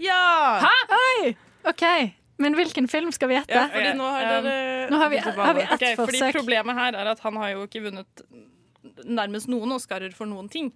Ja! 0.00 0.60
Hæ? 0.64 0.72
Oi! 0.96 1.36
OK. 1.66 1.84
Men 2.38 2.54
hvilken 2.58 2.84
film 2.88 3.12
skal 3.16 3.30
vi 3.30 3.38
gjette? 3.38 3.54
Ja, 3.56 3.66
fordi 3.72 3.94
nå 3.96 4.04
har 4.12 4.26
Um, 4.26 4.90
Nå 4.92 4.98
har 5.00 5.08
vi, 5.10 5.18
har 5.18 5.54
vi 5.56 5.62
ett 5.64 5.72
Ok, 5.72 5.84
fordi. 5.98 6.20
Problemet 6.36 6.76
her 6.78 6.94
er 7.00 7.08
at 7.10 7.20
han 7.24 7.36
har 7.40 7.48
jo 7.54 7.64
ikke 7.66 7.80
vunnet 7.88 8.20
nærmest 9.04 9.48
noen 9.50 9.72
Oscarer 9.74 10.12
for 10.14 10.26
noen 10.30 10.48
ting. 10.52 10.68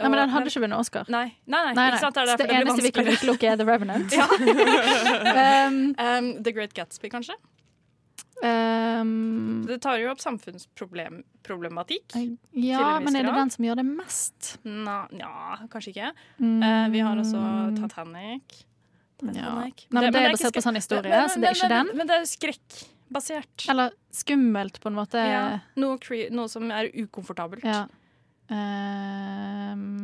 Nei, 0.00 0.08
men 0.08 0.18
den 0.18 0.30
hadde 0.32 0.48
ikke 0.50 0.62
vunnet 0.64 0.80
Oscar. 0.80 1.04
Nei, 1.12 1.26
nei, 1.46 1.60
nei, 1.60 1.72
Nei, 1.76 1.86
ikke 1.90 1.96
nei. 1.96 2.00
sant? 2.02 2.14
Det 2.16 2.22
er 2.22 2.26
det 2.26 2.48
det 2.48 2.56
eneste 2.58 2.84
vi 2.84 2.92
kan 2.96 3.08
utelukke, 3.08 3.48
er 3.52 3.56
The 3.60 3.66
Revenant. 3.68 4.12
Um, 5.40 5.94
Um, 6.00 6.28
The 6.42 6.52
Great 6.56 6.72
Gatsby, 6.74 7.08
kanskje? 7.12 7.36
um, 8.42 9.64
Det 9.68 9.76
tar 9.84 9.98
jo 10.00 10.10
opp 10.12 10.20
samfunnsproblematikk. 10.24 12.16
ja, 12.56 12.98
men 13.00 13.16
er 13.16 13.22
det 13.28 13.34
den 13.36 13.50
som 13.52 13.64
gjør 13.68 13.76
det 13.82 13.86
mest? 13.88 14.58
Nja, 14.64 15.02
ja, 15.20 15.58
kanskje 15.72 15.92
ikke. 15.94 16.10
Mm. 16.40 16.62
Uh, 16.64 16.86
vi 16.94 17.00
har 17.04 17.20
også 17.20 17.42
Titanic. 17.76 18.64
Ja. 19.22 19.54
Nei, 19.60 19.72
men 19.90 20.12
det 20.12 20.20
er 20.22 20.32
basert 20.32 20.54
på 20.56 20.62
sånn 20.64 20.76
historie, 20.80 21.10
men- 21.10 21.28
så 21.28 21.40
det 21.40 21.48
er 21.50 21.54
ikke 21.54 21.68
men- 21.68 21.86
den. 21.86 21.96
Men 21.96 22.06
det 22.06 22.16
er 22.16 22.24
skrekkbasert. 22.30 23.68
Eller 23.68 23.90
skummelt, 24.12 24.80
på 24.80 24.86
en 24.88 24.94
måte. 24.94 25.14
Ja, 25.20 25.60
noe, 25.76 25.98
noe 26.30 26.48
som 26.48 26.70
er 26.70 26.88
ukomfortabelt. 26.94 27.64
Ja. 27.64 27.86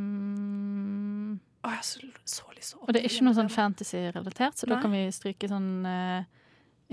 Um, 0.07 1.41
Å, 1.65 1.71
jeg 1.75 1.83
så, 1.83 1.99
så 2.25 2.43
lyst 2.55 2.71
til 2.75 2.79
å 2.79 2.83
og 2.87 2.93
det 2.95 3.01
er 3.03 3.09
ikke 3.11 3.25
noe 3.27 3.35
sånn 3.35 3.51
fantasy-relatert, 3.51 4.55
så 4.61 4.67
da 4.71 4.79
kan 4.81 4.93
vi 4.95 5.01
stryke 5.11 5.49
sånn 5.51 5.85
uh, 5.87 6.23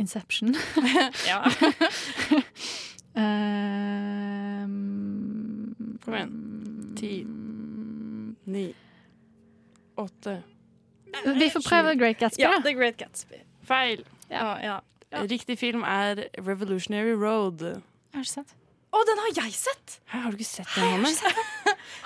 Inception. 0.02 0.56
Ja. 1.30 1.44
um, 4.64 5.76
Kom 6.04 6.14
igjen. 6.18 6.34
Ti. 6.98 7.12
Ni. 8.50 8.66
Åtte. 10.02 10.44
Vi 11.40 11.50
får 11.54 11.64
prøve 11.68 11.96
Great 12.00 12.20
Gatsby, 12.20 12.42
ja. 12.46 12.58
The 12.64 12.74
Great 12.78 12.98
Gatsby. 12.98 13.40
Feil. 13.68 14.04
Ja, 14.32 14.58
ja. 14.64 14.80
Riktig 15.30 15.60
film 15.62 15.84
er 15.86 16.26
Revolutionary 16.42 17.14
Road. 17.14 17.62
Har 18.14 18.26
du 18.26 18.30
sett. 18.30 18.56
Å, 18.94 19.00
den 19.10 19.22
har 19.24 19.32
jeg 19.42 19.54
sett! 19.58 20.00
Hæ, 20.12 20.20
har 20.26 20.34
du 20.34 20.38
ikke 20.38 20.46
sett 20.46 20.74
den, 20.76 20.86
Hanne? 20.86 21.10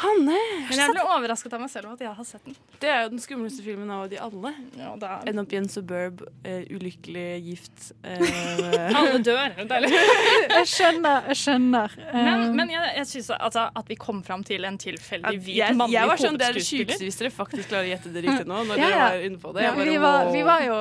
Hanne! 0.04 0.38
Men 0.70 0.82
jeg 0.82 0.94
ble 0.94 1.06
overrasket 1.06 1.54
av 1.58 1.64
meg 1.64 1.72
selv 1.74 1.94
at 1.96 2.04
jeg 2.06 2.14
har 2.18 2.28
sett 2.28 2.46
den. 2.48 2.58
Det 2.82 2.92
er 2.94 3.06
jo 3.06 3.12
den 3.16 3.24
skumleste 3.24 3.66
filmen 3.66 3.92
av 3.94 4.08
de 4.12 4.20
alle. 4.22 4.54
Ja, 4.78 4.94
det 5.00 5.12
er... 5.12 5.28
End 5.32 5.42
opp 5.42 5.54
i 5.54 5.60
en 5.60 5.70
suburb, 5.72 6.24
uh, 6.46 6.64
ulykkelig 6.74 7.28
gift. 7.48 7.92
uh... 8.06 8.98
Alle 8.98 9.22
dør. 9.26 9.58
Deilig. 9.68 9.92
Jeg 10.58 10.70
skjønner. 10.72 11.32
Jeg 11.32 11.42
skjønner. 11.44 11.98
Men, 12.14 12.38
Eh, 12.38 12.54
men 12.54 12.72
jeg, 12.72 12.94
jeg 12.98 13.08
synes 13.08 13.30
altså, 13.38 13.68
at 13.76 13.90
vi 13.90 13.98
kom 14.00 14.22
fram 14.26 14.44
til 14.48 14.66
en 14.68 14.78
tilfeldig 14.82 15.40
hvit 15.42 15.60
jeg, 15.60 15.76
mannlig 15.78 15.98
jeg 15.98 16.12
var 16.12 16.22
sånn, 16.22 16.38
Det 16.40 16.48
er 16.48 16.58
det 16.58 16.64
sjukeste 16.66 17.08
hvis 17.08 17.20
dere 17.22 17.34
faktisk 17.34 17.72
klarer 17.72 17.90
å 17.90 17.92
gjette 17.94 18.14
det 18.14 18.24
riktig 18.26 18.48
nå. 18.50 18.62
Når 18.70 18.82
Ja, 18.82 18.88
dere 18.88 19.04
var 19.04 19.28
inne 19.28 19.42
på 19.42 19.54
det. 19.56 19.66
Ja, 19.66 19.74
bare, 19.76 19.90
vi, 19.90 20.00
var, 20.04 20.32
vi 20.34 20.46
var 20.48 20.64
jo 20.66 20.80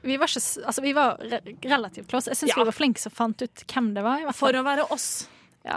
vi 0.00 0.16
var, 0.16 0.30
ikke, 0.32 0.40
altså, 0.64 0.80
vi 0.80 0.92
var 0.96 1.18
re 1.20 1.40
relativt 1.68 2.08
close. 2.08 2.30
Jeg 2.32 2.38
syns 2.40 2.56
vi 2.56 2.64
var 2.70 2.72
flinke 2.72 3.02
som 3.02 3.12
fant 3.12 3.42
ut 3.44 3.64
hvem 3.68 3.90
det 3.96 4.04
var. 4.06 4.22
i 4.22 4.24
hvert 4.24 4.38
fall. 4.38 4.48
For 4.48 4.60
å 4.60 4.64
være 4.64 4.86
oss, 4.96 5.08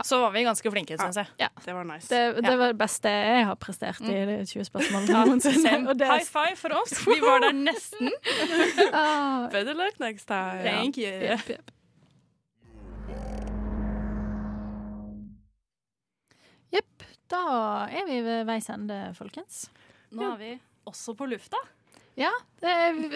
så 0.04 0.20
var 0.22 0.32
vi 0.32 0.44
ganske 0.46 0.72
flinke, 0.72 0.96
syns 0.98 1.18
jeg. 1.20 1.28
Ja. 1.40 1.48
Det 1.66 1.74
var 1.76 1.84
nice. 1.84 2.08
Det, 2.08 2.20
det 2.42 2.52
Ja. 2.52 2.56
var 2.58 2.68
det 2.72 2.78
beste 2.80 3.10
jeg 3.12 3.46
har 3.46 3.56
prestert 3.56 4.00
i 4.02 4.14
de 4.30 4.38
20 4.46 4.64
spørsmålene. 4.70 5.12
Ja, 5.14 5.90
og 5.90 5.98
det- 6.00 6.08
High 6.08 6.26
five 6.26 6.56
for 6.56 6.70
oss. 6.82 6.94
Vi 7.08 7.20
var 7.22 7.40
der 7.44 7.52
nesten. 7.52 8.12
Ah, 8.94 9.50
Better 9.52 9.74
luck 9.74 10.00
next 10.00 10.28
time. 10.28 10.64
Thank 10.64 10.98
you. 10.98 11.12
Yep, 11.12 11.50
yep. 11.50 11.72
Jepp. 16.74 17.04
Da 17.32 17.44
er 17.92 18.06
vi 18.10 18.20
ved 18.26 18.46
veis 18.50 18.68
ende, 18.74 18.98
folkens. 19.18 19.66
Nå 20.14 20.34
er 20.34 20.38
vi 20.42 20.52
også 20.90 21.16
på 21.18 21.28
lufta. 21.30 21.58
Ja, 22.20 22.30
det, 22.62 22.74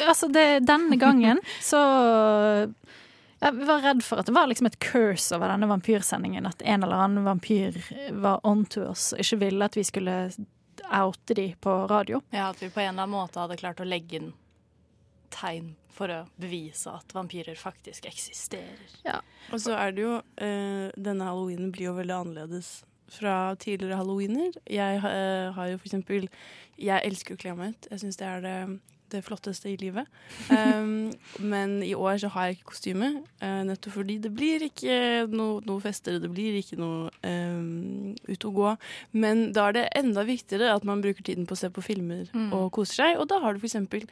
altså 0.08 0.28
det, 0.34 0.46
denne 0.66 0.98
gangen 0.98 1.38
så 1.62 1.78
ja, 3.40 3.52
Vi 3.52 3.66
var 3.66 3.82
redd 3.82 4.04
for 4.06 4.22
at 4.22 4.30
det 4.30 4.36
var 4.36 4.48
liksom 4.50 4.70
et 4.70 4.80
curse 4.80 5.36
over 5.36 5.52
denne 5.52 5.70
vampyrsendingen. 5.70 6.46
At 6.50 6.62
en 6.62 6.84
eller 6.84 7.06
annen 7.06 7.28
vampyr 7.28 7.78
var 8.12 8.40
on 8.48 8.66
to 8.66 8.88
oss 8.92 9.12
og 9.14 9.22
ikke 9.24 9.42
ville 9.46 9.68
at 9.70 9.78
vi 9.78 9.86
skulle 9.88 10.18
oute 10.88 11.34
de 11.34 11.56
på 11.62 11.76
radio. 11.90 12.22
Ja, 12.30 12.50
At 12.50 12.62
vi 12.62 12.70
på 12.70 12.80
en 12.80 12.94
eller 12.94 13.04
annen 13.04 13.16
måte 13.18 13.42
hadde 13.42 13.60
klart 13.60 13.82
å 13.82 13.88
legge 13.88 14.22
inn 14.22 14.34
tegn 15.34 15.76
for 15.92 16.12
å 16.14 16.20
bevise 16.40 16.92
at 16.94 17.14
vampyrer 17.16 17.58
faktisk 17.58 18.06
eksisterer. 18.08 18.92
Ja. 19.06 19.20
Og 19.52 19.62
så 19.64 19.74
er 19.78 19.96
det 19.96 20.04
jo 20.04 20.14
eh, 20.44 20.94
Denne 20.94 21.30
halloweenen 21.30 21.72
blir 21.74 21.90
jo 21.90 21.98
veldig 21.98 22.16
annerledes 22.16 22.70
fra 23.12 23.56
tidligere 23.60 23.98
halloweener. 24.00 24.54
Jeg 24.70 25.02
eh, 25.02 25.50
har 25.56 25.72
jo 25.72 25.80
for 25.80 25.90
eksempel 25.90 26.28
Jeg 26.78 27.02
elsker 27.08 27.36
jo 27.36 27.42
kle 27.42 27.56
meg. 27.58 27.90
Jeg 27.90 28.04
syns 28.04 28.20
det 28.20 28.28
er 28.30 28.46
det, 28.46 28.58
det 29.14 29.24
flotteste 29.26 29.70
i 29.72 29.78
livet. 29.80 30.08
Um, 30.52 31.12
men 31.54 31.78
i 31.86 31.94
år 31.98 32.20
så 32.24 32.32
har 32.34 32.48
jeg 32.50 32.58
ikke 32.58 32.72
kostyme, 32.74 33.12
uh, 33.42 33.62
nettopp 33.68 33.98
fordi 33.98 34.18
det 34.24 34.32
blir 34.36 34.66
ikke 34.68 35.28
noe, 35.32 35.62
noe 35.68 35.84
fester, 35.84 36.20
det 36.24 36.32
blir 36.34 36.58
ikke 36.60 36.80
noe 36.80 37.10
um, 37.24 38.14
ut 38.28 38.48
å 38.48 38.54
gå. 38.56 38.74
Men 39.18 39.48
da 39.56 39.70
er 39.70 39.78
det 39.78 39.86
enda 40.00 40.26
viktigere 40.28 40.74
at 40.76 40.88
man 40.88 41.04
bruker 41.04 41.26
tiden 41.26 41.48
på 41.48 41.58
å 41.58 41.62
se 41.64 41.72
på 41.74 41.84
filmer 41.86 42.26
Mm. 42.34 42.52
og 42.54 42.72
koser 42.76 42.98
seg. 43.02 43.20
Og 43.22 43.28
da 43.30 43.40
har 43.44 43.56
du 43.56 43.64
eksempel 43.64 44.04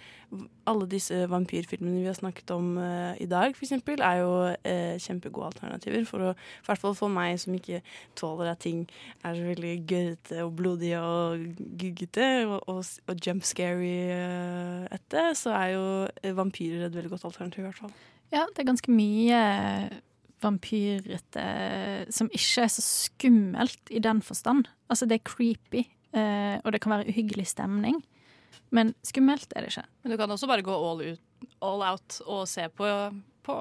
alle 0.65 0.88
disse 0.89 1.26
vampyrfilmene 1.30 2.01
vi 2.01 2.07
har 2.09 2.17
snakket 2.17 2.51
om 2.55 2.77
uh, 2.77 3.13
i 3.22 3.27
dag, 3.30 3.53
eksempel, 3.53 4.01
er 4.01 4.22
jo 4.22 4.31
uh, 4.51 4.95
kjempegode 5.01 5.51
alternativer. 5.51 6.05
For 6.09 6.31
å, 6.31 6.31
i 6.34 6.65
hvert 6.67 6.81
fall 6.81 6.95
for 6.97 7.11
meg 7.13 7.38
som 7.41 7.55
ikke 7.57 7.81
tåler 8.17 8.51
at 8.53 8.63
ting 8.65 8.85
er 9.23 9.38
så 9.38 9.45
veldig 9.45 9.73
gørrete 9.89 10.41
og 10.45 10.55
blodige 10.57 11.01
og 11.01 11.45
guggete 11.81 12.27
og, 12.47 12.57
og, 12.72 12.81
og 13.09 13.26
jump 13.26 13.45
scary 13.45 13.93
eh, 14.13 14.85
etter, 14.94 15.34
så 15.38 15.53
er 15.56 15.70
jo 15.76 15.86
eh, 16.22 16.36
vampyrer 16.36 16.88
et 16.88 16.95
veldig 16.98 17.14
godt 17.14 17.28
alternativ, 17.32 17.64
i 17.64 17.68
hvert 17.70 17.82
fall. 17.86 17.95
Ja, 18.34 18.44
det 18.52 18.64
er 18.64 18.70
ganske 18.72 18.91
mye 18.94 19.41
vampyrete 20.44 21.45
som 22.14 22.30
ikke 22.34 22.66
er 22.66 22.72
så 22.74 22.84
skummelt 22.84 23.94
i 23.94 24.02
den 24.03 24.22
forstand. 24.26 24.70
Altså, 24.91 25.07
det 25.10 25.20
er 25.20 25.30
creepy, 25.30 25.86
eh, 26.16 26.57
og 26.64 26.74
det 26.74 26.82
kan 26.84 26.95
være 26.95 27.10
uhyggelig 27.10 27.48
stemning. 27.53 28.02
Men 28.76 28.94
skummelt 29.06 29.53
er 29.56 29.66
det 29.66 29.74
ikke. 29.74 29.88
Men 30.03 30.14
du 30.14 30.18
kan 30.20 30.32
også 30.32 30.49
bare 30.49 30.66
gå 30.66 30.76
all, 30.76 31.03
ut, 31.14 31.48
all 31.64 31.86
out 31.86 32.20
og 32.26 32.45
se 32.49 32.68
på, 32.70 32.90
på 33.45 33.55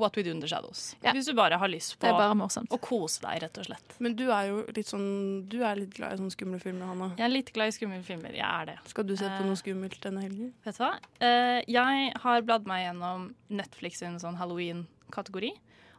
What 0.00 0.16
We 0.16 0.24
Do 0.26 0.34
the 0.40 0.48
Shadows. 0.48 0.96
Ja. 1.04 1.12
Hvis 1.16 1.28
du 1.28 1.34
bare 1.36 1.58
har 1.60 1.70
lyst 1.70 1.98
på 2.00 2.10
å 2.10 2.78
kose 2.82 3.22
deg, 3.24 3.42
rett 3.44 3.60
og 3.60 3.68
slett. 3.68 3.96
Men 4.02 4.16
du 4.18 4.24
er 4.30 4.50
jo 4.50 4.62
litt 4.76 4.90
sånn 4.90 5.06
Du 5.50 5.58
er 5.64 5.76
litt 5.78 5.92
glad 5.96 6.16
i 6.16 6.20
sånne 6.20 6.34
skumle 6.34 6.60
filmer, 6.62 6.88
Hanna. 6.90 7.10
Jeg 7.18 7.26
er 7.28 7.32
litt 7.32 7.52
glad 7.56 7.72
i 7.72 7.76
skumle 7.76 8.00
filmer. 8.06 8.34
Jeg 8.36 8.46
er 8.46 8.72
det. 8.72 8.78
Skal 8.92 9.06
du 9.08 9.14
se 9.16 9.28
på 9.28 9.36
Eh, 9.36 9.46
noe 9.46 9.58
skummelt 9.60 9.98
denne 10.02 10.22
helgen? 10.24 10.52
Vet 10.64 10.78
du 10.78 10.82
hva? 10.82 10.92
Uh, 11.20 11.60
jeg 11.68 12.12
har 12.22 12.44
bladd 12.46 12.68
meg 12.68 12.86
gjennom 12.86 13.28
Netflix 13.52 14.00
sin 14.02 14.18
sånn 14.22 14.38
halloween-kategori. 14.40 15.52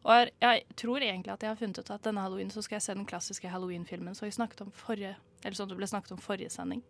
Og 0.07 0.31
jeg, 0.41 0.63
tror 0.79 1.03
egentlig 1.03 1.33
at 1.33 1.43
jeg 1.43 1.51
har 1.51 1.59
funnet 1.59 1.81
ut 1.81 1.91
at 1.91 2.05
denne 2.05 2.23
halloween 2.23 2.51
så 2.53 2.63
skal 2.63 2.77
jeg 2.77 2.85
se 2.87 2.95
den 2.95 3.07
klassiske 3.09 3.51
halloween-filmen 3.51 4.15
som 4.15 4.27
vi 4.27 4.35
snakket 4.35 4.63
om 4.63 4.71
forrige 4.71 5.17
Eller 5.43 5.57
sånn 5.57 5.69
det 5.69 5.77
ble 5.77 5.89
snakket 5.89 6.15
om 6.15 6.21
forrige 6.21 6.49
sending. 6.49 6.81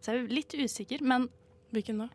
Så 0.00 0.14
jeg 0.14 0.22
er 0.22 0.32
litt 0.32 0.54
usikker, 0.56 1.02
men 1.04 1.28
Hvilken 1.70 2.00
da? 2.02 2.08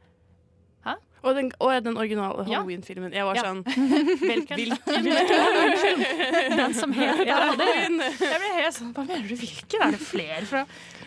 Og 1.25 1.33
den, 1.37 1.47
og 1.57 1.71
den 1.85 1.97
originale 1.97 2.45
Halloween-filmen. 2.45 3.13
Jeg 3.15 3.25
var 3.25 3.39
sånn 3.41 3.63
Hvilken? 4.21 4.59
Hvilken? 4.59 5.07
Den 6.59 6.75
som 6.77 6.93
heter 6.95 7.25
Ja, 7.25 7.39
Halloween. 7.49 7.97
Jeg 8.03 8.41
ble 8.43 8.51
helt 8.59 8.77
sånn 8.77 8.91
Hva 8.93 9.07
mener 9.07 9.25
du, 9.25 9.33
hvilken? 9.41 9.87
Er 9.87 9.97
det 9.97 10.03
flere 10.03 10.43
fra 10.49 10.65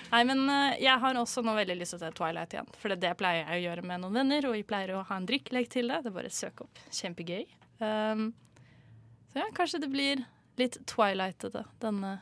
Nei, 0.08 0.22
men 0.24 0.46
eh, 0.48 0.78
jeg 0.80 1.00
har 1.02 1.18
også 1.20 1.42
nå 1.44 1.52
veldig 1.58 1.74
lyst 1.82 1.98
til 2.00 2.14
Twilight 2.16 2.54
igjen. 2.54 2.68
For 2.80 2.96
det 2.96 3.10
pleier 3.20 3.42
jeg 3.42 3.58
å 3.58 3.64
gjøre 3.66 3.82
med 3.90 4.00
noen 4.00 4.16
venner, 4.16 4.46
og 4.48 4.54
vi 4.56 4.62
pleier 4.64 4.94
å 4.96 5.02
ha 5.04 5.18
en 5.20 5.26
drikkelek 5.28 5.68
til 5.74 5.92
det. 5.92 5.98
Det 6.06 6.08
er 6.08 6.14
bare 6.14 6.30
å 6.32 6.36
søke 6.38 6.64
opp. 6.64 6.80
Kjempegøy. 6.96 7.44
Um, 7.84 8.30
så 9.28 9.42
ja, 9.42 9.50
kanskje 9.58 9.82
det 9.84 9.90
blir 9.92 10.24
litt 10.56 10.80
Twilightete 10.88 11.66
denne, 11.84 12.14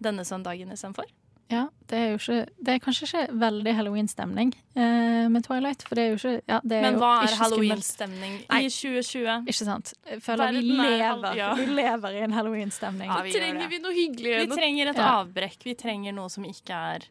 denne 0.00 0.24
søndagen 0.24 0.72
istedenfor. 0.72 1.12
Ja, 1.48 1.62
det 1.88 1.96
er 1.98 2.10
jo 2.12 2.16
ikke 2.20 2.38
Det 2.60 2.72
er 2.74 2.78
kanskje 2.84 3.06
ikke 3.08 3.20
veldig 3.40 3.72
halloween-stemning 3.78 4.50
eh, 4.76 5.28
med 5.32 5.44
Twilight, 5.46 5.82
for 5.88 5.96
det 5.96 6.02
er 6.04 6.08
jo 6.12 6.18
ikke 6.18 6.32
ja, 6.46 6.58
det 6.60 6.76
er 6.76 6.82
Men 6.84 6.98
hva 7.00 7.12
er 7.24 7.36
halloween-stemning 7.40 8.34
i 8.44 8.68
2020? 8.68 9.46
Ikke 9.48 9.64
sant. 9.70 9.94
Jeg 10.10 10.20
føler 10.26 10.52
vi 10.52 10.60
Verden 10.76 10.82
er 10.84 10.98
lever, 10.98 11.38
ja. 11.40 11.54
vi 11.56 11.64
lever 11.78 12.18
i 12.18 12.24
en 12.26 12.36
halloween-stemning. 12.36 13.08
Ja, 13.08 13.22
vi 13.24 13.32
Trenger 13.32 13.68
vi 13.72 13.78
noe 13.80 13.96
hyggelig? 13.96 14.34
Vi 14.44 14.50
trenger 14.60 14.92
et 14.92 15.00
Ja. 15.00 15.08
avbrekk. 15.22 15.64
Vi 15.64 15.74
trenger 15.74 16.12
noe 16.12 16.28
som 16.28 16.44
ikke 16.44 16.82
er 16.92 17.08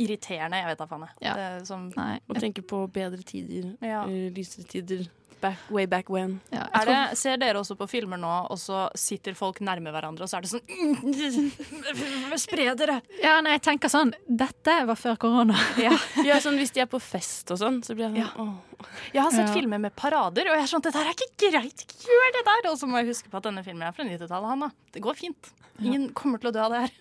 irriterende. 0.00 0.56
Jeg 0.56 0.66
vet 0.72 0.78
da 0.80 0.86
faen. 0.90 1.06
jeg. 1.06 1.16
Ja. 1.28 1.34
Det 1.36 1.66
som, 1.68 1.92
Nei. 1.96 2.18
Og 2.28 2.36
tenke 2.42 2.62
på 2.66 2.82
bedre 2.90 3.22
tider. 3.22 3.76
Ja. 3.84 4.02
eh, 4.08 4.30
Lysere 4.34 4.64
tider. 4.66 5.06
Back, 5.40 5.58
way 5.72 5.86
back 5.88 6.10
when. 6.12 6.34
Ja, 6.52 6.66
det, 6.84 6.96
ser 7.16 7.38
dere 7.40 7.62
også 7.62 7.72
på 7.80 7.86
filmer 7.88 8.18
nå, 8.20 8.28
og 8.52 8.58
så 8.60 8.82
sitter 8.98 9.32
folk 9.38 9.60
nærme 9.64 9.88
hverandre, 9.94 10.26
og 10.26 10.28
så 10.28 10.36
er 10.36 10.44
det 10.44 10.50
sånn 10.52 11.40
Spre 12.44 12.66
dere! 12.76 12.98
Ja, 13.22 13.38
nei, 13.44 13.54
jeg 13.56 13.62
tenker 13.64 13.88
sånn 13.92 14.12
Dette 14.26 14.74
var 14.88 14.98
før 15.00 15.16
korona. 15.22 15.56
Ja, 16.28 16.40
sånn 16.44 16.58
Hvis 16.60 16.74
de 16.76 16.82
er 16.84 16.90
på 16.92 17.00
fest 17.02 17.50
og 17.54 17.60
sånn, 17.62 17.80
så 17.86 17.96
blir 17.96 18.10
jeg 18.10 18.26
sånn 18.28 18.50
ja. 18.50 18.88
Jeg 19.14 19.22
har 19.24 19.32
sett 19.34 19.48
Ja. 19.48 19.54
filmer 19.56 19.80
med 19.82 19.94
parader, 19.96 20.50
og 20.50 20.56
jeg 20.58 20.66
er 20.66 20.70
sånn 20.74 20.84
Dette 20.84 21.00
der 21.00 21.08
er 21.10 21.16
ikke 21.16 21.50
greit! 21.56 21.86
Gjør 22.04 22.34
det 22.36 22.44
der! 22.50 22.68
Og 22.72 22.76
så 22.80 22.88
må 22.90 23.00
jeg 23.00 23.10
huske 23.14 23.32
på 23.32 23.40
at 23.40 23.48
denne 23.48 23.64
filmen 23.66 23.86
er 23.88 23.96
fra 23.96 24.04
90-tallet, 24.08 24.50
Hanna. 24.54 24.70
Det 24.92 25.02
går 25.04 25.16
fint. 25.18 25.50
Ingen 25.80 26.10
kommer 26.16 26.40
til 26.42 26.50
å 26.50 26.54
dø 26.54 26.60
av 26.66 26.74
det 26.74 26.82
her. 26.84 26.92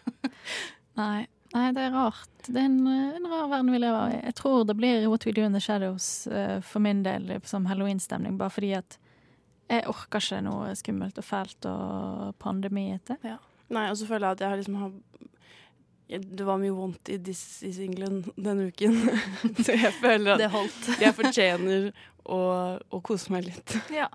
Nei, 0.99 1.28
nei, 1.56 1.68
det 1.76 1.86
er 1.88 1.94
rart. 1.96 2.32
Det 2.46 2.58
er 2.58 2.68
en, 2.70 2.88
en 2.88 3.28
rar 3.32 3.50
verden 3.52 3.72
vi 3.74 3.82
lever 3.82 4.16
i. 4.16 4.22
Jeg 4.30 4.38
tror 4.40 4.64
det 4.70 4.78
blir 4.80 5.08
What 5.10 5.28
We 5.28 5.36
Do 5.36 5.46
In 5.46 5.56
The 5.58 5.62
Shadows 5.64 6.28
uh, 6.32 6.58
for 6.66 6.84
min 6.84 7.04
del 7.06 7.32
som 7.50 7.68
halloween-stemning, 7.70 8.38
bare 8.40 8.54
fordi 8.54 8.74
at 8.80 9.00
jeg 9.70 9.86
orker 9.90 10.24
ikke 10.24 10.42
noe 10.48 10.74
skummelt 10.78 11.20
og 11.22 11.26
fælt 11.26 11.68
og 11.70 12.34
pandemiete. 12.42 13.20
Nei, 13.70 13.86
og 13.92 13.98
så 14.00 14.08
føler 14.10 14.32
jeg 14.32 14.40
at 14.40 14.44
jeg 14.44 14.50
har 14.50 14.62
liksom 14.62 14.80
har 14.82 14.94
det 16.10 16.42
var 16.42 16.58
mye 16.58 16.74
vondt 16.74 17.10
i 17.14 17.20
This 17.22 17.62
Is 17.64 17.78
England 17.80 18.32
denne 18.34 18.72
uken. 18.72 18.96
så 19.66 19.76
jeg 19.76 19.94
føler 20.00 20.40
Det 20.40 20.48
at 20.48 20.56
holdt. 20.56 20.88
jeg 21.04 21.14
fortjener 21.14 21.92
å, 22.26 22.40
å 22.82 23.02
kose 23.06 23.30
meg 23.36 23.46
litt. 23.46 23.76
Ja. 23.94 24.08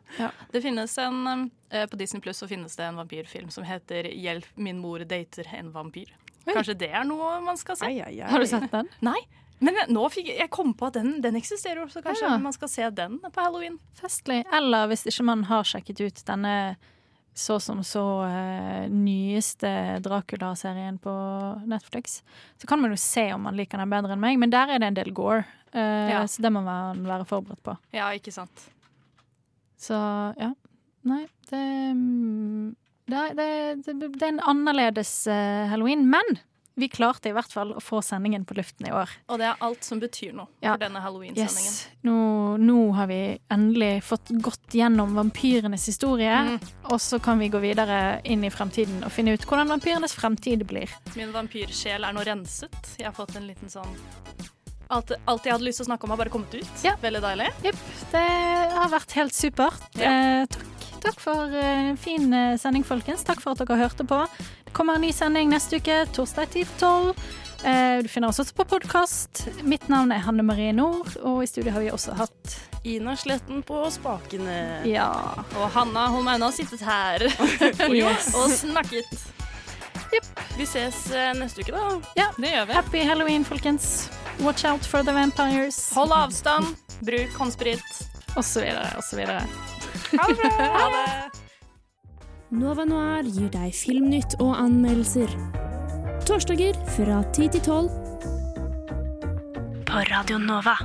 Det 0.50 0.62
finnes 0.64 0.96
en 0.98 1.50
eh, 1.70 1.86
På 1.90 1.98
Disney 2.00 2.22
Plus 2.24 2.42
finnes 2.50 2.74
det 2.74 2.88
en 2.88 2.98
vampyrfilm 2.98 3.50
som 3.54 3.66
heter 3.66 4.10
'Hjelp, 4.10 4.50
min 4.58 4.82
mor 4.82 5.06
dater 5.06 5.46
en 5.54 5.70
vampyr'. 5.74 6.10
Kanskje 6.52 6.74
det 6.78 6.90
er 6.92 7.04
noe 7.08 7.40
man 7.44 7.56
skal 7.56 7.76
se? 7.80 7.88
Ai, 7.88 8.00
ai, 8.04 8.20
ai. 8.20 8.28
Har 8.30 8.40
du 8.42 8.46
sett 8.50 8.70
den? 8.72 8.88
Nei. 9.00 9.20
Men 9.64 9.78
jeg, 9.78 9.88
nå 9.94 10.02
fikk, 10.12 10.28
jeg 10.34 10.50
kom 10.52 10.74
på 10.76 10.88
at 10.90 10.96
den, 10.98 11.20
den 11.24 11.36
eksisterer, 11.38 11.84
jo, 11.84 11.88
så 11.88 12.02
kanskje 12.04 12.26
Ja. 12.26 12.38
man 12.42 12.52
skal 12.52 12.68
se 12.68 12.88
den 12.90 13.20
på 13.22 13.40
halloween. 13.40 13.78
Festlig. 13.96 14.42
Eller 14.52 14.88
hvis 14.90 15.06
ikke 15.08 15.24
man 15.24 15.44
har 15.48 15.64
sjekket 15.64 16.02
ut 16.04 16.24
denne 16.28 16.76
så 17.34 17.56
som 17.58 17.80
så 17.82 18.02
uh, 18.30 18.84
nyeste 18.90 19.98
Dracula-serien 20.04 20.98
på 21.02 21.10
Netflix, 21.66 22.20
så 22.60 22.66
kan 22.70 22.78
man 22.82 22.92
jo 22.94 22.98
se 23.00 23.24
om 23.34 23.42
man 23.42 23.56
liker 23.58 23.80
den 23.80 23.90
bedre 23.90 24.14
enn 24.14 24.20
meg, 24.22 24.38
men 24.38 24.52
der 24.54 24.70
er 24.70 24.78
det 24.78 24.86
en 24.92 24.98
del 25.00 25.10
gore. 25.16 25.40
Uh, 25.74 26.10
Ja. 26.12 26.20
Så 26.30 26.42
det 26.44 26.52
må 26.54 26.62
man 26.62 27.02
være 27.06 27.24
forberedt 27.26 27.62
på. 27.66 27.74
Ja, 27.96 28.12
ikke 28.14 28.30
sant. 28.34 28.68
Så 29.80 29.96
ja. 30.38 30.52
Nei, 31.04 31.24
det 31.50 31.60
mm, 31.98 32.70
Det, 33.06 33.34
det, 33.36 33.84
det, 33.84 34.22
er 34.22 34.28
en 34.32 34.40
annerledes 34.40 35.26
eh, 35.28 35.66
halloween. 35.68 36.06
Men 36.10 36.38
vi 36.74 36.88
klarte 36.90 37.28
i 37.30 37.34
hvert 37.36 37.52
fall 37.54 37.70
å 37.76 37.80
få 37.82 38.00
sendingen 38.02 38.42
på 38.48 38.56
luften 38.58 38.88
i 38.88 38.92
år. 38.94 39.10
Og 39.30 39.38
det 39.38 39.46
er 39.46 39.60
alt 39.62 39.84
som 39.86 40.00
betyr 40.02 40.32
noe 40.34 40.48
Ja. 40.64 40.72
for 40.72 40.82
denne 40.82 41.02
halloween-sendingen. 41.04 41.68
Yes. 41.70 41.84
Nå, 42.02 42.16
nå 42.58 42.78
har 42.96 43.06
vi 43.12 43.18
endelig 43.54 43.92
fått 44.08 44.32
gått 44.42 44.74
gjennom 44.74 45.14
vampyrenes 45.14 45.86
historie, 45.86 46.34
Mm. 46.34 46.58
og 46.90 46.98
så 46.98 47.20
kan 47.22 47.38
vi 47.38 47.48
gå 47.52 47.60
videre 47.62 48.20
inn 48.24 48.42
i 48.42 48.50
fremtiden 48.50 49.04
og 49.06 49.12
finne 49.14 49.36
ut 49.36 49.46
hvordan 49.46 49.70
vampyrenes 49.70 50.16
fremtid 50.18 50.66
blir. 50.66 50.90
Min 51.14 51.30
vampyrsjel 51.32 52.02
er 52.08 52.12
nå 52.12 52.24
renset. 52.26 52.96
Jeg 52.98 53.06
har 53.06 53.14
fått 53.14 53.36
en 53.36 53.46
liten 53.46 53.70
sånn 53.70 53.94
Alt, 54.90 55.12
alt 55.26 55.46
jeg 55.46 55.54
hadde 55.54 55.64
lyst 55.64 55.78
til 55.80 55.86
å 55.86 55.88
snakke 55.88 56.04
om, 56.04 56.10
har 56.10 56.18
bare 56.20 56.30
kommet 56.30 56.52
ut. 56.54 56.82
Veldig 57.00 57.20
deilig. 57.24 57.46
Jepp. 57.64 57.78
Det 58.12 58.26
har 58.76 58.90
vært 58.92 59.14
helt 59.16 59.32
supert. 59.32 59.86
Eh, 59.96 60.44
takk. 60.44 60.73
Takk 61.04 61.20
for 61.20 61.54
eh, 61.54 61.88
en 61.90 61.96
fin 62.00 62.32
eh, 62.32 62.56
sending, 62.58 62.84
folkens. 62.86 63.24
Takk 63.26 63.42
for 63.44 63.52
at 63.54 63.60
dere 63.62 63.76
hørte 63.82 64.06
på. 64.08 64.22
Det 64.64 64.72
kommer 64.76 64.96
en 64.98 65.04
ny 65.04 65.12
sending 65.14 65.50
neste 65.52 65.78
uke, 65.82 65.98
torsdag 66.16 66.48
10-12. 66.54 67.10
Eh, 67.64 67.98
du 68.04 68.08
finner 68.12 68.28
oss 68.32 68.40
også 68.42 68.56
på 68.56 68.64
podkast. 68.74 69.44
Mitt 69.68 69.86
navn 69.92 70.12
er 70.12 70.24
Hanne 70.24 70.44
Marie 70.44 70.72
Nord, 70.76 71.14
og 71.22 71.42
i 71.44 71.48
studio 71.48 71.72
har 71.76 71.84
vi 71.84 71.92
også 71.92 72.16
hatt 72.18 72.56
Ina 72.84 73.14
Sletten 73.16 73.62
på 73.64 73.84
spakene. 73.92 74.56
Ja. 74.88 75.10
Og 75.56 75.68
Hanna 75.76 76.06
Holm 76.12 76.28
Aune 76.28 76.48
har 76.50 76.56
sittet 76.56 76.82
her 76.84 77.24
Yes. 77.94 78.32
og 78.36 78.50
snakket. 78.52 79.14
Vi 80.54 80.66
ses 80.68 80.98
eh, 81.12 81.32
neste 81.36 81.64
uke, 81.64 81.72
da. 81.74 82.00
Ja. 82.20 82.28
Det 82.38 82.52
gjør 82.52 82.68
vi. 82.70 82.76
Happy 82.80 83.04
halloween, 83.08 83.44
folkens. 83.48 84.08
Watch 84.40 84.64
out 84.68 84.84
for 84.88 85.04
the 85.06 85.12
vampires. 85.14 85.78
Hold 85.96 86.12
avstand, 86.16 86.74
bruk 87.04 87.36
håndsprit. 87.40 87.86
Og 88.34 88.42
så 88.44 88.64
videre, 88.64 88.88
og 88.98 89.04
så 89.06 89.16
videre. 89.20 89.40
Ha 90.18 90.28
det 90.28 90.36
bra. 90.40 90.50
Ha 90.78 90.86
det. 90.94 91.04
Nova 92.54 92.84
Noir 92.86 93.26
gir 93.26 93.48
deg 93.50 93.74
filmnytt 93.74 94.36
og 94.38 94.54
anmeldelser. 94.54 95.30
Torsdager 96.28 96.76
fra 96.94 97.22
10 97.34 97.48
til 97.56 97.62
12. 97.66 97.88
På 99.88 100.04
Radio 100.12 100.38
Nova. 100.38 100.76